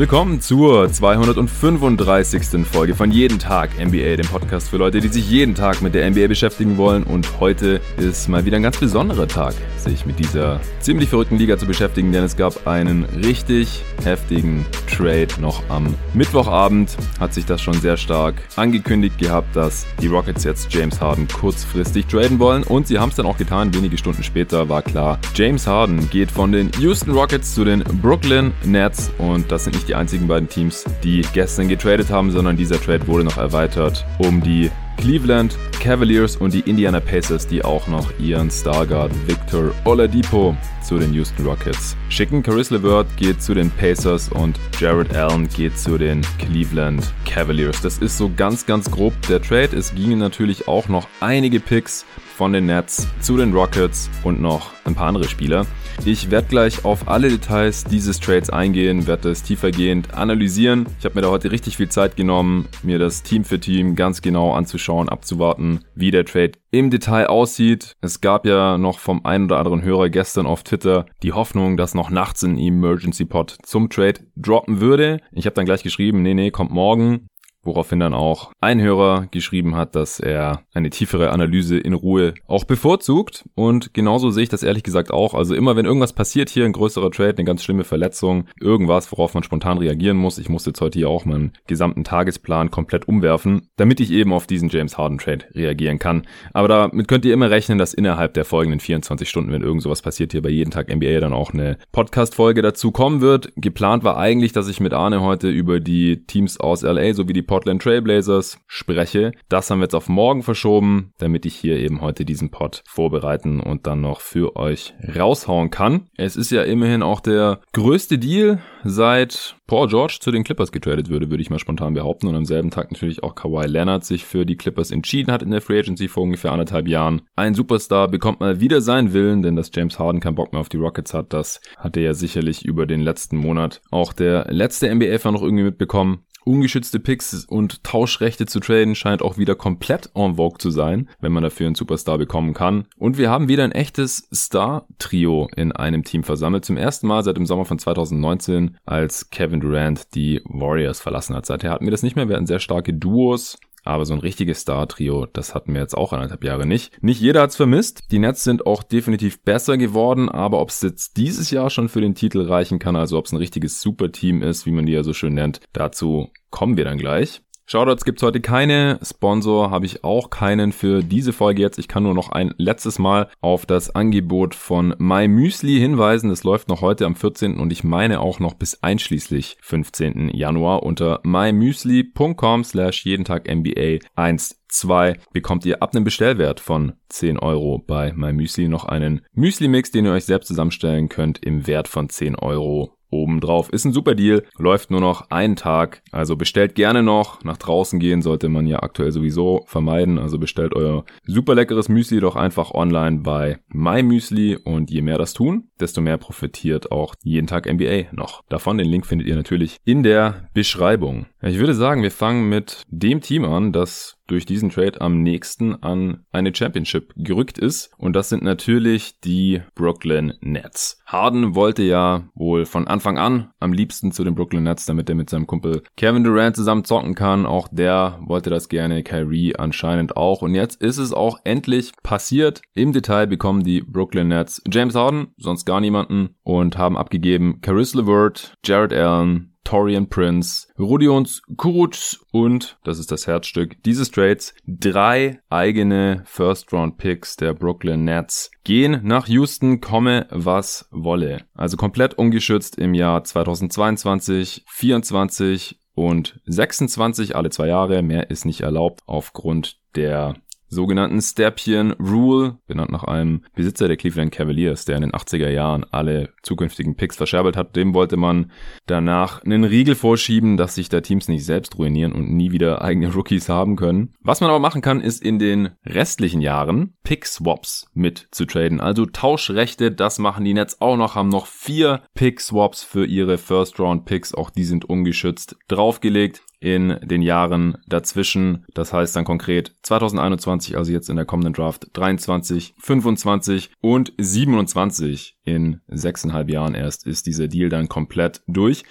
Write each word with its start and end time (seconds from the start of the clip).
Willkommen 0.00 0.40
zur 0.40 0.90
235. 0.90 2.66
Folge 2.66 2.94
von 2.94 3.12
Jeden 3.12 3.38
Tag 3.38 3.78
NBA, 3.78 4.16
dem 4.16 4.26
Podcast 4.28 4.70
für 4.70 4.78
Leute, 4.78 5.00
die 5.00 5.08
sich 5.08 5.28
jeden 5.28 5.54
Tag 5.54 5.82
mit 5.82 5.92
der 5.92 6.08
NBA 6.08 6.26
beschäftigen 6.26 6.78
wollen. 6.78 7.02
Und 7.02 7.38
heute 7.38 7.82
ist 7.98 8.26
mal 8.26 8.46
wieder 8.46 8.56
ein 8.56 8.62
ganz 8.62 8.78
besonderer 8.78 9.28
Tag, 9.28 9.52
sich 9.82 10.06
mit 10.06 10.18
dieser 10.18 10.60
ziemlich 10.80 11.08
verrückten 11.08 11.36
Liga 11.36 11.58
zu 11.58 11.66
beschäftigen, 11.66 12.12
denn 12.12 12.24
es 12.24 12.36
gab 12.36 12.66
einen 12.66 13.04
richtig 13.04 13.82
heftigen 14.04 14.64
Trade 14.88 15.28
noch 15.40 15.62
am 15.68 15.94
Mittwochabend. 16.14 16.96
Hat 17.18 17.34
sich 17.34 17.44
das 17.44 17.60
schon 17.60 17.74
sehr 17.74 17.96
stark 17.96 18.34
angekündigt 18.56 19.18
gehabt, 19.18 19.54
dass 19.56 19.86
die 20.00 20.06
Rockets 20.06 20.44
jetzt 20.44 20.72
James 20.72 21.00
Harden 21.00 21.28
kurzfristig 21.28 22.06
traden 22.06 22.38
wollen. 22.38 22.62
Und 22.62 22.86
sie 22.86 22.98
haben 22.98 23.10
es 23.10 23.16
dann 23.16 23.26
auch 23.26 23.38
getan. 23.38 23.74
Wenige 23.74 23.98
Stunden 23.98 24.22
später 24.22 24.68
war 24.68 24.82
klar, 24.82 25.18
James 25.34 25.66
Harden 25.66 26.08
geht 26.10 26.30
von 26.30 26.52
den 26.52 26.70
Houston 26.78 27.12
Rockets 27.12 27.54
zu 27.54 27.64
den 27.64 27.82
Brooklyn 28.02 28.52
Nets. 28.64 29.10
Und 29.18 29.50
das 29.50 29.64
sind 29.64 29.74
nicht 29.74 29.88
die 29.88 29.94
einzigen 29.94 30.28
beiden 30.28 30.48
Teams, 30.48 30.84
die 31.02 31.22
gestern 31.32 31.68
getradet 31.68 32.10
haben, 32.10 32.30
sondern 32.30 32.56
dieser 32.56 32.80
Trade 32.80 33.06
wurde 33.06 33.24
noch 33.24 33.38
erweitert 33.38 34.06
um 34.18 34.42
die 34.42 34.70
Cleveland 35.00 35.56
Cavaliers 35.80 36.36
und 36.36 36.52
die 36.52 36.60
Indiana 36.60 37.00
Pacers, 37.00 37.46
die 37.46 37.64
auch 37.64 37.88
noch 37.88 38.06
ihren 38.18 38.50
Starguard 38.50 39.10
Victor 39.26 39.72
Oladipo 39.86 40.54
zu 40.82 40.98
den 40.98 41.14
Houston 41.14 41.46
Rockets 41.46 41.96
schicken. 42.10 42.42
Caris 42.42 42.68
LeVert 42.68 43.06
geht 43.16 43.42
zu 43.42 43.54
den 43.54 43.70
Pacers 43.70 44.28
und 44.28 44.60
Jared 44.78 45.16
Allen 45.16 45.48
geht 45.48 45.78
zu 45.78 45.96
den 45.96 46.20
Cleveland 46.38 47.02
Cavaliers. 47.24 47.80
Das 47.80 47.96
ist 47.96 48.18
so 48.18 48.30
ganz, 48.36 48.66
ganz 48.66 48.90
grob 48.90 49.14
der 49.26 49.40
Trade. 49.40 49.74
Es 49.74 49.94
gingen 49.94 50.18
natürlich 50.18 50.68
auch 50.68 50.88
noch 50.88 51.08
einige 51.20 51.60
Picks 51.60 52.04
von 52.36 52.52
den 52.52 52.66
Nets 52.66 53.08
zu 53.22 53.38
den 53.38 53.54
Rockets 53.54 54.10
und 54.22 54.42
noch 54.42 54.72
ein 54.84 54.94
paar 54.94 55.08
andere 55.08 55.28
Spieler. 55.28 55.66
Ich 56.04 56.30
werde 56.30 56.48
gleich 56.48 56.84
auf 56.84 57.08
alle 57.08 57.28
Details 57.28 57.84
dieses 57.84 58.20
Trades 58.20 58.50
eingehen, 58.50 59.06
werde 59.06 59.30
es 59.30 59.42
tiefergehend 59.42 60.14
analysieren. 60.14 60.86
Ich 60.98 61.04
habe 61.04 61.14
mir 61.14 61.22
da 61.22 61.28
heute 61.28 61.50
richtig 61.52 61.76
viel 61.76 61.88
Zeit 61.88 62.16
genommen, 62.16 62.68
mir 62.82 62.98
das 62.98 63.22
Team 63.22 63.44
für 63.44 63.60
Team 63.60 63.96
ganz 63.96 64.22
genau 64.22 64.52
anzuschauen, 64.52 65.08
abzuwarten, 65.08 65.84
wie 65.94 66.10
der 66.10 66.24
Trade 66.24 66.52
im 66.70 66.90
Detail 66.90 67.26
aussieht. 67.26 67.96
Es 68.00 68.20
gab 68.20 68.46
ja 68.46 68.78
noch 68.78 68.98
vom 68.98 69.24
einen 69.26 69.44
oder 69.44 69.58
anderen 69.58 69.82
Hörer 69.82 70.08
gestern 70.08 70.46
auf 70.46 70.62
Twitter 70.62 71.06
die 71.22 71.32
Hoffnung, 71.32 71.76
dass 71.76 71.94
noch 71.94 72.10
nachts 72.10 72.42
ein 72.42 72.58
Emergency 72.58 73.24
Pod 73.24 73.58
zum 73.62 73.90
Trade 73.90 74.20
droppen 74.36 74.80
würde. 74.80 75.20
Ich 75.32 75.46
habe 75.46 75.54
dann 75.54 75.66
gleich 75.66 75.82
geschrieben, 75.82 76.22
nee, 76.22 76.34
nee, 76.34 76.50
kommt 76.50 76.70
morgen. 76.70 77.28
Woraufhin 77.62 78.00
dann 78.00 78.14
auch 78.14 78.52
ein 78.60 78.80
Hörer 78.80 79.26
geschrieben 79.30 79.76
hat, 79.76 79.94
dass 79.94 80.18
er 80.18 80.62
eine 80.72 80.88
tiefere 80.88 81.30
Analyse 81.30 81.76
in 81.76 81.92
Ruhe 81.92 82.34
auch 82.46 82.64
bevorzugt. 82.64 83.44
Und 83.54 83.92
genauso 83.92 84.30
sehe 84.30 84.44
ich 84.44 84.48
das 84.48 84.62
ehrlich 84.62 84.82
gesagt 84.82 85.10
auch. 85.10 85.34
Also 85.34 85.54
immer 85.54 85.76
wenn 85.76 85.84
irgendwas 85.84 86.14
passiert 86.14 86.48
hier, 86.48 86.64
ein 86.64 86.72
größerer 86.72 87.10
Trade, 87.10 87.34
eine 87.36 87.44
ganz 87.44 87.62
schlimme 87.62 87.84
Verletzung, 87.84 88.46
irgendwas, 88.60 89.12
worauf 89.12 89.34
man 89.34 89.42
spontan 89.42 89.76
reagieren 89.76 90.16
muss. 90.16 90.38
Ich 90.38 90.48
muss 90.48 90.64
jetzt 90.64 90.80
heute 90.80 90.98
hier 90.98 91.10
auch 91.10 91.26
meinen 91.26 91.52
gesamten 91.66 92.02
Tagesplan 92.02 92.70
komplett 92.70 93.06
umwerfen, 93.08 93.68
damit 93.76 94.00
ich 94.00 94.10
eben 94.10 94.32
auf 94.32 94.46
diesen 94.46 94.70
James 94.70 94.96
Harden 94.96 95.18
Trade 95.18 95.44
reagieren 95.54 95.98
kann. 95.98 96.26
Aber 96.54 96.68
damit 96.68 97.08
könnt 97.08 97.26
ihr 97.26 97.34
immer 97.34 97.50
rechnen, 97.50 97.76
dass 97.76 97.92
innerhalb 97.92 98.32
der 98.34 98.46
folgenden 98.46 98.80
24 98.80 99.28
Stunden, 99.28 99.52
wenn 99.52 99.62
irgend 99.62 99.82
sowas 99.82 100.00
passiert, 100.00 100.32
hier 100.32 100.42
bei 100.42 100.48
jeden 100.48 100.70
Tag 100.70 100.88
NBA 100.94 101.20
dann 101.20 101.34
auch 101.34 101.52
eine 101.52 101.76
Podcast-Folge 101.92 102.62
dazu 102.62 102.90
kommen 102.90 103.20
wird. 103.20 103.52
Geplant 103.56 104.02
war 104.02 104.16
eigentlich, 104.16 104.52
dass 104.52 104.68
ich 104.68 104.80
mit 104.80 104.94
Arne 104.94 105.20
heute 105.20 105.50
über 105.50 105.80
die 105.80 106.24
Teams 106.26 106.58
aus 106.58 106.82
LA 106.82 107.12
sowie 107.12 107.34
die 107.34 107.49
Portland 107.50 107.82
Trailblazers 107.82 108.60
spreche. 108.68 109.32
Das 109.48 109.70
haben 109.70 109.80
wir 109.80 109.86
jetzt 109.86 109.96
auf 109.96 110.08
morgen 110.08 110.44
verschoben, 110.44 111.12
damit 111.18 111.44
ich 111.46 111.56
hier 111.56 111.78
eben 111.78 112.00
heute 112.00 112.24
diesen 112.24 112.52
Pod 112.52 112.84
vorbereiten 112.86 113.58
und 113.58 113.88
dann 113.88 114.00
noch 114.00 114.20
für 114.20 114.54
euch 114.54 114.94
raushauen 115.16 115.70
kann. 115.70 116.06
Es 116.16 116.36
ist 116.36 116.52
ja 116.52 116.62
immerhin 116.62 117.02
auch 117.02 117.18
der 117.18 117.60
größte 117.72 118.18
Deal 118.18 118.60
seit 118.84 119.56
Paul 119.66 119.88
George 119.88 120.18
zu 120.20 120.30
den 120.30 120.44
Clippers 120.44 120.70
getradet 120.70 121.08
würde, 121.08 121.28
würde 121.28 121.42
ich 121.42 121.50
mal 121.50 121.58
spontan 121.58 121.94
behaupten. 121.94 122.28
Und 122.28 122.36
am 122.36 122.44
selben 122.44 122.70
Tag 122.70 122.92
natürlich 122.92 123.24
auch 123.24 123.34
Kawhi 123.34 123.66
Leonard 123.66 124.04
sich 124.04 124.24
für 124.24 124.46
die 124.46 124.56
Clippers 124.56 124.92
entschieden 124.92 125.32
hat 125.32 125.42
in 125.42 125.50
der 125.50 125.60
Free 125.60 125.80
Agency 125.80 126.06
vor 126.06 126.22
ungefähr 126.22 126.52
anderthalb 126.52 126.86
Jahren. 126.86 127.22
Ein 127.34 127.54
Superstar 127.54 128.06
bekommt 128.06 128.38
mal 128.38 128.60
wieder 128.60 128.80
seinen 128.80 129.12
Willen, 129.12 129.42
denn 129.42 129.56
dass 129.56 129.72
James 129.74 129.98
Harden 129.98 130.20
keinen 130.20 130.36
Bock 130.36 130.52
mehr 130.52 130.60
auf 130.60 130.68
die 130.68 130.76
Rockets 130.76 131.14
hat, 131.14 131.32
das 131.32 131.60
hatte 131.76 131.98
ja 131.98 132.14
sicherlich 132.14 132.64
über 132.64 132.86
den 132.86 133.00
letzten 133.00 133.36
Monat 133.36 133.80
auch 133.90 134.12
der 134.12 134.46
letzte 134.50 134.94
NBA-Fan 134.94 135.34
noch 135.34 135.42
irgendwie 135.42 135.64
mitbekommen. 135.64 136.24
Ungeschützte 136.44 137.00
Picks 137.00 137.44
und 137.44 137.84
Tauschrechte 137.84 138.46
zu 138.46 138.60
traden 138.60 138.94
scheint 138.94 139.22
auch 139.22 139.36
wieder 139.36 139.54
komplett 139.54 140.10
en 140.14 140.36
vogue 140.36 140.58
zu 140.58 140.70
sein, 140.70 141.08
wenn 141.20 141.32
man 141.32 141.42
dafür 141.42 141.66
einen 141.66 141.74
Superstar 141.74 142.18
bekommen 142.18 142.54
kann. 142.54 142.86
Und 142.96 143.18
wir 143.18 143.30
haben 143.30 143.48
wieder 143.48 143.64
ein 143.64 143.72
echtes 143.72 144.28
Star-Trio 144.32 145.48
in 145.56 145.72
einem 145.72 146.04
Team 146.04 146.24
versammelt. 146.24 146.64
Zum 146.64 146.76
ersten 146.76 147.06
Mal 147.06 147.22
seit 147.22 147.36
dem 147.36 147.46
Sommer 147.46 147.64
von 147.64 147.78
2019, 147.78 148.76
als 148.86 149.30
Kevin 149.30 149.60
Durant 149.60 150.14
die 150.14 150.40
Warriors 150.44 151.00
verlassen 151.00 151.36
hat. 151.36 151.46
Seither 151.46 151.70
hatten 151.70 151.84
wir 151.84 151.90
das 151.90 152.02
nicht 152.02 152.16
mehr. 152.16 152.28
Wir 152.28 152.36
hatten 152.36 152.46
sehr 152.46 152.60
starke 152.60 152.94
Duos. 152.94 153.58
Aber 153.84 154.04
so 154.04 154.14
ein 154.14 154.20
richtiges 154.20 154.60
Star-Trio, 154.60 155.26
das 155.26 155.54
hatten 155.54 155.74
wir 155.74 155.80
jetzt 155.80 155.96
auch 155.96 156.12
anderthalb 156.12 156.44
Jahre 156.44 156.66
nicht. 156.66 157.02
Nicht 157.02 157.20
jeder 157.20 157.42
hat's 157.42 157.56
vermisst. 157.56 158.10
Die 158.10 158.18
Nets 158.18 158.44
sind 158.44 158.66
auch 158.66 158.82
definitiv 158.82 159.42
besser 159.42 159.78
geworden, 159.78 160.28
aber 160.28 160.60
ob 160.60 160.70
es 160.70 160.82
jetzt 160.82 161.16
dieses 161.16 161.50
Jahr 161.50 161.70
schon 161.70 161.88
für 161.88 162.00
den 162.00 162.14
Titel 162.14 162.42
reichen 162.42 162.78
kann, 162.78 162.96
also 162.96 163.18
ob 163.18 163.26
es 163.26 163.32
ein 163.32 163.38
richtiges 163.38 163.80
Superteam 163.80 164.42
ist, 164.42 164.66
wie 164.66 164.72
man 164.72 164.86
die 164.86 164.92
ja 164.92 165.02
so 165.02 165.12
schön 165.12 165.34
nennt, 165.34 165.60
dazu 165.72 166.30
kommen 166.50 166.76
wir 166.76 166.84
dann 166.84 166.98
gleich. 166.98 167.42
Shoutouts 167.70 168.04
gibt's 168.04 168.24
heute 168.24 168.40
keine. 168.40 168.98
Sponsor 169.00 169.70
habe 169.70 169.86
ich 169.86 170.02
auch 170.02 170.28
keinen 170.28 170.72
für 170.72 171.04
diese 171.04 171.32
Folge 171.32 171.62
jetzt. 171.62 171.78
Ich 171.78 171.86
kann 171.86 172.02
nur 172.02 172.14
noch 172.14 172.32
ein 172.32 172.52
letztes 172.58 172.98
Mal 172.98 173.28
auf 173.40 173.64
das 173.64 173.94
Angebot 173.94 174.56
von 174.56 174.92
My 174.98 175.28
Müsli 175.28 175.78
hinweisen. 175.78 176.30
Das 176.30 176.42
läuft 176.42 176.68
noch 176.68 176.80
heute 176.80 177.06
am 177.06 177.14
14. 177.14 177.60
und 177.60 177.72
ich 177.72 177.84
meine 177.84 178.18
auch 178.18 178.40
noch 178.40 178.54
bis 178.54 178.82
einschließlich 178.82 179.56
15. 179.60 180.30
Januar 180.30 180.82
unter 180.82 181.20
mymüsli.com 181.22 182.64
slash 182.64 183.04
jeden 183.04 183.24
Tag 183.24 183.48
NBA 183.48 183.98
1 184.16 184.60
2 184.66 185.20
bekommt 185.32 185.64
ihr 185.64 185.80
ab 185.80 185.94
einem 185.94 186.02
Bestellwert 186.02 186.58
von 186.58 186.94
10 187.08 187.38
Euro 187.38 187.78
bei 187.78 188.12
MyMüsli 188.12 188.66
noch 188.66 188.84
einen 188.84 189.20
Müsli-Mix, 189.32 189.92
den 189.92 190.06
ihr 190.06 190.12
euch 190.12 190.24
selbst 190.24 190.48
zusammenstellen 190.48 191.08
könnt 191.08 191.38
im 191.44 191.68
Wert 191.68 191.86
von 191.86 192.08
10 192.08 192.34
Euro 192.34 192.96
obendrauf. 193.10 193.70
Ist 193.70 193.84
ein 193.84 193.92
super 193.92 194.14
Deal, 194.14 194.44
läuft 194.58 194.90
nur 194.90 195.00
noch 195.00 195.30
einen 195.30 195.56
Tag, 195.56 196.02
also 196.12 196.36
bestellt 196.36 196.74
gerne 196.74 197.02
noch. 197.02 197.42
Nach 197.44 197.56
draußen 197.56 197.98
gehen 197.98 198.22
sollte 198.22 198.48
man 198.48 198.66
ja 198.66 198.82
aktuell 198.82 199.12
sowieso 199.12 199.64
vermeiden, 199.66 200.18
also 200.18 200.38
bestellt 200.38 200.74
euer 200.74 201.04
super 201.24 201.54
leckeres 201.54 201.88
Müsli 201.88 202.20
doch 202.20 202.36
einfach 202.36 202.72
online 202.72 203.18
bei 203.18 203.58
MyMüsli 203.68 204.56
und 204.56 204.90
je 204.90 205.02
mehr 205.02 205.18
das 205.18 205.32
tun, 205.32 205.70
desto 205.80 206.00
mehr 206.00 206.18
profitiert 206.18 206.92
auch 206.92 207.14
jeden 207.22 207.46
Tag 207.46 207.70
NBA 207.70 208.12
noch. 208.12 208.42
Davon 208.48 208.78
den 208.78 208.88
Link 208.88 209.06
findet 209.06 209.28
ihr 209.28 209.36
natürlich 209.36 209.76
in 209.84 210.02
der 210.02 210.48
Beschreibung. 210.54 211.26
Ich 211.42 211.58
würde 211.58 211.74
sagen, 211.74 212.02
wir 212.02 212.10
fangen 212.10 212.48
mit 212.48 212.84
dem 212.88 213.20
Team 213.20 213.44
an, 213.44 213.72
das 213.72 214.19
durch 214.30 214.46
diesen 214.46 214.70
Trade 214.70 215.00
am 215.00 215.22
nächsten 215.22 215.82
an 215.82 216.24
eine 216.30 216.54
Championship 216.54 217.12
gerückt 217.16 217.58
ist. 217.58 217.90
Und 217.98 218.14
das 218.14 218.28
sind 218.28 218.42
natürlich 218.42 219.18
die 219.20 219.62
Brooklyn 219.74 220.34
Nets. 220.40 221.00
Harden 221.06 221.54
wollte 221.54 221.82
ja 221.82 222.28
wohl 222.34 222.64
von 222.64 222.86
Anfang 222.86 223.18
an 223.18 223.50
am 223.58 223.72
liebsten 223.72 224.12
zu 224.12 224.22
den 224.22 224.34
Brooklyn 224.34 224.62
Nets, 224.62 224.86
damit 224.86 225.08
er 225.08 225.14
mit 225.16 225.30
seinem 225.30 225.46
Kumpel 225.46 225.82
Kevin 225.96 226.24
Durant 226.24 226.56
zusammen 226.56 226.84
zocken 226.84 227.14
kann. 227.14 227.46
Auch 227.46 227.68
der 227.70 228.20
wollte 228.22 228.50
das 228.50 228.68
gerne, 228.68 229.02
Kyrie 229.02 229.56
anscheinend 229.56 230.16
auch. 230.16 230.42
Und 230.42 230.54
jetzt 230.54 230.80
ist 230.80 230.98
es 230.98 231.12
auch 231.12 231.38
endlich 231.44 231.92
passiert. 232.02 232.62
Im 232.74 232.92
Detail 232.92 233.26
bekommen 233.26 233.64
die 233.64 233.80
Brooklyn 233.80 234.28
Nets 234.28 234.62
James 234.70 234.94
Harden, 234.94 235.28
sonst 235.36 235.64
gar 235.64 235.80
niemanden, 235.80 236.36
und 236.42 236.78
haben 236.78 236.96
abgegeben 236.96 237.60
Caris 237.60 237.94
LeVert, 237.94 238.54
Jared 238.64 238.92
Allen, 238.92 239.49
Torian 239.70 240.08
Prince, 240.08 240.66
Rudions 240.80 241.42
Kuruc 241.56 242.18
und, 242.32 242.76
das 242.82 242.98
ist 242.98 243.12
das 243.12 243.28
Herzstück 243.28 243.80
dieses 243.84 244.10
Trades, 244.10 244.52
drei 244.66 245.38
eigene 245.48 246.24
First-Round-Picks 246.26 247.36
der 247.36 247.54
Brooklyn 247.54 248.02
Nets 248.02 248.50
gehen 248.64 248.98
nach 249.04 249.28
Houston, 249.28 249.80
komme 249.80 250.26
was 250.30 250.88
wolle. 250.90 251.44
Also 251.54 251.76
komplett 251.76 252.14
ungeschützt 252.14 252.78
im 252.78 252.94
Jahr 252.94 253.22
2022, 253.22 254.64
24 254.66 255.78
und 255.94 256.40
26 256.46 257.36
alle 257.36 257.50
zwei 257.50 257.68
Jahre. 257.68 258.02
Mehr 258.02 258.28
ist 258.28 258.46
nicht 258.46 258.62
erlaubt 258.62 259.02
aufgrund 259.06 259.76
der 259.94 260.34
sogenannten 260.70 261.20
Stapien 261.20 261.92
Rule, 261.92 262.58
benannt 262.66 262.92
nach 262.92 263.04
einem 263.04 263.42
Besitzer 263.54 263.88
der 263.88 263.96
Cleveland 263.96 264.32
Cavaliers, 264.32 264.84
der 264.84 264.96
in 264.96 265.02
den 265.02 265.12
80er 265.12 265.50
Jahren 265.50 265.84
alle 265.90 266.30
zukünftigen 266.42 266.96
Picks 266.96 267.16
verscherbelt 267.16 267.56
hat. 267.56 267.76
Dem 267.76 267.92
wollte 267.92 268.16
man 268.16 268.52
danach 268.86 269.42
einen 269.42 269.64
Riegel 269.64 269.96
vorschieben, 269.96 270.56
dass 270.56 270.76
sich 270.76 270.88
da 270.88 271.00
Teams 271.00 271.28
nicht 271.28 271.44
selbst 271.44 271.76
ruinieren 271.76 272.12
und 272.12 272.30
nie 272.30 272.52
wieder 272.52 272.82
eigene 272.82 273.12
Rookies 273.12 273.48
haben 273.48 273.76
können. 273.76 274.14
Was 274.22 274.40
man 274.40 274.50
aber 274.50 274.60
machen 274.60 274.80
kann, 274.80 275.00
ist 275.00 275.22
in 275.22 275.38
den 275.38 275.70
restlichen 275.84 276.40
Jahren 276.40 276.94
Pick-Swaps 277.02 277.90
mit 277.92 278.28
zu 278.30 278.46
traden. 278.46 278.80
Also 278.80 279.06
Tauschrechte, 279.06 279.90
das 279.90 280.18
machen 280.18 280.44
die 280.44 280.54
Nets 280.54 280.80
auch 280.80 280.96
noch, 280.96 281.16
haben 281.16 281.28
noch 281.28 281.46
vier 281.46 282.02
Pick-Swaps 282.14 282.84
für 282.84 283.04
ihre 283.04 283.38
First-Round-Picks. 283.38 284.34
Auch 284.34 284.50
die 284.50 284.64
sind 284.64 284.84
ungeschützt 284.84 285.56
draufgelegt 285.68 286.42
in 286.60 286.98
den 287.02 287.22
Jahren 287.22 287.78
dazwischen. 287.88 288.66
Das 288.74 288.92
heißt 288.92 289.16
dann 289.16 289.24
konkret 289.24 289.74
2021, 289.82 290.76
also 290.76 290.92
jetzt 290.92 291.08
in 291.08 291.16
der 291.16 291.24
kommenden 291.24 291.54
Draft 291.54 291.88
23, 291.94 292.74
25 292.78 293.70
und 293.80 294.12
27 294.18 295.38
in 295.44 295.80
sechseinhalb 295.88 296.50
Jahren 296.50 296.74
erst 296.74 297.06
ist 297.06 297.26
dieser 297.26 297.48
Deal 297.48 297.70
dann 297.70 297.88
komplett 297.88 298.42
durch. 298.46 298.84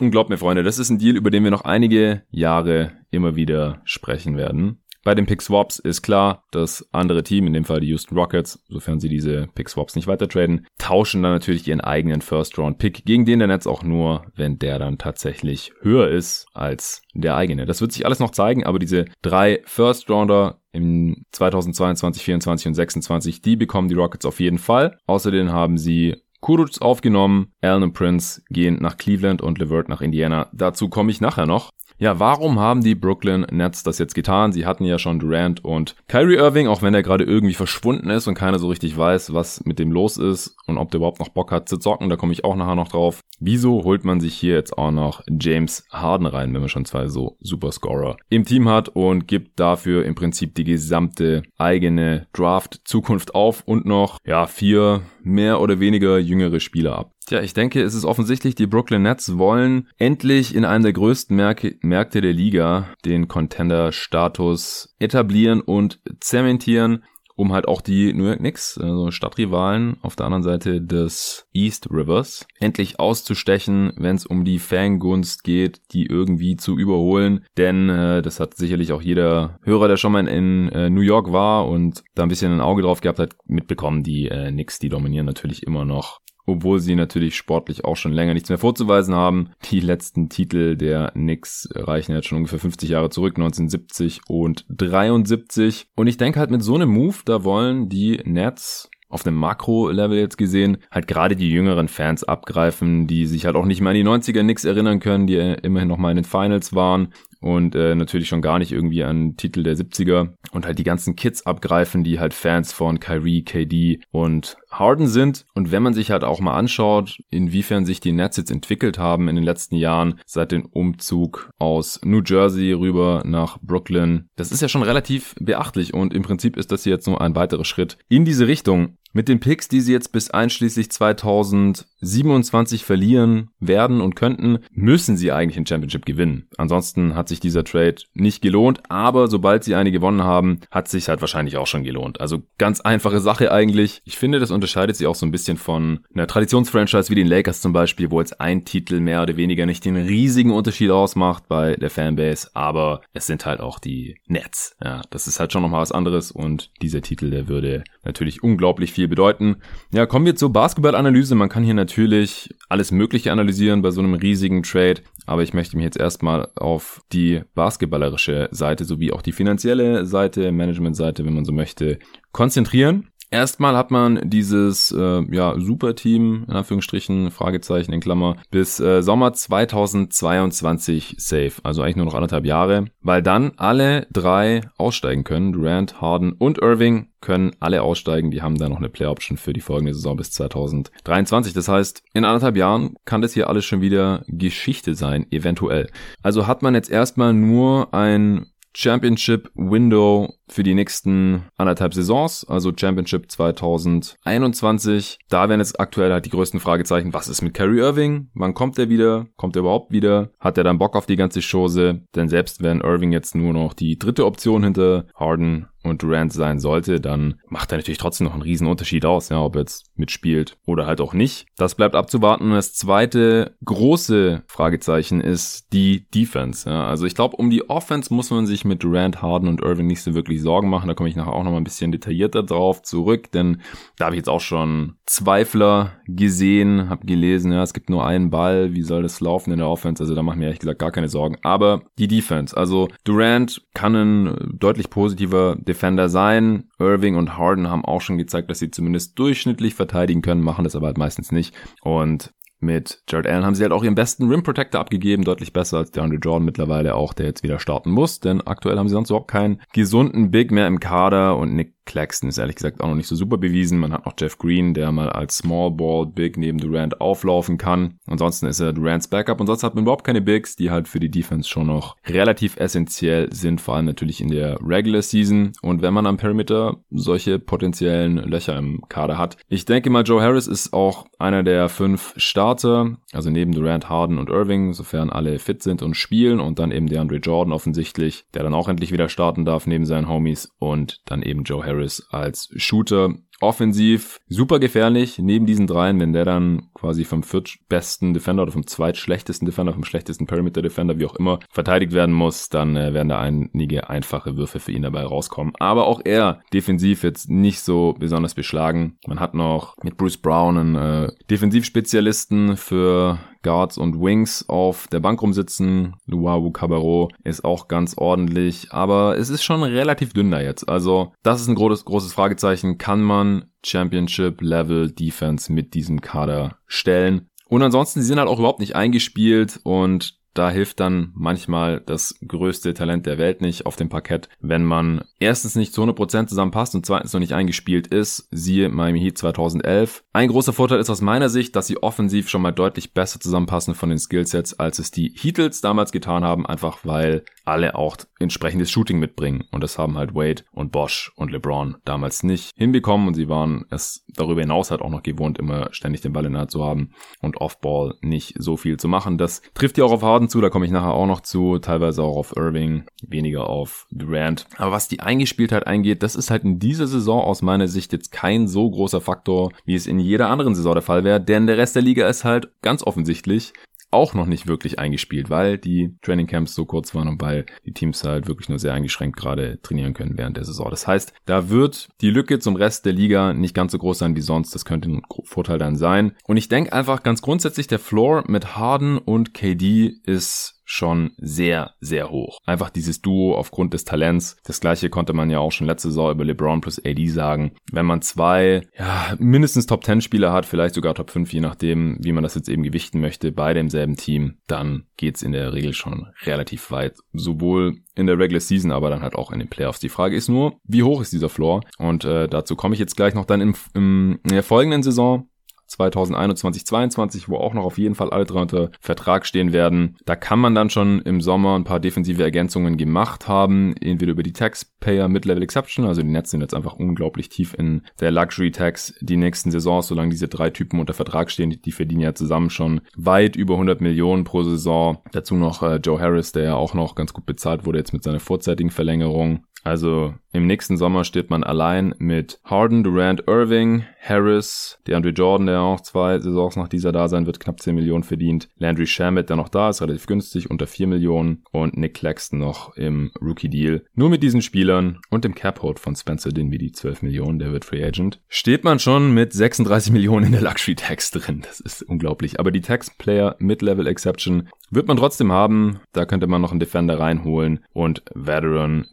Und 0.00 0.10
glaubt 0.10 0.28
mir, 0.28 0.38
Freunde, 0.38 0.64
das 0.64 0.78
ist 0.78 0.90
ein 0.90 0.98
Deal, 0.98 1.16
über 1.16 1.30
den 1.30 1.44
wir 1.44 1.50
noch 1.50 1.64
einige 1.64 2.22
Jahre 2.30 2.92
immer 3.10 3.36
wieder 3.36 3.80
sprechen 3.84 4.36
werden. 4.36 4.82
Bei 5.04 5.14
den 5.14 5.26
Pick-Swaps 5.26 5.78
ist 5.80 6.00
klar, 6.00 6.44
das 6.50 6.88
andere 6.90 7.22
Team, 7.22 7.46
in 7.46 7.52
dem 7.52 7.66
Fall 7.66 7.80
die 7.80 7.88
Houston 7.88 8.16
Rockets, 8.16 8.64
sofern 8.68 9.00
sie 9.00 9.10
diese 9.10 9.48
Pick-Swaps 9.54 9.96
nicht 9.96 10.06
weiter 10.06 10.30
traden, 10.30 10.66
tauschen 10.78 11.22
dann 11.22 11.32
natürlich 11.32 11.68
ihren 11.68 11.82
eigenen 11.82 12.22
First-Round-Pick 12.22 13.04
gegen 13.04 13.26
den 13.26 13.38
der 13.38 13.48
Netz 13.48 13.66
auch 13.66 13.82
nur, 13.82 14.24
wenn 14.34 14.58
der 14.58 14.78
dann 14.78 14.96
tatsächlich 14.96 15.72
höher 15.82 16.08
ist 16.08 16.46
als 16.54 17.02
der 17.12 17.36
eigene. 17.36 17.66
Das 17.66 17.82
wird 17.82 17.92
sich 17.92 18.06
alles 18.06 18.18
noch 18.18 18.30
zeigen, 18.30 18.64
aber 18.64 18.78
diese 18.78 19.04
drei 19.20 19.60
First-Rounder 19.66 20.60
im 20.72 21.26
2022, 21.32 22.24
24 22.24 22.68
und 22.68 22.74
26, 22.74 23.42
die 23.42 23.56
bekommen 23.56 23.88
die 23.88 23.94
Rockets 23.94 24.24
auf 24.24 24.40
jeden 24.40 24.58
Fall. 24.58 24.96
Außerdem 25.06 25.52
haben 25.52 25.76
sie 25.76 26.16
Kuruc 26.44 26.82
aufgenommen, 26.82 27.52
Allen 27.62 27.82
und 27.82 27.92
Prince 27.94 28.42
gehen 28.50 28.76
nach 28.80 28.98
Cleveland 28.98 29.40
und 29.40 29.58
Levert 29.58 29.88
nach 29.88 30.02
Indiana. 30.02 30.50
Dazu 30.52 30.90
komme 30.90 31.10
ich 31.10 31.22
nachher 31.22 31.46
noch. 31.46 31.70
Ja, 31.96 32.18
warum 32.18 32.58
haben 32.58 32.82
die 32.82 32.96
Brooklyn 32.96 33.46
Nets 33.52 33.84
das 33.84 33.98
jetzt 33.98 34.16
getan? 34.16 34.50
Sie 34.50 34.66
hatten 34.66 34.84
ja 34.84 34.98
schon 34.98 35.20
Durant 35.20 35.64
und 35.64 35.94
Kyrie 36.08 36.34
Irving, 36.34 36.66
auch 36.66 36.82
wenn 36.82 36.92
er 36.92 37.04
gerade 37.04 37.22
irgendwie 37.22 37.54
verschwunden 37.54 38.10
ist 38.10 38.26
und 38.26 38.34
keiner 38.34 38.58
so 38.58 38.68
richtig 38.68 38.96
weiß, 38.98 39.32
was 39.32 39.64
mit 39.64 39.78
dem 39.78 39.92
los 39.92 40.16
ist 40.16 40.56
und 40.66 40.76
ob 40.76 40.90
der 40.90 40.98
überhaupt 40.98 41.20
noch 41.20 41.28
Bock 41.28 41.52
hat 41.52 41.68
zu 41.68 41.78
zocken, 41.78 42.10
da 42.10 42.16
komme 42.16 42.32
ich 42.32 42.44
auch 42.44 42.56
nachher 42.56 42.74
noch 42.74 42.88
drauf. 42.88 43.20
Wieso 43.38 43.84
holt 43.84 44.04
man 44.04 44.20
sich 44.20 44.34
hier 44.34 44.54
jetzt 44.54 44.76
auch 44.76 44.90
noch 44.90 45.22
James 45.28 45.86
Harden 45.90 46.26
rein, 46.26 46.52
wenn 46.52 46.60
man 46.60 46.68
schon 46.68 46.84
zwei 46.84 47.06
so 47.06 47.36
Superscorer 47.40 48.16
im 48.28 48.44
Team 48.44 48.68
hat 48.68 48.88
und 48.88 49.28
gibt 49.28 49.60
dafür 49.60 50.04
im 50.04 50.16
Prinzip 50.16 50.54
die 50.56 50.64
gesamte 50.64 51.42
eigene 51.58 52.26
Draft-Zukunft 52.32 53.36
auf 53.36 53.62
und 53.66 53.86
noch, 53.86 54.18
ja, 54.24 54.46
vier 54.46 55.02
mehr 55.22 55.60
oder 55.60 55.78
weniger 55.78 56.18
jüngere 56.18 56.58
Spieler 56.58 56.98
ab. 56.98 57.12
Tja, 57.26 57.40
ich 57.40 57.54
denke, 57.54 57.82
es 57.82 57.94
ist 57.94 58.04
offensichtlich, 58.04 58.54
die 58.54 58.66
Brooklyn 58.66 59.02
Nets 59.02 59.38
wollen 59.38 59.88
endlich 59.96 60.54
in 60.54 60.66
einem 60.66 60.84
der 60.84 60.92
größten 60.92 61.34
Märk 61.34 61.82
Märkte 61.82 62.20
der 62.20 62.34
Liga 62.34 62.90
den 63.06 63.28
Contender-Status 63.28 64.94
etablieren 64.98 65.62
und 65.62 66.00
zementieren 66.20 67.02
um 67.36 67.52
halt 67.52 67.66
auch 67.66 67.80
die 67.80 68.12
New 68.12 68.26
York 68.26 68.38
Knicks, 68.38 68.78
also 68.78 69.10
Stadtrivalen 69.10 69.96
auf 70.02 70.16
der 70.16 70.26
anderen 70.26 70.42
Seite 70.42 70.80
des 70.80 71.48
East 71.52 71.88
Rivers, 71.90 72.46
endlich 72.60 73.00
auszustechen, 73.00 73.92
wenn 73.96 74.16
es 74.16 74.26
um 74.26 74.44
die 74.44 74.58
Fangunst 74.58 75.42
geht, 75.42 75.80
die 75.92 76.06
irgendwie 76.06 76.56
zu 76.56 76.78
überholen. 76.78 77.44
Denn 77.56 77.88
äh, 77.88 78.22
das 78.22 78.40
hat 78.40 78.54
sicherlich 78.54 78.92
auch 78.92 79.02
jeder 79.02 79.58
Hörer, 79.62 79.88
der 79.88 79.96
schon 79.96 80.12
mal 80.12 80.28
in 80.28 80.68
äh, 80.68 80.90
New 80.90 81.00
York 81.00 81.32
war 81.32 81.66
und 81.66 82.04
da 82.14 82.22
ein 82.22 82.28
bisschen 82.28 82.52
ein 82.52 82.60
Auge 82.60 82.82
drauf 82.82 83.00
gehabt 83.00 83.18
hat, 83.18 83.34
mitbekommen. 83.46 84.02
Die 84.02 84.28
äh, 84.28 84.50
Knicks, 84.50 84.78
die 84.78 84.88
dominieren 84.88 85.26
natürlich 85.26 85.64
immer 85.64 85.84
noch 85.84 86.20
obwohl 86.46 86.80
sie 86.80 86.94
natürlich 86.94 87.36
sportlich 87.36 87.84
auch 87.84 87.96
schon 87.96 88.12
länger 88.12 88.34
nichts 88.34 88.48
mehr 88.48 88.58
vorzuweisen 88.58 89.14
haben. 89.14 89.50
Die 89.70 89.80
letzten 89.80 90.28
Titel 90.28 90.76
der 90.76 91.12
Knicks 91.12 91.68
reichen 91.74 92.12
jetzt 92.12 92.28
schon 92.28 92.38
ungefähr 92.38 92.58
50 92.58 92.88
Jahre 92.88 93.10
zurück, 93.10 93.36
1970 93.36 94.22
und 94.28 94.64
73. 94.68 95.86
Und 95.96 96.06
ich 96.06 96.16
denke 96.16 96.40
halt 96.40 96.50
mit 96.50 96.62
so 96.62 96.74
einem 96.74 96.90
Move, 96.90 97.16
da 97.24 97.44
wollen 97.44 97.88
die 97.88 98.20
Nets 98.24 98.90
auf 99.08 99.24
einem 99.24 99.36
Makro-Level 99.36 100.18
jetzt 100.18 100.36
gesehen, 100.36 100.78
halt 100.90 101.06
gerade 101.06 101.36
die 101.36 101.48
jüngeren 101.48 101.86
Fans 101.86 102.24
abgreifen, 102.24 103.06
die 103.06 103.26
sich 103.26 103.46
halt 103.46 103.54
auch 103.54 103.64
nicht 103.64 103.80
mehr 103.80 103.90
an 103.90 103.96
die 103.96 104.04
90er 104.04 104.40
Knicks 104.40 104.64
erinnern 104.64 104.98
können, 104.98 105.28
die 105.28 105.36
immerhin 105.36 105.88
noch 105.88 105.98
mal 105.98 106.10
in 106.10 106.16
den 106.16 106.24
Finals 106.24 106.74
waren 106.74 107.12
und 107.44 107.74
äh, 107.74 107.94
natürlich 107.94 108.26
schon 108.28 108.40
gar 108.40 108.58
nicht 108.58 108.72
irgendwie 108.72 109.04
an 109.04 109.36
Titel 109.36 109.62
der 109.62 109.76
70er 109.76 110.30
und 110.52 110.64
halt 110.64 110.78
die 110.78 110.82
ganzen 110.82 111.14
Kids 111.14 111.44
abgreifen, 111.44 112.02
die 112.02 112.18
halt 112.18 112.32
Fans 112.32 112.72
von 112.72 113.00
Kyrie, 113.00 113.42
KD 113.42 114.00
und 114.10 114.56
Harden 114.70 115.08
sind. 115.08 115.44
Und 115.54 115.70
wenn 115.70 115.82
man 115.82 115.92
sich 115.92 116.10
halt 116.10 116.24
auch 116.24 116.40
mal 116.40 116.56
anschaut, 116.56 117.18
inwiefern 117.28 117.84
sich 117.84 118.00
die 118.00 118.12
Nets 118.12 118.38
jetzt 118.38 118.50
entwickelt 118.50 118.98
haben 118.98 119.28
in 119.28 119.36
den 119.36 119.44
letzten 119.44 119.76
Jahren 119.76 120.20
seit 120.24 120.52
dem 120.52 120.64
Umzug 120.64 121.50
aus 121.58 122.00
New 122.02 122.22
Jersey 122.24 122.72
rüber 122.72 123.22
nach 123.26 123.58
Brooklyn, 123.60 124.30
das 124.36 124.50
ist 124.50 124.62
ja 124.62 124.68
schon 124.68 124.82
relativ 124.82 125.34
beachtlich 125.38 125.92
und 125.92 126.14
im 126.14 126.22
Prinzip 126.22 126.56
ist 126.56 126.72
das 126.72 126.86
jetzt 126.86 127.06
nur 127.06 127.20
ein 127.20 127.36
weiterer 127.36 127.66
Schritt 127.66 127.98
in 128.08 128.24
diese 128.24 128.48
Richtung. 128.48 128.96
Mit 129.16 129.28
den 129.28 129.38
Picks, 129.38 129.68
die 129.68 129.80
sie 129.80 129.92
jetzt 129.92 130.10
bis 130.10 130.32
einschließlich 130.32 130.90
2027 130.90 132.84
verlieren 132.84 133.50
werden 133.60 134.00
und 134.00 134.16
könnten, 134.16 134.58
müssen 134.72 135.16
sie 135.16 135.30
eigentlich 135.30 135.56
ein 135.56 135.66
Championship 135.66 136.04
gewinnen. 136.04 136.48
Ansonsten 136.58 137.14
hat 137.14 137.28
sich 137.28 137.38
dieser 137.38 137.62
Trade 137.62 137.94
nicht 138.14 138.42
gelohnt, 138.42 138.80
aber 138.88 139.28
sobald 139.28 139.62
sie 139.62 139.76
eine 139.76 139.92
gewonnen 139.92 140.24
haben, 140.24 140.58
hat 140.72 140.88
sich 140.88 141.08
halt 141.08 141.20
wahrscheinlich 141.20 141.56
auch 141.58 141.68
schon 141.68 141.84
gelohnt. 141.84 142.20
Also 142.20 142.42
ganz 142.58 142.80
einfache 142.80 143.20
Sache 143.20 143.52
eigentlich. 143.52 144.02
Ich 144.04 144.18
finde, 144.18 144.40
das 144.40 144.50
unterscheidet 144.50 144.96
sie 144.96 145.06
auch 145.06 145.14
so 145.14 145.26
ein 145.26 145.30
bisschen 145.30 145.58
von 145.58 146.00
einer 146.12 146.26
Traditionsfranchise 146.26 147.08
wie 147.10 147.14
den 147.14 147.28
Lakers 147.28 147.60
zum 147.60 147.72
Beispiel, 147.72 148.10
wo 148.10 148.18
jetzt 148.18 148.40
ein 148.40 148.64
Titel 148.64 148.98
mehr 148.98 149.22
oder 149.22 149.36
weniger 149.36 149.64
nicht 149.64 149.84
den 149.84 149.94
riesigen 149.96 150.50
Unterschied 150.50 150.90
ausmacht 150.90 151.44
bei 151.46 151.76
der 151.76 151.90
Fanbase, 151.90 152.50
aber 152.54 153.02
es 153.12 153.26
sind 153.26 153.46
halt 153.46 153.60
auch 153.60 153.78
die 153.78 154.16
Nets. 154.26 154.74
Ja, 154.82 155.02
das 155.10 155.28
ist 155.28 155.38
halt 155.38 155.52
schon 155.52 155.62
nochmal 155.62 155.82
was 155.82 155.92
anderes 155.92 156.32
und 156.32 156.72
dieser 156.82 157.00
Titel, 157.00 157.30
der 157.30 157.46
würde 157.46 157.84
natürlich 158.02 158.42
unglaublich 158.42 158.90
viel 158.92 159.03
viel 159.04 159.08
bedeuten. 159.08 159.56
Ja, 159.92 160.06
kommen 160.06 160.24
wir 160.24 160.34
zur 160.34 160.52
Basketballanalyse. 160.52 161.34
Man 161.34 161.50
kann 161.50 161.62
hier 161.62 161.74
natürlich 161.74 162.54
alles 162.68 162.90
Mögliche 162.90 163.32
analysieren 163.32 163.82
bei 163.82 163.90
so 163.90 164.00
einem 164.00 164.14
riesigen 164.14 164.62
Trade, 164.62 165.02
aber 165.26 165.42
ich 165.42 165.52
möchte 165.52 165.76
mich 165.76 165.84
jetzt 165.84 165.98
erstmal 165.98 166.48
auf 166.56 167.02
die 167.12 167.42
basketballerische 167.54 168.48
Seite 168.50 168.84
sowie 168.84 169.12
auch 169.12 169.20
die 169.20 169.32
finanzielle 169.32 170.06
Seite, 170.06 170.52
Management-Seite, 170.52 171.26
wenn 171.26 171.34
man 171.34 171.44
so 171.44 171.52
möchte, 171.52 171.98
konzentrieren. 172.32 173.08
Erstmal 173.34 173.76
hat 173.76 173.90
man 173.90 174.20
dieses 174.30 174.92
äh, 174.92 175.22
ja, 175.34 175.58
Superteam, 175.58 176.44
in 176.46 176.54
Anführungsstrichen, 176.54 177.32
Fragezeichen 177.32 177.92
in 177.92 177.98
Klammer, 177.98 178.36
bis 178.52 178.78
äh, 178.78 179.02
Sommer 179.02 179.32
2022 179.32 181.16
safe. 181.18 181.54
Also 181.64 181.82
eigentlich 181.82 181.96
nur 181.96 182.06
noch 182.06 182.14
anderthalb 182.14 182.46
Jahre, 182.46 182.84
weil 183.00 183.22
dann 183.22 183.50
alle 183.56 184.06
drei 184.12 184.60
aussteigen 184.78 185.24
können. 185.24 185.52
Durant, 185.52 186.00
Harden 186.00 186.30
und 186.30 186.58
Irving 186.58 187.08
können 187.24 187.56
alle 187.58 187.82
aussteigen. 187.82 188.30
Die 188.30 188.42
haben 188.42 188.56
dann 188.56 188.70
noch 188.70 188.78
eine 188.78 188.88
Play-Option 188.90 189.36
für 189.36 189.52
die 189.52 189.62
folgende 189.62 189.94
Saison 189.94 190.16
bis 190.16 190.30
2023. 190.30 191.54
Das 191.54 191.66
heißt, 191.66 192.02
in 192.12 192.24
anderthalb 192.24 192.56
Jahren 192.56 192.94
kann 193.04 193.22
das 193.22 193.32
hier 193.32 193.48
alles 193.48 193.64
schon 193.64 193.80
wieder 193.80 194.22
Geschichte 194.28 194.94
sein, 194.94 195.26
eventuell. 195.32 195.90
Also 196.22 196.46
hat 196.46 196.62
man 196.62 196.74
jetzt 196.74 196.90
erstmal 196.90 197.32
nur 197.32 197.92
ein 197.94 198.46
Championship 198.74 199.50
Window 199.54 200.34
für 200.48 200.62
die 200.62 200.74
nächsten 200.74 201.44
anderthalb 201.56 201.94
Saisons, 201.94 202.44
also 202.48 202.72
Championship 202.76 203.30
2021. 203.30 205.18
Da 205.28 205.48
werden 205.48 205.60
jetzt 205.60 205.78
aktuell 205.80 206.12
halt 206.12 206.26
die 206.26 206.30
größten 206.30 206.60
Fragezeichen. 206.60 207.14
Was 207.14 207.28
ist 207.28 207.42
mit 207.42 207.54
Kyrie 207.54 207.78
Irving? 207.78 208.30
Wann 208.34 208.54
kommt 208.54 208.78
er 208.78 208.88
wieder? 208.88 209.26
Kommt 209.36 209.56
er 209.56 209.60
überhaupt 209.60 209.92
wieder? 209.92 210.30
Hat 210.40 210.58
er 210.58 210.64
dann 210.64 210.78
Bock 210.78 210.96
auf 210.96 211.06
die 211.06 211.16
ganze 211.16 211.40
Chose? 211.40 212.02
Denn 212.14 212.28
selbst 212.28 212.62
wenn 212.62 212.80
Irving 212.80 213.12
jetzt 213.12 213.34
nur 213.34 213.52
noch 213.52 213.74
die 213.74 213.98
dritte 213.98 214.26
Option 214.26 214.64
hinter 214.64 215.06
Harden 215.14 215.68
und 215.84 216.02
Durant 216.02 216.32
sein 216.32 216.58
sollte, 216.58 217.00
dann 217.00 217.40
macht 217.48 217.72
er 217.72 217.78
natürlich 217.78 217.98
trotzdem 217.98 218.26
noch 218.26 218.34
einen 218.34 218.42
riesen 218.42 218.66
Unterschied 218.66 219.04
aus, 219.04 219.28
ja, 219.28 219.40
ob 219.40 219.56
er 219.56 219.62
jetzt 219.62 219.86
mitspielt 219.96 220.56
oder 220.66 220.86
halt 220.86 221.00
auch 221.00 221.14
nicht. 221.14 221.46
Das 221.56 221.74
bleibt 221.74 221.94
abzuwarten. 221.94 222.46
Und 222.46 222.54
das 222.54 222.74
zweite 222.74 223.56
große 223.64 224.42
Fragezeichen 224.46 225.20
ist 225.20 225.72
die 225.72 226.08
Defense. 226.10 226.68
Ja. 226.68 226.86
Also 226.86 227.06
ich 227.06 227.14
glaube, 227.14 227.36
um 227.36 227.50
die 227.50 227.68
Offense 227.68 228.12
muss 228.12 228.30
man 228.30 228.46
sich 228.46 228.64
mit 228.64 228.82
Durant, 228.82 229.22
Harden 229.22 229.48
und 229.48 229.62
Irving 229.62 229.86
nicht 229.86 230.02
so 230.02 230.14
wirklich 230.14 230.42
Sorgen 230.42 230.68
machen. 230.68 230.88
Da 230.88 230.94
komme 230.94 231.08
ich 231.08 231.16
nachher 231.16 231.32
auch 231.32 231.44
noch 231.44 231.50
mal 231.50 231.58
ein 231.58 231.64
bisschen 231.64 231.92
detaillierter 231.92 232.42
drauf 232.42 232.82
zurück, 232.82 233.30
denn 233.32 233.60
da 233.98 234.06
habe 234.06 234.16
ich 234.16 234.20
jetzt 234.20 234.28
auch 234.28 234.40
schon 234.40 234.94
Zweifler 235.06 235.92
gesehen, 236.06 236.88
habe 236.88 237.06
gelesen, 237.06 237.52
ja, 237.52 237.62
es 237.62 237.74
gibt 237.74 237.90
nur 237.90 238.06
einen 238.06 238.30
Ball, 238.30 238.74
wie 238.74 238.82
soll 238.82 239.02
das 239.02 239.20
laufen 239.20 239.52
in 239.52 239.58
der 239.58 239.68
Offense? 239.68 240.02
Also 240.02 240.14
da 240.14 240.22
machen 240.22 240.40
wir 240.40 240.46
ehrlich 240.46 240.60
gesagt 240.60 240.78
gar 240.78 240.92
keine 240.92 241.08
Sorgen. 241.08 241.36
Aber 241.42 241.82
die 241.98 242.08
Defense, 242.08 242.56
also 242.56 242.88
Durant 243.04 243.62
kann 243.74 243.94
ein 243.94 244.56
deutlich 244.58 244.90
positiver 244.90 245.56
Defender 245.74 246.08
sein. 246.08 246.68
Irving 246.78 247.16
und 247.16 247.36
Harden 247.36 247.68
haben 247.68 247.84
auch 247.84 248.00
schon 248.00 248.16
gezeigt, 248.16 248.48
dass 248.48 248.60
sie 248.60 248.70
zumindest 248.70 249.18
durchschnittlich 249.18 249.74
verteidigen 249.74 250.22
können, 250.22 250.40
machen 250.40 250.62
das 250.62 250.76
aber 250.76 250.86
halt 250.86 250.98
meistens 250.98 251.32
nicht. 251.32 251.52
Und 251.82 252.32
mit 252.60 253.02
Jared 253.08 253.26
Allen 253.26 253.44
haben 253.44 253.54
sie 253.54 253.62
halt 253.62 253.72
auch 253.72 253.84
ihren 253.84 253.94
besten 253.94 254.28
Rim 254.28 254.42
Protector 254.42 254.80
abgegeben, 254.80 255.24
deutlich 255.24 255.52
besser 255.52 255.78
als 255.78 255.90
DeAndre 255.90 256.18
Jordan 256.18 256.44
mittlerweile 256.44 256.94
auch, 256.94 257.12
der 257.12 257.26
jetzt 257.26 257.42
wieder 257.42 257.58
starten 257.58 257.90
muss, 257.90 258.20
denn 258.20 258.40
aktuell 258.40 258.78
haben 258.78 258.88
sie 258.88 258.94
sonst 258.94 259.10
überhaupt 259.10 259.30
keinen 259.30 259.60
gesunden 259.72 260.30
Big 260.30 260.50
mehr 260.50 260.66
im 260.66 260.80
Kader 260.80 261.36
und 261.36 261.54
Nick 261.54 261.74
Claxton 261.86 262.28
ist 262.28 262.38
ehrlich 262.38 262.56
gesagt 262.56 262.80
auch 262.80 262.88
noch 262.88 262.94
nicht 262.94 263.08
so 263.08 263.14
super 263.14 263.36
bewiesen. 263.36 263.78
Man 263.78 263.92
hat 263.92 264.06
noch 264.06 264.14
Jeff 264.18 264.38
Green, 264.38 264.74
der 264.74 264.90
mal 264.92 265.10
als 265.10 265.36
Small 265.36 265.70
Ball 265.70 266.06
Big 266.06 266.36
neben 266.36 266.58
Durant 266.58 267.00
auflaufen 267.00 267.58
kann. 267.58 267.98
Ansonsten 268.06 268.46
ist 268.46 268.60
er 268.60 268.72
Durants 268.72 269.08
Backup 269.08 269.40
und 269.40 269.46
sonst 269.46 269.62
hat 269.62 269.74
man 269.74 269.84
überhaupt 269.84 270.04
keine 270.04 270.22
Bigs, 270.22 270.56
die 270.56 270.70
halt 270.70 270.88
für 270.88 271.00
die 271.00 271.10
Defense 271.10 271.48
schon 271.48 271.66
noch 271.66 271.96
relativ 272.06 272.56
essentiell 272.56 273.32
sind, 273.32 273.60
vor 273.60 273.76
allem 273.76 273.84
natürlich 273.84 274.20
in 274.20 274.30
der 274.30 274.58
Regular 274.62 275.02
Season. 275.02 275.52
Und 275.62 275.82
wenn 275.82 275.94
man 275.94 276.06
am 276.06 276.16
Perimeter 276.16 276.76
solche 276.90 277.38
potenziellen 277.38 278.16
Löcher 278.16 278.56
im 278.56 278.82
Kader 278.88 279.18
hat. 279.18 279.36
Ich 279.48 279.64
denke 279.64 279.90
mal, 279.90 280.04
Joe 280.04 280.22
Harris 280.22 280.46
ist 280.46 280.72
auch 280.72 281.06
einer 281.18 281.42
der 281.42 281.68
fünf 281.68 282.14
Starter, 282.54 282.96
also 283.12 283.30
neben 283.30 283.52
Durant, 283.52 283.88
Harden 283.88 284.18
und 284.18 284.30
Irving, 284.30 284.74
sofern 284.74 285.10
alle 285.10 285.38
fit 285.40 285.62
sind 285.62 285.82
und 285.82 285.94
spielen 285.94 286.38
und 286.38 286.58
dann 286.58 286.70
eben 286.70 286.86
der 286.88 287.00
Andre 287.00 287.16
Jordan 287.16 287.52
offensichtlich, 287.52 288.26
der 288.32 288.44
dann 288.44 288.54
auch 288.54 288.68
endlich 288.68 288.92
wieder 288.92 289.08
starten 289.08 289.44
darf 289.44 289.66
neben 289.66 289.86
seinen 289.86 290.08
Homies 290.08 290.52
und 290.58 291.00
dann 291.04 291.22
eben 291.22 291.42
Joe 291.42 291.64
Harris 291.64 292.06
als 292.10 292.50
Shooter. 292.56 293.14
Offensiv 293.40 294.18
super 294.28 294.58
gefährlich 294.58 295.18
neben 295.18 295.46
diesen 295.46 295.66
dreien, 295.66 296.00
wenn 296.00 296.12
der 296.12 296.24
dann 296.24 296.70
quasi 296.74 297.04
vom 297.04 297.22
viertbesten 297.22 298.14
Defender 298.14 298.42
oder 298.42 298.52
vom 298.52 298.66
zweitschlechtesten 298.66 299.46
Defender, 299.46 299.72
vom 299.72 299.84
schlechtesten 299.84 300.26
Perimeter 300.26 300.62
Defender, 300.62 300.98
wie 300.98 301.06
auch 301.06 301.16
immer, 301.16 301.40
verteidigt 301.50 301.92
werden 301.92 302.14
muss, 302.14 302.48
dann 302.48 302.76
äh, 302.76 302.94
werden 302.94 303.08
da 303.08 303.20
einige 303.20 303.90
einfache 303.90 304.36
Würfe 304.36 304.60
für 304.60 304.72
ihn 304.72 304.82
dabei 304.82 305.04
rauskommen. 305.04 305.54
Aber 305.58 305.86
auch 305.86 306.00
er 306.04 306.40
defensiv 306.52 307.02
jetzt 307.02 307.28
nicht 307.28 307.60
so 307.60 307.94
besonders 307.98 308.34
beschlagen. 308.34 308.98
Man 309.06 309.20
hat 309.20 309.34
noch 309.34 309.76
mit 309.82 309.96
Bruce 309.96 310.16
Brown 310.16 310.58
einen 310.58 310.74
äh, 310.76 311.12
Defensivspezialisten 311.30 312.56
für 312.56 313.18
Guards 313.44 313.78
und 313.78 314.00
Wings 314.00 314.48
auf 314.48 314.88
der 314.88 314.98
Bank 314.98 315.22
rumsitzen. 315.22 315.94
Luau 316.06 316.50
Cabarro 316.50 317.10
ist 317.22 317.44
auch 317.44 317.68
ganz 317.68 317.94
ordentlich, 317.96 318.72
aber 318.72 319.16
es 319.16 319.28
ist 319.28 319.44
schon 319.44 319.62
relativ 319.62 320.12
dünn 320.12 320.32
da 320.32 320.40
jetzt. 320.40 320.68
Also 320.68 321.12
das 321.22 321.40
ist 321.40 321.46
ein 321.46 321.54
großes, 321.54 321.84
großes 321.84 322.12
Fragezeichen. 322.12 322.78
Kann 322.78 323.02
man 323.02 323.44
Championship 323.64 324.40
Level 324.40 324.90
Defense 324.90 325.52
mit 325.52 325.74
diesem 325.74 326.00
Kader 326.00 326.58
stellen? 326.66 327.28
Und 327.46 327.62
ansonsten, 327.62 328.00
sie 328.00 328.06
sind 328.08 328.18
halt 328.18 328.28
auch 328.28 328.38
überhaupt 328.40 328.58
nicht 328.58 328.74
eingespielt 328.74 329.60
und 329.62 330.18
da 330.34 330.50
hilft 330.50 330.80
dann 330.80 331.12
manchmal 331.14 331.80
das 331.80 332.16
größte 332.26 332.74
Talent 332.74 333.06
der 333.06 333.18
Welt 333.18 333.40
nicht 333.40 333.66
auf 333.66 333.76
dem 333.76 333.88
Parkett, 333.88 334.28
wenn 334.40 334.64
man 334.64 335.04
erstens 335.20 335.54
nicht 335.54 335.72
zu 335.72 335.82
100% 335.82 336.26
zusammenpasst 336.26 336.74
und 336.74 336.84
zweitens 336.84 337.12
noch 337.12 337.20
nicht 337.20 337.32
eingespielt 337.32 337.86
ist, 337.86 338.28
siehe 338.30 338.68
Miami 338.68 339.00
Heat 339.00 339.18
2011. 339.18 340.04
Ein 340.12 340.28
großer 340.28 340.52
Vorteil 340.52 340.80
ist 340.80 340.90
aus 340.90 341.00
meiner 341.00 341.28
Sicht, 341.28 341.56
dass 341.56 341.66
sie 341.66 341.82
offensiv 341.82 342.28
schon 342.28 342.42
mal 342.42 342.52
deutlich 342.52 342.92
besser 342.92 343.20
zusammenpassen 343.20 343.74
von 343.74 343.88
den 343.88 343.98
Skillsets, 343.98 344.58
als 344.58 344.78
es 344.78 344.90
die 344.90 345.14
Heatles 345.16 345.60
damals 345.60 345.92
getan 345.92 346.24
haben, 346.24 346.46
einfach 346.46 346.78
weil 346.82 347.24
alle 347.44 347.74
auch 347.74 347.96
entsprechendes 348.18 348.70
Shooting 348.70 348.98
mitbringen. 348.98 349.44
Und 349.50 349.62
das 349.62 349.78
haben 349.78 349.96
halt 349.96 350.14
Wade 350.14 350.44
und 350.52 350.72
Bosch 350.72 351.12
und 351.16 351.30
LeBron 351.30 351.76
damals 351.84 352.22
nicht 352.22 352.52
hinbekommen 352.56 353.08
und 353.08 353.14
sie 353.14 353.28
waren 353.28 353.66
es 353.70 354.04
darüber 354.08 354.40
hinaus 354.40 354.70
halt 354.70 354.80
auch 354.80 354.90
noch 354.90 355.02
gewohnt, 355.02 355.38
immer 355.38 355.68
ständig 355.72 356.00
den 356.00 356.12
Ball 356.12 356.24
in 356.24 356.32
der 356.32 356.42
Hand 356.42 356.50
zu 356.50 356.64
haben 356.64 356.90
und 357.20 357.36
Offball 357.36 357.94
nicht 358.00 358.34
so 358.38 358.56
viel 358.56 358.78
zu 358.78 358.88
machen. 358.88 359.18
Das 359.18 359.42
trifft 359.54 359.78
ja 359.78 359.84
auch 359.84 359.92
auf 359.92 360.02
Harden 360.02 360.23
zu, 360.28 360.40
da 360.40 360.50
komme 360.50 360.66
ich 360.66 360.72
nachher 360.72 360.92
auch 360.92 361.06
noch 361.06 361.20
zu, 361.20 361.58
teilweise 361.58 362.02
auch 362.02 362.16
auf 362.16 362.36
Irving, 362.36 362.84
weniger 363.06 363.48
auf 363.48 363.86
Durant. 363.90 364.46
Aber 364.56 364.72
was 364.72 364.88
die 364.88 365.00
Eingespieltheit 365.00 365.66
eingeht, 365.66 366.02
das 366.02 366.16
ist 366.16 366.30
halt 366.30 366.44
in 366.44 366.58
dieser 366.58 366.86
Saison 366.86 367.22
aus 367.22 367.42
meiner 367.42 367.68
Sicht 367.68 367.92
jetzt 367.92 368.12
kein 368.12 368.48
so 368.48 368.70
großer 368.70 369.00
Faktor, 369.00 369.52
wie 369.64 369.74
es 369.74 369.86
in 369.86 369.98
jeder 369.98 370.28
anderen 370.28 370.54
Saison 370.54 370.74
der 370.74 370.82
Fall 370.82 371.04
wäre, 371.04 371.20
denn 371.20 371.46
der 371.46 371.58
Rest 371.58 371.76
der 371.76 371.82
Liga 371.82 372.08
ist 372.08 372.24
halt 372.24 372.48
ganz 372.62 372.82
offensichtlich 372.82 373.52
auch 373.94 374.14
noch 374.14 374.26
nicht 374.26 374.46
wirklich 374.46 374.78
eingespielt, 374.78 375.30
weil 375.30 375.58
die 375.58 375.96
Trainingcamps 376.02 376.54
so 376.54 376.66
kurz 376.66 376.94
waren 376.94 377.08
und 377.08 377.22
weil 377.22 377.46
die 377.64 377.72
Teams 377.72 378.04
halt 378.04 378.28
wirklich 378.28 378.48
nur 378.48 378.58
sehr 378.58 378.74
eingeschränkt 378.74 379.16
gerade 379.16 379.60
trainieren 379.62 379.94
können 379.94 380.18
während 380.18 380.36
der 380.36 380.44
Saison. 380.44 380.68
Das 380.70 380.86
heißt, 380.86 381.14
da 381.24 381.48
wird 381.48 381.88
die 382.00 382.10
Lücke 382.10 382.38
zum 382.38 382.56
Rest 382.56 382.84
der 382.84 382.92
Liga 382.92 383.32
nicht 383.32 383.54
ganz 383.54 383.72
so 383.72 383.78
groß 383.78 383.98
sein 383.98 384.16
wie 384.16 384.20
sonst. 384.20 384.54
Das 384.54 384.64
könnte 384.64 384.90
ein 384.90 385.02
Vorteil 385.24 385.58
dann 385.58 385.76
sein. 385.76 386.12
Und 386.24 386.36
ich 386.36 386.48
denke 386.48 386.72
einfach 386.72 387.02
ganz 387.02 387.22
grundsätzlich, 387.22 387.66
der 387.66 387.78
Floor 387.78 388.24
mit 388.26 388.56
Harden 388.56 388.98
und 388.98 389.32
KD 389.32 389.94
ist 390.04 390.62
schon 390.64 391.12
sehr, 391.18 391.74
sehr 391.80 392.10
hoch. 392.10 392.38
Einfach 392.46 392.70
dieses 392.70 393.00
Duo 393.02 393.36
aufgrund 393.36 393.74
des 393.74 393.84
Talents. 393.84 394.36
Das 394.44 394.60
gleiche 394.60 394.90
konnte 394.90 395.12
man 395.12 395.30
ja 395.30 395.38
auch 395.38 395.52
schon 395.52 395.66
letzte 395.66 395.88
Saison 395.88 396.12
über 396.12 396.24
LeBron 396.24 396.60
plus 396.60 396.84
AD 396.84 397.06
sagen. 397.08 397.52
Wenn 397.70 397.86
man 397.86 398.02
zwei, 398.02 398.66
ja, 398.78 399.14
mindestens 399.18 399.66
Top 399.66 399.84
10 399.84 400.00
Spieler 400.00 400.32
hat, 400.32 400.46
vielleicht 400.46 400.74
sogar 400.74 400.94
Top 400.94 401.10
5, 401.10 401.32
je 401.32 401.40
nachdem, 401.40 401.98
wie 402.00 402.12
man 402.12 402.22
das 402.22 402.34
jetzt 402.34 402.48
eben 402.48 402.62
gewichten 402.62 403.00
möchte, 403.00 403.32
bei 403.32 403.54
demselben 403.54 403.96
Team, 403.96 404.38
dann 404.46 404.84
geht's 404.96 405.22
in 405.22 405.32
der 405.32 405.52
Regel 405.52 405.74
schon 405.74 406.06
relativ 406.24 406.70
weit. 406.70 406.96
Sowohl 407.12 407.78
in 407.94 408.06
der 408.06 408.18
Regular 408.18 408.40
Season, 408.40 408.72
aber 408.72 408.90
dann 408.90 409.02
halt 409.02 409.14
auch 409.14 409.30
in 409.30 409.38
den 409.38 409.48
Playoffs. 409.48 409.80
Die 409.80 409.88
Frage 409.88 410.16
ist 410.16 410.28
nur, 410.28 410.58
wie 410.64 410.82
hoch 410.82 411.00
ist 411.00 411.12
dieser 411.12 411.28
Floor? 411.28 411.62
Und 411.78 412.04
äh, 412.04 412.28
dazu 412.28 412.56
komme 412.56 412.74
ich 412.74 412.80
jetzt 412.80 412.96
gleich 412.96 413.14
noch 413.14 413.24
dann 413.24 413.40
im, 413.40 413.54
im, 413.74 414.18
in 414.24 414.30
der 414.30 414.42
folgenden 414.42 414.82
Saison. 414.82 415.28
2021, 415.74 416.66
22, 416.66 417.28
wo 417.28 417.36
auch 417.36 417.54
noch 417.54 417.64
auf 417.64 417.78
jeden 417.78 417.94
Fall 417.94 418.10
alle 418.10 418.24
drei 418.24 418.40
unter 418.40 418.70
Vertrag 418.80 419.26
stehen 419.26 419.52
werden. 419.52 419.96
Da 420.04 420.16
kann 420.16 420.38
man 420.38 420.54
dann 420.54 420.70
schon 420.70 421.00
im 421.02 421.20
Sommer 421.20 421.56
ein 421.56 421.64
paar 421.64 421.80
defensive 421.80 422.22
Ergänzungen 422.22 422.76
gemacht 422.76 423.28
haben, 423.28 423.74
entweder 423.80 424.12
über 424.12 424.22
die 424.22 424.32
Taxpayer 424.32 425.08
Mid-Level 425.08 425.42
Exception, 425.42 425.86
also 425.86 426.02
die 426.02 426.08
Nets 426.08 426.30
sind 426.30 426.40
jetzt 426.40 426.54
einfach 426.54 426.74
unglaublich 426.74 427.28
tief 427.28 427.54
in 427.54 427.82
der 428.00 428.10
Luxury 428.10 428.50
Tax 428.50 428.94
die 429.00 429.16
nächsten 429.16 429.50
Saisons, 429.50 429.88
solange 429.88 430.10
diese 430.10 430.28
drei 430.28 430.50
Typen 430.50 430.80
unter 430.80 430.94
Vertrag 430.94 431.30
stehen, 431.30 431.58
die 431.64 431.72
verdienen 431.72 432.00
ja 432.00 432.14
zusammen 432.14 432.50
schon 432.50 432.80
weit 432.96 433.36
über 433.36 433.54
100 433.54 433.80
Millionen 433.80 434.24
pro 434.24 434.42
Saison. 434.42 434.98
Dazu 435.12 435.34
noch 435.34 435.62
äh, 435.62 435.76
Joe 435.76 436.00
Harris, 436.00 436.32
der 436.32 436.44
ja 436.44 436.54
auch 436.54 436.74
noch 436.74 436.94
ganz 436.94 437.12
gut 437.12 437.26
bezahlt 437.26 437.66
wurde 437.66 437.78
jetzt 437.78 437.92
mit 437.92 438.04
seiner 438.04 438.20
vorzeitigen 438.20 438.70
Verlängerung. 438.70 439.44
Also 439.64 440.14
im 440.34 440.46
nächsten 440.46 440.76
Sommer 440.76 441.04
steht 441.04 441.30
man 441.30 441.44
allein 441.44 441.94
mit 441.98 442.40
Harden, 442.44 442.82
Durant, 442.82 443.24
Irving, 443.28 443.84
Harris, 444.00 444.78
DeAndre 444.86 445.10
Jordan, 445.10 445.46
der 445.46 445.60
auch 445.60 445.80
zwei 445.80 446.18
Saisons 446.18 446.56
nach 446.56 446.68
dieser 446.68 446.90
da 446.90 447.08
sein 447.08 447.24
wird, 447.24 447.38
knapp 447.38 447.60
10 447.60 447.74
Millionen 447.74 448.02
verdient. 448.02 448.48
Landry 448.58 448.86
Shamet, 448.86 449.30
der 449.30 449.36
noch 449.36 449.48
da 449.48 449.70
ist, 449.70 449.80
relativ 449.80 450.06
günstig, 450.06 450.50
unter 450.50 450.66
4 450.66 450.88
Millionen. 450.88 451.44
Und 451.52 451.76
Nick 451.76 451.94
Claxton 451.94 452.40
noch 452.40 452.76
im 452.76 453.12
Rookie-Deal. 453.22 453.84
Nur 453.94 454.10
mit 454.10 454.22
diesen 454.24 454.42
Spielern 454.42 454.98
und 455.08 455.24
dem 455.24 455.36
Cap-Hold 455.36 455.78
von 455.78 455.94
Spencer 455.94 456.30
Dinwiddie, 456.30 456.72
12 456.72 457.02
Millionen, 457.02 457.38
der 457.38 457.52
wird 457.52 457.64
Free 457.64 457.84
Agent, 457.84 458.20
steht 458.28 458.64
man 458.64 458.80
schon 458.80 459.14
mit 459.14 459.32
36 459.32 459.92
Millionen 459.92 460.26
in 460.26 460.32
der 460.32 460.42
Luxury-Tax 460.42 461.10
drin. 461.12 461.42
Das 461.42 461.60
ist 461.60 461.82
unglaublich. 461.82 462.40
Aber 462.40 462.50
die 462.50 462.60
Tax-Player 462.60 463.36
Mid-Level 463.38 463.86
Exception 463.86 464.48
wird 464.70 464.88
man 464.88 464.96
trotzdem 464.96 465.30
haben. 465.30 465.80
Da 465.92 466.04
könnte 466.06 466.26
man 466.26 466.42
noch 466.42 466.50
einen 466.50 466.60
Defender 466.60 466.98
reinholen. 466.98 467.64
Und 467.72 468.02
Veteran 468.14 468.86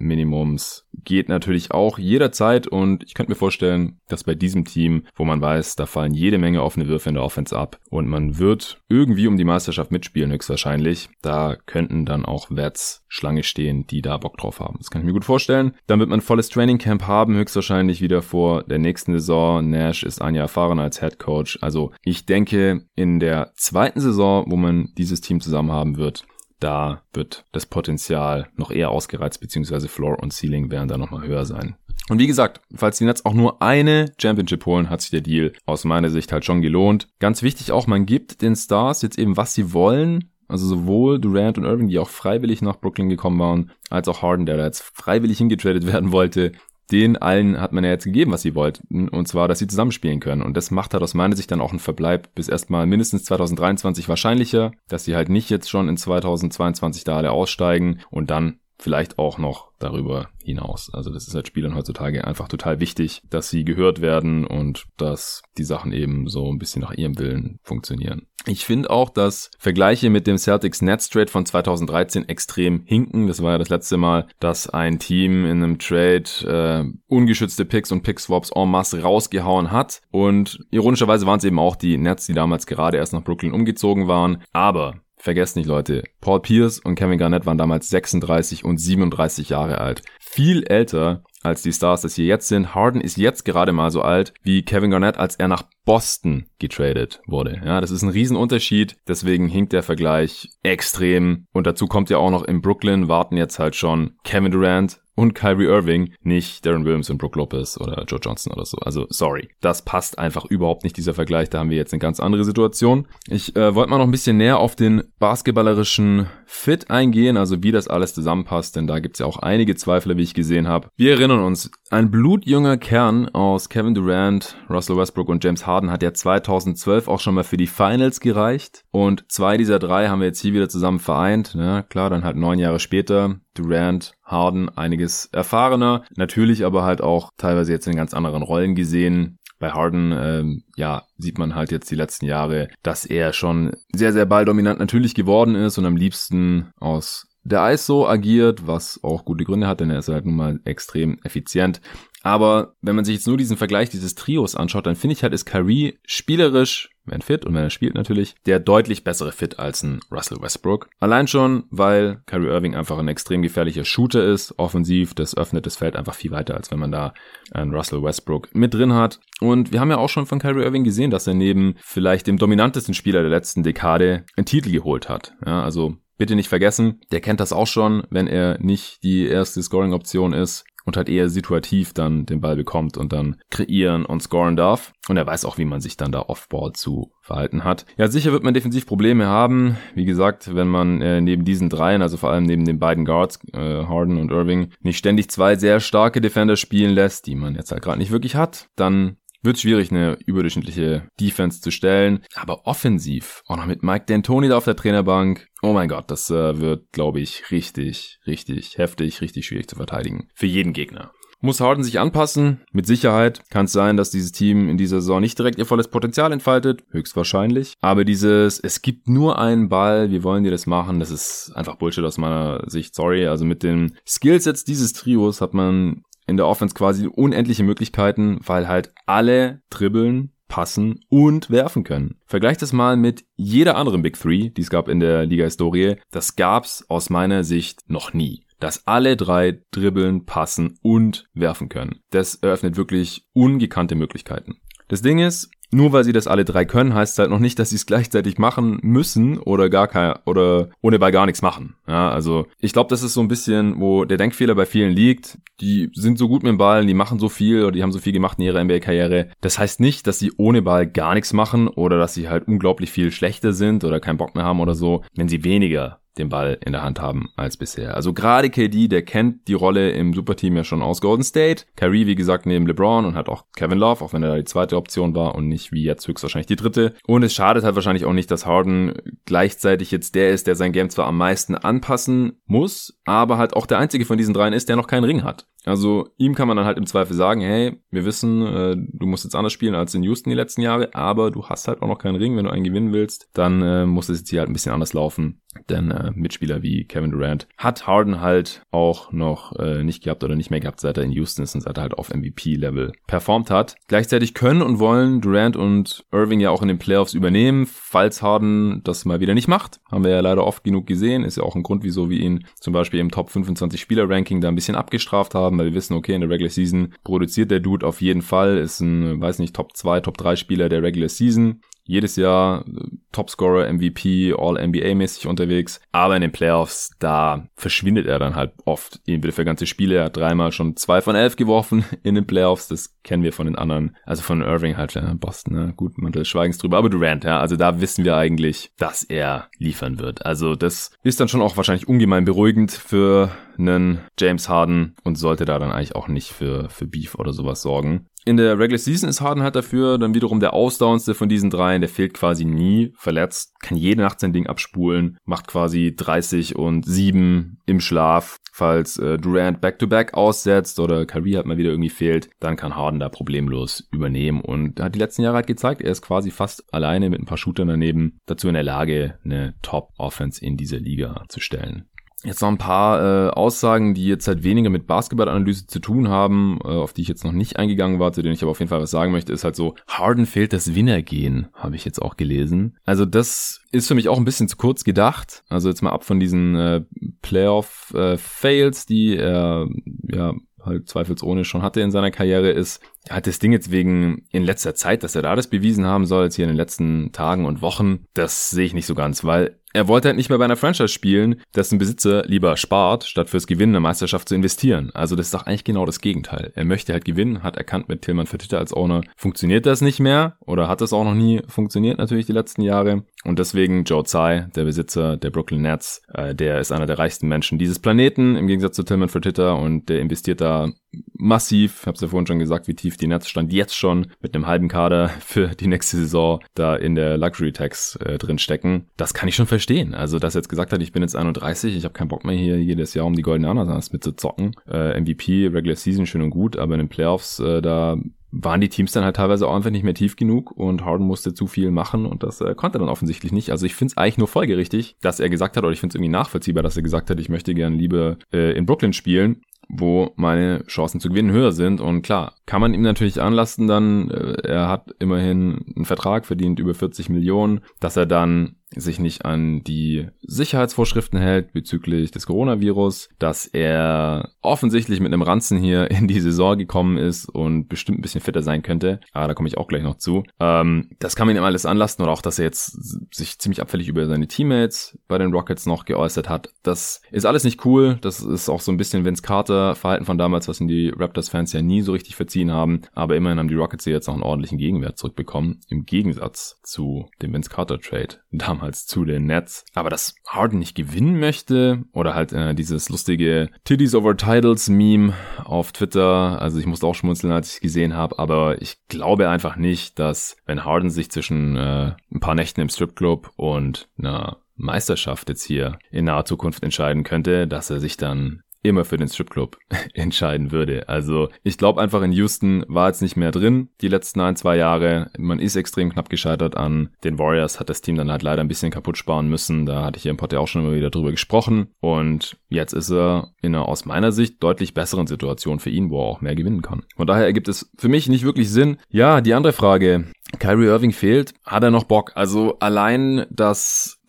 Minimums 0.61 0.87
geht 1.03 1.29
natürlich 1.29 1.71
auch 1.71 1.97
jederzeit 1.97 2.67
und 2.67 3.03
ich 3.03 3.13
könnte 3.13 3.31
mir 3.31 3.35
vorstellen, 3.35 3.99
dass 4.07 4.23
bei 4.23 4.35
diesem 4.35 4.65
Team, 4.65 5.03
wo 5.15 5.25
man 5.25 5.41
weiß, 5.41 5.75
da 5.75 5.85
fallen 5.85 6.13
jede 6.13 6.37
Menge 6.37 6.61
offene 6.61 6.87
Würfe 6.87 7.09
in 7.09 7.15
der 7.15 7.23
Offense 7.23 7.57
ab 7.57 7.79
und 7.89 8.07
man 8.07 8.37
wird 8.37 8.81
irgendwie 8.87 9.27
um 9.27 9.37
die 9.37 9.43
Meisterschaft 9.43 9.91
mitspielen 9.91 10.31
höchstwahrscheinlich, 10.31 11.09
da 11.21 11.55
könnten 11.65 12.05
dann 12.05 12.25
auch 12.25 12.47
Wets 12.51 13.03
Schlange 13.07 13.43
stehen, 13.43 13.87
die 13.87 14.01
da 14.01 14.17
Bock 14.17 14.37
drauf 14.37 14.59
haben. 14.59 14.77
Das 14.77 14.91
kann 14.91 15.01
ich 15.01 15.05
mir 15.05 15.13
gut 15.13 15.25
vorstellen. 15.25 15.73
Dann 15.87 15.99
wird 15.99 16.09
man 16.09 16.21
volles 16.21 16.49
Training 16.49 16.77
Camp 16.77 17.07
haben, 17.07 17.35
höchstwahrscheinlich 17.35 18.01
wieder 18.01 18.21
vor 18.21 18.63
der 18.63 18.79
nächsten 18.79 19.13
Saison. 19.13 19.69
Nash 19.69 20.03
ist 20.03 20.21
ein 20.21 20.35
Jahr 20.35 20.43
erfahrener 20.43 20.83
als 20.83 20.99
Head 20.99 21.19
Coach. 21.19 21.57
Also 21.61 21.91
ich 22.03 22.25
denke, 22.25 22.85
in 22.95 23.19
der 23.19 23.51
zweiten 23.55 23.99
Saison, 23.99 24.45
wo 24.47 24.55
man 24.55 24.89
dieses 24.97 25.21
Team 25.21 25.41
zusammen 25.41 25.71
haben 25.71 25.97
wird, 25.97 26.25
da 26.61 27.03
wird 27.13 27.45
das 27.51 27.65
Potenzial 27.65 28.49
noch 28.55 28.71
eher 28.71 28.89
ausgereizt, 28.89 29.41
beziehungsweise 29.41 29.87
Floor 29.87 30.19
und 30.21 30.31
Ceiling 30.31 30.71
werden 30.71 30.87
da 30.87 30.97
nochmal 30.97 31.27
höher 31.27 31.45
sein. 31.45 31.75
Und 32.09 32.19
wie 32.19 32.27
gesagt, 32.27 32.61
falls 32.73 32.97
die 32.97 33.05
Nets 33.05 33.25
auch 33.25 33.33
nur 33.33 33.61
eine 33.61 34.11
Championship 34.19 34.65
holen, 34.65 34.89
hat 34.89 35.01
sich 35.01 35.11
der 35.11 35.21
Deal 35.21 35.53
aus 35.65 35.85
meiner 35.85 36.09
Sicht 36.09 36.31
halt 36.31 36.45
schon 36.45 36.61
gelohnt. 36.61 37.07
Ganz 37.19 37.41
wichtig 37.41 37.71
auch, 37.71 37.87
man 37.87 38.05
gibt 38.05 38.41
den 38.41 38.55
Stars 38.55 39.01
jetzt 39.01 39.17
eben, 39.17 39.37
was 39.37 39.53
sie 39.53 39.73
wollen. 39.73 40.29
Also 40.47 40.67
sowohl 40.67 41.19
Durant 41.19 41.57
und 41.57 41.63
Irving, 41.63 41.87
die 41.87 41.99
auch 41.99 42.09
freiwillig 42.09 42.61
nach 42.61 42.77
Brooklyn 42.77 43.07
gekommen 43.07 43.39
waren, 43.39 43.71
als 43.89 44.09
auch 44.09 44.21
Harden, 44.21 44.45
der 44.45 44.57
da 44.57 44.65
jetzt 44.65 44.81
freiwillig 44.81 45.37
hingetradet 45.37 45.87
werden 45.91 46.11
wollte, 46.11 46.51
den 46.91 47.17
allen 47.17 47.59
hat 47.59 47.71
man 47.71 47.83
ja 47.83 47.91
jetzt 47.91 48.03
gegeben, 48.03 48.31
was 48.31 48.41
sie 48.41 48.55
wollten. 48.55 49.07
Und 49.07 49.27
zwar, 49.27 49.47
dass 49.47 49.59
sie 49.59 49.67
zusammenspielen 49.67 50.19
können. 50.19 50.41
Und 50.41 50.57
das 50.57 50.71
macht 50.71 50.93
halt 50.93 51.03
aus 51.03 51.13
meiner 51.13 51.35
Sicht 51.35 51.51
dann 51.51 51.61
auch 51.61 51.71
einen 51.71 51.79
Verbleib 51.79 52.33
bis 52.35 52.49
erstmal 52.49 52.85
mindestens 52.85 53.23
2023 53.25 54.09
wahrscheinlicher, 54.09 54.71
dass 54.87 55.05
sie 55.05 55.15
halt 55.15 55.29
nicht 55.29 55.49
jetzt 55.49 55.69
schon 55.69 55.89
in 55.89 55.97
2022 55.97 57.03
da 57.03 57.17
alle 57.17 57.31
aussteigen 57.31 57.99
und 58.09 58.29
dann 58.29 58.59
vielleicht 58.81 59.19
auch 59.19 59.37
noch 59.37 59.71
darüber 59.79 60.29
hinaus. 60.43 60.89
Also 60.93 61.11
das 61.11 61.27
ist 61.27 61.35
halt 61.35 61.47
Spielern 61.47 61.75
heutzutage 61.75 62.25
einfach 62.25 62.47
total 62.47 62.79
wichtig, 62.79 63.21
dass 63.29 63.49
sie 63.49 63.63
gehört 63.63 64.01
werden 64.01 64.45
und 64.45 64.85
dass 64.97 65.43
die 65.57 65.63
Sachen 65.63 65.93
eben 65.93 66.27
so 66.27 66.51
ein 66.51 66.57
bisschen 66.57 66.81
nach 66.81 66.93
ihrem 66.93 67.17
Willen 67.19 67.59
funktionieren. 67.63 68.27
Ich 68.47 68.65
finde 68.65 68.89
auch, 68.89 69.09
dass 69.09 69.51
Vergleiche 69.59 70.09
mit 70.09 70.25
dem 70.25 70.39
Celtics 70.39 70.81
Nets 70.81 71.09
Trade 71.09 71.29
von 71.29 71.45
2013 71.45 72.27
extrem 72.27 72.81
hinken. 72.85 73.27
Das 73.27 73.43
war 73.43 73.51
ja 73.51 73.57
das 73.59 73.69
letzte 73.69 73.97
Mal, 73.97 74.27
dass 74.39 74.67
ein 74.67 74.97
Team 74.97 75.45
in 75.45 75.63
einem 75.63 75.77
Trade 75.77 76.23
äh, 76.47 76.91
ungeschützte 77.07 77.65
Picks 77.65 77.91
und 77.91 78.01
Pick-Swaps 78.01 78.51
en 78.55 78.69
masse 78.69 79.03
rausgehauen 79.03 79.71
hat. 79.71 80.01
Und 80.09 80.59
ironischerweise 80.71 81.27
waren 81.27 81.37
es 81.37 81.43
eben 81.43 81.59
auch 81.59 81.75
die 81.75 81.99
Nets, 81.99 82.25
die 82.25 82.33
damals 82.33 82.65
gerade 82.65 82.97
erst 82.97 83.13
nach 83.13 83.23
Brooklyn 83.23 83.53
umgezogen 83.53 84.07
waren. 84.07 84.41
Aber 84.53 84.95
Vergesst 85.21 85.55
nicht, 85.55 85.67
Leute. 85.67 86.03
Paul 86.19 86.41
Pierce 86.41 86.79
und 86.79 86.95
Kevin 86.95 87.19
Garnett 87.19 87.45
waren 87.45 87.59
damals 87.59 87.89
36 87.89 88.65
und 88.65 88.79
37 88.79 89.49
Jahre 89.49 89.79
alt. 89.79 90.01
Viel 90.19 90.63
älter 90.63 91.23
als 91.43 91.61
die 91.61 91.71
Stars 91.71 92.01
das 92.01 92.15
hier 92.15 92.25
jetzt 92.25 92.47
sind. 92.47 92.73
Harden 92.73 93.01
ist 93.01 93.17
jetzt 93.17 93.45
gerade 93.45 93.71
mal 93.71 93.91
so 93.91 94.01
alt 94.01 94.33
wie 94.41 94.63
Kevin 94.63 94.89
Garnett, 94.89 95.17
als 95.17 95.35
er 95.35 95.47
nach 95.47 95.63
Boston 95.85 96.47
getradet 96.57 97.21
wurde. 97.27 97.61
Ja, 97.63 97.81
das 97.81 97.91
ist 97.91 98.01
ein 98.01 98.09
Riesenunterschied. 98.09 98.97
Deswegen 99.07 99.47
hinkt 99.47 99.73
der 99.73 99.83
Vergleich 99.83 100.49
extrem. 100.63 101.45
Und 101.53 101.67
dazu 101.67 101.85
kommt 101.85 102.09
ja 102.09 102.17
auch 102.17 102.31
noch 102.31 102.43
in 102.43 102.61
Brooklyn 102.61 103.07
warten 103.07 103.37
jetzt 103.37 103.59
halt 103.59 103.75
schon 103.75 104.15
Kevin 104.23 104.51
Durant 104.51 105.01
und 105.21 105.35
Kyrie 105.35 105.65
Irving, 105.65 106.13
nicht 106.23 106.65
Darren 106.65 106.83
Williams 106.83 107.09
und 107.09 107.19
Brook 107.19 107.35
Lopez 107.35 107.79
oder 107.79 108.03
Joe 108.07 108.19
Johnson 108.21 108.51
oder 108.51 108.65
so. 108.65 108.77
Also 108.77 109.05
sorry, 109.09 109.49
das 109.61 109.83
passt 109.83 110.17
einfach 110.17 110.45
überhaupt 110.45 110.83
nicht 110.83 110.97
dieser 110.97 111.13
Vergleich. 111.13 111.49
Da 111.49 111.59
haben 111.59 111.69
wir 111.69 111.77
jetzt 111.77 111.93
eine 111.93 111.99
ganz 111.99 112.19
andere 112.19 112.43
Situation. 112.43 113.07
Ich 113.27 113.55
äh, 113.55 113.75
wollte 113.75 113.91
mal 113.91 113.97
noch 113.97 114.05
ein 114.05 114.11
bisschen 114.11 114.37
näher 114.37 114.57
auf 114.57 114.75
den 114.75 115.03
basketballerischen 115.19 116.27
Fit 116.45 116.89
eingehen, 116.89 117.37
also 117.37 117.61
wie 117.63 117.71
das 117.71 117.87
alles 117.87 118.13
zusammenpasst, 118.13 118.75
denn 118.75 118.87
da 118.87 118.99
gibt's 118.99 119.19
ja 119.19 119.25
auch 119.25 119.37
einige 119.37 119.75
Zweifler, 119.75 120.17
wie 120.17 120.23
ich 120.23 120.33
gesehen 120.33 120.67
habe. 120.67 120.89
Wir 120.97 121.11
erinnern 121.11 121.41
uns, 121.41 121.71
ein 121.91 122.09
blutjunger 122.09 122.77
Kern 122.77 123.27
aus 123.29 123.67
Kevin 123.67 123.93
Durant, 123.93 124.55
Russell 124.69 124.95
Westbrook 124.95 125.27
und 125.27 125.43
James 125.43 125.67
Harden 125.67 125.91
hat 125.91 126.01
ja 126.01 126.13
2012 126.13 127.09
auch 127.09 127.19
schon 127.19 127.35
mal 127.35 127.43
für 127.43 127.57
die 127.57 127.67
Finals 127.67 128.21
gereicht 128.21 128.85
und 128.91 129.25
zwei 129.27 129.57
dieser 129.57 129.77
drei 129.77 130.07
haben 130.07 130.21
wir 130.21 130.27
jetzt 130.27 130.39
hier 130.39 130.53
wieder 130.53 130.69
zusammen 130.69 130.99
vereint. 130.99 131.53
Ja, 131.53 131.81
klar, 131.81 132.09
dann 132.09 132.23
halt 132.23 132.37
neun 132.37 132.59
Jahre 132.59 132.79
später. 132.79 133.35
Durant, 133.53 134.13
Harden, 134.23 134.69
einiges 134.69 135.25
erfahrener, 135.33 136.05
natürlich 136.15 136.63
aber 136.63 136.83
halt 136.83 137.01
auch 137.01 137.31
teilweise 137.37 137.73
jetzt 137.73 137.87
in 137.87 137.97
ganz 137.97 138.13
anderen 138.13 138.43
Rollen 138.43 138.73
gesehen. 138.73 139.37
Bei 139.59 139.71
Harden, 139.71 140.13
ähm, 140.13 140.63
ja, 140.77 141.03
sieht 141.17 141.37
man 141.37 141.55
halt 141.55 141.71
jetzt 141.71 141.91
die 141.91 141.95
letzten 141.95 142.25
Jahre, 142.25 142.69
dass 142.81 143.05
er 143.05 143.33
schon 143.33 143.73
sehr, 143.93 144.13
sehr 144.13 144.25
balldominant 144.25 144.79
natürlich 144.79 145.13
geworden 145.13 145.55
ist 145.55 145.77
und 145.77 145.85
am 145.85 145.97
liebsten 145.97 146.71
aus 146.79 147.27
der 147.43 147.71
ISO 147.71 148.07
agiert, 148.07 148.67
was 148.67 148.99
auch 149.03 149.25
gute 149.25 149.43
Gründe 149.43 149.67
hat, 149.67 149.79
denn 149.79 149.89
er 149.89 149.99
ist 149.99 150.09
halt 150.09 150.25
nun 150.25 150.35
mal 150.35 150.59
extrem 150.65 151.19
effizient. 151.23 151.81
Aber 152.23 152.75
wenn 152.81 152.95
man 152.95 153.03
sich 153.03 153.15
jetzt 153.15 153.27
nur 153.27 153.37
diesen 153.37 153.57
Vergleich 153.57 153.89
dieses 153.89 154.13
Trios 154.13 154.55
anschaut, 154.55 154.85
dann 154.85 154.95
finde 154.95 155.13
ich 155.13 155.23
halt, 155.23 155.33
ist 155.33 155.45
Kyrie 155.45 155.97
spielerisch, 156.05 156.89
wenn 157.05 157.23
fit 157.23 157.45
und 157.45 157.55
wenn 157.55 157.63
er 157.63 157.71
spielt 157.71 157.95
natürlich, 157.95 158.35
der 158.45 158.59
deutlich 158.59 159.03
bessere 159.03 159.31
Fit 159.31 159.57
als 159.57 159.81
ein 159.81 160.01
Russell 160.11 160.39
Westbrook. 160.39 160.87
Allein 160.99 161.27
schon, 161.27 161.63
weil 161.71 162.21
Kyrie 162.27 162.49
Irving 162.49 162.75
einfach 162.75 162.99
ein 162.99 163.07
extrem 163.07 163.41
gefährlicher 163.41 163.85
Shooter 163.85 164.23
ist, 164.23 164.59
offensiv, 164.59 165.15
das 165.15 165.35
öffnet 165.35 165.65
das 165.65 165.77
Feld 165.77 165.95
einfach 165.95 166.13
viel 166.13 166.29
weiter, 166.29 166.55
als 166.55 166.69
wenn 166.69 166.77
man 166.77 166.91
da 166.91 167.15
einen 167.51 167.73
Russell 167.73 168.03
Westbrook 168.03 168.53
mit 168.53 168.75
drin 168.75 168.93
hat. 168.93 169.19
Und 169.39 169.71
wir 169.71 169.79
haben 169.79 169.89
ja 169.89 169.97
auch 169.97 170.09
schon 170.09 170.27
von 170.27 170.37
Kyrie 170.37 170.63
Irving 170.63 170.83
gesehen, 170.83 171.09
dass 171.09 171.25
er 171.25 171.33
neben 171.33 171.73
vielleicht 171.81 172.27
dem 172.27 172.37
dominantesten 172.37 172.93
Spieler 172.93 173.21
der 173.21 173.31
letzten 173.31 173.63
Dekade 173.63 174.25
einen 174.37 174.45
Titel 174.45 174.71
geholt 174.71 175.09
hat. 175.09 175.33
Ja, 175.43 175.63
also 175.63 175.97
bitte 176.21 176.35
nicht 176.35 176.49
vergessen, 176.49 177.01
der 177.11 177.19
kennt 177.19 177.39
das 177.39 177.51
auch 177.51 177.65
schon, 177.65 178.03
wenn 178.11 178.27
er 178.27 178.59
nicht 178.59 179.01
die 179.01 179.25
erste 179.25 179.63
Scoring-Option 179.63 180.33
ist 180.33 180.65
und 180.85 180.95
halt 180.95 181.09
eher 181.09 181.29
situativ 181.29 181.93
dann 181.93 182.27
den 182.27 182.41
Ball 182.41 182.55
bekommt 182.55 182.95
und 182.95 183.11
dann 183.11 183.37
kreieren 183.49 184.05
und 184.05 184.21
scoren 184.21 184.55
darf. 184.55 184.93
Und 185.09 185.17
er 185.17 185.25
weiß 185.25 185.45
auch, 185.45 185.57
wie 185.57 185.65
man 185.65 185.81
sich 185.81 185.97
dann 185.97 186.11
da 186.11 186.19
Offball 186.21 186.73
zu 186.73 187.11
verhalten 187.21 187.63
hat. 187.63 187.87
Ja, 187.97 188.07
sicher 188.07 188.31
wird 188.31 188.43
man 188.43 188.53
defensiv 188.53 188.85
Probleme 188.85 189.25
haben. 189.25 189.77
Wie 189.95 190.05
gesagt, 190.05 190.53
wenn 190.53 190.67
man 190.67 191.01
äh, 191.01 191.21
neben 191.21 191.43
diesen 191.43 191.69
dreien, 191.69 192.03
also 192.03 192.17
vor 192.17 192.29
allem 192.29 192.43
neben 192.43 192.65
den 192.65 192.77
beiden 192.77 193.03
Guards, 193.03 193.39
äh, 193.53 193.57
Harden 193.57 194.19
und 194.19 194.29
Irving, 194.29 194.73
nicht 194.79 194.99
ständig 194.99 195.31
zwei 195.31 195.55
sehr 195.55 195.79
starke 195.79 196.21
Defender 196.21 196.55
spielen 196.55 196.93
lässt, 196.93 197.25
die 197.25 197.33
man 197.33 197.55
jetzt 197.55 197.71
halt 197.71 197.81
gerade 197.81 197.97
nicht 197.97 198.11
wirklich 198.11 198.35
hat, 198.35 198.69
dann 198.75 199.17
wird 199.41 199.59
schwierig, 199.59 199.91
eine 199.91 200.17
überdurchschnittliche 200.25 201.07
Defense 201.19 201.61
zu 201.61 201.71
stellen. 201.71 202.23
Aber 202.35 202.65
offensiv, 202.65 203.43
auch 203.47 203.57
noch 203.57 203.65
mit 203.65 203.83
Mike 203.83 204.05
D'Antoni 204.05 204.49
da 204.49 204.57
auf 204.57 204.65
der 204.65 204.75
Trainerbank, 204.75 205.47
oh 205.61 205.73
mein 205.73 205.89
Gott, 205.89 206.09
das 206.09 206.29
äh, 206.29 206.59
wird, 206.59 206.91
glaube 206.91 207.19
ich, 207.19 207.51
richtig, 207.51 208.19
richtig 208.27 208.77
heftig, 208.77 209.21
richtig 209.21 209.45
schwierig 209.45 209.67
zu 209.67 209.75
verteidigen. 209.75 210.27
Für 210.35 210.47
jeden 210.47 210.73
Gegner. 210.73 211.11
Muss 211.43 211.59
Harden 211.59 211.83
sich 211.83 211.99
anpassen? 211.99 212.61
Mit 212.71 212.85
Sicherheit 212.85 213.41
kann 213.49 213.65
es 213.65 213.71
sein, 213.71 213.97
dass 213.97 214.11
dieses 214.11 214.31
Team 214.31 214.69
in 214.69 214.77
dieser 214.77 215.01
Saison 215.01 215.21
nicht 215.21 215.39
direkt 215.39 215.57
ihr 215.57 215.65
volles 215.65 215.87
Potenzial 215.87 216.31
entfaltet. 216.31 216.83
Höchstwahrscheinlich. 216.91 217.73
Aber 217.81 218.05
dieses, 218.05 218.59
es 218.59 218.83
gibt 218.83 219.09
nur 219.09 219.39
einen 219.39 219.67
Ball, 219.67 220.11
wir 220.11 220.21
wollen 220.21 220.43
dir 220.43 220.51
das 220.51 220.67
machen, 220.67 220.99
das 220.99 221.09
ist 221.09 221.51
einfach 221.55 221.77
Bullshit 221.77 222.03
aus 222.03 222.19
meiner 222.19 222.69
Sicht. 222.69 222.93
Sorry. 222.93 223.25
Also 223.25 223.45
mit 223.45 223.63
den 223.63 223.97
Skillsets 224.07 224.65
dieses 224.65 224.93
Trios 224.93 225.41
hat 225.41 225.55
man 225.55 226.03
in 226.31 226.37
der 226.37 226.47
Offense 226.47 226.73
quasi 226.73 227.05
unendliche 227.05 227.63
Möglichkeiten, 227.63 228.39
weil 228.43 228.67
halt 228.67 228.91
alle 229.05 229.61
dribbeln, 229.69 230.31
passen 230.47 230.99
und 231.07 231.49
werfen 231.49 231.83
können. 231.85 232.15
Vergleich 232.25 232.57
das 232.57 232.73
mal 232.73 232.97
mit 232.97 233.23
jeder 233.35 233.77
anderen 233.77 234.01
Big 234.01 234.19
Three, 234.19 234.49
die 234.49 234.61
es 234.61 234.69
gab 234.69 234.89
in 234.89 234.99
der 234.99 235.25
Liga-Historie. 235.25 235.95
Das 236.11 236.35
gab's 236.35 236.83
aus 236.89 237.09
meiner 237.09 237.45
Sicht 237.45 237.89
noch 237.89 238.13
nie. 238.13 238.45
Dass 238.59 238.85
alle 238.85 239.15
drei 239.15 239.61
dribbeln, 239.71 240.25
passen 240.25 240.77
und 240.81 241.29
werfen 241.33 241.69
können. 241.69 242.01
Das 242.09 242.35
eröffnet 242.35 242.75
wirklich 242.75 243.25
ungekannte 243.33 243.95
Möglichkeiten. 243.95 244.57
Das 244.89 245.01
Ding 245.01 245.19
ist, 245.19 245.49
nur 245.71 245.93
weil 245.93 246.03
sie 246.03 246.13
das 246.13 246.27
alle 246.27 246.45
drei 246.45 246.65
können, 246.65 246.93
heißt 246.93 247.13
es 247.13 247.19
halt 247.19 247.29
noch 247.29 247.39
nicht, 247.39 247.57
dass 247.59 247.69
sie 247.69 247.77
es 247.77 247.85
gleichzeitig 247.85 248.37
machen 248.37 248.79
müssen 248.83 249.37
oder 249.37 249.69
gar 249.69 249.87
kein 249.87 250.15
oder 250.25 250.69
ohne 250.81 250.99
bei 250.99 251.11
gar 251.11 251.25
nichts 251.25 251.41
machen. 251.41 251.75
Ja, 251.87 252.09
also 252.11 252.47
ich 252.59 252.73
glaube, 252.73 252.89
das 252.89 253.03
ist 253.03 253.13
so 253.13 253.21
ein 253.21 253.27
bisschen, 253.27 253.79
wo 253.79 254.05
der 254.05 254.17
Denkfehler 254.17 254.55
bei 254.55 254.65
vielen 254.65 254.91
liegt. 254.91 255.39
Die 255.61 255.89
sind 255.93 256.17
so 256.17 256.27
gut 256.27 256.43
mit 256.43 256.49
dem 256.49 256.57
Ball, 256.57 256.85
die 256.85 256.93
machen 256.93 257.19
so 257.19 257.29
viel 257.29 257.61
oder 257.61 257.71
die 257.71 257.83
haben 257.83 257.91
so 257.91 257.99
viel 257.99 258.13
gemacht 258.13 258.39
in 258.39 258.45
ihrer 258.45 258.63
NBA-Karriere. 258.63 259.29
Das 259.41 259.59
heißt 259.59 259.79
nicht, 259.79 260.07
dass 260.07 260.19
sie 260.19 260.33
ohne 260.37 260.61
Ball 260.61 260.87
gar 260.87 261.13
nichts 261.13 261.33
machen 261.33 261.67
oder 261.67 261.97
dass 261.97 262.13
sie 262.13 262.29
halt 262.29 262.47
unglaublich 262.47 262.91
viel 262.91 263.11
schlechter 263.11 263.53
sind 263.53 263.83
oder 263.83 263.99
keinen 263.99 264.17
Bock 264.17 264.35
mehr 264.35 264.45
haben 264.45 264.59
oder 264.59 264.75
so, 264.75 265.03
wenn 265.15 265.29
sie 265.29 265.43
weniger 265.43 266.00
den 266.17 266.29
Ball 266.29 266.57
in 266.65 266.73
der 266.73 266.83
Hand 266.83 266.99
haben 266.99 267.29
als 267.35 267.57
bisher. 267.57 267.95
Also 267.95 268.13
gerade 268.13 268.49
KD, 268.49 268.87
der 268.87 269.03
kennt 269.03 269.47
die 269.47 269.53
Rolle 269.53 269.91
im 269.91 270.13
Superteam 270.13 270.55
ja 270.55 270.63
schon 270.63 270.81
aus 270.81 271.01
Golden 271.01 271.23
State. 271.23 271.65
Kyrie, 271.75 272.07
wie 272.07 272.15
gesagt, 272.15 272.45
neben 272.45 272.67
LeBron 272.67 273.05
und 273.05 273.15
hat 273.15 273.29
auch 273.29 273.45
Kevin 273.55 273.79
Love, 273.79 274.03
auch 274.03 274.13
wenn 274.13 274.23
er 274.23 274.29
da 274.29 274.35
die 274.37 274.45
zweite 274.45 274.77
Option 274.77 275.15
war 275.15 275.35
und 275.35 275.47
nicht 275.47 275.71
wie 275.71 275.83
jetzt 275.83 276.07
höchstwahrscheinlich 276.07 276.47
die 276.47 276.55
dritte. 276.55 276.93
Und 277.07 277.23
es 277.23 277.33
schadet 277.33 277.63
halt 277.63 277.75
wahrscheinlich 277.75 278.05
auch 278.05 278.13
nicht, 278.13 278.31
dass 278.31 278.45
Harden 278.45 278.93
gleichzeitig 279.25 279.91
jetzt 279.91 280.15
der 280.15 280.31
ist, 280.31 280.47
der 280.47 280.55
sein 280.55 280.73
Game 280.73 280.89
zwar 280.89 281.07
am 281.07 281.17
meisten 281.17 281.55
anpassen 281.55 282.41
muss, 282.45 282.99
aber 283.05 283.37
halt 283.37 283.55
auch 283.55 283.65
der 283.65 283.79
einzige 283.79 284.05
von 284.05 284.17
diesen 284.17 284.33
dreien 284.33 284.53
ist, 284.53 284.69
der 284.69 284.75
noch 284.75 284.87
keinen 284.87 285.05
Ring 285.05 285.23
hat. 285.23 285.47
Also 285.65 286.09
ihm 286.17 286.33
kann 286.33 286.47
man 286.47 286.57
dann 286.57 286.65
halt 286.65 286.77
im 286.77 286.85
Zweifel 286.85 287.15
sagen, 287.15 287.41
hey, 287.41 287.79
wir 287.91 288.05
wissen, 288.05 288.45
äh, 288.45 288.75
du 288.77 289.05
musst 289.05 289.23
jetzt 289.23 289.35
anders 289.35 289.53
spielen 289.53 289.75
als 289.75 289.93
in 289.93 290.03
Houston 290.03 290.31
die 290.31 290.35
letzten 290.35 290.61
Jahre, 290.61 290.93
aber 290.95 291.31
du 291.31 291.45
hast 291.45 291.67
halt 291.67 291.81
auch 291.81 291.87
noch 291.87 291.99
keinen 291.99 292.15
Ring. 292.15 292.35
Wenn 292.35 292.45
du 292.45 292.51
einen 292.51 292.63
gewinnen 292.63 292.93
willst, 292.93 293.29
dann 293.33 293.61
äh, 293.61 293.85
muss 293.85 294.09
es 294.09 294.19
jetzt 294.19 294.29
hier 294.29 294.39
halt 294.39 294.49
ein 294.49 294.53
bisschen 294.53 294.73
anders 294.73 294.93
laufen. 294.93 295.41
Denn 295.69 295.91
äh, 295.91 296.11
Mitspieler 296.15 296.63
wie 296.63 296.85
Kevin 296.85 297.11
Durant 297.11 297.47
hat 297.57 297.85
Harden 297.85 298.21
halt 298.21 298.63
auch 298.71 299.11
noch 299.11 299.53
äh, 299.59 299.83
nicht 299.83 300.01
gehabt 300.01 300.23
oder 300.23 300.35
nicht 300.35 300.49
mehr 300.49 300.61
gehabt, 300.61 300.79
seit 300.79 300.97
er 300.97 301.03
in 301.03 301.11
Houston 301.11 301.43
ist 301.43 301.55
und 301.55 301.61
seit 301.61 301.77
er 301.77 301.83
halt 301.83 301.93
auf 301.93 302.13
MVP-Level 302.13 302.93
performt 303.05 303.51
hat. 303.51 303.75
Gleichzeitig 303.87 304.33
können 304.33 304.61
und 304.61 304.79
wollen 304.79 305.19
Durant 305.19 305.57
und 305.57 306.05
Irving 306.11 306.39
ja 306.39 306.51
auch 306.51 306.61
in 306.61 306.69
den 306.69 306.79
Playoffs 306.79 307.13
übernehmen, 307.13 307.67
falls 307.67 308.21
Harden 308.21 308.81
das 308.83 309.03
mal 309.03 309.19
wieder 309.19 309.33
nicht 309.33 309.49
macht. 309.49 309.81
Haben 309.91 310.05
wir 310.05 310.11
ja 310.11 310.21
leider 310.21 310.47
oft 310.47 310.63
genug 310.63 310.87
gesehen. 310.87 311.25
Ist 311.25 311.37
ja 311.37 311.43
auch 311.43 311.55
ein 311.55 311.63
Grund, 311.63 311.83
wieso 311.83 312.09
wir 312.09 312.19
ihn 312.19 312.45
zum 312.55 312.71
Beispiel 312.73 313.01
im 313.01 313.11
Top 313.11 313.29
25 313.29 313.81
Spieler-Ranking 313.81 314.39
da 314.39 314.47
ein 314.47 314.55
bisschen 314.55 314.75
abgestraft 314.75 315.35
haben 315.35 315.50
haben, 315.51 315.59
weil 315.59 315.67
wir 315.67 315.75
wissen, 315.75 315.95
okay, 315.95 316.13
in 316.13 316.21
der 316.21 316.29
Regular 316.29 316.49
Season 316.49 316.93
produziert 317.03 317.51
der 317.51 317.59
Dude 317.59 317.85
auf 317.85 318.01
jeden 318.01 318.21
Fall, 318.21 318.57
ist 318.57 318.79
ein, 318.79 319.21
weiß 319.21 319.39
nicht, 319.39 319.55
Top 319.55 319.75
2, 319.75 320.01
Top 320.01 320.17
3 320.17 320.35
Spieler 320.35 320.69
der 320.69 320.83
Regular 320.83 321.09
Season 321.09 321.61
jedes 321.91 322.15
Jahr 322.15 322.65
äh, 322.65 322.87
Topscorer, 323.11 323.71
MVP, 323.71 324.33
All-NBA-mäßig 324.33 325.27
unterwegs. 325.27 325.81
Aber 325.91 326.15
in 326.15 326.21
den 326.21 326.31
Playoffs, 326.31 326.91
da 326.99 327.47
verschwindet 327.55 328.07
er 328.07 328.17
dann 328.17 328.35
halt 328.35 328.53
oft. 328.63 329.01
Entweder 329.05 329.33
für 329.33 329.43
ganze 329.43 329.65
Spiele. 329.67 329.95
Er 329.95 330.05
hat 330.05 330.15
dreimal 330.15 330.53
schon 330.53 330.77
zwei 330.77 331.01
von 331.01 331.15
elf 331.15 331.35
geworfen 331.35 331.83
in 332.03 332.15
den 332.15 332.25
Playoffs. 332.25 332.69
Das 332.69 332.95
kennen 333.03 333.23
wir 333.23 333.33
von 333.33 333.45
den 333.45 333.57
anderen. 333.57 333.97
Also 334.05 334.23
von 334.23 334.41
Irving 334.41 334.77
halt, 334.77 334.93
ja, 334.93 335.13
Boston, 335.15 335.53
ne? 335.53 335.73
gut, 335.75 335.97
Mantel 335.97 336.23
Schweigens 336.23 336.57
drüber. 336.57 336.77
Aber 336.77 336.89
Durant, 336.89 337.25
ja, 337.25 337.39
also 337.39 337.57
da 337.57 337.81
wissen 337.81 338.05
wir 338.05 338.15
eigentlich, 338.15 338.71
dass 338.77 339.03
er 339.03 339.49
liefern 339.57 339.99
wird. 339.99 340.25
Also 340.25 340.55
das 340.55 340.91
ist 341.03 341.19
dann 341.19 341.27
schon 341.27 341.41
auch 341.41 341.57
wahrscheinlich 341.57 341.89
ungemein 341.89 342.23
beruhigend 342.23 342.71
für 342.71 343.31
einen 343.57 343.99
James 344.17 344.47
Harden 344.47 344.95
und 345.03 345.17
sollte 345.17 345.45
da 345.45 345.59
dann 345.59 345.71
eigentlich 345.71 345.95
auch 345.95 346.07
nicht 346.07 346.31
für, 346.31 346.69
für 346.69 346.87
Beef 346.87 347.15
oder 347.15 347.33
sowas 347.33 347.61
sorgen. 347.61 348.07
In 348.23 348.37
der 348.37 348.59
Regular 348.59 348.77
Season 348.77 349.09
ist 349.09 349.21
Harden 349.21 349.41
halt 349.41 349.55
dafür 349.55 349.97
dann 349.97 350.13
wiederum 350.13 350.39
der 350.39 350.53
ausdauerndste 350.53 351.15
von 351.15 351.27
diesen 351.27 351.49
dreien. 351.49 351.81
Der 351.81 351.89
fehlt 351.89 352.13
quasi 352.13 352.45
nie, 352.45 352.93
verletzt, 352.95 353.55
kann 353.61 353.77
jede 353.77 354.01
Nacht 354.01 354.19
sein 354.19 354.33
Ding 354.33 354.45
abspulen, 354.45 355.17
macht 355.25 355.47
quasi 355.47 355.95
30 355.95 356.55
und 356.55 356.85
7 356.85 357.57
im 357.65 357.79
Schlaf. 357.79 358.37
Falls 358.53 358.97
äh, 358.97 359.17
Durant 359.17 359.61
back-to-back 359.61 360.09
-back 360.09 360.13
aussetzt 360.13 360.79
oder 360.79 361.05
Kyrie 361.05 361.37
halt 361.37 361.45
mal 361.45 361.57
wieder 361.57 361.71
irgendwie 361.71 361.89
fehlt, 361.89 362.29
dann 362.39 362.57
kann 362.57 362.75
Harden 362.75 362.99
da 362.99 363.09
problemlos 363.09 363.87
übernehmen 363.91 364.41
und 364.41 364.79
hat 364.79 364.93
die 364.93 364.99
letzten 364.99 365.23
Jahre 365.23 365.37
halt 365.37 365.47
gezeigt, 365.47 365.81
er 365.81 365.91
ist 365.91 366.01
quasi 366.01 366.31
fast 366.31 366.71
alleine 366.73 367.09
mit 367.09 367.21
ein 367.21 367.25
paar 367.25 367.37
Shootern 367.37 367.69
daneben 367.69 368.19
dazu 368.25 368.49
in 368.49 368.53
der 368.53 368.63
Lage, 368.63 369.17
eine 369.23 369.55
Top-Offense 369.61 370.45
in 370.45 370.57
dieser 370.57 370.79
Liga 370.79 371.23
zu 371.29 371.39
stellen. 371.39 371.85
Jetzt 372.23 372.41
noch 372.41 372.49
ein 372.49 372.57
paar 372.59 373.29
äh, 373.29 373.29
Aussagen, 373.31 373.95
die 373.95 374.05
jetzt 374.05 374.27
halt 374.27 374.43
weniger 374.43 374.69
mit 374.69 374.85
Basketballanalyse 374.85 375.65
zu 375.65 375.79
tun 375.79 376.09
haben, 376.09 376.59
äh, 376.63 376.67
auf 376.67 376.93
die 376.93 377.01
ich 377.01 377.07
jetzt 377.07 377.23
noch 377.23 377.31
nicht 377.31 377.57
eingegangen 377.57 377.99
war, 377.99 378.13
zu 378.13 378.21
denen 378.21 378.35
ich 378.35 378.43
aber 378.43 378.51
auf 378.51 378.59
jeden 378.59 378.69
Fall 378.69 378.81
was 378.81 378.91
sagen 378.91 379.11
möchte, 379.11 379.33
ist 379.33 379.43
halt 379.43 379.55
so, 379.55 379.75
Harden 379.87 380.27
fehlt 380.27 380.53
das 380.53 380.75
Winnergehen, 380.75 381.47
habe 381.53 381.75
ich 381.75 381.83
jetzt 381.83 382.01
auch 382.01 382.17
gelesen. 382.17 382.77
Also 382.85 383.05
das 383.05 383.61
ist 383.71 383.87
für 383.87 383.95
mich 383.95 384.07
auch 384.07 384.17
ein 384.17 384.25
bisschen 384.25 384.47
zu 384.47 384.57
kurz 384.57 384.83
gedacht. 384.83 385.43
Also 385.49 385.69
jetzt 385.69 385.81
mal 385.81 385.91
ab 385.91 386.03
von 386.03 386.19
diesen 386.19 386.55
äh, 386.55 386.81
Playoff-Fails, 387.23 388.83
äh, 388.83 388.87
die 388.87 389.17
er 389.17 389.67
ja 390.11 390.33
halt 390.63 390.87
zweifelsohne 390.89 391.45
schon 391.45 391.61
hatte 391.61 391.81
in 391.81 391.91
seiner 391.91 392.11
Karriere, 392.11 392.51
ist, 392.51 392.81
er 393.05 393.17
hat 393.17 393.27
das 393.27 393.39
Ding 393.39 393.51
jetzt 393.51 393.71
wegen 393.71 394.27
in 394.29 394.43
letzter 394.43 394.75
Zeit, 394.75 395.03
dass 395.03 395.15
er 395.15 395.21
da 395.21 395.35
das 395.35 395.47
bewiesen 395.47 395.85
haben 395.85 396.05
soll, 396.05 396.25
jetzt 396.25 396.35
hier 396.35 396.45
in 396.45 396.51
den 396.51 396.57
letzten 396.57 397.11
Tagen 397.11 397.45
und 397.45 397.61
Wochen, 397.61 398.05
das 398.13 398.51
sehe 398.51 398.65
ich 398.65 398.73
nicht 398.73 398.85
so 398.85 398.95
ganz, 398.95 399.23
weil 399.23 399.59
er 399.73 399.87
wollte 399.87 400.09
halt 400.09 400.17
nicht 400.17 400.29
mehr 400.29 400.37
bei 400.37 400.45
einer 400.45 400.55
Franchise 400.55 400.89
spielen, 400.89 401.41
dessen 401.55 401.77
Besitzer 401.77 402.23
lieber 402.25 402.57
spart, 402.57 403.03
statt 403.03 403.29
fürs 403.29 403.47
Gewinnen 403.47 403.73
der 403.73 403.81
Meisterschaft 403.81 404.29
zu 404.29 404.35
investieren. 404.35 404.91
Also 404.93 405.15
das 405.15 405.27
ist 405.27 405.33
doch 405.33 405.45
eigentlich 405.45 405.63
genau 405.63 405.85
das 405.85 406.01
Gegenteil. 406.01 406.51
Er 406.55 406.65
möchte 406.65 406.93
halt 406.93 407.05
gewinnen, 407.05 407.43
hat 407.43 407.57
erkannt 407.57 407.89
mit 407.89 408.01
Tillmann 408.01 408.27
Fertitta 408.27 408.57
als 408.57 408.73
Owner, 408.73 409.01
funktioniert 409.15 409.65
das 409.65 409.81
nicht 409.81 409.99
mehr 409.99 410.37
oder 410.45 410.67
hat 410.67 410.81
es 410.81 410.93
auch 410.93 411.03
noch 411.03 411.15
nie 411.15 411.41
funktioniert 411.47 411.97
natürlich 411.97 412.25
die 412.25 412.33
letzten 412.33 412.61
Jahre. 412.61 413.03
Und 413.23 413.37
deswegen 413.37 413.83
Joe 413.83 414.03
Tsai, 414.03 414.47
der 414.55 414.63
Besitzer 414.63 415.15
der 415.17 415.29
Brooklyn 415.29 415.61
Nets, 415.61 416.01
äh, 416.13 416.33
der 416.33 416.59
ist 416.59 416.71
einer 416.71 416.87
der 416.87 416.97
reichsten 416.97 417.27
Menschen 417.27 417.59
dieses 417.59 417.79
Planeten, 417.79 418.35
im 418.35 418.47
Gegensatz 418.47 418.75
zu 418.75 418.83
Tillman 418.83 419.09
Fertitta 419.09 419.53
und 419.53 419.89
der 419.89 419.99
investiert 419.99 420.41
da 420.41 420.71
massiv, 421.13 421.85
es 421.87 422.01
ja 422.01 422.07
vorhin 422.07 422.27
schon 422.27 422.39
gesagt, 422.39 422.67
wie 422.67 422.73
tief 422.73 422.97
die 422.97 423.07
Nets 423.07 423.29
stand 423.29 423.53
jetzt 423.53 423.75
schon 423.75 424.07
mit 424.21 424.33
einem 424.33 424.47
halben 424.47 424.67
Kader 424.67 425.09
für 425.19 425.49
die 425.49 425.67
nächste 425.67 425.97
Saison 425.97 426.39
da 426.55 426.75
in 426.75 426.95
der 426.95 427.17
Luxury 427.17 427.51
Tax 427.51 427.95
äh, 427.97 428.17
drin 428.17 428.39
stecken. 428.39 428.87
Das 428.97 429.13
kann 429.13 429.29
ich 429.29 429.35
schon 429.35 429.45
verstehen. 429.45 429.93
Also, 429.93 430.19
dass 430.19 430.35
er 430.35 430.39
jetzt 430.39 430.49
gesagt 430.49 430.73
hat, 430.73 430.81
ich 430.81 430.91
bin 430.91 431.03
jetzt 431.03 431.15
31, 431.15 431.75
ich 431.75 431.83
habe 431.83 431.93
keinen 431.93 432.07
Bock 432.07 432.25
mehr 432.25 432.35
hier 432.35 432.61
jedes 432.61 432.93
Jahr 432.93 433.05
um 433.05 433.13
die 433.13 433.21
goldene 433.21 433.49
Ananas 433.49 433.93
mitzuzocken. 433.93 434.55
Äh, 434.67 434.99
MVP, 434.99 435.47
Regular 435.47 435.75
Season 435.75 436.05
schön 436.05 436.21
und 436.21 436.31
gut, 436.31 436.57
aber 436.57 436.73
in 436.73 436.79
den 436.79 436.89
Playoffs 436.89 437.39
äh, 437.39 437.61
da 437.61 437.97
waren 438.31 438.61
die 438.61 438.69
Teams 438.69 438.91
dann 438.91 439.03
halt 439.03 439.17
teilweise 439.17 439.47
auch 439.47 439.55
einfach 439.55 439.71
nicht 439.71 439.83
mehr 439.83 439.93
tief 439.93 440.15
genug 440.15 440.51
und 440.51 440.85
Harden 440.85 441.05
musste 441.05 441.33
zu 441.33 441.47
viel 441.47 441.71
machen 441.71 442.05
und 442.05 442.23
das 442.23 442.41
äh, 442.41 442.55
konnte 442.55 442.77
er 442.77 442.79
dann 442.79 442.89
offensichtlich 442.89 443.31
nicht. 443.31 443.51
Also 443.51 443.65
ich 443.65 443.75
finde 443.75 443.91
es 443.91 443.97
eigentlich 443.97 444.17
nur 444.17 444.27
folgerichtig, 444.27 444.95
dass 445.01 445.19
er 445.19 445.29
gesagt 445.29 445.57
hat, 445.57 445.63
oder 445.63 445.73
ich 445.73 445.79
finde 445.79 445.91
es 445.91 445.95
irgendwie 445.95 446.11
nachvollziehbar, 446.11 446.63
dass 446.63 446.77
er 446.77 446.83
gesagt 446.83 447.09
hat, 447.09 447.19
ich 447.19 447.29
möchte 447.29 447.53
gern 447.53 447.73
lieber 447.73 448.17
äh, 448.33 448.57
in 448.57 448.65
Brooklyn 448.65 448.93
spielen 448.93 449.41
wo 449.73 450.11
meine 450.15 450.65
Chancen 450.67 450.99
zu 450.99 451.09
gewinnen 451.09 451.31
höher 451.31 451.51
sind. 451.51 451.79
Und 451.79 452.01
klar, 452.01 452.35
kann 452.45 452.61
man 452.61 452.73
ihm 452.73 452.81
natürlich 452.81 453.21
anlasten 453.21 453.67
dann, 453.67 454.11
äh, 454.11 454.47
er 454.47 454.67
hat 454.67 454.93
immerhin 454.99 455.65
einen 455.75 455.85
Vertrag, 455.85 456.25
verdient 456.25 456.59
über 456.59 456.73
40 456.73 457.09
Millionen, 457.09 457.61
dass 457.79 457.95
er 457.95 458.05
dann 458.05 458.57
sich 458.75 458.99
nicht 458.99 459.25
an 459.25 459.63
die 459.63 460.07
Sicherheitsvorschriften 460.21 461.19
hält 461.19 461.51
bezüglich 461.51 462.11
des 462.11 462.25
Coronavirus, 462.25 463.09
dass 463.19 463.45
er 463.45 464.31
offensichtlich 464.41 465.01
mit 465.01 465.13
einem 465.13 465.21
Ranzen 465.21 465.57
hier 465.57 465.91
in 465.91 466.07
die 466.07 466.19
Saison 466.19 466.57
gekommen 466.57 466.97
ist 466.97 467.27
und 467.27 467.67
bestimmt 467.67 467.99
ein 467.99 468.01
bisschen 468.01 468.21
fitter 468.21 468.41
sein 468.41 468.61
könnte. 468.61 469.01
Aber 469.11 469.27
da 469.27 469.33
komme 469.33 469.49
ich 469.49 469.57
auch 469.57 469.67
gleich 469.67 469.83
noch 469.83 469.97
zu. 469.97 470.23
Ähm, 470.39 470.89
das 470.99 471.15
kann 471.15 471.27
man 471.27 471.35
ihm 471.35 471.43
alles 471.43 471.65
anlasten 471.65 472.03
oder 472.03 472.13
auch, 472.13 472.21
dass 472.21 472.39
er 472.39 472.45
jetzt 472.45 473.13
sich 473.13 473.39
ziemlich 473.39 473.61
abfällig 473.61 473.89
über 473.89 474.05
seine 474.07 474.27
Teammates 474.27 474.97
bei 475.07 475.17
den 475.17 475.33
Rockets 475.33 475.65
noch 475.65 475.85
geäußert 475.85 476.29
hat. 476.29 476.49
Das 476.63 477.01
ist 477.11 477.25
alles 477.25 477.43
nicht 477.43 477.65
cool. 477.65 477.97
Das 478.01 478.21
ist 478.21 478.49
auch 478.49 478.61
so 478.61 478.71
ein 478.71 478.77
bisschen 478.77 479.03
Vince 479.03 479.21
Carter 479.21 479.60
Verhalten 479.75 480.05
von 480.05 480.17
damals, 480.17 480.47
was 480.47 480.59
in 480.59 480.67
die 480.67 480.89
Raptors-Fans 480.89 481.53
ja 481.53 481.61
nie 481.61 481.81
so 481.81 481.91
richtig 481.91 482.15
verziehen 482.15 482.51
haben. 482.51 482.81
Aber 482.93 483.15
immerhin 483.15 483.39
haben 483.39 483.47
die 483.47 483.55
Rockets 483.55 483.83
hier 483.83 483.93
jetzt 483.93 484.07
noch 484.07 484.15
einen 484.15 484.23
ordentlichen 484.23 484.57
Gegenwert 484.57 484.97
zurückbekommen. 484.97 485.61
Im 485.67 485.85
Gegensatz 485.85 486.59
zu 486.63 487.09
dem 487.21 487.33
Vince 487.33 487.49
Carter 487.49 487.79
Trade 487.79 488.17
damals 488.31 488.85
zu 488.85 489.05
den 489.05 489.25
Nets. 489.25 489.65
Aber 489.73 489.89
dass 489.89 490.15
Harden 490.27 490.59
nicht 490.59 490.75
gewinnen 490.75 491.19
möchte 491.19 491.83
oder 491.93 492.13
halt 492.13 492.33
äh, 492.33 492.53
dieses 492.55 492.89
lustige 492.89 493.49
Titties 493.63 493.95
over 493.95 494.15
Titles 494.15 494.69
Meme 494.69 495.13
auf 495.43 495.71
Twitter, 495.71 496.41
also 496.41 496.59
ich 496.59 496.65
musste 496.65 496.87
auch 496.87 496.95
schmunzeln, 496.95 497.33
als 497.33 497.49
ich 497.49 497.55
es 497.55 497.61
gesehen 497.61 497.95
habe, 497.95 498.19
aber 498.19 498.61
ich 498.61 498.77
glaube 498.87 499.29
einfach 499.29 499.55
nicht, 499.55 499.99
dass 499.99 500.37
wenn 500.45 500.65
Harden 500.65 500.89
sich 500.89 501.11
zwischen 501.11 501.55
äh, 501.55 501.93
ein 502.11 502.19
paar 502.19 502.35
Nächten 502.35 502.61
im 502.61 502.69
Stripclub 502.69 503.31
und 503.35 503.89
einer 503.97 504.37
Meisterschaft 504.61 505.29
jetzt 505.29 505.43
hier 505.43 505.79
in 505.89 506.05
naher 506.05 506.25
Zukunft 506.25 506.63
entscheiden 506.63 507.03
könnte, 507.03 507.47
dass 507.47 507.69
er 507.69 507.79
sich 507.79 507.97
dann 507.97 508.43
immer 508.63 508.85
für 508.85 508.97
den 508.97 509.07
Stripclub 509.07 509.57
entscheiden 509.93 510.51
würde. 510.51 510.87
Also 510.89 511.29
ich 511.43 511.57
glaube 511.57 511.81
einfach 511.81 512.01
in 512.01 512.11
Houston 512.11 512.63
war 512.67 512.87
jetzt 512.87 513.01
nicht 513.01 513.17
mehr 513.17 513.31
drin 513.31 513.69
die 513.81 513.87
letzten 513.87 514.21
ein, 514.21 514.35
zwei 514.35 514.57
Jahre. 514.57 515.11
Man 515.17 515.39
ist 515.39 515.55
extrem 515.55 515.91
knapp 515.91 516.09
gescheitert 516.09 516.55
an 516.55 516.89
den 517.03 517.19
Warriors, 517.19 517.59
hat 517.59 517.69
das 517.69 517.81
Team 517.81 517.95
dann 517.95 518.11
halt 518.11 518.23
leider 518.23 518.41
ein 518.41 518.47
bisschen 518.47 518.71
kaputt 518.71 518.97
sparen 518.97 519.29
müssen. 519.29 519.65
Da 519.65 519.83
hatte 519.83 519.97
ich 519.97 520.03
hier 520.03 520.11
im 520.11 520.17
Pod 520.17 520.33
auch 520.33 520.47
schon 520.47 520.63
immer 520.63 520.75
wieder 520.75 520.89
drüber 520.89 521.11
gesprochen. 521.11 521.67
Und 521.79 522.37
jetzt 522.49 522.73
ist 522.73 522.91
er 522.91 523.31
in 523.41 523.55
einer 523.55 523.67
aus 523.67 523.85
meiner 523.85 524.11
Sicht 524.11 524.41
deutlich 524.41 524.73
besseren 524.73 525.07
Situation 525.07 525.59
für 525.59 525.69
ihn, 525.69 525.89
wo 525.89 525.99
er 525.99 526.05
auch 526.05 526.21
mehr 526.21 526.35
gewinnen 526.35 526.61
kann. 526.61 526.83
Von 526.95 527.07
daher 527.07 527.25
ergibt 527.25 527.47
es 527.47 527.71
für 527.77 527.89
mich 527.89 528.07
nicht 528.07 528.23
wirklich 528.23 528.49
Sinn. 528.49 528.77
Ja, 528.89 529.21
die 529.21 529.33
andere 529.33 529.53
Frage. 529.53 530.05
Kyrie 530.39 530.67
Irving 530.67 530.91
fehlt. 530.91 531.33
Hat 531.45 531.63
er 531.63 531.71
noch 531.71 531.83
Bock? 531.83 532.11
Also 532.15 532.57
allein, 532.59 533.25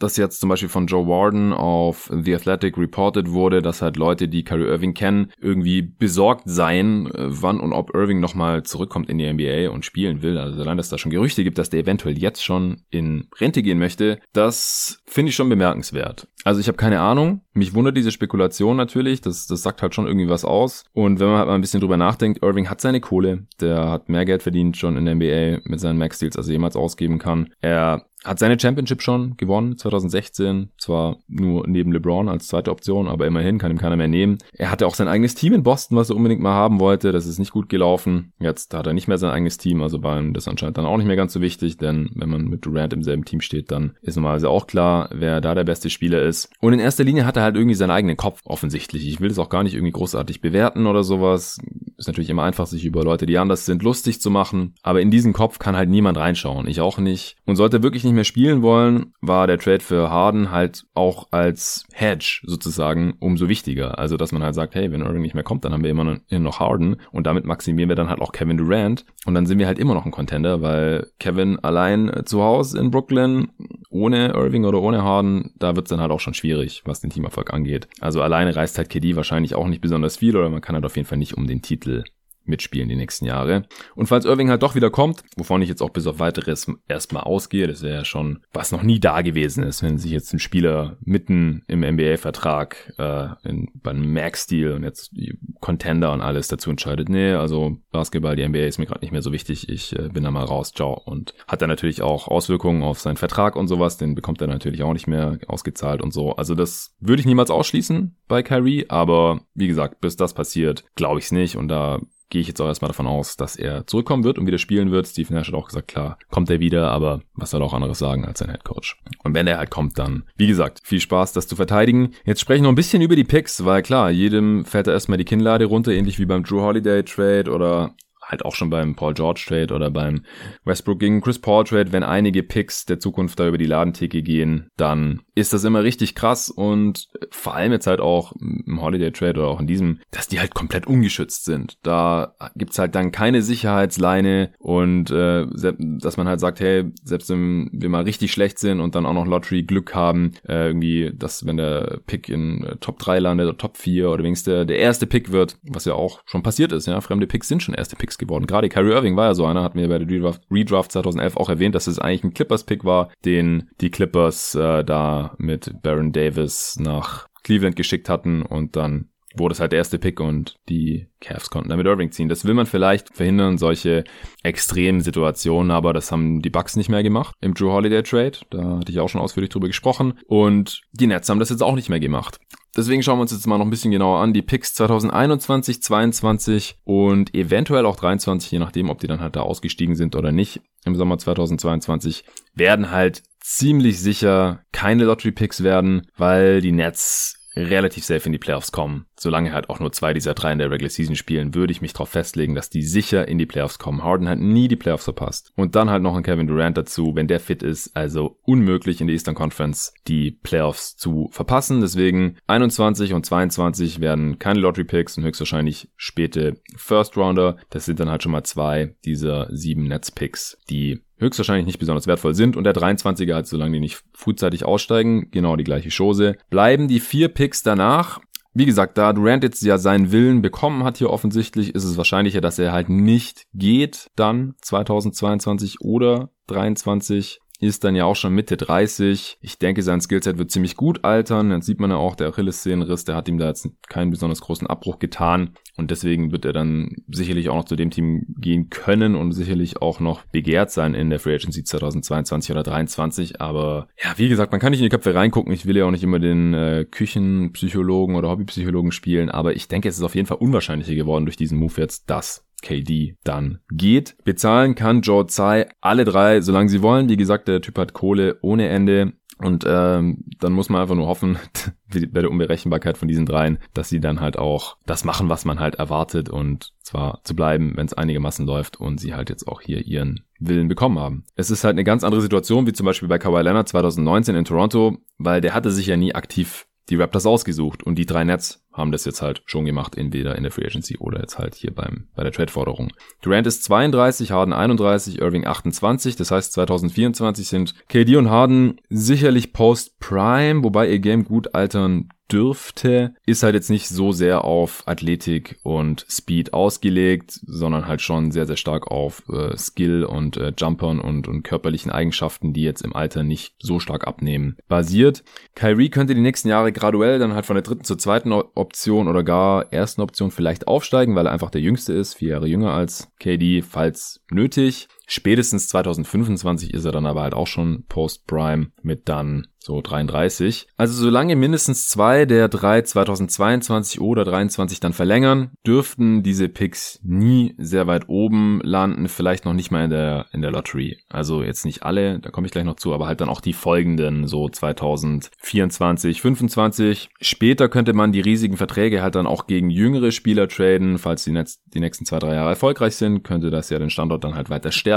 dass 0.02 0.12
das 0.12 0.16
jetzt 0.18 0.40
zum 0.40 0.48
Beispiel 0.48 0.68
von 0.68 0.86
Joe 0.86 1.06
Warden 1.06 1.52
auf 1.52 2.10
The 2.12 2.34
Athletic 2.34 2.76
reported 2.76 3.30
wurde, 3.30 3.62
dass 3.62 3.82
halt 3.82 3.96
Leute, 3.96 4.28
die 4.28 4.44
Kyrie 4.44 4.66
Irving 4.66 4.94
kennen, 4.94 5.32
irgendwie 5.40 5.80
besorgt 5.82 6.42
seien, 6.44 7.06
äh, 7.06 7.26
wann 7.28 7.60
und 7.60 7.72
ob 7.72 7.94
Irving 7.94 8.20
nochmal 8.20 8.62
zurückkommt 8.62 9.08
in 9.08 9.18
die 9.18 9.32
NBA 9.32 9.70
und 9.70 9.84
spielen 9.84 10.22
will. 10.22 10.38
Also 10.38 10.60
allein, 10.60 10.76
dass 10.76 10.88
da 10.90 10.98
schon 10.98 11.10
Gerüchte 11.10 11.44
gibt, 11.44 11.58
dass 11.58 11.70
der 11.70 11.80
eventuell 11.80 12.18
jetzt 12.18 12.44
schon 12.44 12.82
in 12.90 13.28
Rente 13.40 13.62
gehen 13.62 13.78
möchte, 13.78 14.18
das 14.32 15.02
finde 15.06 15.30
ich 15.30 15.36
schon 15.36 15.48
bemerkenswert. 15.48 16.26
Also 16.44 16.60
ich 16.60 16.68
habe 16.68 16.76
keine 16.76 17.00
Ahnung. 17.00 17.42
Mich 17.52 17.74
wundert 17.74 17.96
diese 17.96 18.10
Spekulation 18.10 18.76
natürlich. 18.76 19.20
Das, 19.20 19.46
das 19.46 19.62
sagt 19.62 19.82
halt 19.82 19.94
schon 19.94 20.06
irgendwie 20.06 20.28
was 20.28 20.44
aus. 20.44 20.84
Und 20.92 21.20
wenn 21.20 21.28
man 21.28 21.38
halt 21.38 21.48
mal 21.48 21.54
ein 21.54 21.60
bisschen 21.60 21.80
drüber 21.80 21.96
nachdenkt, 21.96 22.42
Irving 22.42 22.68
hat 22.68 22.80
seine 22.80 23.00
Kohle. 23.00 23.46
Der 23.60 23.90
hat 23.90 24.08
mehr 24.08 24.24
Geld 24.24 24.42
verdient 24.42 24.76
schon 24.76 24.96
in 24.96 25.04
der 25.04 25.14
NBA 25.14 25.60
mit 25.64 25.80
seinen 25.80 25.98
Max-Deals, 25.98 26.36
als 26.36 26.48
er 26.48 26.54
jemals 26.54 26.76
ausgeben 26.76 27.18
kann. 27.18 27.52
Er 27.60 28.06
hat 28.24 28.38
seine 28.38 28.58
Championship 28.58 29.02
schon 29.02 29.36
gewonnen, 29.36 29.76
2016. 29.76 30.70
Zwar 30.78 31.18
nur 31.28 31.66
neben 31.66 31.92
LeBron 31.92 32.28
als 32.28 32.46
zweite 32.46 32.70
Option, 32.70 33.08
aber 33.08 33.26
immerhin 33.26 33.58
kann 33.58 33.70
ihm 33.70 33.78
keiner 33.78 33.96
mehr 33.96 34.08
nehmen. 34.08 34.38
Er 34.52 34.70
hatte 34.70 34.86
auch 34.86 34.94
sein 34.94 35.08
eigenes 35.08 35.34
Team 35.34 35.52
in 35.52 35.62
Boston, 35.62 35.96
was 35.96 36.10
er 36.10 36.16
unbedingt 36.16 36.40
mal 36.40 36.54
haben 36.54 36.80
wollte. 36.80 37.12
Das 37.12 37.26
ist 37.26 37.38
nicht 37.38 37.52
gut 37.52 37.68
gelaufen. 37.68 38.32
Jetzt 38.38 38.74
hat 38.74 38.86
er 38.86 38.92
nicht 38.92 39.08
mehr 39.08 39.18
sein 39.18 39.30
eigenes 39.30 39.58
Team, 39.58 39.82
also 39.82 40.02
war 40.02 40.18
ihm 40.18 40.34
das 40.34 40.48
anscheinend 40.48 40.78
dann 40.78 40.86
auch 40.86 40.96
nicht 40.96 41.06
mehr 41.06 41.16
ganz 41.16 41.32
so 41.32 41.40
wichtig, 41.40 41.76
denn 41.76 42.10
wenn 42.14 42.28
man 42.28 42.44
mit 42.44 42.64
Durant 42.64 42.92
im 42.92 43.02
selben 43.02 43.24
Team 43.24 43.40
steht, 43.40 43.70
dann 43.70 43.96
ist 44.02 44.16
normalerweise 44.16 44.48
auch 44.48 44.66
klar, 44.66 45.08
wer 45.12 45.40
da 45.40 45.54
der 45.54 45.64
beste 45.64 45.90
Spieler 45.90 46.22
ist. 46.22 46.50
Und 46.60 46.72
in 46.72 46.80
erster 46.80 47.04
Linie 47.04 47.26
hat 47.26 47.36
er 47.36 47.42
halt 47.42 47.56
irgendwie 47.56 47.74
seinen 47.74 47.90
eigenen 47.90 48.16
Kopf, 48.16 48.40
offensichtlich. 48.44 49.06
Ich 49.08 49.20
will 49.20 49.28
das 49.28 49.38
auch 49.38 49.48
gar 49.48 49.62
nicht 49.62 49.74
irgendwie 49.74 49.92
großartig 49.92 50.40
bewerten 50.40 50.86
oder 50.86 51.02
sowas. 51.02 51.58
Ist 52.02 52.08
natürlich 52.08 52.30
immer 52.30 52.42
einfach, 52.42 52.66
sich 52.66 52.84
über 52.84 53.04
Leute, 53.04 53.26
die 53.26 53.38
anders 53.38 53.64
sind, 53.64 53.84
lustig 53.84 54.20
zu 54.20 54.28
machen. 54.28 54.74
Aber 54.82 55.00
in 55.00 55.12
diesen 55.12 55.32
Kopf 55.32 55.60
kann 55.60 55.76
halt 55.76 55.88
niemand 55.88 56.18
reinschauen. 56.18 56.66
Ich 56.66 56.80
auch 56.80 56.98
nicht. 56.98 57.36
Und 57.46 57.54
sollte 57.54 57.84
wirklich 57.84 58.02
nicht 58.02 58.14
mehr 58.14 58.24
spielen 58.24 58.60
wollen, 58.60 59.12
war 59.20 59.46
der 59.46 59.56
Trade 59.56 59.78
für 59.78 60.10
Harden 60.10 60.50
halt 60.50 60.84
auch 60.94 61.28
als 61.30 61.86
Hedge 61.92 62.40
sozusagen 62.42 63.14
umso 63.20 63.48
wichtiger. 63.48 64.00
Also, 64.00 64.16
dass 64.16 64.32
man 64.32 64.42
halt 64.42 64.56
sagt, 64.56 64.74
hey, 64.74 64.90
wenn 64.90 65.02
Irving 65.02 65.22
nicht 65.22 65.34
mehr 65.34 65.44
kommt, 65.44 65.64
dann 65.64 65.72
haben 65.72 65.84
wir 65.84 65.90
immer 65.90 66.18
noch 66.28 66.58
Harden 66.58 66.96
und 67.12 67.24
damit 67.28 67.44
maximieren 67.44 67.88
wir 67.88 67.94
dann 67.94 68.08
halt 68.08 68.20
auch 68.20 68.32
Kevin 68.32 68.56
Durant 68.56 69.06
und 69.24 69.34
dann 69.34 69.46
sind 69.46 69.60
wir 69.60 69.68
halt 69.68 69.78
immer 69.78 69.94
noch 69.94 70.04
ein 70.04 70.10
Contender, 70.10 70.60
weil 70.60 71.06
Kevin 71.20 71.60
allein 71.60 72.22
zu 72.24 72.42
Hause 72.42 72.80
in 72.80 72.90
Brooklyn 72.90 73.52
ohne 73.92 74.32
Irving 74.32 74.64
oder 74.64 74.80
ohne 74.80 75.02
Harden, 75.02 75.52
da 75.58 75.76
wird's 75.76 75.90
dann 75.90 76.00
halt 76.00 76.10
auch 76.10 76.20
schon 76.20 76.34
schwierig, 76.34 76.82
was 76.84 77.00
den 77.00 77.10
Teamerfolg 77.10 77.52
angeht. 77.52 77.88
Also 78.00 78.22
alleine 78.22 78.54
reißt 78.54 78.78
halt 78.78 78.90
KD 78.90 79.16
wahrscheinlich 79.16 79.54
auch 79.54 79.66
nicht 79.66 79.80
besonders 79.80 80.16
viel 80.16 80.36
oder 80.36 80.48
man 80.48 80.60
kann 80.60 80.74
halt 80.74 80.84
auf 80.84 80.96
jeden 80.96 81.08
Fall 81.08 81.18
nicht 81.18 81.36
um 81.36 81.46
den 81.46 81.62
Titel 81.62 82.04
mitspielen 82.44 82.88
die 82.88 82.96
nächsten 82.96 83.24
Jahre. 83.24 83.64
Und 83.94 84.06
falls 84.06 84.24
Irving 84.24 84.50
halt 84.50 84.62
doch 84.62 84.74
wieder 84.74 84.90
kommt, 84.90 85.22
wovon 85.36 85.62
ich 85.62 85.68
jetzt 85.68 85.82
auch 85.82 85.90
bis 85.90 86.06
auf 86.06 86.18
weiteres 86.18 86.66
erstmal 86.88 87.24
ausgehe, 87.24 87.66
das 87.66 87.82
wäre 87.82 87.98
ja 87.98 88.04
schon, 88.04 88.40
was 88.52 88.72
noch 88.72 88.82
nie 88.82 89.00
da 89.00 89.22
gewesen 89.22 89.64
ist, 89.64 89.82
wenn 89.82 89.98
sich 89.98 90.10
jetzt 90.10 90.32
ein 90.32 90.38
Spieler 90.38 90.96
mitten 91.04 91.62
im 91.68 91.80
NBA-Vertrag 91.80 92.92
äh, 92.98 93.28
in, 93.48 93.68
beim 93.74 94.12
Max-Deal 94.12 94.72
und 94.72 94.82
jetzt 94.82 95.10
die 95.12 95.38
Contender 95.60 96.12
und 96.12 96.20
alles 96.20 96.48
dazu 96.48 96.70
entscheidet, 96.70 97.08
nee, 97.08 97.32
also 97.32 97.78
Basketball, 97.90 98.36
die 98.36 98.46
NBA 98.46 98.66
ist 98.66 98.78
mir 98.78 98.86
gerade 98.86 99.00
nicht 99.00 99.12
mehr 99.12 99.22
so 99.22 99.32
wichtig, 99.32 99.68
ich 99.68 99.98
äh, 99.98 100.08
bin 100.08 100.24
da 100.24 100.30
mal 100.30 100.44
raus, 100.44 100.72
ciao. 100.72 101.00
Und 101.04 101.34
hat 101.46 101.62
dann 101.62 101.70
natürlich 101.70 102.02
auch 102.02 102.28
Auswirkungen 102.28 102.82
auf 102.82 103.00
seinen 103.00 103.16
Vertrag 103.16 103.56
und 103.56 103.68
sowas, 103.68 103.96
den 103.96 104.14
bekommt 104.14 104.40
er 104.40 104.46
natürlich 104.46 104.82
auch 104.82 104.92
nicht 104.92 105.06
mehr 105.06 105.38
ausgezahlt 105.46 106.02
und 106.02 106.12
so. 106.12 106.36
Also 106.36 106.54
das 106.54 106.94
würde 107.00 107.20
ich 107.20 107.26
niemals 107.26 107.50
ausschließen 107.50 108.16
bei 108.28 108.42
Kyrie, 108.42 108.86
aber 108.88 109.40
wie 109.54 109.68
gesagt, 109.68 110.00
bis 110.00 110.16
das 110.16 110.34
passiert, 110.34 110.84
glaube 110.94 111.18
ich 111.18 111.26
es 111.26 111.32
nicht 111.32 111.56
und 111.56 111.68
da 111.68 112.00
gehe 112.32 112.40
ich 112.40 112.48
jetzt 112.48 112.62
auch 112.62 112.66
erstmal 112.66 112.88
davon 112.88 113.06
aus, 113.06 113.36
dass 113.36 113.56
er 113.56 113.86
zurückkommen 113.86 114.24
wird 114.24 114.38
und 114.38 114.46
wieder 114.46 114.56
spielen 114.56 114.90
wird. 114.90 115.06
Steve 115.06 115.34
Nash 115.34 115.48
hat 115.48 115.54
auch 115.54 115.66
gesagt, 115.66 115.86
klar, 115.86 116.18
kommt 116.30 116.48
er 116.48 116.60
wieder, 116.60 116.90
aber 116.90 117.20
was 117.34 117.50
soll 117.50 117.60
er 117.60 117.66
auch 117.66 117.74
anderes 117.74 117.98
sagen 117.98 118.24
als 118.24 118.38
sein 118.38 118.50
Head 118.50 118.64
Coach? 118.64 118.96
Und 119.22 119.34
wenn 119.34 119.46
er 119.46 119.58
halt 119.58 119.70
kommt, 119.70 119.98
dann, 119.98 120.24
wie 120.36 120.46
gesagt, 120.46 120.80
viel 120.82 120.98
Spaß, 120.98 121.34
das 121.34 121.46
zu 121.46 121.56
verteidigen. 121.56 122.12
Jetzt 122.24 122.40
spreche 122.40 122.56
ich 122.56 122.62
noch 122.62 122.70
ein 122.70 122.74
bisschen 122.74 123.02
über 123.02 123.16
die 123.16 123.24
Picks, 123.24 123.66
weil 123.66 123.82
klar, 123.82 124.10
jedem 124.10 124.64
fällt 124.64 124.86
da 124.86 124.92
erstmal 124.92 125.18
die 125.18 125.26
Kinnlade 125.26 125.66
runter, 125.66 125.92
ähnlich 125.92 126.18
wie 126.18 126.24
beim 126.24 126.42
Drew 126.42 126.62
Holiday 126.62 127.02
Trade 127.02 127.50
oder 127.50 127.94
halt 128.32 128.44
auch 128.44 128.56
schon 128.56 128.70
beim 128.70 128.96
Paul 128.96 129.14
George 129.14 129.44
Trade 129.46 129.72
oder 129.72 129.90
beim 129.90 130.24
Westbrook 130.64 130.98
gegen 130.98 131.20
Chris 131.20 131.38
Paul 131.38 131.64
Trade, 131.64 131.92
wenn 131.92 132.02
einige 132.02 132.42
Picks 132.42 132.84
der 132.86 132.98
Zukunft 132.98 133.38
da 133.38 133.46
über 133.46 133.58
die 133.58 133.66
Ladentheke 133.66 134.22
gehen, 134.22 134.68
dann 134.76 135.22
ist 135.34 135.52
das 135.52 135.64
immer 135.64 135.84
richtig 135.84 136.14
krass 136.14 136.50
und 136.50 137.08
vor 137.30 137.54
allem 137.54 137.72
jetzt 137.72 137.86
halt 137.86 138.00
auch 138.00 138.32
im 138.40 138.80
Holiday 138.80 139.12
Trade 139.12 139.38
oder 139.38 139.48
auch 139.48 139.60
in 139.60 139.66
diesem, 139.66 140.00
dass 140.10 140.28
die 140.28 140.40
halt 140.40 140.54
komplett 140.54 140.86
ungeschützt 140.86 141.44
sind. 141.44 141.78
Da 141.82 142.34
gibt's 142.56 142.78
halt 142.78 142.94
dann 142.94 143.12
keine 143.12 143.42
Sicherheitsleine 143.42 144.52
und 144.58 145.10
äh, 145.10 145.46
dass 145.78 146.16
man 146.16 146.28
halt 146.28 146.40
sagt, 146.40 146.60
hey, 146.60 146.84
selbst 147.04 147.30
wenn 147.30 147.70
wir 147.72 147.88
mal 147.88 148.04
richtig 148.04 148.32
schlecht 148.32 148.58
sind 148.58 148.80
und 148.80 148.94
dann 148.94 149.06
auch 149.06 149.12
noch 149.12 149.26
Lottery 149.26 149.62
Glück 149.62 149.94
haben, 149.94 150.32
äh, 150.48 150.66
irgendwie, 150.66 151.12
dass 151.14 151.46
wenn 151.46 151.58
der 151.58 152.00
Pick 152.06 152.28
in 152.28 152.64
äh, 152.64 152.76
Top 152.76 152.98
3 152.98 153.18
landet 153.18 153.48
oder 153.48 153.58
Top 153.58 153.76
4 153.76 154.10
oder 154.10 154.24
wenigstens 154.24 154.52
der, 154.52 154.64
der 154.64 154.78
erste 154.78 155.06
Pick 155.06 155.32
wird, 155.32 155.58
was 155.62 155.84
ja 155.84 155.94
auch 155.94 156.20
schon 156.24 156.42
passiert 156.42 156.72
ist, 156.72 156.86
ja, 156.86 157.00
fremde 157.00 157.26
Picks 157.26 157.48
sind 157.48 157.62
schon 157.62 157.74
erste 157.74 157.96
Picks 157.96 158.18
geworden. 158.22 158.46
Gerade 158.46 158.68
Kyrie 158.68 158.92
Irving 158.92 159.16
war 159.16 159.26
ja 159.26 159.34
so 159.34 159.44
einer, 159.46 159.62
hat 159.62 159.74
mir 159.74 159.88
bei 159.88 159.98
der 159.98 160.08
Redraft, 160.08 160.42
Redraft 160.50 160.92
2011 160.92 161.36
auch 161.36 161.48
erwähnt, 161.48 161.74
dass 161.74 161.86
es 161.86 161.98
eigentlich 161.98 162.24
ein 162.24 162.34
Clippers-Pick 162.34 162.84
war, 162.84 163.10
den 163.24 163.70
die 163.80 163.90
Clippers 163.90 164.54
äh, 164.54 164.84
da 164.84 165.34
mit 165.38 165.72
Baron 165.82 166.12
Davis 166.12 166.76
nach 166.78 167.26
Cleveland 167.42 167.76
geschickt 167.76 168.08
hatten 168.08 168.42
und 168.42 168.76
dann 168.76 169.08
wurde 169.36 169.52
es 169.52 169.60
halt 169.60 169.72
der 169.72 169.78
erste 169.78 169.98
Pick 169.98 170.20
und 170.20 170.56
die 170.68 171.08
Cavs 171.20 171.50
konnten 171.50 171.70
damit 171.70 171.86
Irving 171.86 172.10
ziehen. 172.10 172.28
Das 172.28 172.44
will 172.44 172.54
man 172.54 172.66
vielleicht 172.66 173.14
verhindern, 173.14 173.58
solche 173.58 174.04
extremen 174.42 175.00
Situationen, 175.00 175.70
aber 175.70 175.92
das 175.92 176.12
haben 176.12 176.42
die 176.42 176.50
Bucks 176.50 176.76
nicht 176.76 176.88
mehr 176.88 177.02
gemacht 177.02 177.34
im 177.40 177.54
Drew 177.54 177.72
Holiday 177.72 178.02
Trade. 178.02 178.38
Da 178.50 178.78
hatte 178.78 178.92
ich 178.92 179.00
auch 179.00 179.08
schon 179.08 179.20
ausführlich 179.20 179.50
drüber 179.50 179.68
gesprochen. 179.68 180.18
Und 180.26 180.82
die 180.92 181.06
Nets 181.06 181.28
haben 181.28 181.38
das 181.38 181.50
jetzt 181.50 181.62
auch 181.62 181.74
nicht 181.74 181.88
mehr 181.88 182.00
gemacht. 182.00 182.38
Deswegen 182.74 183.02
schauen 183.02 183.18
wir 183.18 183.22
uns 183.22 183.32
jetzt 183.32 183.46
mal 183.46 183.58
noch 183.58 183.66
ein 183.66 183.70
bisschen 183.70 183.90
genauer 183.90 184.20
an. 184.20 184.32
Die 184.32 184.40
Picks 184.40 184.74
2021, 184.74 185.82
22 185.82 186.76
und 186.84 187.34
eventuell 187.34 187.84
auch 187.84 187.96
23, 187.96 188.50
je 188.50 188.58
nachdem, 188.58 188.88
ob 188.88 188.98
die 188.98 189.06
dann 189.06 189.20
halt 189.20 189.36
da 189.36 189.40
ausgestiegen 189.40 189.94
sind 189.94 190.16
oder 190.16 190.32
nicht 190.32 190.62
im 190.84 190.94
Sommer 190.94 191.18
2022, 191.18 192.24
werden 192.54 192.90
halt 192.90 193.22
ziemlich 193.40 194.00
sicher 194.00 194.64
keine 194.72 195.04
Lottery 195.04 195.32
Picks 195.32 195.62
werden, 195.62 196.06
weil 196.16 196.60
die 196.62 196.72
Nets 196.72 197.41
relativ 197.56 198.04
safe 198.04 198.26
in 198.26 198.32
die 198.32 198.38
Playoffs 198.38 198.72
kommen. 198.72 199.06
Solange 199.16 199.52
halt 199.52 199.70
auch 199.70 199.80
nur 199.80 199.92
zwei 199.92 200.12
dieser 200.12 200.34
drei 200.34 200.52
in 200.52 200.58
der 200.58 200.70
Regular 200.70 200.90
Season 200.90 201.16
spielen, 201.16 201.54
würde 201.54 201.72
ich 201.72 201.82
mich 201.82 201.92
darauf 201.92 202.08
festlegen, 202.08 202.54
dass 202.54 202.70
die 202.70 202.82
sicher 202.82 203.28
in 203.28 203.38
die 203.38 203.46
Playoffs 203.46 203.78
kommen. 203.78 204.02
Harden 204.02 204.28
hat 204.28 204.38
nie 204.38 204.68
die 204.68 204.76
Playoffs 204.76 205.04
verpasst. 205.04 205.52
Und 205.56 205.74
dann 205.76 205.90
halt 205.90 206.02
noch 206.02 206.16
ein 206.16 206.22
Kevin 206.22 206.46
Durant 206.46 206.76
dazu, 206.76 207.14
wenn 207.14 207.28
der 207.28 207.40
fit 207.40 207.62
ist, 207.62 207.96
also 207.96 208.38
unmöglich 208.42 209.00
in 209.00 209.06
der 209.06 209.14
Eastern 209.14 209.34
Conference 209.34 209.94
die 210.08 210.30
Playoffs 210.30 210.96
zu 210.96 211.28
verpassen. 211.32 211.80
Deswegen 211.80 212.36
21 212.46 213.12
und 213.12 213.26
22 213.26 214.00
werden 214.00 214.38
keine 214.38 214.60
Lottery 214.60 214.84
Picks 214.84 215.16
und 215.18 215.24
höchstwahrscheinlich 215.24 215.90
späte 215.96 216.60
First 216.76 217.16
Rounder. 217.16 217.56
Das 217.70 217.84
sind 217.84 218.00
dann 218.00 218.10
halt 218.10 218.22
schon 218.22 218.32
mal 218.32 218.44
zwei 218.44 218.94
dieser 219.04 219.48
sieben 219.54 219.84
Nets 219.84 220.10
Picks, 220.10 220.58
die 220.68 221.02
höchstwahrscheinlich 221.22 221.66
nicht 221.66 221.78
besonders 221.78 222.06
wertvoll 222.06 222.34
sind 222.34 222.56
und 222.56 222.64
der 222.64 222.74
23er 222.74 223.34
hat, 223.34 223.46
solange 223.46 223.74
die 223.74 223.80
nicht 223.80 224.02
frühzeitig 224.12 224.64
aussteigen, 224.64 225.30
genau 225.30 225.56
die 225.56 225.64
gleiche 225.64 225.90
Chose. 225.90 226.36
Bleiben 226.50 226.88
die 226.88 227.00
vier 227.00 227.28
Picks 227.28 227.62
danach. 227.62 228.20
Wie 228.54 228.66
gesagt, 228.66 228.98
da 228.98 229.14
Durant 229.14 229.42
jetzt 229.44 229.62
ja 229.62 229.78
seinen 229.78 230.12
Willen 230.12 230.42
bekommen 230.42 230.84
hat 230.84 230.98
hier 230.98 231.08
offensichtlich, 231.08 231.74
ist 231.74 231.84
es 231.84 231.96
wahrscheinlicher, 231.96 232.42
dass 232.42 232.58
er 232.58 232.72
halt 232.72 232.90
nicht 232.90 233.46
geht 233.54 234.10
dann 234.14 234.54
2022 234.60 235.80
oder 235.80 236.30
23 236.48 237.40
ist 237.62 237.84
dann 237.84 237.94
ja 237.94 238.04
auch 238.04 238.16
schon 238.16 238.34
Mitte 238.34 238.56
30. 238.56 239.38
Ich 239.40 239.58
denke, 239.58 239.82
sein 239.82 240.00
Skillset 240.00 240.36
wird 240.36 240.50
ziemlich 240.50 240.76
gut 240.76 241.04
altern. 241.04 241.50
Dann 241.50 241.62
sieht 241.62 241.78
man 241.78 241.90
ja 241.90 241.96
auch, 241.96 242.16
der 242.16 242.28
Achillessehnenriss, 242.28 243.04
der 243.04 243.14
hat 243.14 243.28
ihm 243.28 243.38
da 243.38 243.46
jetzt 243.46 243.68
keinen 243.88 244.10
besonders 244.10 244.40
großen 244.40 244.66
Abbruch 244.66 244.98
getan. 244.98 245.54
Und 245.76 245.90
deswegen 245.90 246.32
wird 246.32 246.44
er 246.44 246.52
dann 246.52 246.96
sicherlich 247.08 247.48
auch 247.48 247.56
noch 247.56 247.64
zu 247.64 247.76
dem 247.76 247.90
Team 247.90 248.26
gehen 248.36 248.68
können 248.68 249.14
und 249.14 249.32
sicherlich 249.32 249.80
auch 249.80 250.00
noch 250.00 250.24
begehrt 250.26 250.70
sein 250.70 250.94
in 250.94 251.08
der 251.08 251.18
Free 251.18 251.34
Agency 251.34 251.64
2022 251.64 252.50
oder 252.50 252.62
2023. 252.62 253.40
Aber 253.40 253.88
ja, 254.02 254.12
wie 254.16 254.28
gesagt, 254.28 254.52
man 254.52 254.60
kann 254.60 254.72
nicht 254.72 254.80
in 254.80 254.84
die 254.84 254.90
Köpfe 254.90 255.14
reingucken. 255.14 255.52
Ich 255.52 255.64
will 255.64 255.76
ja 255.76 255.86
auch 255.86 255.90
nicht 255.90 256.04
immer 256.04 256.18
den 256.18 256.52
äh, 256.52 256.84
Küchenpsychologen 256.90 258.16
oder 258.16 258.28
Hobbypsychologen 258.28 258.92
spielen. 258.92 259.30
Aber 259.30 259.56
ich 259.56 259.68
denke, 259.68 259.88
es 259.88 259.96
ist 259.96 260.02
auf 260.02 260.14
jeden 260.14 260.26
Fall 260.26 260.38
unwahrscheinlicher 260.38 260.94
geworden 260.94 261.24
durch 261.24 261.36
diesen 261.36 261.58
Move 261.58 261.80
jetzt, 261.80 262.10
dass 262.10 262.46
KD 262.62 263.16
dann 263.24 263.58
geht. 263.70 264.16
Bezahlen 264.24 264.74
kann 264.74 265.00
Joe 265.00 265.26
Tsai 265.26 265.68
alle 265.80 266.04
drei, 266.04 266.40
solange 266.40 266.68
sie 266.68 266.82
wollen. 266.82 267.08
Wie 267.08 267.16
gesagt, 267.16 267.48
der 267.48 267.60
Typ 267.60 267.78
hat 267.78 267.92
Kohle 267.92 268.38
ohne 268.42 268.68
Ende. 268.68 269.14
Und 269.38 269.64
ähm, 269.66 270.24
dann 270.38 270.52
muss 270.52 270.68
man 270.68 270.82
einfach 270.82 270.94
nur 270.94 271.08
hoffen, 271.08 271.36
bei 271.92 272.20
der 272.20 272.30
Unberechenbarkeit 272.30 272.98
von 272.98 273.08
diesen 273.08 273.26
dreien, 273.26 273.58
dass 273.74 273.88
sie 273.88 274.00
dann 274.00 274.20
halt 274.20 274.38
auch 274.38 274.76
das 274.86 275.04
machen, 275.04 275.28
was 275.28 275.44
man 275.44 275.60
halt 275.60 275.76
erwartet 275.76 276.28
und 276.28 276.72
zwar 276.80 277.20
zu 277.24 277.34
bleiben, 277.36 277.72
wenn 277.76 277.86
es 277.86 277.94
einigermaßen 277.94 278.46
läuft 278.46 278.80
und 278.80 278.98
sie 278.98 279.14
halt 279.14 279.30
jetzt 279.30 279.46
auch 279.46 279.60
hier 279.60 279.86
ihren 279.86 280.24
Willen 280.38 280.68
bekommen 280.68 280.98
haben. 280.98 281.24
Es 281.36 281.50
ist 281.50 281.64
halt 281.64 281.74
eine 281.74 281.84
ganz 281.84 282.04
andere 282.04 282.22
Situation, 282.22 282.66
wie 282.66 282.72
zum 282.72 282.86
Beispiel 282.86 283.08
bei 283.08 283.18
Kawhi 283.18 283.42
Leonard 283.42 283.68
2019 283.68 284.34
in 284.34 284.44
Toronto, 284.44 284.98
weil 285.18 285.40
der 285.40 285.54
hatte 285.54 285.70
sich 285.70 285.86
ja 285.86 285.96
nie 285.96 286.14
aktiv 286.14 286.66
die 286.90 286.96
Raptors 286.96 287.26
ausgesucht 287.26 287.82
und 287.82 287.96
die 287.96 288.06
drei 288.06 288.24
Nets 288.24 288.64
haben 288.72 288.92
das 288.92 289.04
jetzt 289.04 289.22
halt 289.22 289.42
schon 289.44 289.64
gemacht, 289.64 289.96
entweder 289.96 290.36
in 290.36 290.42
der 290.42 290.52
Free 290.52 290.64
Agency 290.64 290.96
oder 290.98 291.20
jetzt 291.20 291.38
halt 291.38 291.54
hier 291.54 291.74
beim, 291.74 292.08
bei 292.14 292.22
der 292.22 292.32
Trade-Forderung. 292.32 292.92
Durant 293.20 293.46
ist 293.46 293.64
32, 293.64 294.30
Harden 294.30 294.52
31, 294.52 295.20
Irving 295.20 295.46
28, 295.46 296.16
das 296.16 296.30
heißt 296.30 296.52
2024 296.52 297.46
sind 297.46 297.74
KD 297.88 298.16
und 298.16 298.30
Harden 298.30 298.80
sicherlich 298.88 299.52
Post-Prime, 299.52 300.64
wobei 300.64 300.88
ihr 300.88 300.98
Game 300.98 301.24
gut 301.24 301.54
altern 301.54 302.08
dürfte, 302.32 303.14
ist 303.26 303.42
halt 303.42 303.54
jetzt 303.54 303.70
nicht 303.70 303.88
so 303.88 304.12
sehr 304.12 304.44
auf 304.44 304.82
Athletik 304.86 305.58
und 305.62 306.06
Speed 306.08 306.54
ausgelegt, 306.54 307.38
sondern 307.44 307.86
halt 307.86 308.00
schon 308.00 308.30
sehr, 308.30 308.46
sehr 308.46 308.56
stark 308.56 308.90
auf 308.90 309.22
äh, 309.28 309.56
Skill 309.56 310.04
und 310.04 310.36
äh, 310.36 310.52
Jumpern 310.56 311.00
und, 311.00 311.28
und 311.28 311.42
körperlichen 311.42 311.92
Eigenschaften, 311.92 312.52
die 312.52 312.62
jetzt 312.62 312.82
im 312.82 312.96
Alter 312.96 313.22
nicht 313.22 313.54
so 313.58 313.80
stark 313.80 314.06
abnehmen, 314.06 314.56
basiert. 314.68 315.24
Kyrie 315.54 315.90
könnte 315.90 316.14
die 316.14 316.20
nächsten 316.20 316.48
Jahre 316.48 316.72
graduell 316.72 317.18
dann 317.18 317.34
halt 317.34 317.46
von 317.46 317.56
der 317.56 317.62
dritten 317.62 317.84
zur 317.84 317.98
zweiten 317.98 318.32
Option 318.32 319.08
oder 319.08 319.22
gar 319.22 319.72
ersten 319.72 320.00
Option 320.00 320.30
vielleicht 320.30 320.66
aufsteigen, 320.68 321.14
weil 321.14 321.26
er 321.26 321.32
einfach 321.32 321.50
der 321.50 321.60
Jüngste 321.60 321.92
ist, 321.92 322.14
vier 322.14 322.30
Jahre 322.30 322.46
jünger 322.46 322.72
als 322.72 323.12
KD, 323.18 323.62
falls 323.62 324.24
nötig. 324.30 324.88
Spätestens 325.06 325.68
2025 325.68 326.72
ist 326.72 326.84
er 326.84 326.92
dann 326.92 327.06
aber 327.06 327.22
halt 327.22 327.34
auch 327.34 327.46
schon 327.46 327.84
Post-Prime 327.88 328.68
mit 328.82 329.08
dann 329.08 329.48
so 329.62 329.80
33. 329.80 330.66
Also 330.76 330.94
solange 330.94 331.36
mindestens 331.36 331.88
zwei 331.88 332.26
der 332.26 332.48
drei 332.48 332.82
2022 332.82 334.00
oder 334.00 334.24
23 334.24 334.80
dann 334.80 334.92
verlängern, 334.92 335.52
dürften 335.66 336.22
diese 336.22 336.48
Picks 336.48 337.00
nie 337.02 337.54
sehr 337.58 337.86
weit 337.86 338.08
oben 338.08 338.60
landen, 338.62 339.08
vielleicht 339.08 339.44
noch 339.44 339.52
nicht 339.52 339.70
mal 339.70 339.84
in 339.84 339.90
der, 339.90 340.26
in 340.32 340.42
der 340.42 340.50
Lottery. 340.50 340.98
Also 341.08 341.42
jetzt 341.42 341.64
nicht 341.64 341.84
alle, 341.84 342.18
da 342.18 342.30
komme 342.30 342.46
ich 342.46 342.52
gleich 342.52 342.64
noch 342.64 342.76
zu, 342.76 342.92
aber 342.92 343.06
halt 343.06 343.20
dann 343.20 343.28
auch 343.28 343.40
die 343.40 343.52
folgenden, 343.52 344.26
so 344.26 344.48
2024, 344.48 346.20
25. 346.20 347.10
Später 347.20 347.68
könnte 347.68 347.92
man 347.92 348.12
die 348.12 348.20
riesigen 348.20 348.56
Verträge 348.56 349.02
halt 349.02 349.14
dann 349.14 349.26
auch 349.26 349.46
gegen 349.46 349.70
jüngere 349.70 350.10
Spieler 350.10 350.48
traden, 350.48 350.98
falls 350.98 351.24
die, 351.24 351.32
Netz, 351.32 351.60
die 351.66 351.80
nächsten 351.80 352.04
zwei, 352.04 352.18
drei 352.18 352.34
Jahre 352.34 352.50
erfolgreich 352.50 352.96
sind, 352.96 353.22
könnte 353.22 353.50
das 353.50 353.70
ja 353.70 353.78
den 353.78 353.90
Standort 353.90 354.24
dann 354.24 354.34
halt 354.34 354.50
weiter 354.50 354.72
stärken. 354.72 354.91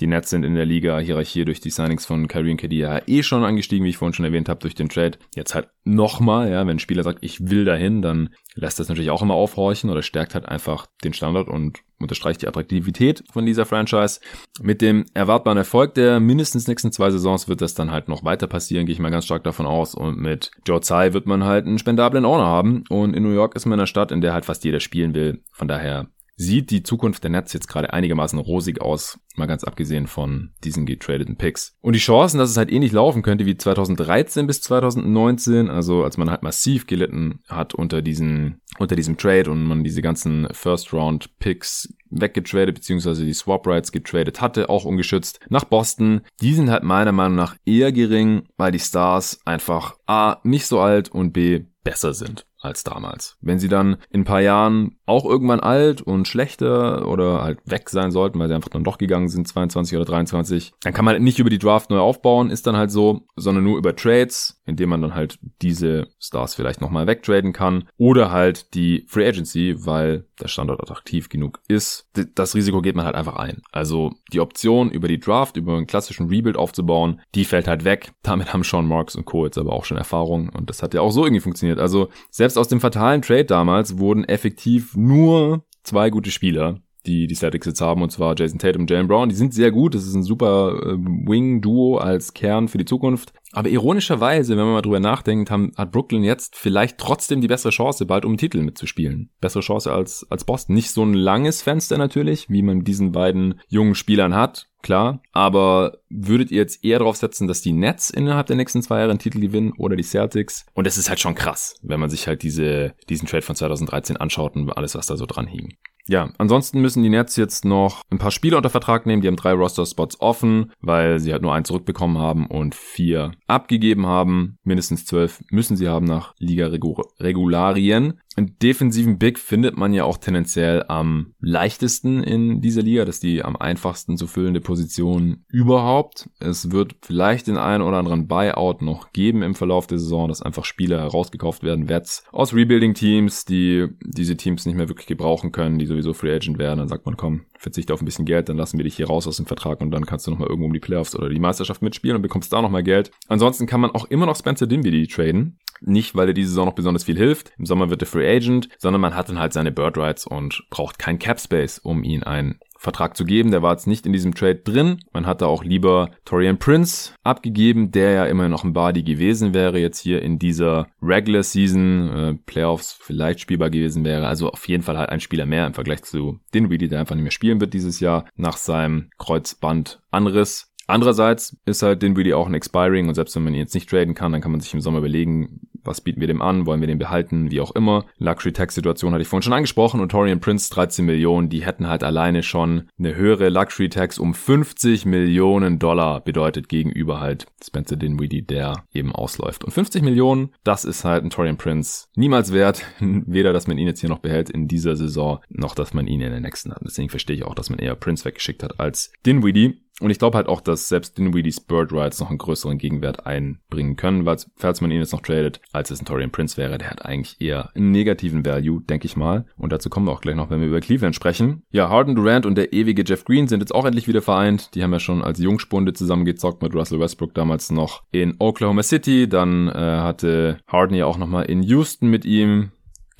Die 0.00 0.06
Nets 0.06 0.30
sind 0.30 0.44
in 0.44 0.54
der 0.54 0.66
Liga-Hierarchie 0.66 1.44
durch 1.44 1.60
die 1.60 1.70
Signings 1.70 2.06
von 2.06 2.28
Kyrie 2.28 2.52
und 2.52 2.56
KD 2.56 2.76
ja 2.76 3.00
eh 3.06 3.22
schon 3.22 3.44
angestiegen, 3.44 3.84
wie 3.84 3.90
ich 3.90 3.96
vorhin 3.96 4.14
schon 4.14 4.24
erwähnt 4.24 4.48
habe, 4.48 4.60
durch 4.60 4.74
den 4.74 4.88
Trade. 4.88 5.18
Jetzt 5.34 5.54
halt 5.54 5.68
nochmal, 5.84 6.50
ja, 6.50 6.60
wenn 6.66 6.76
ein 6.76 6.78
Spieler 6.78 7.02
sagt, 7.02 7.18
ich 7.22 7.48
will 7.50 7.64
dahin, 7.64 8.02
dann 8.02 8.30
lässt 8.54 8.78
das 8.78 8.88
natürlich 8.88 9.10
auch 9.10 9.22
immer 9.22 9.34
aufhorchen 9.34 9.90
oder 9.90 10.02
stärkt 10.02 10.34
halt 10.34 10.46
einfach 10.46 10.86
den 11.04 11.12
Standard 11.12 11.48
und 11.48 11.80
unterstreicht 11.98 12.42
die 12.42 12.48
Attraktivität 12.48 13.22
von 13.30 13.46
dieser 13.46 13.66
Franchise. 13.66 14.20
Mit 14.60 14.80
dem 14.80 15.06
erwartbaren 15.14 15.58
Erfolg 15.58 15.94
der 15.94 16.18
mindestens 16.20 16.66
nächsten 16.66 16.92
zwei 16.92 17.10
Saisons 17.10 17.48
wird 17.48 17.60
das 17.60 17.74
dann 17.74 17.90
halt 17.90 18.08
noch 18.08 18.24
weiter 18.24 18.46
passieren, 18.46 18.86
gehe 18.86 18.94
ich 18.94 19.00
mal 19.00 19.10
ganz 19.10 19.26
stark 19.26 19.44
davon 19.44 19.66
aus. 19.66 19.94
Und 19.94 20.18
mit 20.18 20.50
Joe 20.66 20.80
Tsai 20.80 21.12
wird 21.12 21.26
man 21.26 21.44
halt 21.44 21.66
einen 21.66 21.78
spendablen 21.78 22.24
Owner 22.24 22.46
haben. 22.46 22.84
Und 22.88 23.14
in 23.14 23.22
New 23.22 23.34
York 23.34 23.54
ist 23.54 23.66
man 23.66 23.74
in 23.74 23.80
einer 23.80 23.86
Stadt, 23.86 24.12
in 24.12 24.20
der 24.20 24.32
halt 24.32 24.44
fast 24.44 24.64
jeder 24.64 24.80
spielen 24.80 25.14
will. 25.14 25.42
Von 25.52 25.68
daher 25.68 26.08
sieht 26.40 26.70
die 26.70 26.82
Zukunft 26.82 27.22
der 27.22 27.30
Nets 27.30 27.52
jetzt 27.52 27.68
gerade 27.68 27.92
einigermaßen 27.92 28.38
rosig 28.38 28.80
aus, 28.80 29.20
mal 29.36 29.44
ganz 29.44 29.62
abgesehen 29.62 30.06
von 30.06 30.52
diesen 30.64 30.86
getradeten 30.86 31.36
Picks. 31.36 31.76
Und 31.82 31.92
die 31.92 32.00
Chancen, 32.00 32.38
dass 32.38 32.48
es 32.48 32.56
halt 32.56 32.72
ähnlich 32.72 32.92
laufen 32.92 33.20
könnte 33.20 33.44
wie 33.44 33.58
2013 33.58 34.46
bis 34.46 34.62
2019, 34.62 35.68
also 35.68 36.02
als 36.02 36.16
man 36.16 36.30
halt 36.30 36.42
massiv 36.42 36.86
gelitten 36.86 37.40
hat 37.46 37.74
unter 37.74 38.00
diesen, 38.00 38.62
unter 38.78 38.96
diesem 38.96 39.18
Trade 39.18 39.50
und 39.50 39.64
man 39.64 39.84
diese 39.84 40.00
ganzen 40.00 40.48
First 40.52 40.94
Round 40.94 41.38
Picks 41.40 41.92
weggetradet, 42.08 42.74
beziehungsweise 42.74 43.26
die 43.26 43.34
Swap 43.34 43.66
Rights 43.66 43.92
getradet 43.92 44.40
hatte, 44.40 44.70
auch 44.70 44.86
ungeschützt, 44.86 45.40
nach 45.50 45.64
Boston. 45.64 46.22
Die 46.40 46.54
sind 46.54 46.70
halt 46.70 46.84
meiner 46.84 47.12
Meinung 47.12 47.36
nach 47.36 47.54
eher 47.66 47.92
gering, 47.92 48.44
weil 48.56 48.72
die 48.72 48.78
Stars 48.78 49.40
einfach 49.44 49.96
A, 50.06 50.38
nicht 50.42 50.66
so 50.66 50.80
alt 50.80 51.10
und 51.10 51.32
B, 51.32 51.66
besser 51.84 52.14
sind 52.14 52.46
als 52.60 52.84
damals. 52.84 53.36
Wenn 53.40 53.58
sie 53.58 53.68
dann 53.68 53.96
in 54.10 54.22
ein 54.22 54.24
paar 54.24 54.40
Jahren 54.40 54.98
auch 55.10 55.24
irgendwann 55.24 55.60
alt 55.60 56.00
und 56.00 56.26
schlechter 56.26 57.06
oder 57.06 57.42
halt 57.42 57.58
weg 57.66 57.90
sein 57.90 58.10
sollten, 58.10 58.38
weil 58.38 58.48
sie 58.48 58.54
einfach 58.54 58.70
dann 58.70 58.84
doch 58.84 58.96
gegangen 58.96 59.28
sind, 59.28 59.46
22 59.46 59.96
oder 59.96 60.06
23, 60.06 60.72
dann 60.82 60.94
kann 60.94 61.04
man 61.04 61.22
nicht 61.22 61.38
über 61.38 61.50
die 61.50 61.58
Draft 61.58 61.90
neu 61.90 61.98
aufbauen, 61.98 62.50
ist 62.50 62.66
dann 62.66 62.76
halt 62.76 62.90
so, 62.90 63.22
sondern 63.36 63.64
nur 63.64 63.76
über 63.76 63.94
Trades, 63.94 64.62
indem 64.64 64.90
man 64.90 65.02
dann 65.02 65.14
halt 65.14 65.38
diese 65.60 66.06
Stars 66.18 66.54
vielleicht 66.54 66.80
nochmal 66.80 67.06
wegtraden 67.06 67.52
kann 67.52 67.84
oder 67.98 68.30
halt 68.30 68.74
die 68.74 69.04
Free 69.08 69.28
Agency, 69.28 69.74
weil 69.84 70.24
der 70.40 70.48
Standort 70.48 70.80
attraktiv 70.80 71.28
genug 71.28 71.60
ist. 71.68 72.08
Das 72.34 72.54
Risiko 72.54 72.80
geht 72.80 72.96
man 72.96 73.04
halt 73.04 73.16
einfach 73.16 73.36
ein. 73.36 73.62
Also 73.72 74.12
die 74.32 74.40
Option 74.40 74.90
über 74.90 75.08
die 75.08 75.20
Draft, 75.20 75.56
über 75.56 75.76
einen 75.76 75.86
klassischen 75.86 76.28
Rebuild 76.28 76.56
aufzubauen, 76.56 77.20
die 77.34 77.44
fällt 77.44 77.68
halt 77.68 77.84
weg. 77.84 78.12
Damit 78.22 78.52
haben 78.52 78.62
Sean 78.62 78.86
Marks 78.86 79.16
und 79.16 79.26
Co. 79.26 79.44
jetzt 79.44 79.58
aber 79.58 79.72
auch 79.72 79.84
schon 79.84 79.98
Erfahrung 79.98 80.48
und 80.50 80.70
das 80.70 80.82
hat 80.82 80.94
ja 80.94 81.00
auch 81.00 81.10
so 81.10 81.24
irgendwie 81.24 81.40
funktioniert. 81.40 81.78
Also 81.78 82.08
selbst 82.30 82.56
aus 82.56 82.68
dem 82.68 82.80
fatalen 82.80 83.22
Trade 83.22 83.44
damals 83.44 83.98
wurden 83.98 84.24
effektiv 84.24 84.96
nur 85.00 85.64
zwei 85.82 86.10
gute 86.10 86.30
Spieler 86.30 86.80
die 87.06 87.26
die 87.26 87.34
Celtics 87.34 87.66
jetzt 87.66 87.80
haben, 87.80 88.02
und 88.02 88.10
zwar 88.10 88.34
Jason 88.36 88.58
Tatum 88.58 88.82
und 88.82 88.90
Jalen 88.90 89.08
Brown. 89.08 89.28
Die 89.28 89.34
sind 89.34 89.54
sehr 89.54 89.70
gut. 89.70 89.94
Das 89.94 90.06
ist 90.06 90.14
ein 90.14 90.22
super 90.22 90.80
äh, 90.82 90.96
Wing-Duo 90.96 91.98
als 91.98 92.34
Kern 92.34 92.68
für 92.68 92.78
die 92.78 92.84
Zukunft. 92.84 93.32
Aber 93.52 93.68
ironischerweise, 93.68 94.56
wenn 94.56 94.64
man 94.64 94.74
mal 94.74 94.82
drüber 94.82 95.00
nachdenkt, 95.00 95.50
haben, 95.50 95.72
hat 95.76 95.92
Brooklyn 95.92 96.22
jetzt 96.22 96.56
vielleicht 96.56 96.98
trotzdem 96.98 97.40
die 97.40 97.48
bessere 97.48 97.72
Chance, 97.72 98.06
bald 98.06 98.24
um 98.24 98.32
den 98.32 98.38
Titel 98.38 98.62
mitzuspielen. 98.62 99.30
Bessere 99.40 99.62
Chance 99.62 99.92
als, 99.92 100.26
als 100.30 100.44
Boston. 100.44 100.74
Nicht 100.74 100.90
so 100.90 101.02
ein 101.02 101.14
langes 101.14 101.62
Fenster 101.62 101.98
natürlich, 101.98 102.48
wie 102.48 102.62
man 102.62 102.84
diesen 102.84 103.12
beiden 103.12 103.60
jungen 103.68 103.94
Spielern 103.94 104.34
hat. 104.34 104.69
Klar. 104.82 105.20
Aber 105.32 105.98
würdet 106.08 106.50
ihr 106.50 106.58
jetzt 106.58 106.84
eher 106.84 106.98
darauf 106.98 107.16
setzen, 107.16 107.48
dass 107.48 107.62
die 107.62 107.72
Nets 107.72 108.10
innerhalb 108.10 108.46
der 108.46 108.56
nächsten 108.56 108.82
zwei 108.82 108.98
Jahre 108.98 109.10
einen 109.10 109.18
Titel 109.18 109.40
gewinnen 109.40 109.72
oder 109.78 109.96
die 109.96 110.02
Celtics? 110.02 110.66
Und 110.74 110.86
das 110.86 110.98
ist 110.98 111.08
halt 111.08 111.20
schon 111.20 111.34
krass, 111.34 111.76
wenn 111.82 112.00
man 112.00 112.10
sich 112.10 112.26
halt 112.26 112.42
diese, 112.42 112.94
diesen 113.08 113.28
Trade 113.28 113.42
von 113.42 113.56
2013 113.56 114.16
anschaut 114.16 114.56
und 114.56 114.70
alles, 114.76 114.94
was 114.94 115.06
da 115.06 115.16
so 115.16 115.26
dran 115.26 115.46
hing. 115.46 115.76
Ja, 116.10 116.30
ansonsten 116.38 116.80
müssen 116.80 117.04
die 117.04 117.08
Nets 117.08 117.36
jetzt 117.36 117.64
noch 117.64 118.02
ein 118.10 118.18
paar 118.18 118.32
Spieler 118.32 118.56
unter 118.56 118.70
Vertrag 118.70 119.06
nehmen. 119.06 119.22
Die 119.22 119.28
haben 119.28 119.36
drei 119.36 119.52
Roster-Spots 119.52 120.20
offen, 120.20 120.72
weil 120.80 121.20
sie 121.20 121.32
halt 121.32 121.42
nur 121.42 121.54
einen 121.54 121.64
zurückbekommen 121.64 122.18
haben 122.18 122.46
und 122.46 122.74
vier 122.74 123.32
abgegeben 123.46 124.06
haben. 124.06 124.58
Mindestens 124.64 125.04
zwölf 125.04 125.40
müssen 125.50 125.76
sie 125.76 125.88
haben 125.88 126.06
nach 126.06 126.34
Liga-Regularien. 126.38 128.20
Einen 128.40 128.58
defensiven 128.58 129.18
Big 129.18 129.38
findet 129.38 129.76
man 129.76 129.92
ja 129.92 130.04
auch 130.04 130.16
tendenziell 130.16 130.82
am 130.88 131.34
leichtesten 131.40 132.22
in 132.22 132.62
dieser 132.62 132.80
Liga. 132.80 133.04
Das 133.04 133.16
ist 133.16 133.22
die 133.22 133.44
am 133.44 133.54
einfachsten 133.54 134.16
zu 134.16 134.26
füllende 134.26 134.62
Position 134.62 135.44
überhaupt. 135.48 136.30
Es 136.38 136.70
wird 136.70 136.96
vielleicht 137.02 137.48
den 137.48 137.58
einen 137.58 137.82
oder 137.82 137.98
anderen 137.98 138.28
Buyout 138.28 138.80
noch 138.80 139.12
geben 139.12 139.42
im 139.42 139.54
Verlauf 139.54 139.86
der 139.86 139.98
Saison, 139.98 140.26
dass 140.26 140.40
einfach 140.40 140.64
Spieler 140.64 141.00
herausgekauft 141.00 141.62
werden, 141.62 141.90
Wets 141.90 142.24
aus 142.32 142.54
Rebuilding-Teams, 142.54 143.44
die 143.44 143.88
diese 144.02 144.38
Teams 144.38 144.64
nicht 144.64 144.76
mehr 144.76 144.88
wirklich 144.88 145.06
gebrauchen 145.06 145.52
können, 145.52 145.78
die 145.78 145.84
sowieso 145.84 146.14
Free 146.14 146.34
Agent 146.34 146.56
werden. 146.56 146.78
Dann 146.78 146.88
sagt 146.88 147.04
man, 147.04 147.18
komm, 147.18 147.42
verzichte 147.60 147.92
auf 147.92 148.00
ein 148.00 148.06
bisschen 148.06 148.24
Geld, 148.24 148.48
dann 148.48 148.56
lassen 148.56 148.78
wir 148.78 148.84
dich 148.84 148.96
hier 148.96 149.06
raus 149.06 149.26
aus 149.26 149.36
dem 149.36 149.44
Vertrag 149.44 149.82
und 149.82 149.90
dann 149.90 150.06
kannst 150.06 150.26
du 150.26 150.30
nochmal 150.30 150.48
irgendwo 150.48 150.66
um 150.66 150.72
die 150.72 150.80
Playoffs 150.80 151.14
oder 151.14 151.28
die 151.28 151.38
Meisterschaft 151.38 151.82
mitspielen 151.82 152.16
und 152.16 152.22
bekommst 152.22 152.52
da 152.52 152.62
nochmal 152.62 152.82
Geld. 152.82 153.10
Ansonsten 153.28 153.66
kann 153.66 153.80
man 153.80 153.90
auch 153.90 154.06
immer 154.06 154.24
noch 154.24 154.36
Spencer 154.36 154.66
Dinwiddie 154.66 155.06
traden. 155.06 155.58
Nicht, 155.82 156.14
weil 156.14 156.28
er 156.28 156.34
diese 156.34 156.48
Saison 156.50 156.66
noch 156.66 156.74
besonders 156.74 157.04
viel 157.04 157.16
hilft. 157.16 157.52
Im 157.58 157.66
Sommer 157.66 157.90
wird 157.90 158.02
er 158.02 158.06
Free 158.06 158.34
Agent, 158.34 158.68
sondern 158.78 159.00
man 159.00 159.14
hat 159.14 159.28
dann 159.28 159.38
halt 159.38 159.52
seine 159.52 159.72
Bird 159.72 159.96
Rights 159.98 160.26
und 160.26 160.62
braucht 160.70 160.98
kein 160.98 161.18
Cap 161.18 161.38
Space, 161.40 161.78
um 161.78 162.02
ihn 162.02 162.22
einen 162.22 162.58
Vertrag 162.80 163.14
zu 163.14 163.26
geben. 163.26 163.50
Der 163.50 163.60
war 163.60 163.72
jetzt 163.72 163.86
nicht 163.86 164.06
in 164.06 164.12
diesem 164.14 164.34
Trade 164.34 164.56
drin. 164.56 165.00
Man 165.12 165.26
hatte 165.26 165.46
auch 165.46 165.62
lieber 165.62 166.12
Torian 166.24 166.58
Prince 166.58 167.12
abgegeben, 167.22 167.90
der 167.90 168.12
ja 168.12 168.24
immer 168.24 168.48
noch 168.48 168.64
ein 168.64 168.72
Body 168.72 169.02
gewesen 169.02 169.52
wäre, 169.52 169.78
jetzt 169.78 170.00
hier 170.00 170.22
in 170.22 170.38
dieser 170.38 170.88
Regular 171.02 171.42
Season, 171.42 172.08
äh, 172.08 172.34
Playoffs 172.46 172.96
vielleicht 172.98 173.40
spielbar 173.40 173.68
gewesen 173.68 174.02
wäre. 174.06 174.26
Also 174.26 174.48
auf 174.48 174.66
jeden 174.66 174.82
Fall 174.82 174.96
halt 174.96 175.10
ein 175.10 175.20
Spieler 175.20 175.44
mehr 175.44 175.66
im 175.66 175.74
Vergleich 175.74 176.02
zu 176.04 176.40
Dinwiddie, 176.54 176.88
der 176.88 177.00
einfach 177.00 177.14
nicht 177.14 177.24
mehr 177.24 177.30
spielen 177.30 177.60
wird 177.60 177.74
dieses 177.74 178.00
Jahr 178.00 178.24
nach 178.34 178.56
seinem 178.56 179.10
Kreuzbandanriss. 179.18 180.70
Andererseits 180.86 181.56
ist 181.66 181.82
halt 181.82 182.02
Dinwiddie 182.02 182.34
auch 182.34 182.48
ein 182.48 182.54
Expiring 182.54 183.08
und 183.08 183.14
selbst 183.14 183.36
wenn 183.36 183.44
man 183.44 183.54
ihn 183.54 183.60
jetzt 183.60 183.74
nicht 183.74 183.88
traden 183.88 184.14
kann, 184.14 184.32
dann 184.32 184.40
kann 184.40 184.50
man 184.50 184.60
sich 184.60 184.74
im 184.74 184.80
Sommer 184.80 184.98
überlegen, 184.98 185.60
was 185.84 186.00
bieten 186.00 186.20
wir 186.20 186.28
dem 186.28 186.42
an, 186.42 186.66
wollen 186.66 186.80
wir 186.80 186.88
den 186.88 186.98
behalten, 186.98 187.50
wie 187.50 187.60
auch 187.60 187.74
immer. 187.74 188.06
Luxury 188.18 188.52
Tax 188.52 188.74
Situation 188.74 189.12
hatte 189.12 189.22
ich 189.22 189.28
vorhin 189.28 189.42
schon 189.42 189.52
angesprochen 189.52 190.00
und 190.00 190.10
Torian 190.10 190.40
Prince 190.40 190.70
13 190.72 191.04
Millionen, 191.04 191.48
die 191.48 191.64
hätten 191.64 191.88
halt 191.88 192.04
alleine 192.04 192.42
schon 192.42 192.88
eine 192.98 193.14
höhere 193.14 193.48
Luxury 193.48 193.88
Tax 193.88 194.18
um 194.18 194.34
50 194.34 195.06
Millionen 195.06 195.78
Dollar 195.78 196.20
bedeutet 196.20 196.68
gegenüber 196.68 197.20
halt 197.20 197.46
Spencer 197.62 197.96
Dinwiddie, 197.96 198.42
der 198.42 198.84
eben 198.92 199.12
ausläuft. 199.12 199.64
Und 199.64 199.72
50 199.72 200.02
Millionen, 200.02 200.50
das 200.64 200.84
ist 200.84 201.04
halt 201.04 201.24
ein 201.24 201.30
Torian 201.30 201.56
Prince 201.56 202.06
niemals 202.14 202.52
wert, 202.52 202.84
weder 203.00 203.52
dass 203.52 203.66
man 203.66 203.78
ihn 203.78 203.86
jetzt 203.86 204.00
hier 204.00 204.10
noch 204.10 204.18
behält 204.18 204.50
in 204.50 204.68
dieser 204.68 204.96
Saison, 204.96 205.40
noch 205.48 205.74
dass 205.74 205.94
man 205.94 206.06
ihn 206.06 206.20
in 206.20 206.30
der 206.30 206.40
nächsten 206.40 206.72
hat. 206.72 206.82
Deswegen 206.84 207.08
verstehe 207.08 207.36
ich 207.36 207.44
auch, 207.44 207.54
dass 207.54 207.70
man 207.70 207.78
eher 207.78 207.94
Prince 207.94 208.24
weggeschickt 208.24 208.62
hat 208.62 208.80
als 208.80 209.12
Dinwiddie. 209.26 209.80
Und 210.00 210.10
ich 210.10 210.18
glaube 210.18 210.36
halt 210.36 210.48
auch, 210.48 210.60
dass 210.60 210.88
selbst 210.88 211.18
Dinwiddie's 211.18 211.60
Bird 211.60 211.92
Rights 211.92 212.20
noch 212.20 212.30
einen 212.30 212.38
größeren 212.38 212.78
Gegenwert 212.78 213.26
einbringen 213.26 213.96
können, 213.96 214.26
weil 214.26 214.38
falls 214.56 214.80
man 214.80 214.90
ihn 214.90 215.00
jetzt 215.00 215.12
noch 215.12 215.20
tradet, 215.20 215.60
als 215.72 215.90
es 215.90 216.00
ein 216.00 216.06
Torian 216.06 216.30
Prince 216.30 216.56
wäre, 216.56 216.78
der 216.78 216.90
hat 216.90 217.04
eigentlich 217.04 217.40
eher 217.40 217.70
einen 217.74 217.90
negativen 217.90 218.44
Value, 218.44 218.80
denke 218.80 219.06
ich 219.06 219.16
mal. 219.16 219.44
Und 219.56 219.72
dazu 219.72 219.90
kommen 219.90 220.06
wir 220.06 220.12
auch 220.12 220.20
gleich 220.20 220.36
noch, 220.36 220.50
wenn 220.50 220.60
wir 220.60 220.68
über 220.68 220.80
Cleveland 220.80 221.14
sprechen. 221.14 221.62
Ja, 221.70 221.88
Harden 221.88 222.14
Durant 222.14 222.46
und 222.46 222.56
der 222.56 222.72
ewige 222.72 223.04
Jeff 223.06 223.24
Green 223.24 223.48
sind 223.48 223.60
jetzt 223.60 223.74
auch 223.74 223.84
endlich 223.84 224.08
wieder 224.08 224.22
vereint. 224.22 224.74
Die 224.74 224.82
haben 224.82 224.92
ja 224.92 225.00
schon 225.00 225.22
als 225.22 225.38
Jungspunde 225.38 225.92
zusammengezockt 225.92 226.62
mit 226.62 226.74
Russell 226.74 227.00
Westbrook 227.00 227.34
damals 227.34 227.70
noch 227.70 228.02
in 228.10 228.36
Oklahoma 228.38 228.82
City. 228.82 229.28
Dann 229.28 229.68
äh, 229.68 229.72
hatte 229.72 230.58
Harden 230.66 230.96
ja 230.96 231.06
auch 231.06 231.18
nochmal 231.18 231.44
in 231.44 231.62
Houston 231.62 232.08
mit 232.08 232.24
ihm 232.24 232.70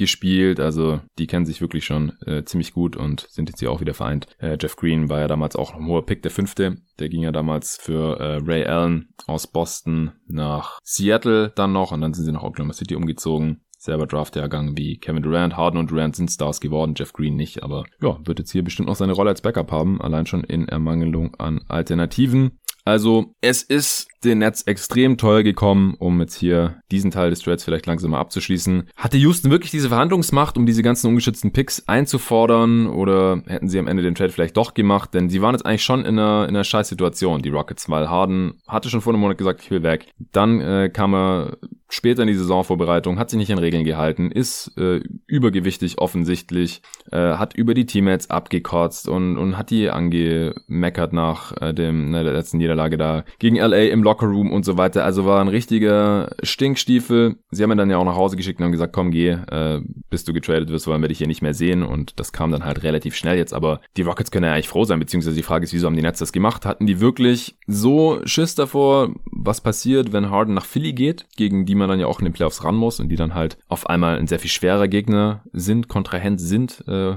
gespielt. 0.01 0.59
Also 0.59 1.01
die 1.19 1.29
kennen 1.29 1.47
sich 1.47 1.61
wirklich 1.61 1.85
schon 1.85 2.13
äh, 2.27 2.43
ziemlich 2.45 2.73
gut 2.73 2.97
und 2.97 3.27
sind 3.31 3.49
jetzt 3.49 3.61
hier 3.61 3.71
auch 3.71 3.81
wieder 3.81 3.95
vereint. 3.95 4.27
Äh, 4.39 4.57
Jeff 4.61 4.75
Green 4.75 5.09
war 5.09 5.21
ja 5.21 5.29
damals 5.29 5.55
auch 5.55 5.75
ein 5.75 5.87
hoher 5.87 6.05
Pick, 6.05 6.23
der 6.23 6.33
fünfte. 6.33 6.79
Der 6.99 7.09
ging 7.09 7.23
ja 7.23 7.31
damals 7.31 7.77
für 7.77 8.19
äh, 8.19 8.41
Ray 8.43 8.65
Allen 8.65 9.15
aus 9.27 9.47
Boston 9.47 10.13
nach 10.27 10.81
Seattle 10.83 11.53
dann 11.55 11.73
noch 11.73 11.93
und 11.93 12.01
dann 12.01 12.15
sind 12.15 12.25
sie 12.25 12.33
nach 12.33 12.43
Oklahoma 12.43 12.73
City 12.73 12.97
umgezogen 12.97 13.61
selber 13.81 14.07
Draftjahrgang 14.07 14.77
wie 14.77 14.99
Kevin 14.99 15.23
Durant. 15.23 15.57
Harden 15.57 15.79
und 15.79 15.91
Durant 15.91 16.15
sind 16.15 16.31
Stars 16.31 16.61
geworden, 16.61 16.93
Jeff 16.97 17.15
Green 17.15 17.35
nicht, 17.35 17.63
aber 17.63 17.85
ja, 18.03 18.19
wird 18.25 18.39
jetzt 18.39 18.53
hier 18.53 18.63
bestimmt 18.63 18.89
noch 18.89 18.95
seine 18.95 19.13
Rolle 19.13 19.31
als 19.31 19.41
Backup 19.41 19.73
haben, 19.73 20.03
allein 20.03 20.27
schon 20.27 20.45
in 20.45 20.69
Ermangelung 20.69 21.35
an 21.37 21.65
Alternativen. 21.67 22.59
Also 22.85 23.35
es 23.41 23.63
ist 23.63 24.09
den 24.25 24.39
Nets 24.39 24.63
extrem 24.63 25.17
teuer 25.17 25.43
gekommen, 25.43 25.95
um 25.99 26.21
jetzt 26.21 26.35
hier 26.35 26.83
diesen 26.91 27.11
Teil 27.11 27.31
des 27.31 27.41
Trades 27.41 27.65
vielleicht 27.65 27.87
langsam 27.87 28.11
mal 28.11 28.21
abzuschließen. 28.21 28.89
Hatte 28.97 29.17
Houston 29.17 29.51
wirklich 29.51 29.71
diese 29.71 29.89
Verhandlungsmacht, 29.89 30.59
um 30.59 30.67
diese 30.67 30.83
ganzen 30.83 31.09
ungeschützten 31.09 31.53
Picks 31.53 31.89
einzufordern 31.89 32.87
oder 32.87 33.43
hätten 33.47 33.69
sie 33.69 33.79
am 33.79 33.87
Ende 33.87 34.03
den 34.03 34.15
Trade 34.15 34.31
vielleicht 34.31 34.57
doch 34.57 34.75
gemacht? 34.75 35.15
Denn 35.15 35.31
sie 35.31 35.41
waren 35.41 35.55
jetzt 35.55 35.65
eigentlich 35.65 35.85
schon 35.85 36.01
in 36.05 36.19
einer, 36.19 36.45
in 36.45 36.55
einer 36.55 36.65
scheiß 36.65 36.89
Situation, 36.89 37.43
die 37.43 37.49
Rockets, 37.49 37.89
weil 37.89 38.11
Harden 38.11 38.61
hatte 38.69 38.91
schon 38.91 39.01
vor 39.01 39.13
einem 39.13 39.21
Monat 39.21 39.39
gesagt, 39.39 39.63
ich 39.63 39.71
will 39.71 39.83
weg. 39.83 40.07
Dann 40.33 40.61
äh, 40.61 40.91
kam 40.93 41.15
er 41.15 41.57
später 41.91 42.23
in 42.23 42.29
die 42.29 42.35
Saisonvorbereitung, 42.35 43.19
hat 43.19 43.31
sich 43.31 43.39
nicht 43.39 43.53
an 43.53 43.59
Regeln 43.59 43.85
gehalten, 43.85 44.31
ist 44.31 44.73
äh, 44.79 45.01
übergewichtig 45.27 45.99
offensichtlich, 45.99 46.83
äh, 47.11 47.35
hat 47.35 47.55
über 47.55 47.75
die 47.75 47.85
Teammates 47.85 48.31
abgekotzt 48.31 49.09
und, 49.09 49.37
und 49.37 49.59
hat 49.59 49.71
die 49.71 49.91
angemeckert 49.91 51.13
nach 51.13 51.53
äh, 51.61 51.75
dem, 51.75 52.11
ne, 52.11 52.25
der 52.25 52.33
letzten 52.33 52.59
Niederlage 52.59 52.97
da 52.97 53.25
gegen 53.39 53.57
LA 53.57 53.85
im 53.89 54.03
Lockerroom 54.03 54.53
und 54.53 54.65
so 54.65 54.79
weiter. 54.79 55.05
Also 55.05 55.27
war 55.27 55.41
ein 55.41 55.49
richtiger 55.49 56.31
Stinkstiefel. 56.43 57.37
Sie 57.51 57.63
haben 57.63 57.73
ihn 57.73 57.79
dann 57.79 57.91
ja 57.91 57.99
auch 57.99 58.05
nach 58.05 58.17
Hause 58.17 58.37
geschickt 58.37 58.61
und 58.61 58.65
haben 58.65 58.73
gesagt, 58.73 58.93
komm, 58.93 59.11
geh, 59.11 59.31
äh, 59.31 59.81
bis 60.09 60.25
du 60.25 60.33
getradet 60.33 60.71
wirst, 60.71 60.87
wollen 60.87 61.03
wir 61.03 61.09
dich 61.09 61.19
hier 61.19 61.27
nicht 61.27 61.43
mehr 61.43 61.55
sehen. 61.55 61.83
Und 61.83 62.21
das 62.21 62.33
kam 62.33 62.53
dann 62.53 62.65
halt 62.65 62.85
relativ 62.85 63.17
schnell 63.17 63.37
jetzt. 63.37 63.53
Aber 63.53 63.81
die 63.97 64.03
Rockets 64.03 64.31
können 64.31 64.47
ja 64.47 64.53
eigentlich 64.53 64.69
froh 64.69 64.85
sein, 64.85 65.01
beziehungsweise 65.01 65.37
die 65.37 65.43
Frage 65.43 65.65
ist, 65.65 65.73
wieso 65.73 65.87
haben 65.87 65.97
die 65.97 66.03
Nets 66.03 66.21
das 66.21 66.33
gemacht? 66.33 66.65
Hatten 66.65 66.87
die 66.87 67.01
wirklich 67.01 67.57
so 67.67 68.21
Schiss 68.25 68.55
davor, 68.55 69.15
was 69.25 69.61
passiert, 69.61 70.13
wenn 70.13 70.31
Harden 70.31 70.55
nach 70.55 70.65
Philly 70.65 70.93
geht, 70.93 71.27
gegen 71.37 71.67
die 71.67 71.80
man 71.81 71.89
dann 71.89 72.01
ja 72.01 72.07
auch 72.07 72.21
in 72.21 72.25
den 72.25 72.33
Playoffs 72.33 72.65
ran 72.65 72.77
muss 72.77 73.01
und 73.01 73.09
die 73.09 73.17
dann 73.17 73.35
halt 73.35 73.59
auf 73.69 73.89
einmal 73.89 74.19
ein 74.19 74.27
sehr 74.27 74.39
viel 74.39 74.51
schwerer 74.51 74.89
Gegner 74.89 75.43
sind, 75.53 75.89
Kontrahent 75.89 76.41
sind, 76.41 76.85
äh, 76.87 77.17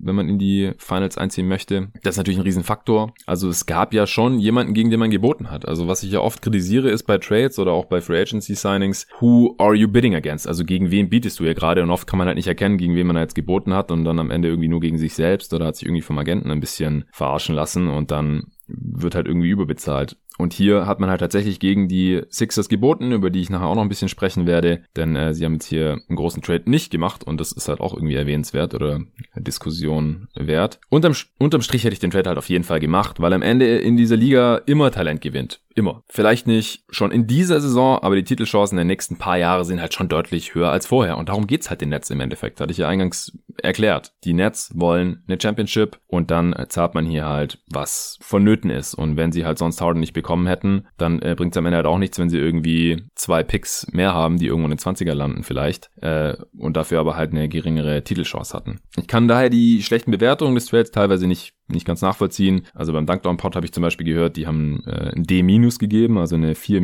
wenn 0.00 0.14
man 0.14 0.28
in 0.28 0.38
die 0.38 0.72
Finals 0.78 1.18
einziehen 1.18 1.48
möchte. 1.48 1.88
Das 2.02 2.14
ist 2.14 2.18
natürlich 2.18 2.38
ein 2.38 2.44
Riesenfaktor. 2.44 3.12
Also 3.26 3.48
es 3.48 3.66
gab 3.66 3.92
ja 3.92 4.06
schon 4.06 4.38
jemanden, 4.38 4.74
gegen 4.74 4.90
den 4.90 5.00
man 5.00 5.10
geboten 5.10 5.50
hat. 5.50 5.66
Also 5.66 5.88
was 5.88 6.02
ich 6.02 6.12
ja 6.12 6.20
oft 6.20 6.40
kritisiere, 6.40 6.90
ist 6.90 7.02
bei 7.04 7.18
Trades 7.18 7.58
oder 7.58 7.72
auch 7.72 7.86
bei 7.86 8.00
Free 8.00 8.20
Agency 8.20 8.54
Signings, 8.54 9.06
who 9.20 9.54
are 9.58 9.74
you 9.74 9.88
bidding 9.88 10.14
against? 10.14 10.46
Also 10.46 10.64
gegen 10.64 10.90
wen 10.90 11.08
bietest 11.08 11.40
du 11.40 11.44
ja 11.44 11.52
gerade? 11.52 11.82
Und 11.82 11.90
oft 11.90 12.06
kann 12.06 12.18
man 12.18 12.26
halt 12.26 12.36
nicht 12.36 12.46
erkennen, 12.46 12.78
gegen 12.78 12.94
wen 12.94 13.06
man 13.06 13.16
jetzt 13.16 13.34
geboten 13.34 13.74
hat 13.74 13.90
und 13.90 14.04
dann 14.04 14.18
am 14.18 14.30
Ende 14.30 14.48
irgendwie 14.48 14.68
nur 14.68 14.80
gegen 14.80 14.98
sich 14.98 15.14
selbst 15.14 15.52
oder 15.52 15.66
hat 15.66 15.76
sich 15.76 15.86
irgendwie 15.86 16.02
vom 16.02 16.18
Agenten 16.18 16.50
ein 16.50 16.60
bisschen 16.60 17.04
verarschen 17.10 17.54
lassen 17.54 17.88
und 17.88 18.10
dann 18.10 18.44
wird 18.68 19.14
halt 19.14 19.26
irgendwie 19.26 19.50
überbezahlt. 19.50 20.16
Und 20.38 20.52
hier 20.52 20.86
hat 20.86 21.00
man 21.00 21.10
halt 21.10 21.20
tatsächlich 21.20 21.58
gegen 21.60 21.88
die 21.88 22.22
Sixers 22.30 22.68
geboten, 22.68 23.12
über 23.12 23.28
die 23.28 23.40
ich 23.40 23.50
nachher 23.50 23.66
auch 23.66 23.74
noch 23.74 23.82
ein 23.82 23.88
bisschen 23.88 24.08
sprechen 24.08 24.46
werde, 24.46 24.84
denn 24.96 25.16
äh, 25.16 25.34
sie 25.34 25.44
haben 25.44 25.54
jetzt 25.54 25.66
hier 25.66 25.98
einen 26.08 26.16
großen 26.16 26.42
Trade 26.42 26.70
nicht 26.70 26.90
gemacht 26.90 27.24
und 27.24 27.40
das 27.40 27.50
ist 27.50 27.68
halt 27.68 27.80
auch 27.80 27.92
irgendwie 27.92 28.14
erwähnenswert 28.14 28.72
oder 28.72 29.00
Diskussion 29.34 30.28
wert. 30.34 30.78
Unterm, 30.88 31.14
unterm 31.38 31.62
Strich 31.62 31.82
hätte 31.84 31.92
ich 31.92 31.98
den 31.98 32.12
Trade 32.12 32.28
halt 32.28 32.38
auf 32.38 32.48
jeden 32.48 32.64
Fall 32.64 32.78
gemacht, 32.78 33.20
weil 33.20 33.32
am 33.32 33.42
Ende 33.42 33.78
in 33.78 33.96
dieser 33.96 34.16
Liga 34.16 34.62
immer 34.66 34.92
Talent 34.92 35.20
gewinnt. 35.20 35.60
Immer. 35.78 36.02
Vielleicht 36.08 36.48
nicht 36.48 36.82
schon 36.90 37.12
in 37.12 37.28
dieser 37.28 37.60
Saison, 37.60 38.00
aber 38.02 38.16
die 38.16 38.24
Titelchancen 38.24 38.74
der 38.74 38.84
nächsten 38.84 39.16
paar 39.16 39.38
Jahre 39.38 39.64
sind 39.64 39.80
halt 39.80 39.94
schon 39.94 40.08
deutlich 40.08 40.56
höher 40.56 40.72
als 40.72 40.88
vorher. 40.88 41.16
Und 41.18 41.28
darum 41.28 41.46
geht's 41.46 41.70
halt 41.70 41.80
den 41.80 41.90
Nets 41.90 42.10
im 42.10 42.18
Endeffekt. 42.18 42.60
Hatte 42.60 42.72
ich 42.72 42.78
ja 42.78 42.88
eingangs 42.88 43.38
erklärt. 43.62 44.12
Die 44.24 44.32
Nets 44.32 44.72
wollen 44.74 45.22
eine 45.28 45.38
Championship 45.40 46.00
und 46.08 46.32
dann 46.32 46.52
zahlt 46.68 46.94
man 46.94 47.06
hier 47.06 47.26
halt, 47.26 47.60
was 47.68 48.18
vonnöten 48.20 48.70
ist. 48.70 48.94
Und 48.94 49.16
wenn 49.16 49.30
sie 49.30 49.44
halt 49.44 49.58
sonst 49.58 49.80
Harden 49.80 50.00
nicht 50.00 50.14
bekommen 50.14 50.27
hätten, 50.46 50.86
dann 50.96 51.20
äh, 51.22 51.34
bringt's 51.36 51.56
am 51.56 51.66
Ende 51.66 51.76
halt 51.76 51.86
auch 51.86 51.98
nichts, 51.98 52.18
wenn 52.18 52.28
sie 52.30 52.38
irgendwie 52.38 53.04
zwei 53.14 53.42
Picks 53.42 53.86
mehr 53.92 54.12
haben, 54.14 54.38
die 54.38 54.46
irgendwo 54.46 54.68
in 54.70 54.76
den 54.76 54.78
20er 54.78 55.14
landen 55.14 55.42
vielleicht. 55.42 55.90
Äh, 56.00 56.34
und 56.56 56.76
dafür 56.76 57.00
aber 57.00 57.16
halt 57.16 57.32
eine 57.32 57.48
geringere 57.48 58.02
Titelchance 58.04 58.54
hatten. 58.56 58.80
Ich 58.96 59.06
kann 59.06 59.28
daher 59.28 59.50
die 59.50 59.82
schlechten 59.82 60.10
Bewertungen 60.10 60.54
des 60.54 60.66
Trades 60.66 60.90
teilweise 60.90 61.26
nicht 61.26 61.54
nicht 61.70 61.86
ganz 61.86 62.00
nachvollziehen. 62.00 62.62
Also 62.74 62.92
beim 62.94 63.04
Dunkdown-Pod 63.04 63.54
habe 63.54 63.66
ich 63.66 63.72
zum 63.72 63.82
Beispiel 63.82 64.06
gehört, 64.06 64.36
die 64.36 64.46
haben 64.46 64.82
äh, 64.86 65.12
ein 65.14 65.24
D- 65.24 65.42
gegeben, 65.78 66.16
also 66.18 66.34
eine 66.34 66.54
4 66.54 66.80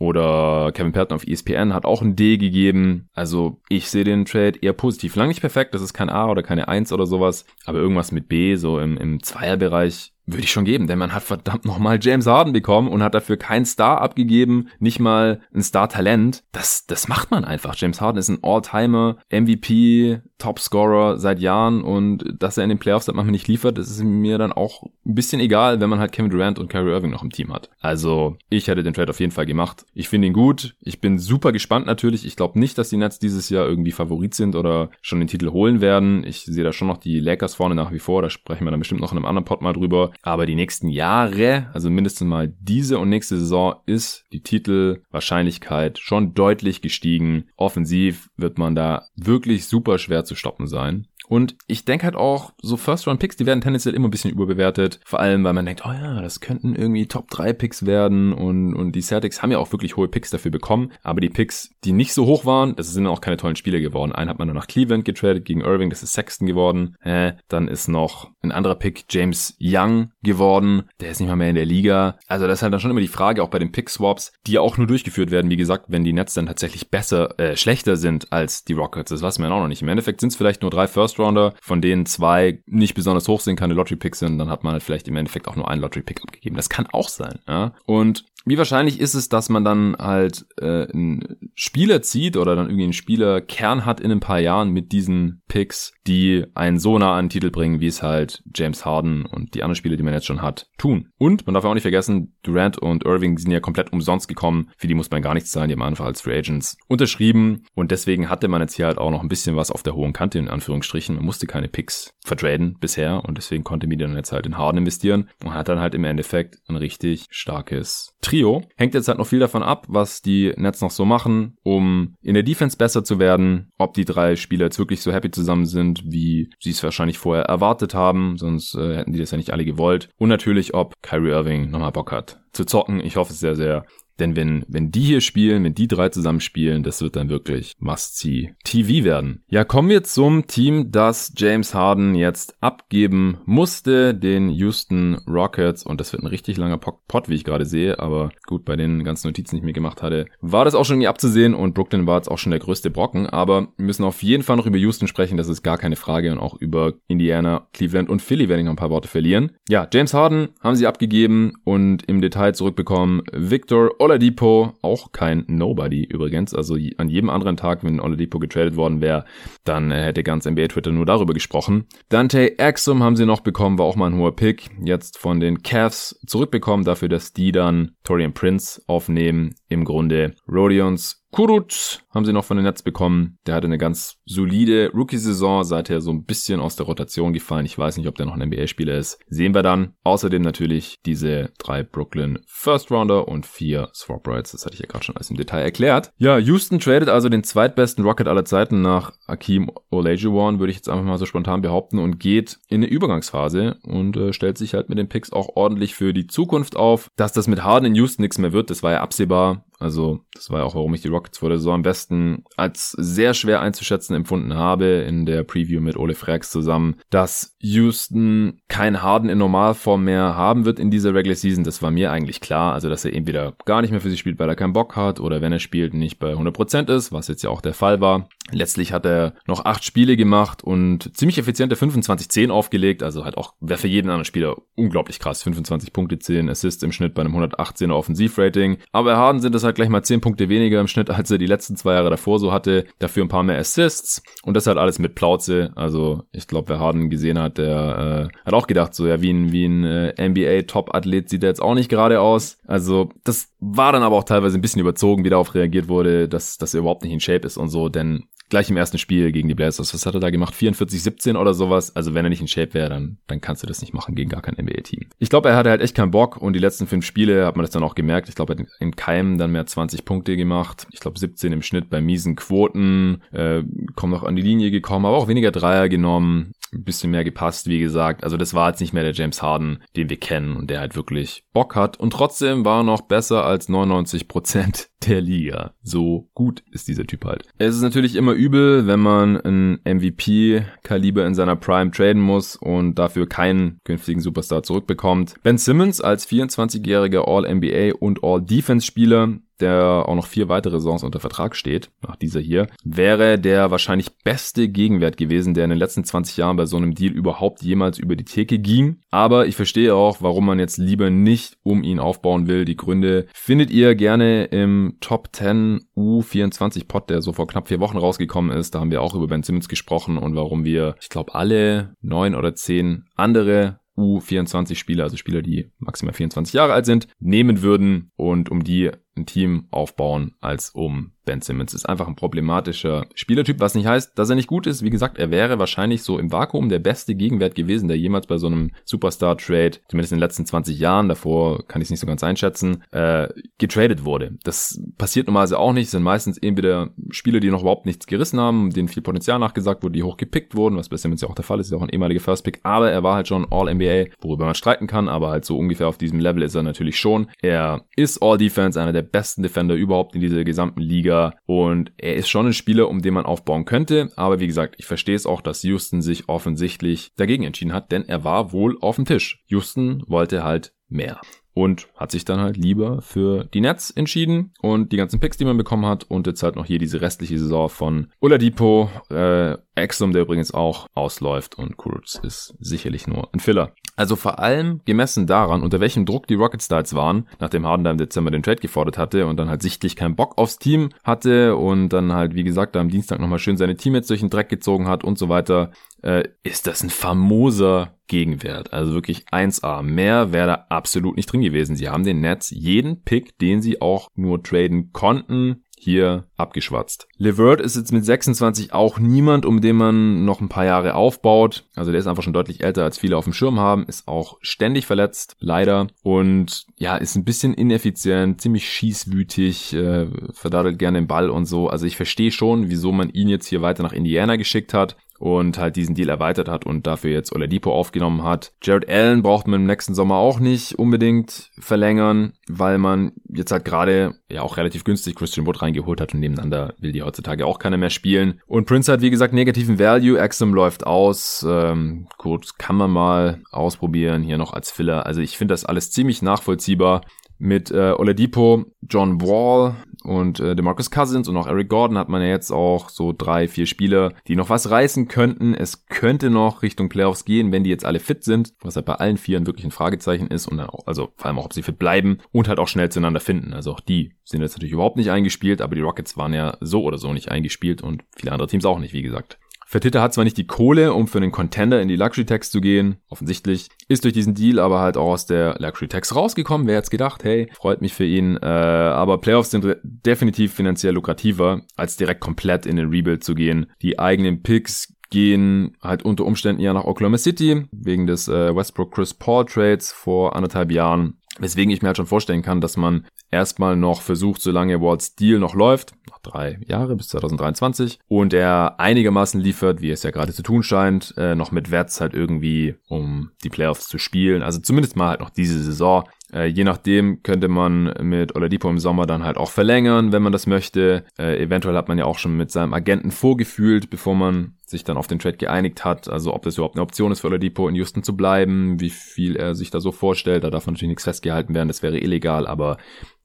Oder 0.00 0.70
Kevin 0.72 0.92
Pelton 0.92 1.16
auf 1.16 1.26
ESPN 1.26 1.72
hat 1.74 1.84
auch 1.84 2.02
ein 2.02 2.14
D 2.16 2.36
gegeben. 2.36 3.08
Also 3.14 3.60
ich 3.68 3.88
sehe 3.90 4.04
den 4.04 4.24
Trade 4.24 4.58
eher 4.60 4.72
positiv. 4.72 5.16
Lang 5.16 5.28
nicht 5.28 5.40
perfekt, 5.40 5.74
das 5.74 5.82
ist 5.82 5.92
kein 5.94 6.10
A 6.10 6.28
oder 6.28 6.42
keine 6.42 6.68
1 6.68 6.92
oder 6.92 7.06
sowas, 7.06 7.44
aber 7.64 7.78
irgendwas 7.78 8.12
mit 8.12 8.28
B, 8.28 8.56
so 8.56 8.78
im, 8.78 8.96
im 8.96 9.22
Zweierbereich 9.22 10.12
würde 10.32 10.44
ich 10.44 10.52
schon 10.52 10.64
geben, 10.64 10.86
denn 10.86 10.98
man 10.98 11.14
hat 11.14 11.22
verdammt 11.22 11.64
nochmal 11.64 11.98
James 12.00 12.26
Harden 12.26 12.52
bekommen 12.52 12.88
und 12.88 13.02
hat 13.02 13.14
dafür 13.14 13.36
keinen 13.36 13.64
Star 13.64 14.00
abgegeben, 14.00 14.68
nicht 14.78 15.00
mal 15.00 15.40
ein 15.54 15.62
Star-Talent. 15.62 16.44
Das, 16.52 16.86
das 16.86 17.08
macht 17.08 17.30
man 17.30 17.44
einfach. 17.44 17.74
James 17.76 18.00
Harden 18.00 18.18
ist 18.18 18.28
ein 18.28 18.38
All-Timer, 18.42 19.16
MVP, 19.30 20.20
Topscorer 20.38 21.18
seit 21.18 21.40
Jahren 21.40 21.82
und 21.82 22.24
dass 22.38 22.58
er 22.58 22.64
in 22.64 22.70
den 22.70 22.78
Playoffs 22.78 23.06
das 23.06 23.14
manchmal 23.14 23.32
nicht 23.32 23.48
liefert, 23.48 23.78
das 23.78 23.90
ist 23.90 24.02
mir 24.02 24.38
dann 24.38 24.52
auch 24.52 24.84
ein 25.04 25.14
bisschen 25.14 25.40
egal, 25.40 25.80
wenn 25.80 25.90
man 25.90 25.98
halt 25.98 26.12
Kevin 26.12 26.30
Durant 26.30 26.58
und 26.58 26.68
Kyrie 26.68 26.92
Irving 26.92 27.10
noch 27.10 27.22
im 27.22 27.30
Team 27.30 27.52
hat. 27.52 27.70
Also 27.80 28.36
ich 28.50 28.68
hätte 28.68 28.82
den 28.82 28.94
Trade 28.94 29.10
auf 29.10 29.20
jeden 29.20 29.32
Fall 29.32 29.46
gemacht. 29.46 29.84
Ich 29.94 30.08
finde 30.08 30.28
ihn 30.28 30.32
gut. 30.32 30.76
Ich 30.80 31.00
bin 31.00 31.18
super 31.18 31.52
gespannt 31.52 31.86
natürlich. 31.86 32.24
Ich 32.24 32.36
glaube 32.36 32.58
nicht, 32.58 32.78
dass 32.78 32.90
die 32.90 32.96
Nets 32.96 33.18
dieses 33.18 33.48
Jahr 33.48 33.66
irgendwie 33.66 33.92
Favorit 33.92 34.34
sind 34.34 34.54
oder 34.54 34.90
schon 35.00 35.18
den 35.18 35.28
Titel 35.28 35.50
holen 35.50 35.80
werden. 35.80 36.24
Ich 36.24 36.42
sehe 36.42 36.64
da 36.64 36.72
schon 36.72 36.88
noch 36.88 36.98
die 36.98 37.18
Lakers 37.18 37.54
vorne 37.54 37.74
nach 37.74 37.92
wie 37.92 37.98
vor. 37.98 38.22
Da 38.22 38.30
sprechen 38.30 38.64
wir 38.64 38.70
dann 38.70 38.80
bestimmt 38.80 39.00
noch 39.00 39.12
in 39.12 39.18
einem 39.18 39.26
anderen 39.26 39.44
Pod 39.44 39.62
mal 39.62 39.72
drüber. 39.72 40.12
Aber 40.22 40.46
die 40.46 40.54
nächsten 40.54 40.88
Jahre, 40.88 41.70
also 41.72 41.90
mindestens 41.90 42.28
mal 42.28 42.48
diese 42.60 42.98
und 42.98 43.08
nächste 43.08 43.38
Saison, 43.38 43.76
ist 43.86 44.24
die 44.32 44.42
Titelwahrscheinlichkeit 44.42 45.98
schon 45.98 46.34
deutlich 46.34 46.82
gestiegen. 46.82 47.48
Offensiv 47.56 48.30
wird 48.36 48.58
man 48.58 48.74
da 48.74 49.06
wirklich 49.16 49.66
super 49.66 49.98
schwer 49.98 50.24
zu 50.24 50.34
stoppen 50.34 50.66
sein. 50.66 51.06
Und 51.28 51.56
ich 51.66 51.84
denke 51.84 52.04
halt 52.04 52.16
auch, 52.16 52.52
so 52.60 52.76
First-Round-Picks, 52.76 53.36
die 53.36 53.46
werden 53.46 53.60
tendenziell 53.60 53.94
immer 53.94 54.08
ein 54.08 54.10
bisschen 54.10 54.30
überbewertet. 54.30 55.00
Vor 55.04 55.20
allem, 55.20 55.44
weil 55.44 55.52
man 55.52 55.66
denkt, 55.66 55.82
oh 55.84 55.92
ja, 55.92 56.20
das 56.20 56.40
könnten 56.40 56.74
irgendwie 56.74 57.06
Top-3-Picks 57.06 57.86
werden. 57.86 58.32
Und, 58.32 58.74
und 58.74 58.92
die 58.92 59.02
Celtics 59.02 59.42
haben 59.42 59.50
ja 59.50 59.58
auch 59.58 59.72
wirklich 59.72 59.96
hohe 59.96 60.08
Picks 60.08 60.30
dafür 60.30 60.50
bekommen. 60.50 60.92
Aber 61.02 61.20
die 61.20 61.28
Picks, 61.28 61.70
die 61.84 61.92
nicht 61.92 62.14
so 62.14 62.26
hoch 62.26 62.44
waren, 62.44 62.74
das 62.76 62.92
sind 62.92 63.06
auch 63.06 63.20
keine 63.20 63.36
tollen 63.36 63.56
Spieler 63.56 63.80
geworden. 63.80 64.12
Einen 64.12 64.30
hat 64.30 64.38
man 64.38 64.48
nur 64.48 64.54
nach 64.54 64.66
Cleveland 64.66 65.04
getradet 65.04 65.44
gegen 65.44 65.60
Irving, 65.60 65.90
das 65.90 66.02
ist 66.02 66.14
Sexton 66.14 66.46
geworden. 66.46 66.96
Äh, 67.02 67.34
dann 67.48 67.68
ist 67.68 67.88
noch 67.88 68.30
ein 68.42 68.52
anderer 68.52 68.74
Pick 68.74 69.04
James 69.10 69.56
Young 69.60 70.12
geworden. 70.22 70.84
Der 71.00 71.10
ist 71.10 71.20
nicht 71.20 71.28
mal 71.28 71.36
mehr 71.36 71.50
in 71.50 71.54
der 71.54 71.66
Liga. 71.66 72.18
Also 72.26 72.46
das 72.46 72.58
ist 72.58 72.62
halt 72.62 72.72
dann 72.72 72.80
schon 72.80 72.90
immer 72.90 73.00
die 73.00 73.08
Frage, 73.08 73.42
auch 73.42 73.50
bei 73.50 73.58
den 73.58 73.72
Pick-Swaps, 73.72 74.32
die 74.46 74.52
ja 74.52 74.60
auch 74.60 74.78
nur 74.78 74.86
durchgeführt 74.86 75.30
werden, 75.30 75.50
wie 75.50 75.56
gesagt, 75.56 75.86
wenn 75.88 76.04
die 76.04 76.12
Nets 76.12 76.34
dann 76.34 76.46
tatsächlich 76.46 76.90
besser, 76.90 77.38
äh, 77.38 77.56
schlechter 77.56 77.96
sind 77.96 78.32
als 78.32 78.64
die 78.64 78.72
Rockets. 78.72 79.10
Das 79.10 79.22
weiß 79.22 79.38
man 79.38 79.52
auch 79.52 79.60
noch 79.60 79.68
nicht. 79.68 79.82
Im 79.82 79.88
Endeffekt 79.88 80.20
sind 80.20 80.30
es 80.30 80.36
vielleicht 80.36 80.62
nur 80.62 80.70
drei 80.70 80.86
First 80.86 81.17
First-Rounder, 81.18 81.54
von 81.60 81.80
denen 81.80 82.06
zwei 82.06 82.60
nicht 82.66 82.94
besonders 82.94 83.28
hoch 83.28 83.40
sind, 83.40 83.56
keine 83.56 83.74
Lottery-Picks 83.74 84.20
sind, 84.20 84.38
dann 84.38 84.50
hat 84.50 84.64
man 84.64 84.72
halt 84.72 84.82
vielleicht 84.82 85.08
im 85.08 85.16
Endeffekt 85.16 85.48
auch 85.48 85.56
nur 85.56 85.68
einen 85.68 85.80
Lottery-Pick 85.82 86.22
abgegeben. 86.22 86.56
Das 86.56 86.68
kann 86.68 86.86
auch 86.86 87.08
sein, 87.08 87.40
ja. 87.46 87.72
Und 87.86 88.24
wie 88.44 88.58
wahrscheinlich 88.58 89.00
ist 89.00 89.14
es, 89.14 89.28
dass 89.28 89.48
man 89.48 89.64
dann 89.64 89.96
halt 89.98 90.46
äh, 90.60 90.90
einen 90.90 91.50
Spieler 91.54 92.02
zieht 92.02 92.36
oder 92.36 92.56
dann 92.56 92.66
irgendwie 92.66 92.84
einen 92.84 92.92
Spielerkern 92.92 93.84
hat 93.84 94.00
in 94.00 94.10
ein 94.10 94.20
paar 94.20 94.38
Jahren 94.38 94.70
mit 94.70 94.92
diesen 94.92 95.42
Picks, 95.48 95.92
die 96.06 96.46
einen 96.54 96.78
so 96.78 96.98
nah 96.98 97.16
an 97.16 97.26
den 97.26 97.30
Titel 97.30 97.50
bringen, 97.50 97.80
wie 97.80 97.86
es 97.86 98.02
halt 98.02 98.42
James 98.54 98.84
Harden 98.84 99.26
und 99.26 99.54
die 99.54 99.62
anderen 99.62 99.76
Spieler, 99.76 99.96
die 99.96 100.02
man 100.02 100.14
jetzt 100.14 100.26
schon 100.26 100.42
hat, 100.42 100.68
tun. 100.78 101.08
Und 101.18 101.46
man 101.46 101.54
darf 101.54 101.64
auch 101.64 101.74
nicht 101.74 101.82
vergessen, 101.82 102.36
Durant 102.42 102.78
und 102.78 103.04
Irving 103.04 103.36
sind 103.38 103.50
ja 103.50 103.60
komplett 103.60 103.92
umsonst 103.92 104.28
gekommen. 104.28 104.70
Für 104.76 104.86
die 104.86 104.94
muss 104.94 105.10
man 105.10 105.22
gar 105.22 105.34
nichts 105.34 105.50
zahlen, 105.50 105.68
die 105.68 105.74
haben 105.74 105.82
einfach 105.82 106.06
als 106.06 106.20
Free 106.20 106.38
Agents 106.38 106.78
unterschrieben. 106.86 107.64
Und 107.74 107.90
deswegen 107.90 108.30
hatte 108.30 108.48
man 108.48 108.62
jetzt 108.62 108.74
hier 108.74 108.86
halt 108.86 108.98
auch 108.98 109.10
noch 109.10 109.22
ein 109.22 109.28
bisschen 109.28 109.56
was 109.56 109.70
auf 109.70 109.82
der 109.82 109.94
hohen 109.94 110.12
Kante, 110.12 110.38
in 110.38 110.48
Anführungsstrichen. 110.48 111.16
Man 111.16 111.24
musste 111.24 111.46
keine 111.46 111.68
Picks 111.68 112.14
vertraden 112.24 112.76
bisher 112.80 113.24
und 113.24 113.36
deswegen 113.36 113.64
konnte 113.64 113.86
Median 113.86 114.14
jetzt 114.14 114.32
halt 114.32 114.46
in 114.46 114.56
Harden 114.56 114.78
investieren 114.78 115.28
und 115.44 115.54
hat 115.54 115.68
dann 115.68 115.80
halt 115.80 115.94
im 115.94 116.04
Endeffekt 116.04 116.58
ein 116.68 116.76
richtig 116.76 117.26
starkes 117.30 118.14
Trio. 118.28 118.62
Hängt 118.76 118.94
jetzt 118.94 119.08
halt 119.08 119.18
noch 119.18 119.26
viel 119.26 119.38
davon 119.38 119.62
ab, 119.62 119.86
was 119.88 120.22
die 120.22 120.52
Nets 120.56 120.80
noch 120.80 120.90
so 120.90 121.04
machen, 121.04 121.56
um 121.62 122.14
in 122.22 122.34
der 122.34 122.42
Defense 122.42 122.76
besser 122.76 123.04
zu 123.04 123.18
werden, 123.18 123.70
ob 123.78 123.94
die 123.94 124.04
drei 124.04 124.36
Spieler 124.36 124.66
jetzt 124.66 124.78
wirklich 124.78 125.00
so 125.00 125.12
happy 125.12 125.30
zusammen 125.30 125.66
sind, 125.66 126.02
wie 126.04 126.50
sie 126.60 126.70
es 126.70 126.82
wahrscheinlich 126.82 127.18
vorher 127.18 127.44
erwartet 127.44 127.94
haben, 127.94 128.36
sonst 128.36 128.74
äh, 128.74 128.96
hätten 128.96 129.12
die 129.12 129.18
das 129.18 129.30
ja 129.30 129.38
nicht 129.38 129.52
alle 129.52 129.64
gewollt. 129.64 130.08
Und 130.18 130.28
natürlich, 130.28 130.74
ob 130.74 130.94
Kyrie 131.02 131.30
Irving 131.30 131.70
nochmal 131.70 131.92
Bock 131.92 132.12
hat 132.12 132.40
zu 132.52 132.64
zocken. 132.64 133.00
Ich 133.00 133.16
hoffe 133.16 133.32
sehr, 133.32 133.56
sehr. 133.56 133.84
Denn 134.18 134.36
wenn, 134.36 134.64
wenn 134.68 134.90
die 134.90 135.00
hier 135.00 135.20
spielen, 135.20 135.64
wenn 135.64 135.74
die 135.74 135.88
drei 135.88 136.08
zusammen 136.08 136.40
spielen, 136.40 136.82
das 136.82 137.00
wird 137.00 137.16
dann 137.16 137.28
wirklich 137.28 137.74
Must-See 137.78 138.54
TV 138.64 139.04
werden. 139.04 139.42
Ja, 139.48 139.64
kommen 139.64 139.88
wir 139.88 140.02
zum 140.02 140.46
Team, 140.46 140.90
das 140.90 141.32
James 141.36 141.74
Harden 141.74 142.14
jetzt 142.14 142.56
abgeben 142.60 143.38
musste, 143.44 144.14
den 144.14 144.50
Houston 144.50 145.18
Rockets. 145.26 145.84
Und 145.84 146.00
das 146.00 146.12
wird 146.12 146.22
ein 146.22 146.28
richtig 146.28 146.56
langer 146.56 146.78
Pot, 146.78 147.28
wie 147.28 147.34
ich 147.34 147.44
gerade 147.44 147.64
sehe. 147.64 147.98
Aber 147.98 148.30
gut, 148.46 148.64
bei 148.64 148.76
den 148.76 149.04
ganzen 149.04 149.28
Notizen, 149.28 149.56
die 149.56 149.60
ich 149.60 149.64
mir 149.64 149.72
gemacht 149.72 150.02
hatte, 150.02 150.26
war 150.40 150.64
das 150.64 150.74
auch 150.74 150.84
schon 150.84 150.98
nie 150.98 151.06
abzusehen. 151.06 151.54
Und 151.54 151.74
Brooklyn 151.74 152.06
war 152.06 152.16
jetzt 152.16 152.30
auch 152.30 152.38
schon 152.38 152.50
der 152.50 152.60
größte 152.60 152.90
Brocken. 152.90 153.26
Aber 153.26 153.68
wir 153.76 153.86
müssen 153.86 154.04
auf 154.04 154.22
jeden 154.22 154.42
Fall 154.42 154.56
noch 154.56 154.66
über 154.66 154.78
Houston 154.78 155.08
sprechen. 155.08 155.36
Das 155.36 155.48
ist 155.48 155.62
gar 155.62 155.78
keine 155.78 155.96
Frage. 155.96 156.32
Und 156.32 156.38
auch 156.38 156.54
über 156.60 156.94
Indiana, 157.06 157.68
Cleveland 157.72 158.08
und 158.08 158.22
Philly 158.22 158.48
werde 158.48 158.60
ich 158.60 158.64
noch 158.64 158.72
ein 158.72 158.76
paar 158.76 158.90
Worte 158.90 159.08
verlieren. 159.08 159.52
Ja, 159.68 159.88
James 159.92 160.14
Harden 160.14 160.48
haben 160.60 160.76
sie 160.76 160.86
abgegeben 160.86 161.52
und 161.64 162.02
im 162.08 162.20
Detail 162.20 162.54
zurückbekommen. 162.54 163.22
Victor 163.32 164.00
Oladipo, 164.08 164.72
auch 164.80 165.12
kein 165.12 165.44
Nobody 165.48 166.02
übrigens. 166.02 166.54
Also 166.54 166.78
an 166.96 167.10
jedem 167.10 167.28
anderen 167.28 167.58
Tag, 167.58 167.84
wenn 167.84 168.00
Oladipo 168.00 168.38
getradet 168.38 168.74
worden 168.74 169.02
wäre, 169.02 169.26
dann 169.64 169.90
äh, 169.90 170.02
hätte 170.02 170.22
ganz 170.22 170.46
NBA 170.46 170.68
Twitter 170.68 170.92
nur 170.92 171.04
darüber 171.04 171.34
gesprochen. 171.34 171.84
Dante 172.08 172.58
Exum 172.58 173.02
haben 173.02 173.16
sie 173.16 173.26
noch 173.26 173.40
bekommen, 173.40 173.78
war 173.78 173.84
auch 173.84 173.96
mal 173.96 174.06
ein 174.06 174.16
hoher 174.16 174.34
Pick. 174.34 174.70
Jetzt 174.82 175.18
von 175.18 175.40
den 175.40 175.62
Cavs 175.62 176.18
zurückbekommen 176.26 176.86
dafür, 176.86 177.10
dass 177.10 177.34
die 177.34 177.52
dann 177.52 177.90
Torian 178.02 178.32
Prince 178.32 178.80
aufnehmen. 178.86 179.54
Im 179.68 179.84
Grunde 179.84 180.34
Rodions 180.50 181.17
Kurut 181.30 182.04
haben 182.10 182.24
sie 182.24 182.32
noch 182.32 182.44
von 182.44 182.56
den 182.56 182.64
Nets 182.64 182.82
bekommen. 182.82 183.38
Der 183.46 183.54
hatte 183.54 183.66
eine 183.66 183.78
ganz 183.78 184.16
solide 184.24 184.90
Rookie-Saison, 184.92 185.62
seither 185.62 186.00
so 186.00 186.10
ein 186.10 186.24
bisschen 186.24 186.58
aus 186.58 186.76
der 186.76 186.86
Rotation 186.86 187.32
gefallen. 187.32 187.66
Ich 187.66 187.78
weiß 187.78 187.98
nicht, 187.98 188.08
ob 188.08 188.16
der 188.16 188.26
noch 188.26 188.34
ein 188.34 188.48
NBA-Spieler 188.48 188.96
ist. 188.96 189.18
Sehen 189.28 189.54
wir 189.54 189.62
dann. 189.62 189.94
Außerdem 190.04 190.40
natürlich 190.42 190.96
diese 191.04 191.50
drei 191.58 191.82
Brooklyn 191.82 192.38
First 192.46 192.90
Rounder 192.90 193.28
und 193.28 193.46
vier 193.46 193.90
Swap 193.94 194.26
Rights. 194.26 194.52
Das 194.52 194.64
hatte 194.64 194.74
ich 194.74 194.80
ja 194.80 194.86
gerade 194.86 195.04
schon 195.04 195.16
alles 195.16 195.30
im 195.30 195.36
Detail 195.36 195.62
erklärt. 195.62 196.10
Ja, 196.16 196.38
Houston 196.38 196.80
tradet 196.80 197.10
also 197.10 197.28
den 197.28 197.44
zweitbesten 197.44 198.04
Rocket 198.04 198.26
aller 198.26 198.44
Zeiten 198.44 198.80
nach 198.80 199.12
Akeem 199.26 199.70
Olajuwon, 199.90 200.58
würde 200.58 200.70
ich 200.70 200.76
jetzt 200.76 200.88
einfach 200.88 201.04
mal 201.04 201.18
so 201.18 201.26
spontan 201.26 201.60
behaupten, 201.60 201.98
und 201.98 202.18
geht 202.18 202.58
in 202.68 202.82
eine 202.82 202.90
Übergangsphase 202.90 203.76
und 203.82 204.16
äh, 204.16 204.32
stellt 204.32 204.58
sich 204.58 204.74
halt 204.74 204.88
mit 204.88 204.98
den 204.98 205.08
Picks 205.08 205.32
auch 205.32 205.50
ordentlich 205.56 205.94
für 205.94 206.14
die 206.14 206.26
Zukunft 206.26 206.74
auf. 206.76 207.10
Dass 207.16 207.32
das 207.32 207.48
mit 207.48 207.62
Harden 207.62 207.86
in 207.86 207.94
Houston 207.94 208.22
nichts 208.22 208.38
mehr 208.38 208.52
wird, 208.52 208.70
das 208.70 208.82
war 208.82 208.92
ja 208.92 209.00
absehbar. 209.02 209.64
Also, 209.78 210.20
das 210.34 210.50
war 210.50 210.60
ja 210.60 210.64
auch, 210.64 210.74
warum 210.74 210.92
ich 210.94 211.02
die 211.02 211.08
Rockets 211.08 211.38
vor 211.38 211.48
der 211.48 211.58
Saison 211.58 211.74
am 211.74 211.82
besten 211.82 212.44
als 212.56 212.90
sehr 212.92 213.34
schwer 213.34 213.60
einzuschätzen 213.60 214.14
empfunden 214.14 214.54
habe 214.54 214.86
in 214.86 215.24
der 215.24 215.44
Preview 215.44 215.80
mit 215.80 215.96
Ole 215.96 216.14
Frags 216.14 216.50
zusammen, 216.50 216.96
dass 217.10 217.56
Houston 217.60 218.60
kein 218.68 219.02
Harden 219.02 219.28
in 219.28 219.38
Normalform 219.38 220.04
mehr 220.04 220.34
haben 220.36 220.64
wird 220.64 220.78
in 220.78 220.90
dieser 220.90 221.14
Regular 221.14 221.36
Season. 221.36 221.64
Das 221.64 221.82
war 221.82 221.90
mir 221.90 222.10
eigentlich 222.10 222.40
klar. 222.40 222.74
Also, 222.74 222.88
dass 222.88 223.04
er 223.04 223.14
entweder 223.14 223.54
gar 223.64 223.82
nicht 223.82 223.90
mehr 223.90 224.00
für 224.00 224.10
sie 224.10 224.18
spielt, 224.18 224.38
weil 224.38 224.48
er 224.48 224.56
keinen 224.56 224.72
Bock 224.72 224.96
hat 224.96 225.20
oder 225.20 225.40
wenn 225.40 225.52
er 225.52 225.58
spielt, 225.58 225.94
nicht 225.94 226.18
bei 226.18 226.32
100% 226.32 226.92
ist, 226.92 227.12
was 227.12 227.28
jetzt 227.28 227.42
ja 227.42 227.50
auch 227.50 227.60
der 227.60 227.74
Fall 227.74 228.00
war. 228.00 228.28
Letztlich 228.50 228.92
hat 228.92 229.04
er 229.04 229.34
noch 229.46 229.64
acht 229.64 229.84
Spiele 229.84 230.16
gemacht 230.16 230.64
und 230.64 231.16
ziemlich 231.16 231.38
effiziente 231.38 231.76
25-10 231.76 232.50
aufgelegt. 232.50 233.02
Also 233.02 233.24
halt 233.24 233.36
auch, 233.36 233.54
wäre 233.60 233.78
für 233.78 233.88
jeden 233.88 234.08
anderen 234.08 234.24
Spieler 234.24 234.56
unglaublich 234.74 235.18
krass. 235.18 235.42
25 235.42 235.92
Punkte, 235.92 236.18
10 236.18 236.48
Assists 236.48 236.82
im 236.82 236.92
Schnitt 236.92 237.14
bei 237.14 237.22
einem 237.22 237.36
118er 237.36 237.92
Offensivrating. 237.92 238.78
Aber 238.90 239.16
Harden 239.16 239.40
sind 239.40 239.54
es 239.54 239.64
halt 239.64 239.67
gleich 239.76 239.88
mal 239.88 240.02
10 240.02 240.20
Punkte 240.20 240.48
weniger 240.48 240.80
im 240.80 240.88
Schnitt, 240.88 241.10
als 241.10 241.30
er 241.30 241.38
die 241.38 241.46
letzten 241.46 241.76
zwei 241.76 241.94
Jahre 241.94 242.10
davor 242.10 242.38
so 242.38 242.52
hatte. 242.52 242.86
Dafür 242.98 243.24
ein 243.24 243.28
paar 243.28 243.42
mehr 243.42 243.58
Assists. 243.58 244.22
Und 244.42 244.54
das 244.54 244.66
halt 244.66 244.78
alles 244.78 244.98
mit 244.98 245.14
Plauze. 245.14 245.72
Also 245.76 246.22
ich 246.32 246.46
glaube, 246.46 246.68
wer 246.70 246.80
Harden 246.80 247.10
gesehen 247.10 247.38
hat, 247.38 247.58
der 247.58 248.30
äh, 248.32 248.38
hat 248.46 248.54
auch 248.54 248.66
gedacht, 248.66 248.94
so 248.94 249.06
ja, 249.06 249.20
wie 249.20 249.30
ein, 249.30 249.52
wie 249.52 249.66
ein 249.66 249.84
äh, 249.84 250.28
NBA-Top-Athlet 250.28 251.28
sieht 251.28 251.42
er 251.42 251.50
jetzt 251.50 251.62
auch 251.62 251.74
nicht 251.74 251.88
gerade 251.88 252.20
aus. 252.20 252.58
Also 252.66 253.10
das 253.24 253.48
war 253.60 253.92
dann 253.92 254.02
aber 254.02 254.16
auch 254.16 254.24
teilweise 254.24 254.58
ein 254.58 254.62
bisschen 254.62 254.80
überzogen, 254.80 255.24
wie 255.24 255.30
darauf 255.30 255.54
reagiert 255.54 255.88
wurde, 255.88 256.28
dass, 256.28 256.58
dass 256.58 256.74
er 256.74 256.80
überhaupt 256.80 257.02
nicht 257.02 257.12
in 257.12 257.20
Shape 257.20 257.46
ist 257.46 257.56
und 257.56 257.68
so. 257.68 257.88
Denn 257.88 258.24
gleich 258.48 258.70
im 258.70 258.76
ersten 258.76 258.98
Spiel 258.98 259.32
gegen 259.32 259.48
die 259.48 259.54
Blazers. 259.54 259.92
Was 259.94 260.06
hat 260.06 260.14
er 260.14 260.20
da 260.20 260.30
gemacht? 260.30 260.54
44-17 260.54 261.36
oder 261.36 261.54
sowas. 261.54 261.94
Also 261.94 262.14
wenn 262.14 262.24
er 262.24 262.30
nicht 262.30 262.40
in 262.40 262.48
Shape 262.48 262.74
wäre, 262.74 262.88
dann, 262.88 263.18
dann 263.26 263.40
kannst 263.40 263.62
du 263.62 263.66
das 263.66 263.80
nicht 263.80 263.94
machen 263.94 264.14
gegen 264.14 264.30
gar 264.30 264.42
kein 264.42 264.54
NBA-Team. 264.54 265.06
Ich 265.18 265.30
glaube, 265.30 265.50
er 265.50 265.56
hatte 265.56 265.70
halt 265.70 265.80
echt 265.80 265.94
keinen 265.94 266.10
Bock 266.10 266.36
und 266.36 266.54
die 266.54 266.58
letzten 266.58 266.86
fünf 266.86 267.04
Spiele 267.04 267.46
hat 267.46 267.56
man 267.56 267.64
das 267.64 267.70
dann 267.70 267.82
auch 267.82 267.94
gemerkt. 267.94 268.28
Ich 268.28 268.34
glaube, 268.34 268.54
er 268.54 268.58
hat 268.58 268.66
in 268.80 268.96
Keim 268.96 269.38
dann 269.38 269.52
mehr 269.52 269.66
20 269.66 270.04
Punkte 270.04 270.36
gemacht. 270.36 270.86
Ich 270.92 271.00
glaube, 271.00 271.18
17 271.18 271.52
im 271.52 271.62
Schnitt 271.62 271.90
bei 271.90 272.00
miesen 272.00 272.36
Quoten. 272.36 273.22
Äh, 273.32 273.62
kommt 273.94 274.12
noch 274.12 274.22
an 274.22 274.36
die 274.36 274.42
Linie 274.42 274.70
gekommen, 274.70 275.06
aber 275.06 275.16
auch 275.16 275.28
weniger 275.28 275.50
Dreier 275.50 275.88
genommen 275.88 276.52
ein 276.72 276.84
bisschen 276.84 277.10
mehr 277.10 277.24
gepasst, 277.24 277.66
wie 277.66 277.80
gesagt. 277.80 278.24
Also 278.24 278.36
das 278.36 278.54
war 278.54 278.68
jetzt 278.68 278.80
nicht 278.80 278.92
mehr 278.92 279.02
der 279.02 279.12
James 279.12 279.42
Harden, 279.42 279.82
den 279.96 280.08
wir 280.10 280.18
kennen 280.18 280.56
und 280.56 280.70
der 280.70 280.80
halt 280.80 280.96
wirklich 280.96 281.44
Bock 281.52 281.74
hat. 281.74 281.98
Und 281.98 282.12
trotzdem 282.12 282.64
war 282.64 282.80
er 282.80 282.84
noch 282.84 283.02
besser 283.02 283.44
als 283.44 283.68
99 283.68 284.28
Prozent 284.28 284.90
der 285.06 285.20
Liga. 285.20 285.74
So 285.82 286.28
gut 286.34 286.62
ist 286.70 286.88
dieser 286.88 287.06
Typ 287.06 287.24
halt. 287.24 287.44
Es 287.58 287.74
ist 287.74 287.82
natürlich 287.82 288.16
immer 288.16 288.32
übel, 288.32 288.86
wenn 288.86 289.00
man 289.00 289.36
ein 289.36 289.80
MVP-Kaliber 289.84 291.26
in 291.26 291.34
seiner 291.34 291.56
Prime 291.56 291.90
traden 291.90 292.22
muss 292.22 292.56
und 292.56 292.96
dafür 292.96 293.28
keinen 293.28 293.78
künftigen 293.84 294.20
Superstar 294.20 294.62
zurückbekommt. 294.62 295.34
Ben 295.42 295.58
Simmons 295.58 296.00
als 296.00 296.28
24-jähriger 296.28 297.26
All-NBA 297.26 297.96
und 297.98 298.22
All-Defense-Spieler 298.22 299.38
der 299.60 300.04
auch 300.06 300.14
noch 300.14 300.26
vier 300.26 300.48
weitere 300.48 300.80
Saisons 300.80 301.02
unter 301.02 301.20
Vertrag 301.20 301.56
steht, 301.56 301.90
nach 302.06 302.16
dieser 302.16 302.40
hier, 302.40 302.68
wäre 302.84 303.38
der 303.38 303.70
wahrscheinlich 303.70 304.16
beste 304.24 304.68
Gegenwert 304.68 305.16
gewesen, 305.16 305.54
der 305.54 305.64
in 305.64 305.70
den 305.70 305.78
letzten 305.78 306.04
20 306.04 306.36
Jahren 306.36 306.56
bei 306.56 306.66
so 306.66 306.76
einem 306.76 306.94
Deal 306.94 307.12
überhaupt 307.12 307.62
jemals 307.62 307.98
über 307.98 308.16
die 308.16 308.24
Theke 308.24 308.58
ging. 308.58 309.00
Aber 309.10 309.46
ich 309.46 309.56
verstehe 309.56 309.94
auch, 309.94 310.18
warum 310.20 310.46
man 310.46 310.58
jetzt 310.58 310.78
lieber 310.78 311.10
nicht 311.10 311.56
um 311.62 311.82
ihn 311.82 311.98
aufbauen 311.98 312.46
will. 312.46 312.64
Die 312.64 312.76
Gründe 312.76 313.26
findet 313.34 313.70
ihr 313.70 313.94
gerne 313.94 314.44
im 314.44 314.96
Top 315.00 315.28
10 315.32 315.80
U24 315.96 316.86
Pod, 316.86 317.10
der 317.10 317.22
so 317.22 317.32
vor 317.32 317.46
knapp 317.46 317.68
vier 317.68 317.80
Wochen 317.80 317.98
rausgekommen 317.98 318.56
ist. 318.56 318.74
Da 318.74 318.80
haben 318.80 318.90
wir 318.90 319.02
auch 319.02 319.14
über 319.14 319.26
Ben 319.26 319.42
Simmons 319.42 319.68
gesprochen 319.68 320.18
und 320.18 320.36
warum 320.36 320.64
wir, 320.64 320.94
ich 321.00 321.08
glaube, 321.08 321.34
alle 321.34 321.94
neun 322.00 322.34
oder 322.34 322.54
zehn 322.54 323.04
andere 323.16 323.80
U24-Spieler, 323.98 325.04
also 325.04 325.16
Spieler, 325.16 325.42
die 325.42 325.70
maximal 325.78 326.14
24 326.14 326.54
Jahre 326.54 326.72
alt 326.72 326.86
sind, 326.86 327.08
nehmen 327.18 327.62
würden 327.62 328.12
und 328.16 328.50
um 328.50 328.62
die 328.62 328.90
ein 329.18 329.26
Team 329.26 329.66
aufbauen, 329.70 330.34
als 330.40 330.70
um 330.70 331.12
Ben 331.28 331.42
Simmons. 331.42 331.74
Ist 331.74 331.86
einfach 331.86 332.08
ein 332.08 332.16
problematischer 332.16 333.06
Spielertyp, 333.14 333.60
was 333.60 333.74
nicht 333.74 333.86
heißt, 333.86 334.18
dass 334.18 334.30
er 334.30 334.36
nicht 334.36 334.48
gut 334.48 334.66
ist. 334.66 334.82
Wie 334.82 334.88
gesagt, 334.88 335.18
er 335.18 335.30
wäre 335.30 335.58
wahrscheinlich 335.58 336.02
so 336.02 336.18
im 336.18 336.32
Vakuum 336.32 336.70
der 336.70 336.78
beste 336.78 337.14
Gegenwert 337.14 337.54
gewesen, 337.54 337.86
der 337.86 337.98
jemals 337.98 338.26
bei 338.26 338.38
so 338.38 338.46
einem 338.46 338.70
Superstar-Trade, 338.86 339.72
zumindest 339.88 340.12
in 340.12 340.16
den 340.16 340.22
letzten 340.22 340.46
20 340.46 340.78
Jahren, 340.78 341.08
davor 341.08 341.66
kann 341.68 341.82
ich 341.82 341.86
es 341.86 341.90
nicht 341.90 342.00
so 342.00 342.06
ganz 342.06 342.24
einschätzen, 342.24 342.82
äh, 342.92 343.28
getradet 343.58 344.06
wurde. 344.06 344.38
Das 344.42 344.80
passiert 344.96 345.26
normalerweise 345.26 345.58
auch 345.58 345.74
nicht. 345.74 345.84
Es 345.84 345.90
sind 345.90 346.02
meistens 346.02 346.38
entweder 346.38 346.90
Spieler, 347.10 347.40
die 347.40 347.50
noch 347.50 347.60
überhaupt 347.60 347.84
nichts 347.84 348.06
gerissen 348.06 348.40
haben, 348.40 348.70
denen 348.70 348.88
viel 348.88 349.02
Potenzial 349.02 349.38
nachgesagt 349.38 349.82
wurde, 349.82 349.92
die 349.92 350.02
hoch 350.02 350.16
gepickt 350.16 350.54
wurden, 350.54 350.76
was 350.76 350.88
bei 350.88 350.96
Simmons 350.96 351.20
ja 351.20 351.28
auch 351.28 351.34
der 351.34 351.44
Fall 351.44 351.60
ist, 351.60 351.66
ist 351.66 351.72
ja 351.72 351.76
auch 351.76 351.82
ein 351.82 351.90
ehemaliger 351.90 352.20
First 352.20 352.44
Pick, 352.44 352.60
aber 352.62 352.90
er 352.90 353.02
war 353.02 353.16
halt 353.16 353.28
schon 353.28 353.46
All-NBA, 353.50 354.06
worüber 354.22 354.46
man 354.46 354.54
streiten 354.54 354.86
kann, 354.86 355.08
aber 355.08 355.28
halt 355.28 355.44
so 355.44 355.58
ungefähr 355.58 355.88
auf 355.88 355.98
diesem 355.98 356.20
Level 356.20 356.42
ist 356.42 356.54
er 356.54 356.62
natürlich 356.62 356.98
schon. 356.98 357.28
Er 357.42 357.84
ist 357.96 358.22
All-Defense, 358.22 358.80
einer 358.80 358.94
der 358.94 359.02
besten 359.10 359.42
Defender 359.42 359.74
überhaupt 359.74 360.14
in 360.14 360.20
dieser 360.20 360.44
gesamten 360.44 360.80
Liga. 360.80 361.34
Und 361.46 361.92
er 361.96 362.16
ist 362.16 362.28
schon 362.28 362.46
ein 362.46 362.52
Spieler, 362.52 362.88
um 362.88 363.02
den 363.02 363.14
man 363.14 363.26
aufbauen 363.26 363.64
könnte, 363.64 364.10
aber 364.16 364.40
wie 364.40 364.46
gesagt, 364.46 364.76
ich 364.78 364.86
verstehe 364.86 365.16
es 365.16 365.26
auch, 365.26 365.40
dass 365.40 365.62
Houston 365.62 366.02
sich 366.02 366.28
offensichtlich 366.28 367.12
dagegen 367.16 367.44
entschieden 367.44 367.72
hat, 367.72 367.92
denn 367.92 368.08
er 368.08 368.24
war 368.24 368.52
wohl 368.52 368.78
auf 368.80 368.96
dem 368.96 369.04
Tisch. 369.04 369.42
Houston 369.46 370.02
wollte 370.06 370.44
halt 370.44 370.72
mehr 370.88 371.20
und 371.54 371.88
hat 371.96 372.10
sich 372.10 372.24
dann 372.24 372.40
halt 372.40 372.56
lieber 372.56 373.02
für 373.02 373.44
die 373.44 373.60
Nets 373.60 373.90
entschieden 373.90 374.52
und 374.60 374.92
die 374.92 374.96
ganzen 374.96 375.20
Picks, 375.20 375.36
die 375.36 375.44
man 375.44 375.56
bekommen 375.56 375.86
hat 375.86 376.04
und 376.04 376.26
jetzt 376.26 376.42
halt 376.42 376.56
noch 376.56 376.66
hier 376.66 376.78
diese 376.78 377.00
restliche 377.00 377.38
Saison 377.38 377.68
von 377.68 378.12
Oladipo, 378.20 378.90
äh, 379.10 379.56
Exum, 379.74 380.12
der 380.12 380.22
übrigens 380.22 380.52
auch 380.52 380.86
ausläuft 380.94 381.56
und 381.56 381.76
Kurz 381.76 382.20
ist 382.22 382.54
sicherlich 382.60 383.06
nur 383.06 383.28
ein 383.32 383.40
Filler. 383.40 383.72
Also 383.96 384.14
vor 384.14 384.38
allem 384.38 384.80
gemessen 384.84 385.26
daran, 385.26 385.62
unter 385.62 385.80
welchem 385.80 386.06
Druck 386.06 386.28
die 386.28 386.34
Rockets 386.34 386.68
da 386.68 386.78
jetzt 386.78 386.94
waren, 386.94 387.26
nachdem 387.40 387.66
Harden 387.66 387.82
da 387.82 387.90
im 387.90 387.98
Dezember 387.98 388.30
den 388.30 388.44
Trade 388.44 388.60
gefordert 388.60 388.96
hatte 388.96 389.26
und 389.26 389.36
dann 389.36 389.48
halt 389.48 389.60
sichtlich 389.62 389.96
keinen 389.96 390.14
Bock 390.14 390.38
aufs 390.38 390.58
Team 390.58 390.90
hatte 391.02 391.56
und 391.56 391.88
dann 391.88 392.12
halt, 392.12 392.34
wie 392.36 392.44
gesagt, 392.44 392.76
da 392.76 392.80
am 392.80 392.90
Dienstag 392.90 393.18
nochmal 393.18 393.40
schön 393.40 393.56
seine 393.56 393.76
Teammates 393.76 394.06
durch 394.06 394.20
den 394.20 394.30
Dreck 394.30 394.48
gezogen 394.48 394.86
hat 394.86 395.02
und 395.02 395.18
so 395.18 395.28
weiter, 395.28 395.72
äh, 396.02 396.28
ist 396.44 396.68
das 396.68 396.84
ein 396.84 396.90
famoser 396.90 397.97
Gegenwert. 398.08 398.72
Also 398.72 398.92
wirklich 398.92 399.26
1A. 399.30 399.82
Mehr 399.82 400.32
wäre 400.32 400.46
da 400.46 400.66
absolut 400.68 401.16
nicht 401.16 401.30
drin 401.30 401.42
gewesen. 401.42 401.76
Sie 401.76 401.88
haben 401.88 402.04
den 402.04 402.20
Nets 402.20 402.50
jeden 402.50 403.02
Pick, 403.02 403.38
den 403.38 403.62
sie 403.62 403.80
auch 403.80 404.08
nur 404.14 404.42
traden 404.42 404.92
konnten, 404.92 405.62
hier 405.78 406.24
abgeschwatzt. 406.36 407.06
Levert 407.16 407.60
ist 407.60 407.76
jetzt 407.76 407.92
mit 407.92 408.04
26 408.04 408.72
auch 408.72 408.98
niemand, 408.98 409.46
um 409.46 409.60
den 409.60 409.76
man 409.76 410.24
noch 410.24 410.40
ein 410.40 410.48
paar 410.48 410.64
Jahre 410.64 410.94
aufbaut. 410.94 411.64
Also 411.74 411.90
der 411.90 412.00
ist 412.00 412.06
einfach 412.06 412.22
schon 412.22 412.32
deutlich 412.32 412.62
älter, 412.62 412.84
als 412.84 412.98
viele 412.98 413.16
auf 413.16 413.24
dem 413.24 413.32
Schirm 413.32 413.58
haben, 413.58 413.84
ist 413.84 414.08
auch 414.08 414.38
ständig 414.40 414.86
verletzt, 414.86 415.36
leider. 415.38 415.86
Und 416.02 416.66
ja, 416.76 416.96
ist 416.96 417.16
ein 417.16 417.24
bisschen 417.24 417.54
ineffizient, 417.54 418.40
ziemlich 418.40 418.68
schießwütig, 418.68 419.74
äh, 419.74 420.06
verdadelt 420.32 420.78
gerne 420.78 421.00
den 421.00 421.06
Ball 421.06 421.30
und 421.30 421.46
so. 421.46 421.68
Also 421.68 421.86
ich 421.86 421.96
verstehe 421.96 422.32
schon, 422.32 422.68
wieso 422.68 422.92
man 422.92 423.10
ihn 423.10 423.28
jetzt 423.28 423.46
hier 423.46 423.62
weiter 423.62 423.82
nach 423.82 423.92
Indiana 423.92 424.36
geschickt 424.36 424.74
hat 424.74 424.96
und 425.18 425.58
halt 425.58 425.76
diesen 425.76 425.94
Deal 425.94 426.08
erweitert 426.08 426.48
hat 426.48 426.64
und 426.64 426.86
dafür 426.86 427.10
jetzt 427.10 427.34
Oladipo 427.34 427.72
aufgenommen 427.72 428.22
hat. 428.22 428.52
Jared 428.62 428.88
Allen 428.88 429.22
braucht 429.22 429.46
man 429.46 429.60
im 429.60 429.66
nächsten 429.66 429.94
Sommer 429.94 430.16
auch 430.16 430.40
nicht 430.40 430.78
unbedingt 430.78 431.50
verlängern, 431.58 432.32
weil 432.48 432.78
man 432.78 433.12
jetzt 433.28 433.52
halt 433.52 433.64
gerade 433.64 434.14
ja 434.30 434.42
auch 434.42 434.56
relativ 434.56 434.84
günstig 434.84 435.16
Christian 435.16 435.46
Wood 435.46 435.60
reingeholt 435.60 436.00
hat 436.00 436.14
und 436.14 436.20
nebeneinander 436.20 436.74
will 436.78 436.92
die 436.92 437.02
heutzutage 437.02 437.46
auch 437.46 437.58
keiner 437.58 437.76
mehr 437.76 437.90
spielen. 437.90 438.40
Und 438.46 438.66
Prince 438.66 438.92
hat 438.92 439.00
wie 439.00 439.10
gesagt 439.10 439.34
negativen 439.34 439.78
Value, 439.78 440.20
Axum 440.20 440.54
läuft 440.54 440.86
aus, 440.86 441.44
ähm, 441.48 442.06
gut, 442.16 442.58
kann 442.58 442.76
man 442.76 442.90
mal 442.90 443.42
ausprobieren, 443.50 444.22
hier 444.22 444.38
noch 444.38 444.52
als 444.52 444.70
Filler. 444.70 445.06
Also 445.06 445.20
ich 445.20 445.36
finde 445.36 445.52
das 445.52 445.64
alles 445.64 445.90
ziemlich 445.90 446.22
nachvollziehbar 446.22 447.02
mit 447.38 447.70
äh, 447.70 447.92
Oladipo, 447.96 448.64
John 448.82 449.20
Wall 449.20 449.76
und 450.04 450.40
äh, 450.40 450.54
DeMarcus 450.54 450.90
Cousins 450.90 451.28
und 451.28 451.36
auch 451.36 451.46
Eric 451.46 451.68
Gordon 451.68 451.98
hat 451.98 452.08
man 452.08 452.22
ja 452.22 452.28
jetzt 452.28 452.50
auch 452.50 452.88
so 452.88 453.14
drei, 453.16 453.48
vier 453.48 453.66
Spieler, 453.66 454.12
die 454.26 454.36
noch 454.36 454.50
was 454.50 454.70
reißen 454.70 455.08
könnten. 455.08 455.54
Es 455.54 455.86
könnte 455.86 456.30
noch 456.30 456.62
Richtung 456.62 456.88
Playoffs 456.88 457.24
gehen, 457.24 457.52
wenn 457.52 457.64
die 457.64 457.70
jetzt 457.70 457.84
alle 457.84 458.00
fit 458.00 458.24
sind, 458.24 458.54
was 458.60 458.76
halt 458.76 458.86
bei 458.86 458.94
allen 458.94 459.16
Vieren 459.16 459.46
wirklich 459.46 459.64
ein 459.64 459.70
Fragezeichen 459.70 460.28
ist 460.28 460.46
und 460.46 460.58
dann 460.58 460.70
auch, 460.70 460.86
also 460.86 461.10
vor 461.16 461.26
allem 461.26 461.38
auch, 461.38 461.46
ob 461.46 461.52
sie 461.52 461.62
fit 461.62 461.78
bleiben 461.78 462.18
und 462.32 462.48
halt 462.48 462.58
auch 462.58 462.68
schnell 462.68 462.90
zueinander 462.90 463.20
finden. 463.20 463.52
Also 463.52 463.72
auch 463.72 463.80
die 463.80 464.12
sind 464.24 464.42
jetzt 464.42 464.54
natürlich 464.54 464.72
überhaupt 464.72 464.96
nicht 464.96 465.10
eingespielt, 465.10 465.60
aber 465.60 465.74
die 465.74 465.82
Rockets 465.82 466.16
waren 466.16 466.32
ja 466.32 466.56
so 466.60 466.82
oder 466.82 466.98
so 466.98 467.12
nicht 467.12 467.30
eingespielt 467.30 467.82
und 467.82 468.04
viele 468.16 468.32
andere 468.32 468.48
Teams 468.48 468.64
auch 468.64 468.78
nicht, 468.78 468.92
wie 468.92 469.02
gesagt. 469.02 469.38
Fertitta 469.70 470.00
hat 470.00 470.14
zwar 470.14 470.24
nicht 470.24 470.38
die 470.38 470.46
Kohle, 470.46 470.94
um 470.94 471.08
für 471.08 471.18
einen 471.18 471.30
Contender 471.30 471.82
in 471.82 471.88
die 471.88 471.96
Luxury 471.96 472.24
Tax 472.24 472.50
zu 472.50 472.62
gehen, 472.62 472.96
offensichtlich, 473.10 473.68
ist 473.86 474.02
durch 474.04 474.14
diesen 474.14 474.34
Deal 474.34 474.60
aber 474.60 474.80
halt 474.80 474.96
auch 474.96 475.10
aus 475.10 475.26
der 475.26 475.56
Luxury 475.58 475.88
Tax 475.88 476.16
rausgekommen. 476.16 476.66
Wer 476.66 476.78
hätte 476.78 476.88
gedacht, 476.88 477.22
hey, 477.22 477.50
freut 477.52 477.82
mich 477.82 477.92
für 477.92 478.06
ihn. 478.06 478.38
Äh, 478.38 478.46
aber 478.46 479.18
Playoffs 479.18 479.50
sind 479.50 479.66
definitiv 479.82 480.54
finanziell 480.54 480.94
lukrativer, 480.94 481.60
als 481.76 481.98
direkt 481.98 482.22
komplett 482.22 482.64
in 482.64 482.76
den 482.76 482.88
Rebuild 482.88 483.22
zu 483.22 483.34
gehen. 483.34 483.66
Die 483.82 483.98
eigenen 483.98 484.42
Picks 484.42 484.94
gehen 485.10 485.76
halt 485.82 486.02
unter 486.02 486.24
Umständen 486.24 486.62
ja 486.62 486.72
nach 486.72 486.84
Oklahoma 486.84 487.18
City, 487.18 487.66
wegen 487.70 488.06
des 488.06 488.26
äh, 488.26 488.56
Westbrook 488.56 488.94
Chris 488.94 489.12
Paul 489.12 489.44
Trades 489.44 489.92
vor 489.92 490.34
anderthalb 490.34 490.72
Jahren. 490.72 491.18
Weswegen 491.38 491.72
ich 491.72 491.82
mir 491.82 491.88
halt 491.88 491.96
schon 491.96 492.06
vorstellen 492.06 492.42
kann, 492.42 492.60
dass 492.60 492.76
man 492.76 493.06
erstmal 493.30 493.76
noch 493.76 494.02
versucht, 494.02 494.40
solange 494.40 494.80
Walt's 494.80 495.14
Deal 495.14 495.38
noch 495.38 495.54
läuft, 495.54 495.92
noch 496.08 496.18
drei 496.18 496.58
Jahre 496.66 496.96
bis 496.96 497.08
2023, 497.08 497.98
und 498.08 498.34
er 498.34 498.80
einigermaßen 498.80 499.40
liefert, 499.40 499.80
wie 499.80 499.90
es 499.90 500.02
ja 500.02 500.10
gerade 500.10 500.32
zu 500.32 500.42
tun 500.42 500.62
scheint, 500.62 501.14
äh, 501.16 501.34
noch 501.34 501.52
mit 501.52 501.70
Werts 501.70 502.00
halt 502.00 502.14
irgendwie, 502.14 502.74
um 502.88 503.30
die 503.44 503.50
Playoffs 503.50 503.88
zu 503.88 503.98
spielen. 503.98 504.42
Also 504.42 504.60
zumindest 504.60 504.96
mal 504.96 505.10
halt 505.10 505.20
noch 505.20 505.30
diese 505.30 505.62
Saison. 505.62 506.08
Äh, 506.32 506.46
je 506.46 506.64
nachdem 506.64 507.22
könnte 507.22 507.48
man 507.48 507.94
mit 508.02 508.36
Oladipo 508.36 508.68
im 508.68 508.78
Sommer 508.78 509.06
dann 509.06 509.24
halt 509.24 509.36
auch 509.36 509.50
verlängern, 509.50 510.12
wenn 510.12 510.22
man 510.22 510.32
das 510.32 510.46
möchte. 510.46 511.04
Äh, 511.18 511.42
eventuell 511.42 511.76
hat 511.76 511.88
man 511.88 511.98
ja 511.98 512.04
auch 512.04 512.18
schon 512.18 512.36
mit 512.36 512.50
seinem 512.50 512.74
Agenten 512.74 513.10
vorgefühlt, 513.10 513.90
bevor 513.90 514.14
man 514.14 514.54
sich 514.66 514.84
dann 514.84 514.98
auf 514.98 515.06
den 515.06 515.18
Trade 515.18 515.38
geeinigt 515.38 515.84
hat. 515.84 516.08
Also 516.08 516.34
ob 516.34 516.42
das 516.42 516.56
überhaupt 516.56 516.76
eine 516.76 516.82
Option 516.82 517.12
ist 517.12 517.20
für 517.20 517.28
Oladipo 517.28 517.68
in 517.68 517.74
Houston 517.74 518.02
zu 518.02 518.16
bleiben, 518.16 518.80
wie 518.80 518.90
viel 518.90 519.36
er 519.36 519.54
sich 519.54 519.70
da 519.70 519.80
so 519.80 519.92
vorstellt. 519.92 520.44
Da 520.44 520.50
darf 520.50 520.66
natürlich 520.66 520.88
nichts 520.88 521.04
festgehalten 521.04 521.54
werden, 521.54 521.68
das 521.68 521.82
wäre 521.82 521.98
illegal, 521.98 522.46
aber 522.46 522.76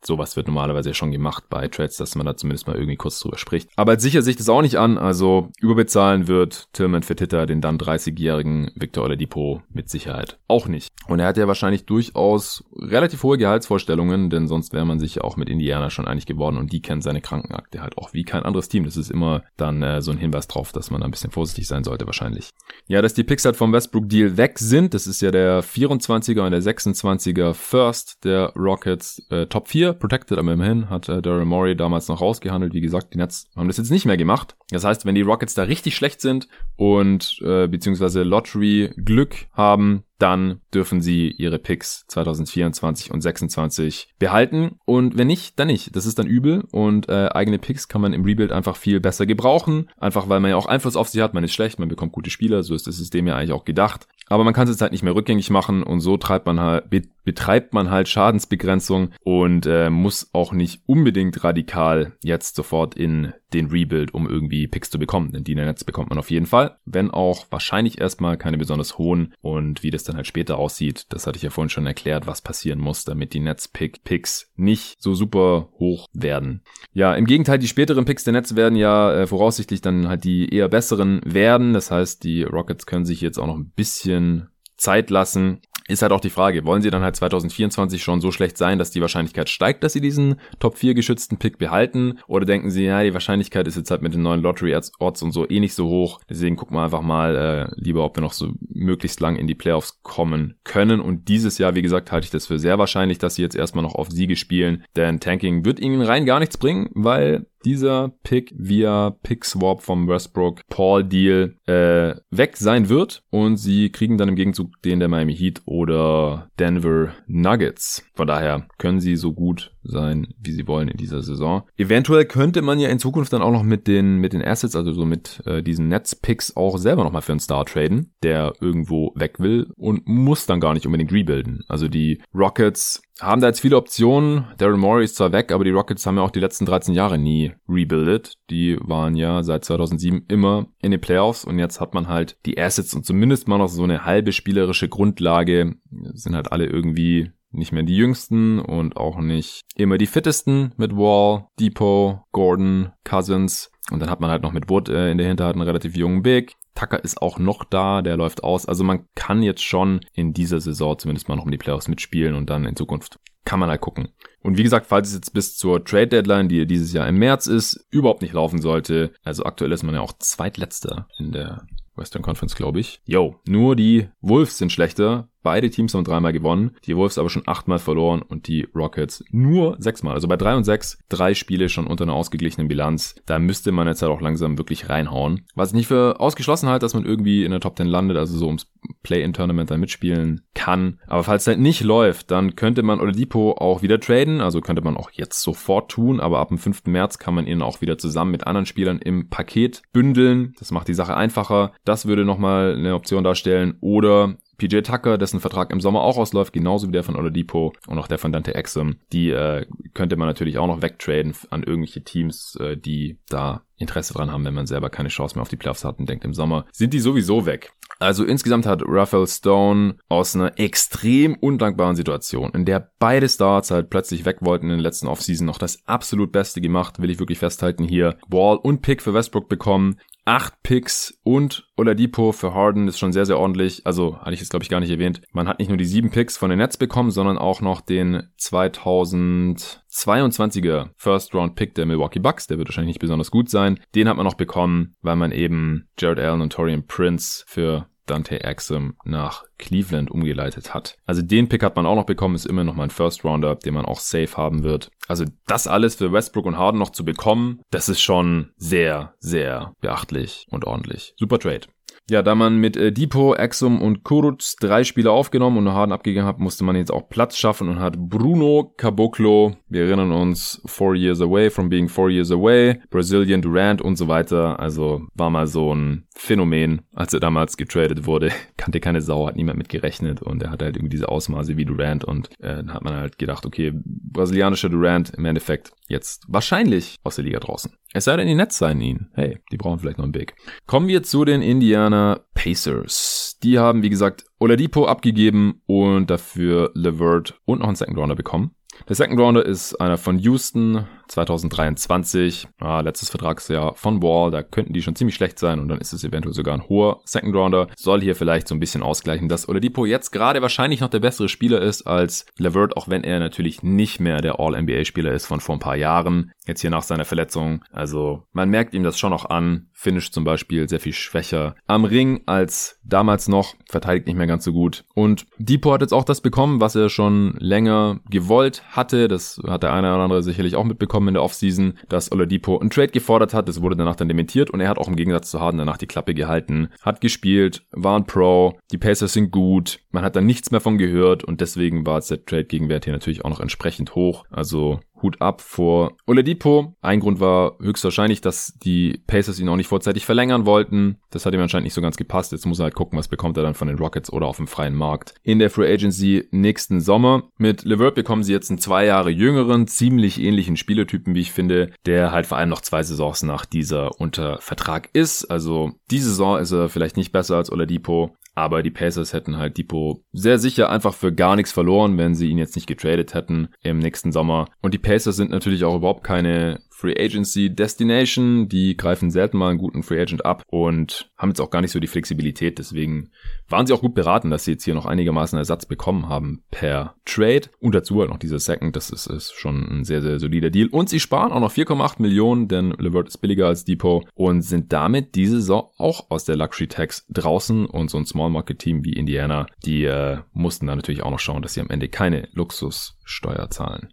sowas 0.06 0.36
wird 0.36 0.48
normalerweise 0.48 0.94
schon 0.94 1.12
gemacht 1.12 1.46
bei 1.50 1.68
Trades, 1.68 1.98
dass 1.98 2.16
man 2.16 2.26
da 2.26 2.36
zumindest 2.36 2.68
mal 2.68 2.76
irgendwie 2.76 2.96
kurz 2.96 3.20
drüber 3.20 3.38
spricht. 3.38 3.70
Aber 3.76 4.00
sicher 4.00 4.22
sich 4.22 4.36
das 4.36 4.50
auch 4.50 4.62
nicht 4.62 4.78
an. 4.78 4.98
Also 4.98 5.50
überbezahlen 5.60 6.28
wird 6.28 6.68
Tillman 6.74 7.04
Fertitta 7.04 7.46
den 7.46 7.62
dann 7.62 7.78
30-jährigen 7.78 8.72
Victor 8.76 9.06
Oladipo 9.06 9.62
mit 9.70 9.90
Sicherheit 9.90 10.38
auch 10.48 10.68
nicht. 10.68 10.90
Und 11.08 11.20
er 11.20 11.28
hat 11.28 11.38
ja 11.38 11.48
wahrscheinlich 11.48 11.86
durchaus 11.86 12.64
relativ 12.76 13.24
hohe 13.24 13.38
Gehaltsvorstellungen, 13.38 14.30
denn 14.30 14.48
sonst 14.48 14.74
wäre 14.74 14.86
man 14.86 15.00
sich 15.00 15.22
auch 15.22 15.38
mit 15.38 15.50
Indiana 15.50 15.90
schon 15.90 16.08
einig 16.08 16.26
geworden 16.26 16.58
und 16.58 16.72
die 16.72 16.82
kennen 16.82 17.02
seine 17.02 17.22
Krankenakte 17.22 17.82
halt 17.82 17.98
auch 17.98 18.14
wie 18.14 18.24
kein 18.24 18.44
anderes 18.44 18.70
Team. 18.70 18.86
Das 18.86 18.98
ist 18.98 19.12
immer 19.12 19.44
dann 19.58 19.84
äh, 19.84 20.02
so 20.02 20.12
ein 20.12 20.18
Hinweis 20.18 20.48
drauf, 20.48 20.72
dass 20.72 20.92
man 20.92 21.02
da 21.02 21.06
ein 21.06 21.12
bisschen 21.12 21.32
vorsichtig 21.32 21.68
sein 21.68 21.84
sollte 21.84 22.06
wahrscheinlich. 22.06 22.50
Ja, 22.88 23.02
dass 23.02 23.14
die 23.14 23.24
Picks 23.24 23.46
halt 23.46 23.56
vom 23.56 23.74
Westbrook 23.74 24.08
Deal 24.10 24.38
weg 24.38 24.60
sind, 24.60 24.94
das 24.94 25.08
ist 25.08 25.22
ja 25.22 25.32
der 25.32 25.64
24er 25.64 26.46
und 26.46 26.52
der 26.52 26.62
26er 26.62 27.54
First 27.54 28.24
der 28.24 28.54
Rockets 28.56 29.26
äh, 29.30 29.46
Top 29.48 29.68
4 29.68 29.93
protected, 30.00 30.38
aber 30.38 30.54
immerhin 30.54 30.90
hat 30.90 31.10
äh, 31.10 31.22
Daryl 31.22 31.46
Morey 31.46 31.76
damals 31.76 32.08
noch 32.08 32.22
rausgehandelt. 32.22 32.74
Wie 32.74 32.82
gesagt, 32.82 33.14
die 33.14 33.18
Nets 33.18 33.50
haben 33.56 33.68
das 33.68 33.78
jetzt 33.78 33.92
nicht 33.92 34.06
mehr 34.06 34.18
gemacht. 34.18 34.56
Das 34.70 34.84
heißt, 34.84 35.06
wenn 35.06 35.16
die 35.16 35.22
Rockets 35.22 35.54
da 35.54 35.64
richtig 35.64 35.96
schlecht 35.96 36.22
sind 36.22 36.48
und 36.76 37.40
äh, 37.44 37.68
beziehungsweise 37.68 38.24
Lottery 38.24 38.94
Glück 38.98 39.48
haben, 39.54 40.04
dann 40.20 40.62
dürfen 40.74 41.02
sie 41.02 41.30
ihre 41.32 41.60
Picks 41.60 42.06
2024 42.08 43.12
und 43.12 43.22
26 43.22 44.14
behalten. 44.20 44.78
Und 44.86 45.18
wenn 45.18 45.28
nicht, 45.28 45.60
dann 45.60 45.68
nicht. 45.68 45.96
Das 45.96 46.06
ist 46.06 46.20
dann 46.20 46.28
übel. 46.28 46.64
Und 46.72 47.10
äh, 47.10 47.30
eigene 47.34 47.60
Picks 47.60 47.88
kann 47.88 48.02
man 48.02 48.14
im 48.14 48.24
Rebuild 48.24 48.52
einfach 48.52 48.76
viel 48.76 49.00
besser 49.00 49.26
gebrauchen. 49.26 49.90
Einfach 49.98 50.30
weil 50.30 50.40
man 50.40 50.52
ja 50.52 50.58
auch 50.58 50.66
Einfluss 50.66 50.96
auf 50.96 51.10
sie 51.10 51.22
hat. 51.22 51.34
Man 51.34 51.44
ist 51.44 51.54
schlecht, 51.54 51.80
man 51.80 51.90
bekommt 51.90 52.14
gute 52.14 52.30
Spieler. 52.30 52.64
So 52.64 52.76
ist 52.76 52.88
das 52.88 52.98
System 52.98 53.28
ja 53.28 53.36
eigentlich 53.36 53.52
auch 53.52 53.66
gedacht. 53.66 54.08
Aber 54.28 54.44
man 54.44 54.54
kann 54.54 54.64
es 54.64 54.72
jetzt 54.72 54.82
halt 54.82 54.92
nicht 54.92 55.04
mehr 55.04 55.16
rückgängig 55.16 55.50
machen 55.50 55.84
und 55.84 56.00
so 56.00 56.18
treibt 56.18 56.46
man 56.46 56.60
halt, 56.60 56.86
betreibt 57.24 57.74
man 57.74 57.92
halt 57.92 58.08
Schadensbegrenzung 58.08 59.10
und 59.24 59.66
äh, 59.66 59.90
muss 59.90 60.30
auch 60.34 60.54
nicht 60.54 60.82
unbedingt 60.86 61.44
radikal 61.44 62.14
jetzt 62.24 62.56
sofort 62.56 62.96
in 62.96 63.34
den 63.54 63.68
Rebuild, 63.68 64.14
um 64.14 64.30
irgendwie 64.30 64.68
Picks 64.68 64.90
zu 64.90 65.00
bekommen. 65.00 65.32
Denn 65.32 65.44
die 65.44 65.56
Nets 65.56 65.84
bekommt 65.84 66.10
man 66.10 66.20
auf 66.20 66.32
jeden 66.32 66.46
Fall, 66.46 66.78
wenn 66.86 67.12
auch 67.12 67.46
wahrscheinlich 67.50 68.00
erstmal 68.02 68.38
keine 68.38 68.58
besonders 68.58 68.98
hohen. 68.98 69.34
Und 69.42 69.84
wie 69.84 69.92
das 69.92 70.04
dann 70.04 70.16
halt 70.16 70.28
später 70.28 70.58
aussieht, 70.58 71.06
das 71.10 71.28
hatte 71.28 71.38
ich 71.38 71.44
ja 71.44 71.50
vorhin 71.50 71.70
schon 71.70 71.86
erklärt, 71.86 72.28
was 72.28 72.42
passieren 72.42 72.80
muss, 72.80 73.06
damit 73.06 73.34
die 73.34 73.40
Nets 73.40 73.68
Pick 73.68 74.04
Picks 74.04 74.52
nicht 74.56 75.02
so 75.02 75.14
super 75.14 75.70
hoch 75.80 76.08
werden. 76.14 76.62
Ja, 76.94 77.16
im 77.16 77.26
Gegenteil, 77.26 77.60
die 77.60 77.68
späteren 77.68 78.06
Picks 78.06 78.24
der 78.24 78.34
Nets 78.34 78.56
werden 78.56 78.76
ja 78.76 79.14
äh, 79.14 79.28
voraussichtlich 79.28 79.82
dann 79.82 80.08
halt 80.08 80.24
die 80.24 80.54
eher 80.54 80.70
besseren 80.70 81.22
werden. 81.26 81.74
Das 81.74 81.92
heißt, 81.92 82.24
die 82.24 82.44
Rockets 82.44 82.86
können 82.86 83.06
sich 83.06 83.22
jetzt 83.22 83.38
auch 83.38 83.48
noch 83.48 83.58
ein 83.58 83.72
bisschen 83.76 84.50
Zeit 84.76 85.10
lassen, 85.10 85.62
ist 85.88 86.02
halt 86.02 86.12
auch 86.12 86.22
die 86.22 86.30
Frage, 86.30 86.66
wollen 86.66 86.82
sie 86.82 86.90
dann 86.90 87.04
halt 87.04 87.16
2024 87.16 88.02
schon 88.04 88.22
so 88.22 88.32
schlecht 88.32 88.58
sein, 88.58 88.80
dass 88.80 88.92
die 88.92 89.02
Wahrscheinlichkeit 89.02 89.50
steigt, 89.50 89.84
dass 89.84 89.94
sie 89.94 90.02
diesen 90.02 90.36
Top 90.60 90.78
4 90.78 90.94
geschützten 90.94 91.38
Pick 91.38 91.58
behalten? 91.58 92.20
Oder 92.28 92.46
denken 92.46 92.72
sie, 92.72 92.86
ja, 92.86 93.04
die 93.04 93.14
Wahrscheinlichkeit 93.14 93.68
ist 93.68 93.78
jetzt 93.78 93.92
halt 93.92 94.02
mit 94.02 94.14
den 94.14 94.22
neuen 94.22 94.42
Lottery-Odds 94.42 95.22
und 95.22 95.32
so 95.32 95.50
eh 95.50 95.60
nicht 95.60 95.74
so 95.74 95.88
hoch. 95.88 96.22
Deswegen 96.30 96.56
gucken 96.56 96.78
wir 96.78 96.84
einfach 96.84 97.02
mal 97.02 97.36
äh, 97.36 97.82
lieber, 97.82 98.04
ob 98.04 98.18
wir 98.18 98.22
noch 98.22 98.34
so 98.34 98.52
möglichst 98.70 99.20
lang 99.20 99.36
in 99.36 99.48
die 99.48 99.56
Playoffs 99.56 100.00
kommen 100.04 100.56
können. 100.64 101.00
Und 101.00 101.28
dieses 101.28 101.58
Jahr, 101.58 101.76
wie 101.76 101.82
gesagt, 101.82 102.12
halte 102.12 102.26
ich 102.26 102.32
das 102.32 102.48
für 102.48 102.60
sehr 102.60 102.80
wahrscheinlich, 102.80 103.18
dass 103.18 103.36
sie 103.36 103.42
jetzt 103.42 103.56
erstmal 103.56 103.84
noch 103.84 103.96
auf 103.96 104.10
Siege 104.10 104.36
spielen. 104.36 104.84
Denn 104.96 105.20
Tanking 105.20 105.66
wird 105.66 105.80
ihnen 105.80 106.02
rein 106.02 106.26
gar 106.26 106.40
nichts 106.40 106.58
bringen, 106.58 106.90
weil 106.94 107.46
dieser 107.66 108.14
Pick 108.24 108.54
via 108.58 109.12
Pick 109.24 109.46
Swap 109.46 109.82
vom 109.82 110.08
Westbrook 110.08 110.62
Paul 110.70 111.04
Deal 111.04 111.56
äh, 111.66 112.16
weg 112.30 112.58
sein 112.58 112.90
wird 112.90 113.24
und 113.30 113.58
sie 113.58 113.90
kriegen 113.92 114.18
dann 114.18 114.30
im 114.30 114.36
Gegenzug 114.36 114.82
den 114.84 115.00
der 115.00 115.10
Miami 115.10 115.36
Heat 115.36 115.62
oder 115.66 116.50
Denver 116.60 117.14
Nuggets. 117.28 118.06
Von 118.14 118.28
daher 118.28 118.68
können 118.78 119.00
sie 119.00 119.16
so 119.16 119.34
gut 119.34 119.73
sein, 119.84 120.28
wie 120.40 120.52
sie 120.52 120.68
wollen 120.68 120.88
in 120.88 120.98
dieser 120.98 121.22
Saison. 121.22 121.64
Eventuell 121.78 122.26
könnte 122.26 122.62
man 122.62 122.80
ja 122.80 122.90
in 122.90 123.00
Zukunft 123.00 123.34
dann 123.34 123.42
auch 123.42 123.52
noch 123.52 123.64
mit 123.64 123.88
den 123.88 124.18
mit 124.18 124.34
den 124.34 124.44
Assets, 124.44 124.76
also 124.76 124.94
so 124.94 125.06
mit 125.06 125.42
äh, 125.46 125.62
diesen 125.62 125.88
Nets-Picks 125.88 126.56
auch 126.56 126.78
selber 126.78 127.04
nochmal 127.04 127.22
für 127.22 127.34
einen 127.34 127.40
Star 127.40 127.66
traden, 127.66 128.14
der 128.24 128.54
irgendwo 128.62 129.12
weg 129.16 129.40
will 129.40 129.72
und 129.76 130.08
muss 130.08 130.46
dann 130.46 130.60
gar 130.60 130.74
nicht 130.74 130.86
unbedingt 130.86 131.12
rebuilden. 131.12 131.64
Also 131.68 131.88
die 131.88 132.22
Rockets 132.34 133.02
haben 133.22 133.42
da 133.42 133.48
jetzt 133.48 133.60
viele 133.60 133.78
Optionen. 133.78 134.46
Daryl 134.58 134.78
Morey 134.78 135.06
ist 135.06 135.16
zwar 135.16 135.32
weg, 135.32 135.52
aber 135.52 135.64
die 135.64 135.72
Rockets 135.72 136.06
haben 136.06 136.18
ja 136.18 136.24
auch 136.24 136.32
die 136.32 136.40
letzten 136.40 136.66
13 136.66 136.94
Jahre 136.94 137.18
nie 137.18 137.54
rebuildet. 137.70 138.38
Die 138.50 138.78
waren 138.82 139.16
ja 139.16 139.44
seit 139.44 139.66
2007 139.66 140.26
immer 140.28 140.68
in 140.80 140.92
den 140.92 141.02
Playoffs 141.02 141.46
und 141.46 141.60
jetzt 141.60 141.80
hat 141.80 141.94
man 141.94 142.08
halt 142.08 142.38
die 142.46 142.60
Assets 142.60 142.94
und 142.94 143.06
zumindest 143.06 143.48
mal 143.48 143.58
noch 143.58 143.70
so 143.70 143.84
eine 143.84 144.06
halbe 144.06 144.32
spielerische 144.32 144.90
Grundlage. 144.90 145.76
Sind 146.14 146.36
halt 146.36 146.52
alle 146.52 146.66
irgendwie 146.66 147.32
nicht 147.54 147.72
mehr 147.72 147.84
die 147.84 147.96
jüngsten 147.96 148.60
und 148.60 148.98
auch 148.98 149.20
nicht 149.20 149.62
immer 149.76 149.98
die 149.98 150.08
fittesten 150.08 150.74
mit 150.78 150.96
Wall, 150.96 151.48
Depot, 151.60 152.22
Gordon, 152.32 152.92
Cousins. 153.04 153.72
Und 153.92 154.00
dann 154.00 154.10
hat 154.10 154.22
man 154.22 154.32
halt 154.32 154.44
noch 154.44 154.54
mit 154.54 154.70
Wood 154.70 154.90
äh, 154.90 155.12
in 155.12 155.18
der 155.18 155.28
Hinterhalt 155.28 155.56
einen 155.56 155.68
relativ 155.68 155.96
jungen 155.96 156.24
Big. 156.24 156.56
Tucker 156.76 157.04
ist 157.04 157.22
auch 157.22 157.38
noch 157.38 157.64
da, 157.64 158.02
der 158.02 158.18
läuft 158.18 158.44
aus. 158.44 158.66
Also 158.66 158.84
man 158.84 159.06
kann 159.16 159.44
jetzt 159.44 159.64
schon 159.64 160.02
in 160.14 160.34
dieser 160.34 160.60
Saison 160.60 160.98
zumindest 160.98 161.30
mal 161.30 161.36
noch 161.36 161.46
um 161.46 161.52
die 161.52 161.58
Playoffs 161.58 161.88
mitspielen 161.88 162.36
und 162.36 162.50
dann 162.50 162.66
in 162.66 162.76
Zukunft 162.76 163.20
kann 163.46 163.60
man 163.60 163.70
halt 163.70 163.82
gucken. 163.82 164.10
Und 164.42 164.58
wie 164.58 164.64
gesagt, 164.64 164.88
falls 164.88 165.10
es 165.10 165.16
jetzt 165.16 165.34
bis 165.34 165.58
zur 165.58 165.84
Trade 165.84 166.08
Deadline, 166.08 166.50
die 166.50 166.66
dieses 166.66 166.94
Jahr 166.94 167.08
im 167.08 167.18
März 167.18 167.48
ist, 167.48 167.86
überhaupt 167.92 168.22
nicht 168.22 168.34
laufen 168.34 168.62
sollte, 168.62 169.14
also 169.24 169.44
aktuell 169.44 169.72
ist 169.72 169.84
man 169.84 169.96
ja 169.96 170.02
auch 170.02 170.14
zweitletzter 170.14 171.08
in 171.18 171.32
der 171.32 171.68
Western 171.96 172.22
Conference, 172.22 172.56
glaube 172.56 172.80
ich. 172.80 173.02
Yo, 173.06 173.36
nur 173.46 173.76
die 173.76 174.10
Wolves 174.22 174.58
sind 174.58 174.72
schlechter. 174.72 175.30
Beide 175.44 175.70
Teams 175.70 175.94
haben 175.94 176.04
dreimal 176.04 176.34
gewonnen, 176.34 176.72
die 176.86 176.96
Wolves 176.96 177.18
aber 177.18 177.30
schon 177.30 177.44
achtmal 177.46 177.80
verloren 177.80 178.22
und 178.22 178.48
die 178.48 178.68
Rockets 178.74 179.24
nur 179.30 179.76
sechsmal. 179.80 180.14
Also 180.14 180.28
bei 180.28 180.38
drei 180.38 180.56
und 180.56 180.64
sechs, 180.64 180.98
drei 181.10 181.34
Spiele 181.34 181.70
schon 181.70 181.86
unter 181.86 182.06
einer 182.06 182.14
ausgeglichenen 182.14 182.68
Bilanz. 182.68 183.16
Da 183.26 183.40
müsste 183.40 183.72
man 183.72 183.88
jetzt 183.88 184.02
halt 184.02 184.12
auch 184.12 184.22
langsam 184.22 184.58
wirklich 184.58 184.90
reinhauen. 184.90 185.46
Was 185.56 185.70
ich 185.70 185.76
nicht 185.76 185.88
für 185.88 186.20
ausgeschlossen 186.20 186.70
halte, 186.70 186.86
dass 186.86 186.94
man 186.94 187.06
irgendwie 187.06 187.44
in 187.44 187.52
der 187.52 187.60
Top 187.60 187.78
10 187.78 187.88
landet, 187.88 188.18
also 188.18 188.38
so 188.38 188.48
ums 188.48 188.72
Play-in-Tournament 189.04 189.70
dann 189.70 189.80
mitspielen 189.80 190.42
kann. 190.54 191.00
Aber 191.08 191.24
falls 191.24 191.44
es 191.44 191.48
halt 191.48 191.60
nicht 191.60 191.84
läuft, 191.84 192.32
dann 192.32 192.56
könnte 192.56 192.84
man 192.84 193.00
Oladipo 193.00 193.54
auch 193.54 193.82
wieder 193.82 194.00
traden. 194.00 194.42
Also 194.42 194.62
könnte 194.62 194.82
man 194.82 194.98
auch 194.98 195.12
jetzt 195.12 195.42
sofort 195.42 195.92
tun, 195.92 196.20
aber 196.20 196.40
ab 196.40 196.50
dem 196.50 196.58
5. 196.58 196.86
März 196.86 197.20
kann 197.20 197.36
man 197.36 197.48
ihn 197.48 197.62
auch 197.62 197.82
wieder 197.82 197.98
zusammen 197.98 198.32
mit 198.32 198.48
anderen 198.48 198.66
Spielern 198.66 199.00
im 199.00 199.30
Paket 199.30 199.82
bündeln. 199.92 200.54
Das 200.60 200.72
macht 200.72 200.88
die 200.88 200.94
Sache 200.94 201.18
einfacher. 201.18 201.74
Das 201.84 202.06
würde 202.06 202.24
nochmal 202.24 202.76
eine 202.76 202.96
Option 202.96 203.24
darstellen. 203.24 203.78
Oder 203.82 204.38
PJ 204.58 204.82
Tucker, 204.82 205.18
dessen 205.18 205.40
Vertrag 205.40 205.72
im 205.72 205.82
Sommer 205.82 206.02
auch 206.02 206.18
ausläuft, 206.18 206.54
genauso 206.54 206.88
wie 206.88 206.92
der 206.92 207.04
von 207.04 207.16
Oladipo 207.16 207.74
und 207.88 208.00
auch 208.00 208.08
der 208.08 208.20
von 208.20 208.32
Dante 208.32 208.56
Exum. 208.56 208.98
Die 209.12 209.30
äh, 209.30 209.66
könnte 209.94 210.16
man 210.16 210.28
natürlich 210.28 210.58
auch 210.58 210.68
noch 210.68 210.82
wegtraden 210.82 211.34
an 211.50 211.64
irgendwelche 211.64 212.04
Teams, 212.04 212.56
äh, 212.60 212.78
die 212.78 213.18
da 213.30 213.64
Interesse 213.78 214.14
dran 214.14 214.32
haben, 214.32 214.46
wenn 214.46 214.54
man 214.54 214.68
selber 214.68 214.90
keine 214.90 215.10
Chance 215.10 215.36
mehr 215.36 215.42
auf 215.42 215.50
die 215.50 215.58
Playoffs 215.58 215.84
hat 215.84 216.00
und 216.00 216.08
denkt 216.08 216.26
im 216.26 216.34
Sommer, 216.34 216.66
sind 216.72 216.94
die 216.94 217.00
sowieso 217.00 217.46
weg. 217.46 217.74
Also 218.00 218.26
insgesamt 218.26 218.66
hat 218.66 218.82
Raphael 218.86 219.28
Stone 219.28 219.96
aus 220.10 220.36
einer 220.36 220.60
extrem 220.60 221.36
undankbaren 221.36 221.96
Situation, 221.96 222.52
in 222.52 222.66
der 222.66 222.92
beide 223.00 223.30
Starts 223.30 223.72
halt 223.72 223.90
plötzlich 223.90 224.26
weg 224.26 224.38
wollten 224.42 224.66
in 224.66 224.78
den 224.78 224.80
letzten 224.80 225.08
Offseason, 225.08 225.46
noch 225.46 225.58
das 225.58 225.86
absolut 225.86 226.32
Beste 226.32 226.60
gemacht, 226.60 227.02
will 227.02 227.10
ich 227.10 227.20
wirklich 227.20 227.40
festhalten 227.40 227.84
hier. 227.84 228.18
Wall 228.28 228.58
und 228.58 228.82
Pick 228.82 229.02
für 229.02 229.14
Westbrook 229.14 229.48
bekommen, 229.48 230.00
acht 230.26 230.62
Picks 230.64 231.20
und 231.24 231.70
Oladipo 231.76 232.32
für 232.32 232.54
Harden 232.54 232.88
ist 232.88 233.00
schon 233.00 233.12
sehr, 233.12 233.26
sehr 233.26 233.40
ordentlich. 233.40 233.86
Also 233.86 234.20
hatte 234.20 234.34
ich 234.34 234.40
jetzt, 234.40 234.50
glaube 234.50 234.64
ich, 234.64 234.70
gar 234.70 234.80
nicht 234.80 234.92
erwähnt. 234.92 235.22
Man 235.32 235.48
hat 235.48 235.60
nicht 235.60 235.68
nur 235.68 235.78
die 235.78 235.86
sieben 235.86 236.10
Picks 236.12 236.38
von 236.38 236.50
den 236.50 236.58
Nets 236.60 236.78
bekommen, 236.78 237.12
sondern 237.12 237.38
auch 237.38 237.60
noch 237.62 237.82
den 237.82 238.24
2022er 238.40 240.90
First 240.96 241.36
Round 241.36 241.56
Pick 241.56 241.76
der 241.76 241.86
Milwaukee 241.86 242.20
Bucks. 242.20 242.48
Der 242.48 242.58
wird 242.58 242.70
wahrscheinlich 242.70 242.96
nicht 242.96 243.02
besonders 243.02 243.32
gut 243.32 243.50
sein. 243.50 243.82
Den 243.96 244.08
hat 244.08 244.16
man 244.18 244.26
noch 244.26 244.36
bekommen, 244.36 244.96
weil 245.02 245.18
man 245.18 245.32
eben 245.32 245.90
Jared 245.98 246.20
Allen 246.20 246.42
und 246.42 246.54
Torian 246.54 246.88
Prince 246.88 247.44
für 247.48 247.88
Dante 248.06 248.44
Axum 248.44 248.96
nach 249.04 249.44
Cleveland 249.58 250.12
umgeleitet 250.12 250.74
hat. 250.74 250.98
Also 251.06 251.22
den 251.22 251.50
Pick 251.50 251.64
hat 251.64 251.76
man 251.76 251.86
auch 251.86 251.96
noch 251.96 252.06
bekommen, 252.06 252.36
ist 252.36 252.46
immer 252.46 252.64
noch 252.64 252.76
mal 252.76 252.84
ein 252.84 252.90
First 252.90 253.24
Rounder, 253.24 253.56
den 253.56 253.74
man 253.74 253.86
auch 253.86 254.00
safe 254.00 254.36
haben 254.38 254.64
wird. 254.64 254.92
Also 255.08 255.26
das 255.48 255.68
alles 255.68 255.96
für 255.96 256.12
Westbrook 256.12 256.46
und 256.46 256.58
Harden 256.58 256.80
noch 256.80 256.92
zu 256.92 257.06
bekommen, 257.06 257.62
das 257.72 257.90
ist 257.90 258.02
schon 258.02 258.52
sehr, 258.58 259.16
sehr 259.20 259.74
beachtlich 259.82 260.48
und 260.50 260.66
ordentlich. 260.66 261.14
Super 261.18 261.40
Trade. 261.40 261.68
Ja, 262.10 262.22
da 262.22 262.36
man 262.36 262.58
mit 262.58 262.76
äh, 262.76 262.92
Depot, 262.92 263.38
Exum 263.38 263.82
und 263.82 264.04
Kurutz 264.04 264.58
drei 264.58 264.84
Spieler 264.84 265.12
aufgenommen 265.12 265.58
und 265.58 265.74
Harden 265.74 265.94
abgegeben 265.94 266.26
hat, 266.26 266.38
musste 266.38 266.66
man 266.66 266.76
jetzt 266.76 266.92
auch 266.92 267.08
Platz 267.08 267.38
schaffen 267.38 267.70
und 267.70 267.80
hat 267.80 267.98
Bruno 267.98 268.74
Caboclo, 268.76 269.56
wir 269.70 269.84
erinnern 269.84 270.12
uns, 270.12 270.62
four 270.66 270.96
years 270.96 271.22
away 271.22 271.50
from 271.50 271.70
being 271.70 271.88
four 271.88 272.10
years 272.10 272.30
away, 272.30 272.82
Brazilian 272.90 273.42
Durant 273.42 273.82
und 273.82 273.96
so 273.96 274.10
weiter. 274.10 274.60
Also 274.60 275.04
war 275.14 275.30
mal 275.30 275.48
so 275.48 275.74
ein 275.74 276.06
Phänomen, 276.14 276.82
als 276.94 277.14
er 277.14 277.22
damals 277.22 277.56
getradet 277.56 278.06
wurde. 278.06 278.32
Kannte 278.58 278.82
keine 278.82 279.02
Sau, 279.02 279.26
hat 279.28 279.38
niemand 279.38 279.58
mit 279.58 279.70
gerechnet 279.70 280.22
und 280.22 280.44
er 280.44 280.52
hat 280.52 280.62
halt 280.62 280.76
irgendwie 280.76 280.96
diese 280.96 281.08
Ausmaße 281.08 281.56
wie 281.56 281.66
Durant 281.66 282.04
und 282.04 282.30
äh, 282.42 282.56
dann 282.58 282.74
hat 282.74 282.84
man 282.84 282.96
halt 282.96 283.18
gedacht, 283.18 283.46
okay, 283.46 283.72
brasilianischer 283.76 284.68
Durant 284.68 285.12
im 285.12 285.24
Endeffekt 285.24 285.72
jetzt 285.88 286.26
wahrscheinlich 286.28 286.98
aus 287.04 287.16
der 287.16 287.24
Liga 287.24 287.40
draußen. 287.40 287.74
Es 287.96 288.06
sei 288.06 288.18
denn, 288.18 288.28
die 288.28 288.34
Nets 288.34 288.58
seien 288.58 288.82
ihn. 288.82 289.10
Hey, 289.14 289.38
die 289.52 289.58
brauchen 289.58 289.78
vielleicht 289.78 290.00
noch 290.00 290.06
einen 290.06 290.14
Big. 290.14 290.34
Kommen 290.66 290.88
wir 290.88 291.04
zu 291.04 291.26
den 291.26 291.44
Indiana 291.44 292.22
Pacers. 292.34 293.38
Die 293.44 293.60
haben, 293.60 293.84
wie 293.84 293.92
gesagt, 293.92 294.26
Oladipo 294.40 294.88
abgegeben 294.88 295.62
und 295.68 296.10
dafür 296.10 296.72
Levert 296.74 297.40
und 297.46 297.60
noch 297.60 297.68
einen 297.68 297.76
Second 297.76 298.00
Rounder 298.00 298.16
bekommen. 298.16 298.56
Der 298.88 298.96
Second 298.96 299.20
Rounder 299.20 299.46
ist 299.46 299.80
einer 299.80 299.98
von 299.98 300.20
Houston, 300.20 300.86
2023. 301.08 302.48
Ah, 302.60 302.82
letztes 302.82 303.10
Vertragsjahr 303.10 303.76
von 303.76 304.02
Wall, 304.02 304.32
da 304.32 304.42
könnten 304.44 304.74
die 304.74 304.82
schon 304.82 304.96
ziemlich 304.96 305.16
schlecht 305.16 305.40
sein 305.40 305.60
und 305.60 305.70
dann 305.70 305.80
ist 305.80 305.94
es 305.94 306.04
eventuell 306.04 306.34
sogar 306.34 306.54
ein 306.54 306.68
hoher 306.68 307.02
Second 307.06 307.36
Rounder. 307.36 307.68
Soll 307.78 308.02
hier 308.02 308.16
vielleicht 308.16 308.48
so 308.48 308.56
ein 308.56 308.60
bisschen 308.60 308.84
ausgleichen, 308.84 309.30
dass 309.30 309.48
Oladipo 309.48 309.86
jetzt 309.86 310.12
gerade 310.12 310.42
wahrscheinlich 310.42 310.82
noch 310.82 310.90
der 310.90 311.00
bessere 311.00 311.30
Spieler 311.30 311.62
ist 311.62 311.84
als 311.84 312.26
Levert, 312.38 312.76
auch 312.76 312.88
wenn 312.88 313.04
er 313.04 313.20
natürlich 313.20 313.64
nicht 313.64 314.00
mehr 314.00 314.22
der 314.22 314.40
All-NBA-Spieler 314.40 315.12
ist 315.14 315.28
von 315.28 315.40
vor 315.40 315.56
ein 315.56 315.60
paar 315.60 315.76
Jahren. 315.76 316.32
Jetzt 316.46 316.62
hier 316.62 316.70
nach 316.70 316.84
seiner 316.84 317.06
Verletzung. 317.06 317.64
Also 317.72 318.24
man 318.34 318.50
merkt 318.50 318.74
ihm 318.74 318.84
das 318.84 319.00
schon 319.00 319.12
noch 319.12 319.30
an. 319.30 319.68
Finish 319.84 320.12
zum 320.12 320.24
Beispiel 320.24 320.68
sehr 320.70 320.80
viel 320.80 320.94
schwächer 320.94 321.56
am 321.68 321.84
Ring 321.84 322.22
als 322.26 322.80
damals 322.84 323.28
noch. 323.28 323.56
Verteidigt 323.70 324.08
nicht 324.08 324.16
mehr 324.16 324.28
ganz 324.28 324.46
so 324.46 324.54
gut. 324.54 324.86
Und 324.96 325.26
Depot 325.38 325.74
hat 325.74 325.82
jetzt 325.82 325.94
auch 325.94 326.06
das 326.06 326.22
bekommen, 326.22 326.62
was 326.62 326.76
er 326.76 326.90
schon 326.90 327.36
länger 327.40 328.00
gewollt 328.10 328.64
hatte. 328.70 329.08
Das 329.08 329.42
hat 329.46 329.64
der 329.64 329.74
eine 329.74 329.94
oder 329.94 330.04
andere 330.04 330.24
sicherlich 330.24 330.56
auch 330.56 330.64
mitbekommen 330.64 331.10
in 331.10 331.14
der 331.16 331.24
Offseason, 331.24 331.74
dass 331.90 332.12
Oladipo 332.12 332.60
einen 332.60 332.70
Trade 332.70 332.90
gefordert 332.90 333.34
hat. 333.34 333.50
Das 333.50 333.62
wurde 333.62 333.76
danach 333.76 333.98
dann 333.98 334.08
dementiert 334.08 334.50
und 334.50 334.62
er 334.62 334.70
hat 334.70 334.78
auch 334.78 334.88
im 334.88 334.96
Gegensatz 334.96 335.30
zu 335.30 335.40
Harden 335.40 335.58
danach 335.58 335.78
die 335.78 335.88
Klappe 335.88 336.14
gehalten, 336.14 336.70
hat 336.82 337.02
gespielt, 337.02 337.66
war 337.72 338.00
ein 338.00 338.06
Pro, 338.06 338.58
die 338.72 338.78
Pacers 338.78 339.14
sind 339.14 339.32
gut, 339.32 339.80
man 339.92 340.04
hat 340.04 340.16
dann 340.16 340.26
nichts 340.26 340.52
mehr 340.52 340.62
von 340.62 340.78
gehört 340.78 341.24
und 341.24 341.42
deswegen 341.42 341.86
war 341.86 341.96
jetzt 341.96 342.10
der 342.10 342.26
Trade-Gegenwert 342.26 342.86
hier 342.86 342.94
natürlich 342.94 343.26
auch 343.26 343.30
noch 343.30 343.40
entsprechend 343.40 343.96
hoch. 343.96 344.26
Also 344.30 344.80
Hut 345.04 345.22
ab 345.22 345.42
vor 345.42 345.98
Oladipo. 346.08 346.76
Ein 346.82 347.00
Grund 347.00 347.20
war 347.20 347.58
höchstwahrscheinlich, 347.60 348.22
dass 348.22 348.58
die 348.64 349.02
Pacers 349.06 349.40
ihn 349.40 349.50
auch 349.50 349.56
nicht 349.56 349.68
vorzeitig 349.68 350.06
verlängern 350.06 350.46
wollten. 350.46 350.98
Das 351.12 351.26
hat 351.26 351.34
ihm 351.34 351.42
anscheinend 351.42 351.66
nicht 351.66 351.74
so 351.74 351.82
ganz 351.82 351.98
gepasst. 351.98 352.32
Jetzt 352.32 352.46
muss 352.46 352.60
er 352.60 352.64
halt 352.64 352.76
gucken, 352.76 352.98
was 352.98 353.08
bekommt 353.08 353.38
er 353.38 353.44
dann 353.44 353.54
von 353.54 353.68
den 353.68 353.78
Rockets 353.78 354.12
oder 354.12 354.28
auf 354.28 354.38
dem 354.38 354.48
freien 354.48 354.76
Markt. 354.76 355.14
In 355.22 355.40
der 355.40 355.50
Free 355.50 355.72
Agency 355.72 356.28
nächsten 356.32 356.82
Sommer. 356.82 357.30
Mit 357.38 357.64
LeVert 357.64 357.96
bekommen 357.96 358.24
sie 358.24 358.34
jetzt 358.34 358.50
einen 358.50 358.60
zwei 358.60 358.86
Jahre 358.86 359.10
jüngeren, 359.10 359.68
ziemlich 359.68 360.20
ähnlichen 360.20 360.58
Spielertypen, 360.58 361.14
wie 361.14 361.22
ich 361.22 361.32
finde, 361.32 361.72
der 361.86 362.12
halt 362.12 362.26
vor 362.26 362.38
allem 362.38 362.50
noch 362.50 362.62
zwei 362.62 362.82
Saisons 362.82 363.24
nach 363.24 363.46
dieser 363.46 364.00
unter 364.00 364.40
Vertrag 364.42 364.90
ist. 364.94 365.26
Also 365.26 365.74
die 365.92 366.00
Saison 366.00 366.40
ist 366.40 366.52
er 366.52 366.70
vielleicht 366.70 366.98
nicht 366.98 367.12
besser 367.12 367.38
als 367.38 367.52
Oladipo, 367.52 368.16
aber 368.36 368.64
die 368.64 368.72
Pacers 368.72 369.14
hätten 369.14 369.38
halt 369.38 369.58
Depot 369.58 370.02
sehr 370.12 370.40
sicher 370.40 370.70
einfach 370.70 370.94
für 370.94 371.14
gar 371.14 371.36
nichts 371.36 371.52
verloren, 371.52 371.98
wenn 371.98 372.16
sie 372.16 372.30
ihn 372.30 372.38
jetzt 372.38 372.56
nicht 372.56 372.68
getradet 372.68 373.14
hätten 373.14 373.50
im 373.62 373.80
nächsten 373.80 374.12
Sommer. 374.12 374.50
Und 374.62 374.74
die 374.74 374.80
Pacers 374.80 374.93
sind 375.02 375.32
natürlich 375.32 375.64
auch 375.64 375.76
überhaupt 375.76 376.04
keine 376.04 376.62
Free 376.84 376.96
Agency 377.00 377.50
Destination. 377.50 378.50
Die 378.50 378.76
greifen 378.76 379.10
selten 379.10 379.38
mal 379.38 379.50
einen 379.50 379.58
guten 379.58 379.84
Free 379.84 380.02
Agent 380.02 380.26
ab 380.26 380.44
und 380.48 381.10
haben 381.18 381.30
jetzt 381.30 381.40
auch 381.40 381.50
gar 381.50 381.62
nicht 381.62 381.72
so 381.72 381.80
die 381.80 381.88
Flexibilität. 381.88 382.60
Deswegen 382.60 383.10
waren 383.48 383.66
sie 383.66 383.74
auch 383.74 383.80
gut 383.80 383.94
beraten, 383.94 384.30
dass 384.30 384.44
sie 384.44 384.52
jetzt 384.52 384.66
hier 384.66 384.74
noch 384.74 384.86
einigermaßen 384.86 385.38
Ersatz 385.38 385.66
bekommen 385.66 386.10
haben 386.10 386.44
per 386.52 386.96
Trade. 387.06 387.44
Und 387.60 387.74
dazu 387.74 388.02
halt 388.02 388.10
noch 388.10 388.18
dieser 388.20 388.40
Second. 388.40 388.76
Das 388.76 388.90
ist, 388.90 389.08
ist 389.08 389.34
schon 389.34 389.64
ein 389.64 389.84
sehr, 389.86 390.02
sehr 390.02 390.20
solider 390.20 390.50
Deal. 390.50 390.68
Und 390.68 390.90
sie 390.90 391.00
sparen 391.00 391.32
auch 391.32 391.40
noch 391.40 391.54
4,8 391.54 392.02
Millionen, 392.02 392.50
denn 392.50 392.72
LeVert 392.72 393.08
ist 393.08 393.20
billiger 393.20 393.48
als 393.48 393.64
Depot 393.64 394.06
und 394.14 394.42
sind 394.42 394.74
damit 394.74 395.16
diese 395.16 395.36
Saison 395.36 395.70
auch 395.78 396.12
aus 396.12 396.26
der 396.26 396.36
Luxury 396.36 396.68
Tax 396.68 397.06
draußen. 397.10 397.66
Und 397.66 397.92
so 397.92 397.98
ein 397.98 398.06
Small 398.06 398.30
Market 398.30 398.60
Team 398.60 398.84
wie 398.84 398.94
Indiana, 398.94 399.46
die 399.64 399.86
äh, 399.86 400.18
mussten 400.34 400.68
da 400.68 400.76
natürlich 400.76 401.04
auch 401.04 401.12
noch 401.12 401.20
schauen, 401.20 401.44
dass 401.44 401.54
sie 401.54 401.62
am 401.62 401.70
Ende 401.70 401.88
keine 401.88 402.28
Luxussteuer 402.34 403.50
zahlen. 403.50 403.88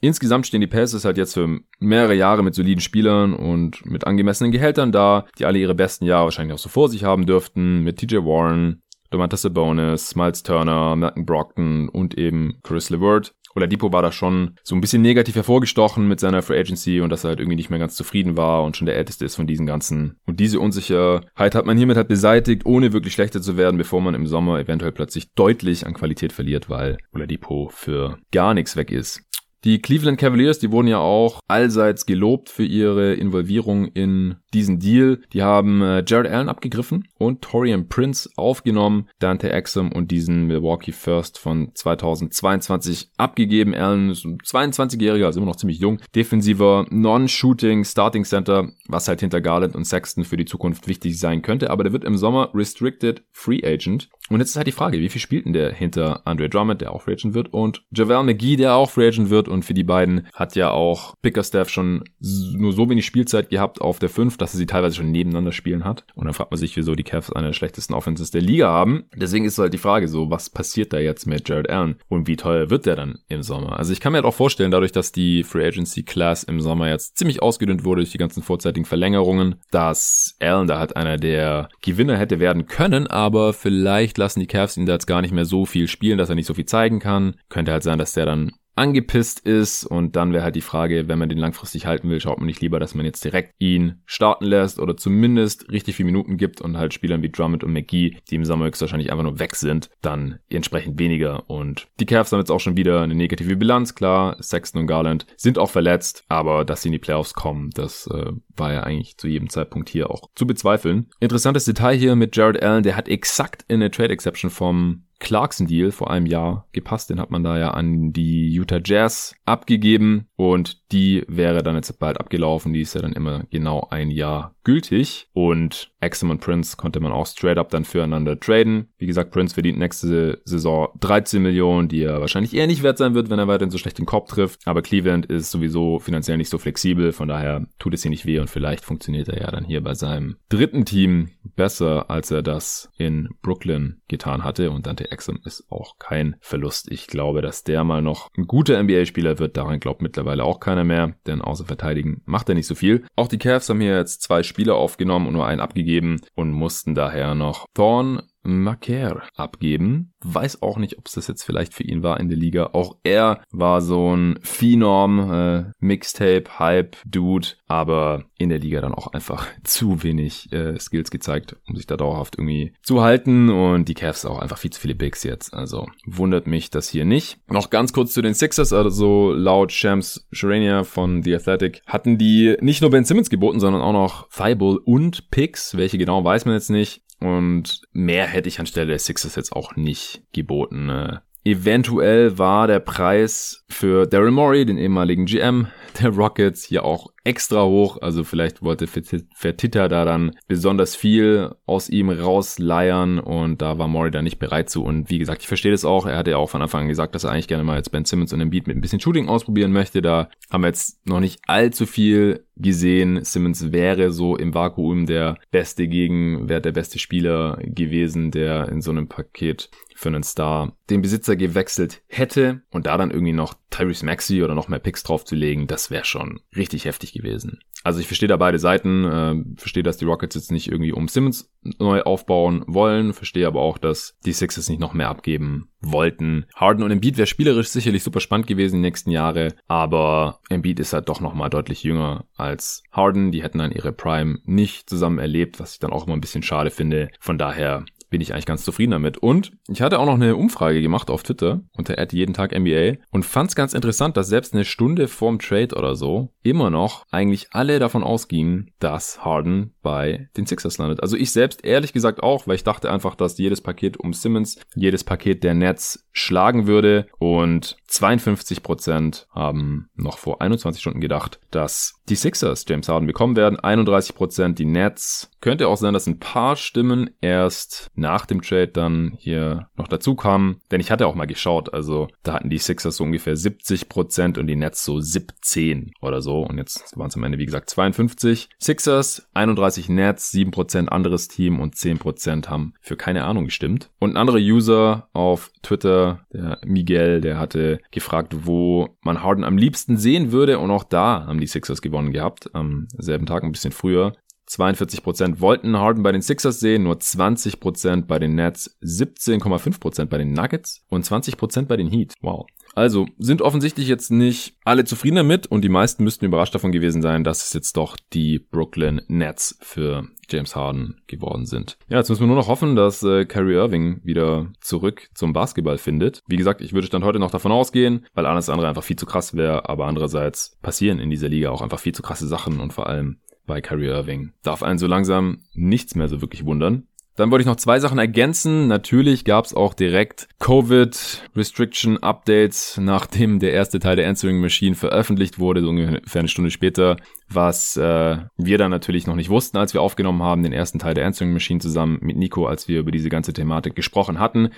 Insgesamt 0.00 0.46
stehen 0.46 0.60
die 0.60 0.66
Pacers 0.66 1.04
halt 1.04 1.16
jetzt 1.16 1.34
für 1.34 1.60
mehrere 1.78 2.14
Jahre 2.14 2.42
mit 2.42 2.54
soliden 2.54 2.80
Spielern 2.80 3.34
und 3.34 3.84
mit 3.86 4.06
angemessenen 4.06 4.52
Gehältern 4.52 4.92
da, 4.92 5.26
die 5.38 5.46
alle 5.46 5.58
ihre 5.58 5.74
besten 5.74 6.04
Jahre 6.04 6.24
wahrscheinlich 6.24 6.54
auch 6.54 6.62
so 6.62 6.68
vor 6.68 6.88
sich 6.88 7.04
haben 7.04 7.26
dürften, 7.26 7.82
mit 7.82 7.98
TJ 7.98 8.16
Warren, 8.16 8.82
Domantas 9.10 9.42
Sabonis, 9.42 10.14
Miles 10.14 10.42
Turner, 10.42 10.96
Malcolm 10.96 11.24
Brockton 11.26 11.88
und 11.88 12.18
eben 12.18 12.58
Chris 12.62 12.90
LeVert. 12.90 13.32
Oladipo 13.54 13.90
war 13.90 14.02
da 14.02 14.12
schon 14.12 14.58
so 14.62 14.74
ein 14.74 14.82
bisschen 14.82 15.00
negativ 15.00 15.34
hervorgestochen 15.34 16.06
mit 16.06 16.20
seiner 16.20 16.42
Free 16.42 16.60
Agency 16.60 17.00
und 17.00 17.08
dass 17.08 17.24
er 17.24 17.28
halt 17.28 17.40
irgendwie 17.40 17.56
nicht 17.56 17.70
mehr 17.70 17.78
ganz 17.78 17.96
zufrieden 17.96 18.36
war 18.36 18.62
und 18.64 18.76
schon 18.76 18.84
der 18.84 18.96
älteste 18.96 19.24
ist 19.24 19.36
von 19.36 19.46
diesen 19.46 19.64
ganzen. 19.64 20.18
Und 20.26 20.40
diese 20.40 20.60
Unsicherheit 20.60 21.54
hat 21.54 21.64
man 21.64 21.78
hiermit 21.78 21.96
halt 21.96 22.08
beseitigt, 22.08 22.66
ohne 22.66 22.92
wirklich 22.92 23.14
schlechter 23.14 23.40
zu 23.40 23.56
werden, 23.56 23.78
bevor 23.78 24.02
man 24.02 24.14
im 24.14 24.26
Sommer 24.26 24.60
eventuell 24.60 24.92
plötzlich 24.92 25.32
deutlich 25.32 25.86
an 25.86 25.94
Qualität 25.94 26.34
verliert, 26.34 26.68
weil 26.68 26.98
Oladipo 27.14 27.70
für 27.72 28.18
gar 28.30 28.52
nichts 28.52 28.76
weg 28.76 28.90
ist. 28.92 29.22
Die 29.64 29.80
Cleveland 29.80 30.18
Cavaliers, 30.18 30.58
die 30.58 30.70
wurden 30.70 30.86
ja 30.86 30.98
auch 30.98 31.40
allseits 31.48 32.06
gelobt 32.06 32.50
für 32.50 32.64
ihre 32.64 33.14
Involvierung 33.14 33.86
in 33.86 34.36
diesen 34.54 34.78
Deal. 34.78 35.20
Die 35.32 35.42
haben 35.42 35.82
äh, 35.82 36.04
Jared 36.06 36.30
Allen 36.30 36.48
abgegriffen 36.48 37.08
und 37.18 37.42
Torian 37.42 37.88
Prince 37.88 38.30
aufgenommen, 38.36 39.08
Dante 39.18 39.50
Exum 39.50 39.92
und 39.92 40.10
diesen 40.10 40.46
Milwaukee 40.46 40.92
First 40.92 41.38
von 41.38 41.72
2022 41.74 43.10
abgegeben. 43.16 43.74
Allen 43.74 44.10
ist 44.10 44.24
ein 44.24 44.38
22-Jähriger, 44.38 45.26
also 45.26 45.40
immer 45.40 45.50
noch 45.50 45.56
ziemlich 45.56 45.78
jung. 45.78 45.98
Defensiver 46.14 46.86
Non-Shooting 46.90 47.84
Starting 47.84 48.24
Center, 48.24 48.70
was 48.88 49.08
halt 49.08 49.20
hinter 49.20 49.40
Garland 49.40 49.74
und 49.74 49.84
Sexton 49.84 50.24
für 50.24 50.36
die 50.36 50.44
Zukunft 50.44 50.86
wichtig 50.86 51.18
sein 51.18 51.42
könnte. 51.42 51.70
Aber 51.70 51.82
der 51.82 51.92
wird 51.92 52.04
im 52.04 52.16
Sommer 52.16 52.50
Restricted 52.54 53.24
Free 53.32 53.62
Agent. 53.64 54.08
Und 54.30 54.40
jetzt 54.40 54.50
ist 54.50 54.56
halt 54.56 54.66
die 54.66 54.72
Frage, 54.72 54.98
wie 54.98 55.08
viel 55.08 55.20
spielt 55.20 55.46
denn 55.46 55.52
der 55.52 55.72
hinter 55.72 56.26
Andre 56.26 56.48
Drummond, 56.48 56.80
der 56.80 56.92
auch 56.92 57.02
Free 57.02 57.12
Agent 57.12 57.34
wird, 57.34 57.52
und 57.52 57.82
JaVale 57.90 58.24
McGee, 58.24 58.56
der 58.56 58.74
auch 58.74 58.90
Free 58.90 59.08
Agent 59.08 59.30
wird. 59.30 59.48
Und 59.48 59.64
für 59.64 59.74
die 59.74 59.84
beiden 59.84 60.26
hat 60.32 60.56
ja 60.56 60.70
auch 60.70 61.14
Pickerstaff 61.22 61.68
schon 61.68 62.04
nur 62.20 62.72
so 62.72 62.88
wenig 62.90 63.06
Spielzeit 63.06 63.50
gehabt 63.50 63.80
auf 63.80 63.98
der 63.98 64.08
5, 64.08 64.36
dass 64.36 64.54
er 64.54 64.58
sie 64.58 64.66
teilweise 64.66 64.96
schon 64.96 65.10
nebeneinander 65.10 65.52
spielen 65.52 65.84
hat. 65.84 66.04
Und 66.14 66.24
dann 66.24 66.34
fragt 66.34 66.50
man 66.50 66.58
sich, 66.58 66.76
wieso 66.76 66.94
die 66.94 67.04
Cavs 67.04 67.32
eine 67.32 67.48
der 67.48 67.52
schlechtesten 67.52 67.94
Offenses 67.94 68.30
der 68.30 68.42
Liga 68.42 68.68
haben. 68.68 69.04
Deswegen 69.14 69.44
ist 69.44 69.58
halt 69.58 69.72
die 69.72 69.78
Frage 69.78 70.08
so, 70.08 70.30
was 70.30 70.50
passiert 70.50 70.92
da 70.92 70.98
jetzt 70.98 71.26
mit 71.26 71.48
Jared 71.48 71.70
Allen? 71.70 71.96
Und 72.08 72.26
wie 72.26 72.36
teuer 72.36 72.70
wird 72.70 72.86
der 72.86 72.96
dann 72.96 73.18
im 73.28 73.42
Sommer? 73.42 73.78
Also 73.78 73.92
ich 73.92 74.00
kann 74.00 74.12
mir 74.12 74.18
halt 74.18 74.26
auch 74.26 74.34
vorstellen, 74.34 74.70
dadurch, 74.70 74.92
dass 74.92 75.12
die 75.12 75.44
Free 75.44 75.66
Agency 75.66 76.02
Class 76.02 76.42
im 76.42 76.60
Sommer 76.60 76.88
jetzt 76.88 77.16
ziemlich 77.16 77.42
ausgedünnt 77.42 77.84
wurde 77.84 78.00
durch 78.00 78.12
die 78.12 78.18
ganzen 78.18 78.42
vorzeitigen 78.42 78.84
Verlängerungen, 78.84 79.56
dass 79.70 80.36
Allen 80.40 80.66
da 80.66 80.78
halt 80.78 80.96
einer 80.96 81.16
der 81.16 81.68
Gewinner 81.82 82.16
hätte 82.16 82.40
werden 82.40 82.66
können, 82.66 83.06
aber 83.06 83.52
vielleicht 83.52 84.15
lassen 84.16 84.40
die 84.40 84.46
Cavs 84.46 84.76
ihn 84.76 84.86
da 84.86 84.94
jetzt 84.94 85.06
gar 85.06 85.22
nicht 85.22 85.32
mehr 85.32 85.44
so 85.44 85.66
viel 85.66 85.88
spielen, 85.88 86.18
dass 86.18 86.28
er 86.28 86.34
nicht 86.34 86.46
so 86.46 86.54
viel 86.54 86.66
zeigen 86.66 86.98
kann. 86.98 87.36
Könnte 87.48 87.72
halt 87.72 87.82
sein, 87.82 87.98
dass 87.98 88.12
der 88.12 88.26
dann 88.26 88.52
angepisst 88.76 89.40
ist. 89.40 89.84
Und 89.84 90.16
dann 90.16 90.32
wäre 90.32 90.44
halt 90.44 90.54
die 90.54 90.60
Frage, 90.60 91.08
wenn 91.08 91.18
man 91.18 91.28
den 91.28 91.38
langfristig 91.38 91.86
halten 91.86 92.08
will, 92.08 92.20
schaut 92.20 92.38
man 92.38 92.46
nicht 92.46 92.60
lieber, 92.60 92.78
dass 92.78 92.94
man 92.94 93.06
jetzt 93.06 93.24
direkt 93.24 93.54
ihn 93.58 94.02
starten 94.04 94.44
lässt 94.44 94.78
oder 94.78 94.96
zumindest 94.96 95.70
richtig 95.72 95.96
viele 95.96 96.06
Minuten 96.06 96.36
gibt 96.36 96.60
und 96.60 96.76
halt 96.76 96.94
Spielern 96.94 97.22
wie 97.22 97.30
Drummond 97.30 97.64
und 97.64 97.72
McGee, 97.72 98.16
die 98.30 98.34
im 98.36 98.44
Sommer 98.44 98.66
höchstwahrscheinlich 98.66 99.10
einfach 99.10 99.24
nur 99.24 99.38
weg 99.38 99.56
sind, 99.56 99.90
dann 100.02 100.38
entsprechend 100.48 100.98
weniger. 100.98 101.48
Und 101.48 101.88
die 101.98 102.06
Cavs 102.06 102.32
haben 102.32 102.40
jetzt 102.40 102.50
auch 102.50 102.60
schon 102.60 102.76
wieder 102.76 103.00
eine 103.00 103.14
negative 103.14 103.56
Bilanz, 103.56 103.94
klar, 103.94 104.36
Sexton 104.42 104.82
und 104.82 104.86
Garland 104.86 105.26
sind 105.36 105.58
auch 105.58 105.70
verletzt, 105.70 106.24
aber 106.28 106.64
dass 106.64 106.82
sie 106.82 106.88
in 106.88 106.92
die 106.92 106.98
Playoffs 106.98 107.34
kommen, 107.34 107.70
das 107.74 108.06
äh, 108.08 108.32
war 108.56 108.72
ja 108.72 108.82
eigentlich 108.82 109.16
zu 109.16 109.26
jedem 109.26 109.48
Zeitpunkt 109.48 109.88
hier 109.88 110.10
auch 110.10 110.28
zu 110.34 110.46
bezweifeln. 110.46 111.08
Interessantes 111.20 111.64
Detail 111.64 111.96
hier 111.96 112.14
mit 112.14 112.36
Jared 112.36 112.62
Allen, 112.62 112.82
der 112.82 112.96
hat 112.96 113.08
exakt 113.08 113.64
in 113.68 113.80
der 113.80 113.90
Trade 113.90 114.12
Exception 114.12 114.50
vom 114.50 115.05
Clarkson-Deal 115.18 115.92
vor 115.92 116.10
einem 116.10 116.26
Jahr 116.26 116.66
gepasst. 116.72 117.10
Den 117.10 117.20
hat 117.20 117.30
man 117.30 117.42
da 117.42 117.58
ja 117.58 117.70
an 117.70 118.12
die 118.12 118.50
Utah 118.52 118.80
Jazz 118.84 119.34
abgegeben 119.44 120.28
und 120.36 120.85
die 120.92 121.24
wäre 121.28 121.62
dann 121.62 121.74
jetzt 121.74 121.98
bald 121.98 122.18
abgelaufen. 122.20 122.72
Die 122.72 122.80
ist 122.80 122.94
ja 122.94 123.02
dann 123.02 123.12
immer 123.12 123.44
genau 123.50 123.88
ein 123.90 124.10
Jahr 124.10 124.54
gültig 124.66 125.28
und 125.32 125.92
Exum 126.00 126.30
und 126.30 126.40
Prince 126.40 126.76
konnte 126.76 127.00
man 127.00 127.12
auch 127.12 127.26
straight 127.26 127.56
up 127.56 127.70
dann 127.70 127.84
füreinander 127.84 128.38
traden. 128.38 128.88
Wie 128.98 129.06
gesagt, 129.06 129.30
Prince 129.30 129.54
verdient 129.54 129.78
nächste 129.78 130.40
Saison 130.44 130.88
13 131.00 131.40
Millionen, 131.40 131.88
die 131.88 132.02
er 132.02 132.20
wahrscheinlich 132.20 132.54
eher 132.54 132.66
nicht 132.66 132.82
wert 132.82 132.98
sein 132.98 133.14
wird, 133.14 133.30
wenn 133.30 133.38
er 133.38 133.46
weiterhin 133.46 133.70
so 133.70 133.78
schlecht 133.78 133.98
den 133.98 134.06
Kopf 134.06 134.30
trifft. 134.30 134.60
Aber 134.66 134.82
Cleveland 134.82 135.26
ist 135.26 135.50
sowieso 135.50 135.98
finanziell 135.98 136.36
nicht 136.36 136.50
so 136.50 136.58
flexibel, 136.58 137.12
von 137.12 137.28
daher 137.28 137.66
tut 137.78 137.94
es 137.94 138.02
hier 138.02 138.10
nicht 138.10 138.26
weh 138.26 138.40
und 138.40 138.50
vielleicht 138.50 138.84
funktioniert 138.84 139.28
er 139.28 139.40
ja 139.40 139.50
dann 139.50 139.64
hier 139.64 139.82
bei 139.82 139.94
seinem 139.94 140.36
dritten 140.48 140.84
Team 140.84 141.30
besser, 141.54 142.10
als 142.10 142.30
er 142.30 142.42
das 142.42 142.90
in 142.98 143.28
Brooklyn 143.42 144.00
getan 144.08 144.42
hatte 144.42 144.70
und 144.72 144.86
Dante 144.86 145.10
Exum 145.12 145.38
ist 145.44 145.70
auch 145.70 145.98
kein 145.98 146.36
Verlust. 146.40 146.90
Ich 146.90 147.06
glaube, 147.06 147.40
dass 147.40 147.64
der 147.64 147.84
mal 147.84 148.02
noch 148.02 148.30
ein 148.36 148.46
guter 148.46 148.82
NBA-Spieler 148.82 149.38
wird. 149.38 149.56
Daran 149.56 149.80
glaubt 149.80 150.02
mittlerweile 150.02 150.44
auch 150.44 150.58
keiner 150.58 150.75
mehr, 150.84 151.14
denn 151.26 151.40
außer 151.40 151.64
verteidigen 151.64 152.22
macht 152.24 152.48
er 152.48 152.54
nicht 152.54 152.66
so 152.66 152.74
viel. 152.74 153.04
Auch 153.16 153.28
die 153.28 153.38
Cavs 153.38 153.68
haben 153.68 153.80
hier 153.80 153.96
jetzt 153.96 154.22
zwei 154.22 154.42
Spieler 154.42 154.76
aufgenommen 154.76 155.26
und 155.26 155.34
nur 155.34 155.46
einen 155.46 155.60
abgegeben 155.60 156.20
und 156.34 156.52
mussten 156.52 156.94
daher 156.94 157.34
noch 157.34 157.66
Thorn 157.74 158.22
Macaire 158.46 159.22
abgeben. 159.36 160.12
Weiß 160.24 160.62
auch 160.62 160.78
nicht, 160.78 160.98
ob 160.98 161.06
es 161.06 161.12
das 161.12 161.26
jetzt 161.28 161.42
vielleicht 161.42 161.74
für 161.74 161.84
ihn 161.84 162.02
war 162.02 162.18
in 162.20 162.28
der 162.28 162.38
Liga. 162.38 162.70
Auch 162.72 162.96
er 163.02 163.42
war 163.50 163.80
so 163.80 164.14
ein 164.14 164.38
Phenom, 164.42 165.30
äh, 165.30 165.64
Mixtape, 165.78 166.58
Hype, 166.58 166.96
Dude, 167.06 167.48
aber 167.66 168.24
in 168.38 168.48
der 168.48 168.58
Liga 168.58 168.80
dann 168.80 168.94
auch 168.94 169.08
einfach 169.08 169.46
zu 169.64 170.02
wenig 170.02 170.52
äh, 170.52 170.78
Skills 170.78 171.10
gezeigt, 171.10 171.56
um 171.68 171.76
sich 171.76 171.86
da 171.86 171.96
dauerhaft 171.96 172.36
irgendwie 172.38 172.74
zu 172.82 173.02
halten. 173.02 173.48
Und 173.48 173.88
die 173.88 173.94
Cavs 173.94 174.24
auch 174.24 174.38
einfach 174.38 174.58
viel 174.58 174.70
zu 174.70 174.80
viele 174.80 174.94
Bigs 174.94 175.22
jetzt. 175.22 175.54
Also 175.54 175.86
wundert 176.06 176.46
mich 176.46 176.70
das 176.70 176.88
hier 176.88 177.04
nicht. 177.04 177.38
Noch 177.48 177.70
ganz 177.70 177.92
kurz 177.92 178.12
zu 178.12 178.22
den 178.22 178.34
Sixers, 178.34 178.72
also 178.72 179.32
laut 179.32 179.72
Shams 179.72 180.26
Sharania 180.32 180.84
von 180.84 181.22
The 181.22 181.34
Athletic 181.34 181.82
hatten 181.86 182.18
die 182.18 182.56
nicht 182.60 182.80
nur 182.80 182.90
Ben 182.90 183.04
Simmons 183.04 183.30
geboten, 183.30 183.60
sondern 183.60 183.82
auch 183.82 183.92
noch 183.92 184.28
Thibault 184.28 184.80
und 184.84 185.30
Picks. 185.30 185.76
Welche 185.76 185.98
genau 185.98 186.24
weiß 186.24 186.44
man 186.44 186.54
jetzt 186.54 186.70
nicht. 186.70 187.02
Und 187.18 187.82
mehr 187.92 188.26
hätte 188.26 188.48
ich 188.48 188.60
anstelle 188.60 188.86
der 188.88 188.98
Sixers 188.98 189.36
jetzt 189.36 189.52
auch 189.52 189.76
nicht 189.76 190.22
geboten. 190.32 190.86
Ne? 190.86 191.22
Eventuell 191.44 192.38
war 192.38 192.66
der 192.66 192.80
Preis 192.80 193.64
für 193.68 194.06
Daryl 194.06 194.30
Morey, 194.30 194.64
den 194.64 194.78
ehemaligen 194.78 195.26
GM 195.26 195.68
der 196.00 196.10
Rockets, 196.10 196.64
hier 196.64 196.84
auch 196.84 197.08
extra 197.24 197.64
hoch. 197.64 197.98
Also 198.00 198.22
vielleicht 198.22 198.62
wollte 198.62 198.86
Fertitta 198.86 199.88
da 199.88 200.04
dann 200.04 200.32
besonders 200.46 200.94
viel 200.94 201.54
aus 201.66 201.88
ihm 201.88 202.10
rausleiern 202.10 203.18
und 203.18 203.60
da 203.62 203.78
war 203.78 203.88
Morey 203.88 204.10
dann 204.10 204.24
nicht 204.24 204.38
bereit 204.38 204.70
zu. 204.70 204.84
Und 204.84 205.10
wie 205.10 205.18
gesagt, 205.18 205.42
ich 205.42 205.48
verstehe 205.48 205.72
das 205.72 205.84
auch. 205.84 206.06
Er 206.06 206.16
hatte 206.16 206.30
ja 206.30 206.36
auch 206.36 206.50
von 206.50 206.62
Anfang 206.62 206.82
an 206.82 206.88
gesagt, 206.88 207.14
dass 207.14 207.24
er 207.24 207.32
eigentlich 207.32 207.48
gerne 207.48 207.64
mal 207.64 207.76
jetzt 207.76 207.90
Ben 207.90 208.04
Simmons 208.04 208.32
und 208.32 208.38
den 208.38 208.50
Beat 208.50 208.66
mit 208.66 208.76
ein 208.76 208.80
bisschen 208.80 209.00
Shooting 209.00 209.28
ausprobieren 209.28 209.72
möchte. 209.72 210.02
Da 210.02 210.28
haben 210.50 210.62
wir 210.62 210.68
jetzt 210.68 211.06
noch 211.06 211.20
nicht 211.20 211.40
allzu 211.46 211.86
viel 211.86 212.44
gesehen. 212.56 213.24
Simmons 213.24 213.72
wäre 213.72 214.12
so 214.12 214.36
im 214.36 214.54
Vakuum 214.54 215.06
der 215.06 215.36
beste 215.50 215.88
Gegenwert, 215.88 216.64
der 216.64 216.72
beste 216.72 216.98
Spieler 216.98 217.58
gewesen, 217.62 218.30
der 218.30 218.68
in 218.68 218.80
so 218.80 218.90
einem 218.90 219.08
Paket 219.08 219.70
für 219.94 220.08
einen 220.08 220.22
Star 220.22 220.76
den 220.90 221.02
Besitzer 221.02 221.36
gewechselt 221.36 222.02
hätte 222.06 222.62
und 222.70 222.86
da 222.86 222.96
dann 222.96 223.10
irgendwie 223.10 223.32
noch 223.32 223.54
Tyrese 223.70 224.04
Maxey 224.04 224.42
oder 224.42 224.54
noch 224.54 224.68
mehr 224.68 224.78
Picks 224.78 225.02
draufzulegen, 225.02 225.66
das 225.66 225.90
wäre 225.90 226.04
schon 226.04 226.40
richtig 226.56 226.84
heftig 226.84 227.12
gewesen. 227.12 227.60
Also 227.84 228.00
ich 228.00 228.06
verstehe 228.06 228.28
da 228.28 228.36
beide 228.36 228.58
Seiten, 228.58 229.04
äh, 229.04 229.60
verstehe, 229.60 229.82
dass 229.82 229.96
die 229.96 230.06
Rockets 230.06 230.34
jetzt 230.34 230.50
nicht 230.50 230.68
irgendwie 230.70 230.92
um 230.92 231.06
Simmons 231.06 231.52
neu 231.78 232.02
aufbauen 232.02 232.64
wollen, 232.66 233.12
verstehe 233.12 233.46
aber 233.46 233.60
auch, 233.60 233.78
dass 233.78 234.16
die 234.24 234.32
Sixers 234.32 234.68
nicht 234.68 234.80
noch 234.80 234.92
mehr 234.92 235.08
abgeben 235.08 235.68
wollten. 235.80 236.46
Harden 236.54 236.82
und 236.82 236.90
Embiid 236.90 237.16
wäre 237.16 237.26
spielerisch 237.26 237.68
sicherlich 237.68 238.02
super 238.02 238.20
spannend 238.20 238.48
gewesen 238.48 238.76
die 238.76 238.88
nächsten 238.88 239.10
Jahre, 239.10 239.54
aber 239.68 240.40
Embiid 240.48 240.80
ist 240.80 240.92
halt 240.92 241.08
doch 241.08 241.20
nochmal 241.20 241.50
deutlich 241.50 241.84
jünger 241.84 242.24
als 242.36 242.82
Harden. 242.90 243.30
Die 243.30 243.42
hätten 243.42 243.58
dann 243.58 243.72
ihre 243.72 243.92
Prime 243.92 244.40
nicht 244.44 244.90
zusammen 244.90 245.18
erlebt, 245.18 245.60
was 245.60 245.74
ich 245.74 245.78
dann 245.78 245.92
auch 245.92 246.06
immer 246.06 246.16
ein 246.16 246.20
bisschen 246.20 246.42
schade 246.42 246.70
finde. 246.70 247.10
Von 247.20 247.38
daher 247.38 247.84
bin 248.10 248.20
ich 248.20 248.32
eigentlich 248.32 248.46
ganz 248.46 248.64
zufrieden 248.64 248.92
damit. 248.92 249.18
Und 249.18 249.52
ich 249.68 249.82
hatte 249.82 249.98
auch 249.98 250.06
noch 250.06 250.14
eine 250.14 250.36
Umfrage 250.36 250.80
gemacht 250.82 251.10
auf 251.10 251.22
Twitter 251.22 251.62
unter 251.72 251.98
Ad 251.98 252.16
jeden 252.16 252.34
Tag 252.34 252.56
NBA 252.56 253.02
und 253.10 253.24
fand 253.24 253.50
es 253.50 253.56
ganz 253.56 253.74
interessant, 253.74 254.16
dass 254.16 254.28
selbst 254.28 254.54
eine 254.54 254.64
Stunde 254.64 255.08
vorm 255.08 255.38
Trade 255.38 255.74
oder 255.74 255.96
so 255.96 256.32
immer 256.42 256.70
noch 256.70 257.04
eigentlich 257.10 257.48
alle 257.52 257.78
davon 257.78 258.04
ausgingen, 258.04 258.70
dass 258.78 259.24
Harden 259.24 259.74
bei 259.82 260.28
den 260.36 260.46
Sixers 260.46 260.78
landet. 260.78 261.02
Also 261.02 261.16
ich 261.16 261.32
selbst 261.32 261.64
ehrlich 261.64 261.92
gesagt 261.92 262.22
auch, 262.22 262.46
weil 262.46 262.56
ich 262.56 262.64
dachte 262.64 262.90
einfach, 262.90 263.14
dass 263.14 263.38
jedes 263.38 263.60
Paket 263.60 263.98
um 263.98 264.12
Simmons, 264.12 264.58
jedes 264.74 265.04
Paket 265.04 265.44
der 265.44 265.54
Nets 265.54 266.05
schlagen 266.16 266.66
würde 266.66 267.06
und 267.18 267.76
52% 267.90 269.26
haben 269.30 269.90
noch 269.94 270.18
vor 270.18 270.40
21 270.40 270.80
Stunden 270.80 271.00
gedacht, 271.00 271.38
dass 271.50 272.00
die 272.08 272.16
Sixers 272.16 272.64
James 272.68 272.88
Harden 272.88 273.06
bekommen 273.06 273.36
werden. 273.36 273.58
31% 273.58 274.54
die 274.54 274.64
Nets. 274.64 275.30
Könnte 275.40 275.68
auch 275.68 275.76
sein, 275.76 275.94
dass 275.94 276.06
ein 276.06 276.18
paar 276.18 276.56
Stimmen 276.56 277.10
erst 277.20 277.90
nach 277.94 278.26
dem 278.26 278.42
Trade 278.42 278.68
dann 278.68 279.14
hier 279.18 279.68
noch 279.76 279.88
dazu 279.88 280.14
kamen. 280.14 280.60
Denn 280.70 280.80
ich 280.80 280.90
hatte 280.90 281.06
auch 281.06 281.14
mal 281.14 281.26
geschaut. 281.26 281.72
Also 281.72 282.08
da 282.22 282.34
hatten 282.34 282.50
die 282.50 282.58
Sixers 282.58 282.96
so 282.96 283.04
ungefähr 283.04 283.36
70% 283.36 284.38
und 284.38 284.46
die 284.46 284.56
Nets 284.56 284.84
so 284.84 285.00
17 285.00 285.92
oder 286.00 286.22
so. 286.22 286.40
Und 286.40 286.58
jetzt 286.58 286.96
waren 286.96 287.08
es 287.08 287.16
am 287.16 287.24
Ende, 287.24 287.38
wie 287.38 287.46
gesagt, 287.46 287.70
52 287.70 288.48
Sixers, 288.58 289.28
31 289.34 289.88
Nets, 289.88 290.32
7% 290.32 290.88
anderes 290.88 291.28
Team 291.28 291.60
und 291.60 291.74
10% 291.74 292.48
haben 292.48 292.74
für 292.80 292.96
keine 292.96 293.24
Ahnung 293.24 293.46
gestimmt. 293.46 293.90
Und 293.98 294.12
ein 294.12 294.16
anderer 294.16 294.38
User 294.38 295.08
auf 295.12 295.50
Twitter, 295.62 296.05
der 296.32 296.58
Miguel, 296.64 297.20
der 297.20 297.38
hatte 297.38 297.80
gefragt, 297.90 298.46
wo 298.46 298.96
man 299.02 299.22
Harden 299.22 299.44
am 299.44 299.58
liebsten 299.58 299.96
sehen 299.96 300.32
würde. 300.32 300.58
Und 300.58 300.70
auch 300.70 300.84
da 300.84 301.26
haben 301.26 301.40
die 301.40 301.46
Sixers 301.46 301.82
gewonnen 301.82 302.12
gehabt, 302.12 302.54
am 302.54 302.86
selben 302.96 303.26
Tag, 303.26 303.42
ein 303.42 303.52
bisschen 303.52 303.72
früher. 303.72 304.12
42% 304.48 305.40
wollten 305.40 305.76
Harden 305.76 306.02
bei 306.02 306.12
den 306.12 306.22
Sixers 306.22 306.60
sehen, 306.60 306.84
nur 306.84 306.96
20% 306.96 308.06
bei 308.06 308.18
den 308.18 308.34
Nets, 308.34 308.76
17,5% 308.82 310.06
bei 310.06 310.18
den 310.18 310.32
Nuggets 310.32 310.84
und 310.88 311.04
20% 311.04 311.66
bei 311.66 311.76
den 311.76 311.88
Heat. 311.88 312.14
Wow. 312.20 312.46
Also 312.74 313.06
sind 313.18 313.40
offensichtlich 313.40 313.88
jetzt 313.88 314.10
nicht 314.10 314.56
alle 314.64 314.84
zufrieden 314.84 315.16
damit 315.16 315.46
und 315.46 315.62
die 315.62 315.70
meisten 315.70 316.04
müssten 316.04 316.26
überrascht 316.26 316.54
davon 316.54 316.72
gewesen 316.72 317.00
sein, 317.00 317.24
dass 317.24 317.46
es 317.46 317.54
jetzt 317.54 317.76
doch 317.78 317.96
die 318.12 318.38
Brooklyn 318.38 319.00
Nets 319.08 319.58
für 319.62 320.08
James 320.28 320.54
Harden 320.54 321.00
geworden 321.06 321.46
sind. 321.46 321.78
Ja, 321.88 321.98
jetzt 321.98 322.10
müssen 322.10 322.20
wir 322.20 322.26
nur 322.26 322.36
noch 322.36 322.48
hoffen, 322.48 322.76
dass 322.76 323.02
äh, 323.02 323.24
Kyrie 323.24 323.54
Irving 323.54 324.00
wieder 324.04 324.52
zurück 324.60 325.08
zum 325.14 325.32
Basketball 325.32 325.78
findet. 325.78 326.22
Wie 326.26 326.36
gesagt, 326.36 326.60
ich 326.60 326.74
würde 326.74 326.88
dann 326.88 327.04
heute 327.04 327.18
noch 327.18 327.30
davon 327.30 327.52
ausgehen, 327.52 328.04
weil 328.12 328.26
alles 328.26 328.50
andere 328.50 328.68
einfach 328.68 328.84
viel 328.84 328.96
zu 328.96 329.06
krass 329.06 329.34
wäre, 329.34 329.68
aber 329.70 329.86
andererseits 329.86 330.58
passieren 330.60 330.98
in 330.98 331.08
dieser 331.08 331.28
Liga 331.28 331.50
auch 331.50 331.62
einfach 331.62 331.80
viel 331.80 331.94
zu 331.94 332.02
krasse 332.02 332.26
Sachen 332.26 332.60
und 332.60 332.74
vor 332.74 332.88
allem 332.88 333.20
bei 333.46 333.60
Kyrie 333.60 333.86
Irving 333.86 334.32
darf 334.42 334.62
einen 334.62 334.78
so 334.78 334.86
langsam 334.86 335.38
nichts 335.54 335.94
mehr 335.94 336.08
so 336.08 336.20
wirklich 336.20 336.44
wundern. 336.44 336.86
Dann 337.16 337.30
wollte 337.30 337.40
ich 337.40 337.46
noch 337.46 337.56
zwei 337.56 337.80
Sachen 337.80 337.98
ergänzen. 337.98 338.68
Natürlich 338.68 339.24
gab 339.24 339.46
es 339.46 339.54
auch 339.54 339.72
direkt 339.72 340.28
Covid-Restriction-Updates, 340.38 342.78
nachdem 342.78 343.38
der 343.38 343.52
erste 343.52 343.78
Teil 343.78 343.96
der 343.96 344.06
Answering 344.06 344.38
Machine 344.38 344.74
veröffentlicht 344.74 345.38
wurde, 345.38 345.62
so 345.62 345.70
ungefähr 345.70 346.20
eine 346.20 346.28
Stunde 346.28 346.50
später, 346.50 346.98
was 347.30 347.78
äh, 347.78 348.18
wir 348.36 348.58
dann 348.58 348.70
natürlich 348.70 349.06
noch 349.06 349.16
nicht 349.16 349.30
wussten, 349.30 349.56
als 349.56 349.72
wir 349.72 349.80
aufgenommen 349.80 350.22
haben, 350.22 350.42
den 350.42 350.52
ersten 350.52 350.78
Teil 350.78 350.92
der 350.92 351.06
Answering 351.06 351.32
Machine 351.32 351.60
zusammen 351.60 351.96
mit 352.02 352.18
Nico, 352.18 352.46
als 352.46 352.68
wir 352.68 352.80
über 352.80 352.90
diese 352.90 353.08
ganze 353.08 353.32
Thematik 353.32 353.74
gesprochen 353.74 354.20
hatten. 354.20 354.50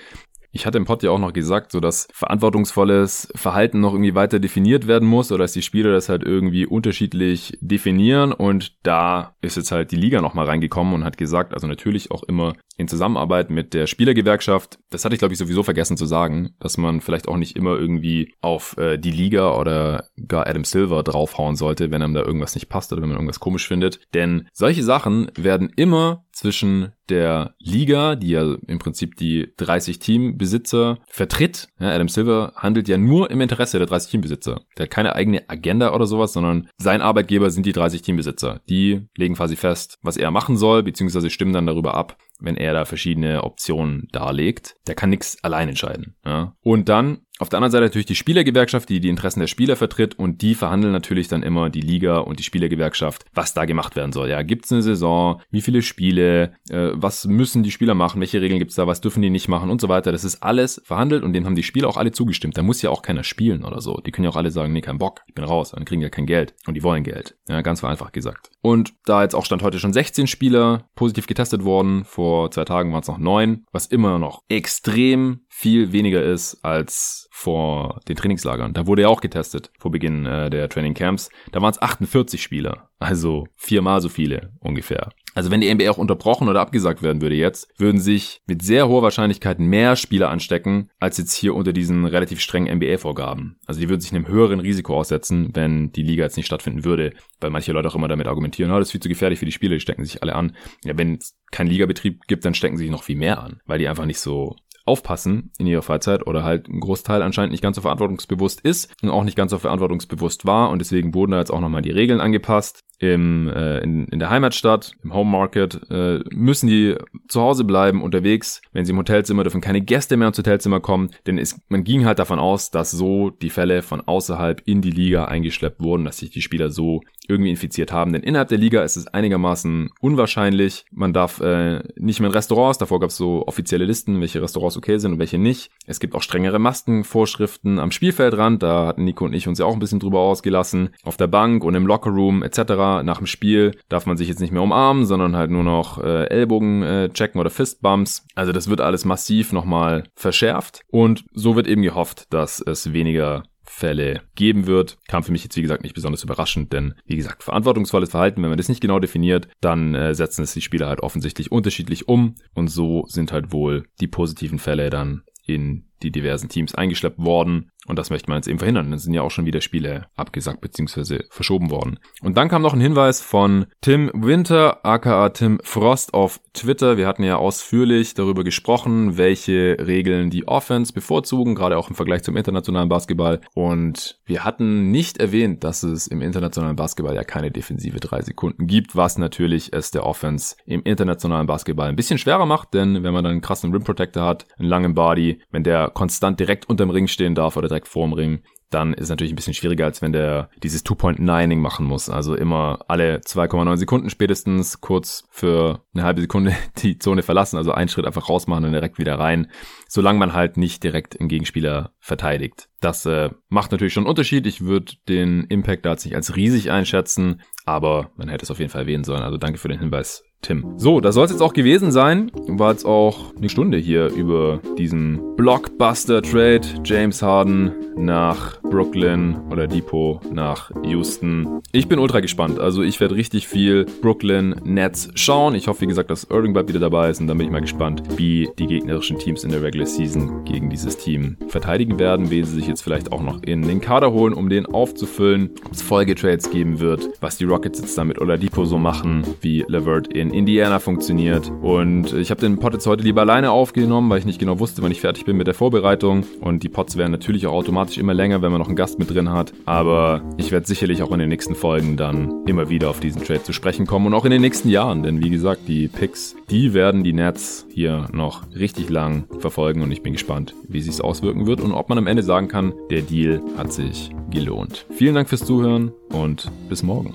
Ich 0.51 0.65
hatte 0.65 0.77
im 0.77 0.85
Pod 0.85 1.03
ja 1.03 1.11
auch 1.11 1.19
noch 1.19 1.33
gesagt, 1.33 1.71
so 1.71 1.79
dass 1.79 2.07
verantwortungsvolles 2.11 3.31
Verhalten 3.35 3.79
noch 3.79 3.93
irgendwie 3.93 4.15
weiter 4.15 4.39
definiert 4.39 4.87
werden 4.87 5.07
muss 5.07 5.31
oder 5.31 5.43
dass 5.43 5.53
die 5.53 5.61
Spieler 5.61 5.91
das 5.91 6.09
halt 6.09 6.23
irgendwie 6.23 6.65
unterschiedlich 6.65 7.57
definieren. 7.61 8.31
Und 8.31 8.73
da 8.83 9.35
ist 9.41 9.57
jetzt 9.57 9.71
halt 9.71 9.91
die 9.91 9.95
Liga 9.95 10.21
nochmal 10.21 10.45
reingekommen 10.45 10.93
und 10.93 11.03
hat 11.03 11.17
gesagt, 11.17 11.53
also 11.53 11.67
natürlich 11.67 12.11
auch 12.11 12.23
immer 12.23 12.53
in 12.77 12.87
Zusammenarbeit 12.87 13.49
mit 13.49 13.73
der 13.73 13.87
Spielergewerkschaft, 13.87 14.79
das 14.89 15.03
hatte 15.03 15.13
ich 15.13 15.19
glaube 15.19 15.33
ich 15.33 15.37
sowieso 15.37 15.63
vergessen 15.63 15.97
zu 15.97 16.05
sagen, 16.05 16.51
dass 16.59 16.77
man 16.77 17.01
vielleicht 17.01 17.27
auch 17.27 17.35
nicht 17.35 17.57
immer 17.57 17.77
irgendwie 17.77 18.33
auf 18.41 18.77
äh, 18.77 18.97
die 18.97 19.11
Liga 19.11 19.53
oder 19.55 20.05
gar 20.27 20.47
Adam 20.47 20.63
Silver 20.63 21.03
draufhauen 21.03 21.57
sollte, 21.57 21.91
wenn 21.91 22.01
einem 22.01 22.13
da 22.13 22.21
irgendwas 22.21 22.55
nicht 22.55 22.69
passt 22.69 22.93
oder 22.93 23.01
wenn 23.01 23.09
man 23.09 23.17
irgendwas 23.17 23.41
komisch 23.41 23.67
findet, 23.67 23.99
denn 24.13 24.47
solche 24.53 24.83
Sachen 24.83 25.29
werden 25.35 25.69
immer 25.75 26.23
zwischen 26.39 26.93
der 27.09 27.53
Liga, 27.59 28.15
die 28.15 28.29
ja 28.29 28.55
im 28.65 28.79
Prinzip 28.79 29.15
die 29.15 29.53
30 29.57 29.99
Teambesitzer 29.99 30.99
vertritt. 31.09 31.67
Ja, 31.79 31.89
Adam 31.89 32.07
Silver 32.07 32.53
handelt 32.55 32.87
ja 32.87 32.97
nur 32.97 33.29
im 33.29 33.41
Interesse 33.41 33.77
der 33.77 33.87
30 33.87 34.11
Teambesitzer. 34.11 34.61
Der 34.77 34.85
hat 34.85 34.89
keine 34.89 35.15
eigene 35.15 35.49
Agenda 35.49 35.93
oder 35.93 36.07
sowas, 36.07 36.31
sondern 36.31 36.69
sein 36.77 37.01
Arbeitgeber 37.01 37.51
sind 37.51 37.65
die 37.65 37.73
30 37.73 38.03
Teambesitzer. 38.03 38.61
Die 38.69 39.09
legen 39.17 39.35
quasi 39.35 39.57
fest, 39.57 39.97
was 40.01 40.15
er 40.15 40.31
machen 40.31 40.55
soll, 40.55 40.81
beziehungsweise 40.83 41.29
stimmen 41.29 41.53
dann 41.53 41.67
darüber 41.67 41.95
ab, 41.95 42.17
wenn 42.39 42.55
er 42.55 42.73
da 42.73 42.85
verschiedene 42.85 43.43
Optionen 43.43 44.07
darlegt. 44.13 44.75
Der 44.87 44.95
kann 44.95 45.09
nichts 45.09 45.43
allein 45.43 45.67
entscheiden. 45.67 46.15
Ja. 46.25 46.55
Und 46.61 46.87
dann 46.87 47.19
auf 47.39 47.47
der 47.47 47.57
anderen 47.57 47.71
Seite 47.71 47.85
natürlich 47.85 48.05
die 48.05 48.15
Spielergewerkschaft, 48.15 48.89
die 48.89 48.99
die 48.99 49.07
Interessen 49.07 49.39
der 49.39 49.47
Spieler 49.47 49.77
vertritt 49.77 50.19
und 50.19 50.41
die 50.41 50.55
verhandeln 50.55 50.91
natürlich 50.91 51.29
dann 51.29 51.41
immer 51.41 51.69
die 51.69 51.79
Liga 51.79 52.17
und 52.17 52.37
die 52.37 52.43
Spielergewerkschaft, 52.43 53.25
was 53.33 53.53
da 53.53 53.63
gemacht 53.63 53.95
werden 53.95 54.11
soll. 54.11 54.29
Ja, 54.29 54.41
gibt's 54.43 54.71
eine 54.73 54.81
Saison, 54.81 55.41
wie 55.49 55.61
viele 55.61 55.81
Spiele, 55.81 56.53
äh, 56.69 56.89
was 56.93 57.25
müssen 57.25 57.63
die 57.63 57.71
Spieler 57.71 57.95
machen, 57.95 58.19
welche 58.19 58.41
Regeln 58.41 58.59
gibt's 58.59 58.75
da, 58.75 58.87
was 58.87 58.99
dürfen 58.99 59.21
die 59.21 59.29
nicht 59.29 59.47
machen 59.47 59.69
und 59.69 59.79
so 59.79 59.87
weiter. 59.87 60.11
Das 60.11 60.25
ist 60.25 60.43
alles 60.43 60.81
verhandelt 60.83 61.23
und 61.23 61.31
dem 61.31 61.45
haben 61.45 61.55
die 61.55 61.63
Spieler 61.63 61.87
auch 61.87 61.95
alle 61.95 62.11
zugestimmt. 62.11 62.57
Da 62.57 62.61
muss 62.61 62.81
ja 62.81 62.89
auch 62.89 63.01
keiner 63.01 63.23
spielen 63.23 63.63
oder 63.63 63.79
so. 63.79 64.01
Die 64.05 64.11
können 64.11 64.25
ja 64.25 64.31
auch 64.31 64.35
alle 64.35 64.51
sagen, 64.51 64.73
nee, 64.73 64.81
kein 64.81 64.97
Bock, 64.97 65.21
ich 65.27 65.33
bin 65.33 65.45
raus, 65.45 65.71
dann 65.71 65.85
kriegen 65.85 66.01
ja 66.01 66.09
kein 66.09 66.25
Geld 66.25 66.53
und 66.67 66.73
die 66.73 66.83
wollen 66.83 67.03
Geld. 67.03 67.37
Ja, 67.47 67.61
ganz 67.61 67.79
vereinfacht 67.79 68.11
gesagt. 68.11 68.51
Und 68.61 68.93
da 69.05 69.23
jetzt 69.23 69.33
auch 69.33 69.45
stand 69.45 69.63
heute 69.63 69.79
schon 69.79 69.93
16 69.93 70.27
Spieler 70.27 70.89
positiv 70.93 71.25
getestet 71.25 71.63
worden, 71.63 72.03
vor 72.03 72.51
zwei 72.51 72.65
Tagen 72.65 72.91
waren 72.91 73.01
es 73.01 73.07
noch 73.07 73.17
neun, 73.17 73.65
was 73.71 73.85
immer 73.85 74.19
noch 74.19 74.43
extrem 74.49 75.45
viel 75.47 75.93
weniger 75.93 76.21
ist 76.21 76.63
als 76.63 77.28
vor 77.29 78.01
den 78.07 78.15
Trainingslagern. 78.15 78.73
Da 78.73 78.87
wurde 78.87 79.03
ja 79.03 79.07
auch 79.07 79.21
getestet 79.21 79.71
vor 79.77 79.91
Beginn 79.91 80.25
äh, 80.25 80.49
der 80.49 80.69
Training 80.69 80.93
Camps. 80.93 81.29
Da 81.51 81.61
waren 81.61 81.71
es 81.71 81.81
48 81.81 82.41
Spieler, 82.41 82.89
also 82.99 83.47
viermal 83.55 84.01
so 84.01 84.09
viele 84.09 84.53
ungefähr. 84.59 85.09
Also 85.35 85.51
wenn 85.51 85.61
die 85.61 85.73
NBA 85.73 85.89
auch 85.89 85.97
unterbrochen 85.97 86.49
oder 86.49 86.59
abgesagt 86.59 87.03
werden 87.03 87.21
würde 87.21 87.35
jetzt, 87.35 87.69
würden 87.77 88.01
sich 88.01 88.41
mit 88.47 88.61
sehr 88.61 88.87
hoher 88.87 89.03
Wahrscheinlichkeit 89.03 89.59
mehr 89.59 89.95
Spieler 89.95 90.29
anstecken, 90.29 90.89
als 90.99 91.17
jetzt 91.17 91.33
hier 91.33 91.55
unter 91.55 91.71
diesen 91.71 92.05
relativ 92.05 92.39
strengen 92.41 92.75
NBA-Vorgaben. 92.77 93.57
Also 93.65 93.79
die 93.79 93.89
würden 93.89 94.01
sich 94.01 94.11
einem 94.11 94.27
höheren 94.27 94.59
Risiko 94.59 94.97
aussetzen, 94.97 95.51
wenn 95.53 95.91
die 95.91 96.03
Liga 96.03 96.23
jetzt 96.23 96.35
nicht 96.35 96.47
stattfinden 96.47 96.83
würde, 96.83 97.13
weil 97.39 97.51
manche 97.51 97.71
Leute 97.71 97.87
auch 97.87 97.95
immer 97.95 98.07
damit 98.07 98.27
argumentieren, 98.27 98.71
oh, 98.71 98.79
das 98.79 98.87
ist 98.87 98.91
viel 98.91 99.01
zu 99.01 99.09
gefährlich 99.09 99.39
für 99.39 99.45
die 99.45 99.51
Spieler, 99.51 99.75
die 99.75 99.81
stecken 99.81 100.03
sich 100.03 100.23
alle 100.23 100.35
an. 100.35 100.55
Ja, 100.83 100.97
wenn 100.97 101.15
es 101.15 101.37
keinen 101.51 101.69
Ligabetrieb 101.69 102.23
gibt, 102.27 102.43
dann 102.43 102.53
stecken 102.53 102.77
sie 102.77 102.85
sich 102.85 102.91
noch 102.91 103.03
viel 103.03 103.17
mehr 103.17 103.41
an, 103.41 103.61
weil 103.65 103.79
die 103.79 103.87
einfach 103.87 104.05
nicht 104.05 104.19
so 104.19 104.55
aufpassen 104.89 105.51
in 105.57 105.67
ihrer 105.67 105.81
Freizeit 105.81 106.27
oder 106.27 106.43
halt 106.43 106.67
ein 106.67 106.79
Großteil 106.79 107.21
anscheinend 107.21 107.51
nicht 107.51 107.61
ganz 107.61 107.75
so 107.75 107.81
verantwortungsbewusst 107.81 108.59
ist 108.61 108.91
und 109.01 109.09
auch 109.09 109.23
nicht 109.23 109.37
ganz 109.37 109.51
so 109.51 109.59
verantwortungsbewusst 109.59 110.45
war. 110.45 110.71
Und 110.71 110.79
deswegen 110.79 111.13
wurden 111.13 111.31
da 111.31 111.39
jetzt 111.39 111.51
auch 111.51 111.61
nochmal 111.61 111.81
die 111.81 111.91
Regeln 111.91 112.19
angepasst 112.19 112.83
im, 112.99 113.47
äh, 113.47 113.79
in, 113.79 114.05
in 114.07 114.19
der 114.19 114.29
Heimatstadt, 114.29 114.91
im 115.03 115.13
Home 115.13 115.31
Market, 115.31 115.79
äh, 115.89 116.19
müssen 116.31 116.67
die 116.67 116.95
zu 117.27 117.41
Hause 117.41 117.63
bleiben, 117.63 118.03
unterwegs. 118.03 118.61
Wenn 118.73 118.85
sie 118.85 118.91
im 118.91 118.97
Hotelzimmer 118.97 119.43
dürfen 119.43 119.61
keine 119.61 119.81
Gäste 119.81 120.17
mehr 120.17 120.27
ins 120.27 120.37
Hotelzimmer 120.37 120.81
kommen, 120.81 121.09
denn 121.25 121.37
es, 121.37 121.59
man 121.69 121.83
ging 121.83 122.05
halt 122.05 122.19
davon 122.19 122.39
aus, 122.39 122.71
dass 122.71 122.91
so 122.91 123.29
die 123.29 123.49
Fälle 123.49 123.81
von 123.81 124.01
außerhalb 124.01 124.61
in 124.65 124.81
die 124.81 124.91
Liga 124.91 125.25
eingeschleppt 125.25 125.81
wurden, 125.81 126.05
dass 126.05 126.17
sich 126.17 126.29
die 126.29 126.41
Spieler 126.41 126.69
so 126.69 127.01
irgendwie 127.27 127.51
infiziert 127.51 127.91
haben. 127.91 128.11
Denn 128.11 128.23
innerhalb 128.23 128.49
der 128.49 128.57
Liga 128.57 128.83
ist 128.83 128.97
es 128.97 129.07
einigermaßen 129.07 129.91
unwahrscheinlich. 130.01 130.85
Man 130.91 131.13
darf 131.13 131.39
äh, 131.39 131.81
nicht 131.95 132.19
mehr 132.19 132.29
in 132.29 132.35
Restaurants, 132.35 132.79
davor 132.79 132.99
gab 132.99 133.11
es 133.11 133.17
so 133.17 133.47
offizielle 133.47 133.85
Listen, 133.85 134.19
welche 134.19 134.41
Restaurants 134.41 134.75
okay 134.75 134.97
sind 134.97 135.13
und 135.13 135.19
welche 135.19 135.37
nicht. 135.37 135.71
Es 135.85 135.99
gibt 135.99 136.15
auch 136.15 136.23
strengere 136.23 136.59
Maskenvorschriften 136.59 137.79
am 137.79 137.91
Spielfeldrand, 137.91 138.61
da 138.61 138.87
hatten 138.87 139.05
Nico 139.05 139.25
und 139.25 139.33
ich 139.33 139.47
uns 139.47 139.59
ja 139.59 139.65
auch 139.65 139.73
ein 139.73 139.79
bisschen 139.79 139.99
drüber 139.99 140.19
ausgelassen, 140.19 140.89
auf 141.03 141.17
der 141.17 141.27
Bank 141.27 141.63
und 141.63 141.75
im 141.75 141.87
Lockerroom 141.87 142.43
etc 142.43 142.88
nach 143.03 143.17
dem 143.17 143.27
Spiel 143.27 143.77
darf 143.89 144.05
man 144.05 144.17
sich 144.17 144.27
jetzt 144.27 144.39
nicht 144.39 144.51
mehr 144.51 144.61
umarmen, 144.61 145.05
sondern 145.05 145.35
halt 145.35 145.51
nur 145.51 145.63
noch 145.63 145.97
äh, 145.97 146.25
Ellbogen 146.25 146.83
äh, 146.83 147.09
checken 147.09 147.39
oder 147.39 147.49
Fistbumps. 147.49 148.25
Also 148.35 148.51
das 148.51 148.69
wird 148.69 148.81
alles 148.81 149.05
massiv 149.05 149.53
nochmal 149.53 150.03
verschärft 150.15 150.81
und 150.87 151.25
so 151.33 151.55
wird 151.55 151.67
eben 151.67 151.81
gehofft, 151.81 152.25
dass 152.33 152.61
es 152.61 152.93
weniger 152.93 153.43
Fälle 153.69 154.23
geben 154.35 154.65
wird. 154.65 154.97
Kam 155.07 155.23
für 155.23 155.31
mich 155.31 155.43
jetzt, 155.43 155.55
wie 155.55 155.61
gesagt, 155.61 155.83
nicht 155.83 155.93
besonders 155.93 156.23
überraschend, 156.23 156.73
denn, 156.73 156.95
wie 157.05 157.15
gesagt, 157.15 157.43
verantwortungsvolles 157.43 158.09
Verhalten, 158.09 158.41
wenn 158.41 158.49
man 158.49 158.57
das 158.57 158.67
nicht 158.67 158.81
genau 158.81 158.99
definiert, 158.99 159.47
dann 159.61 159.93
äh, 159.93 160.15
setzen 160.15 160.43
es 160.43 160.53
die 160.53 160.61
Spieler 160.61 160.87
halt 160.87 161.01
offensichtlich 161.01 161.51
unterschiedlich 161.51 162.07
um 162.07 162.35
und 162.55 162.67
so 162.69 163.05
sind 163.07 163.31
halt 163.31 163.51
wohl 163.53 163.85
die 164.01 164.07
positiven 164.07 164.57
Fälle 164.57 164.89
dann 164.89 165.21
in 165.45 165.88
die 166.03 166.11
diversen 166.11 166.49
Teams 166.49 166.75
eingeschleppt 166.75 167.19
worden. 167.19 167.71
Und 167.87 167.97
das 167.97 168.09
möchte 168.09 168.29
man 168.29 168.37
jetzt 168.37 168.47
eben 168.47 168.59
verhindern. 168.59 168.91
Dann 168.91 168.99
sind 168.99 169.13
ja 169.13 169.23
auch 169.23 169.31
schon 169.31 169.45
wieder 169.45 169.61
Spiele 169.61 170.07
abgesagt 170.15 170.61
bzw. 170.61 171.23
verschoben 171.29 171.71
worden. 171.71 171.97
Und 172.21 172.37
dann 172.37 172.49
kam 172.49 172.61
noch 172.61 172.73
ein 172.73 172.81
Hinweis 172.81 173.21
von 173.21 173.65
Tim 173.81 174.11
Winter, 174.13 174.85
aka 174.85 175.29
Tim 175.29 175.59
Frost 175.63 176.13
auf 176.13 176.39
Twitter. 176.53 176.97
Wir 176.97 177.07
hatten 177.07 177.23
ja 177.23 177.37
ausführlich 177.37 178.13
darüber 178.13 178.43
gesprochen, 178.43 179.17
welche 179.17 179.77
Regeln 179.79 180.29
die 180.29 180.47
Offense 180.47 180.93
bevorzugen, 180.93 181.55
gerade 181.55 181.77
auch 181.77 181.89
im 181.89 181.95
Vergleich 181.95 182.21
zum 182.21 182.37
internationalen 182.37 182.89
Basketball. 182.89 183.41
Und 183.55 184.19
wir 184.25 184.43
hatten 184.43 184.91
nicht 184.91 185.17
erwähnt, 185.17 185.63
dass 185.63 185.81
es 185.81 186.05
im 186.05 186.21
internationalen 186.21 186.75
Basketball 186.75 187.15
ja 187.15 187.23
keine 187.23 187.49
defensive 187.49 187.99
drei 187.99 188.21
Sekunden 188.21 188.67
gibt, 188.67 188.95
was 188.95 189.17
natürlich 189.17 189.73
es 189.73 189.89
der 189.89 190.05
Offense 190.05 190.55
im 190.65 190.83
internationalen 190.83 191.47
Basketball 191.47 191.89
ein 191.89 191.95
bisschen 191.95 192.19
schwerer 192.19 192.45
macht, 192.45 192.73
denn 192.73 193.03
wenn 193.03 193.13
man 193.13 193.23
dann 193.23 193.31
einen 193.31 193.41
krassen 193.41 193.71
Rim 193.71 193.83
Protector 193.83 194.25
hat, 194.25 194.45
einen 194.57 194.69
langen 194.69 194.93
Body, 194.93 195.41
wenn 195.49 195.63
der 195.63 195.88
konstant 195.89 196.39
direkt 196.39 196.69
unterm 196.69 196.89
Ring 196.89 197.07
stehen 197.07 197.35
darf 197.35 197.57
oder 197.57 197.67
direkt 197.67 197.87
vorm 197.87 198.13
Ring, 198.13 198.41
dann 198.69 198.93
ist 198.93 199.03
es 199.03 199.09
natürlich 199.09 199.33
ein 199.33 199.35
bisschen 199.35 199.53
schwieriger, 199.53 199.85
als 199.85 200.01
wenn 200.01 200.13
der 200.13 200.49
dieses 200.61 200.83
Two-Point-Nining 200.83 201.59
machen 201.59 201.85
muss. 201.85 202.09
Also 202.09 202.35
immer 202.35 202.79
alle 202.87 203.17
2,9 203.17 203.77
Sekunden 203.77 204.09
spätestens 204.09 204.79
kurz 204.79 205.25
für 205.31 205.83
eine 205.93 206.03
halbe 206.03 206.21
Sekunde 206.21 206.55
die 206.77 206.99
Zone 206.99 207.23
verlassen, 207.23 207.57
also 207.57 207.71
einen 207.71 207.89
Schritt 207.89 208.05
einfach 208.05 208.29
rausmachen 208.29 208.65
und 208.65 208.71
direkt 208.71 208.99
wieder 208.99 209.17
rein, 209.17 209.47
solange 209.87 210.19
man 210.19 210.33
halt 210.33 210.57
nicht 210.57 210.83
direkt 210.83 211.19
den 211.19 211.29
Gegenspieler 211.29 211.93
verteidigt. 211.99 212.69
Das 212.79 213.05
äh, 213.05 213.31
macht 213.49 213.71
natürlich 213.71 213.93
schon 213.93 214.03
einen 214.03 214.09
Unterschied. 214.09 214.45
Ich 214.45 214.61
würde 214.61 214.93
den 215.07 215.45
Impact 215.45 215.85
da 215.85 215.91
jetzt 215.91 216.05
nicht 216.05 216.15
als 216.15 216.35
riesig 216.35 216.71
einschätzen, 216.71 217.41
aber 217.65 218.11
man 218.15 218.29
hätte 218.29 218.43
es 218.43 218.51
auf 218.51 218.59
jeden 218.59 218.71
Fall 218.71 218.81
erwähnen 218.81 219.03
sollen. 219.03 219.23
Also 219.23 219.37
danke 219.37 219.57
für 219.57 219.67
den 219.67 219.79
Hinweis, 219.79 220.23
Tim. 220.41 220.65
So, 220.77 221.01
das 221.01 221.15
soll 221.15 221.25
es 221.25 221.31
jetzt 221.31 221.41
auch 221.41 221.53
gewesen 221.53 221.91
sein. 221.91 222.31
War 222.47 222.71
jetzt 222.71 222.85
auch 222.85 223.35
eine 223.35 223.49
Stunde 223.49 223.77
hier 223.77 224.07
über 224.07 224.59
diesen 224.77 225.35
Blockbuster-Trade. 225.35 226.61
James 226.83 227.21
Harden 227.21 227.73
nach 227.97 228.61
Brooklyn 228.61 229.37
oder 229.51 229.67
Depot 229.67 230.21
nach 230.31 230.71
Houston. 230.83 231.61
Ich 231.71 231.87
bin 231.87 231.99
ultra 231.99 232.21
gespannt. 232.21 232.59
Also 232.59 232.81
ich 232.81 232.99
werde 233.01 233.15
richtig 233.15 233.47
viel 233.47 233.85
Brooklyn 234.01 234.55
Nets 234.63 235.09
schauen. 235.15 235.55
Ich 235.55 235.67
hoffe, 235.67 235.81
wie 235.81 235.87
gesagt, 235.87 236.09
dass 236.09 236.23
Irving 236.25 236.53
bald 236.53 236.69
wieder 236.69 236.79
dabei 236.79 237.09
ist 237.09 237.19
und 237.19 237.27
dann 237.27 237.37
bin 237.37 237.47
ich 237.47 237.51
mal 237.51 237.61
gespannt, 237.61 238.03
wie 238.17 238.49
die 238.57 238.67
gegnerischen 238.67 239.19
Teams 239.19 239.43
in 239.43 239.51
der 239.51 239.61
Regular 239.61 239.87
Season 239.87 240.45
gegen 240.45 240.69
dieses 240.69 240.97
Team 240.97 241.35
verteidigen 241.47 241.99
werden, 241.99 242.29
wen 242.29 242.45
sie 242.45 242.55
sich 242.55 242.67
jetzt 242.67 242.81
vielleicht 242.81 243.11
auch 243.11 243.21
noch 243.21 243.43
in 243.43 243.63
den 243.63 243.81
Kader 243.81 244.13
holen, 244.13 244.33
um 244.33 244.49
den 244.49 244.65
aufzufüllen, 244.65 245.49
ob 245.65 245.73
es 245.73 245.81
Folgetrades 245.81 246.49
geben 246.49 246.79
wird, 246.79 247.09
was 247.19 247.37
die 247.37 247.45
Rockets 247.45 247.79
jetzt 247.79 247.97
damit 247.97 248.21
oder 248.21 248.37
Depot 248.37 248.67
so 248.67 248.77
machen, 248.77 249.23
wie 249.41 249.65
Levert 249.67 250.07
in 250.29 250.39
Indiana 250.39 250.79
funktioniert. 250.79 251.51
Und 251.61 252.13
ich 252.13 252.31
habe 252.31 252.41
den 252.41 252.57
Pod 252.57 252.73
jetzt 252.73 252.87
heute 252.87 253.03
lieber 253.03 253.21
alleine 253.21 253.51
aufgenommen, 253.51 254.09
weil 254.09 254.19
ich 254.19 254.25
nicht 254.25 254.39
genau 254.39 254.59
wusste, 254.59 254.81
wann 254.81 254.91
ich 254.91 255.01
fertig 255.01 255.25
bin 255.25 255.37
mit 255.37 255.47
der 255.47 255.53
Vorbereitung. 255.53 256.25
Und 256.41 256.63
die 256.63 256.69
Pods 256.69 256.97
werden 256.97 257.11
natürlich 257.11 257.47
auch 257.47 257.53
automatisch 257.53 257.97
immer 257.97 258.13
länger, 258.13 258.41
wenn 258.41 258.51
man 258.51 258.59
noch 258.59 258.67
einen 258.67 258.75
Gast 258.75 258.99
mit 258.99 259.09
drin 259.09 259.31
hat. 259.31 259.53
Aber 259.65 260.21
ich 260.37 260.51
werde 260.51 260.67
sicherlich 260.67 261.03
auch 261.03 261.11
in 261.11 261.19
den 261.19 261.29
nächsten 261.29 261.55
Folgen 261.55 261.97
dann 261.97 262.45
immer 262.45 262.69
wieder 262.69 262.89
auf 262.89 262.99
diesen 262.99 263.23
Trade 263.23 263.43
zu 263.43 263.53
sprechen 263.53 263.85
kommen 263.85 264.07
und 264.07 264.13
auch 264.13 264.25
in 264.25 264.31
den 264.31 264.41
nächsten 264.41 264.69
Jahren. 264.69 265.03
Denn 265.03 265.23
wie 265.23 265.29
gesagt, 265.29 265.67
die 265.67 265.87
Picks, 265.87 266.35
die 266.49 266.73
werden 266.73 267.03
die 267.03 267.13
Nets 267.13 267.65
hier 267.69 268.07
noch 268.11 268.43
richtig 268.55 268.89
lang 268.89 269.25
verfolgen 269.39 269.81
und 269.81 269.91
ich 269.91 270.03
bin 270.03 270.13
gespannt, 270.13 270.53
wie 270.67 270.81
sich 270.81 270.93
es 270.93 271.01
auswirken 271.01 271.47
wird 271.47 271.61
und 271.61 271.73
ob 271.73 271.89
man 271.89 271.97
am 271.97 272.07
Ende 272.07 272.23
sagen 272.23 272.47
kann, 272.47 272.73
der 272.89 273.01
Deal 273.01 273.41
hat 273.57 273.73
sich 273.73 274.11
gelohnt. 274.29 274.85
Vielen 274.91 275.15
Dank 275.15 275.29
fürs 275.29 275.45
Zuhören 275.45 275.91
und 276.11 276.51
bis 276.69 276.83
morgen. 276.83 277.13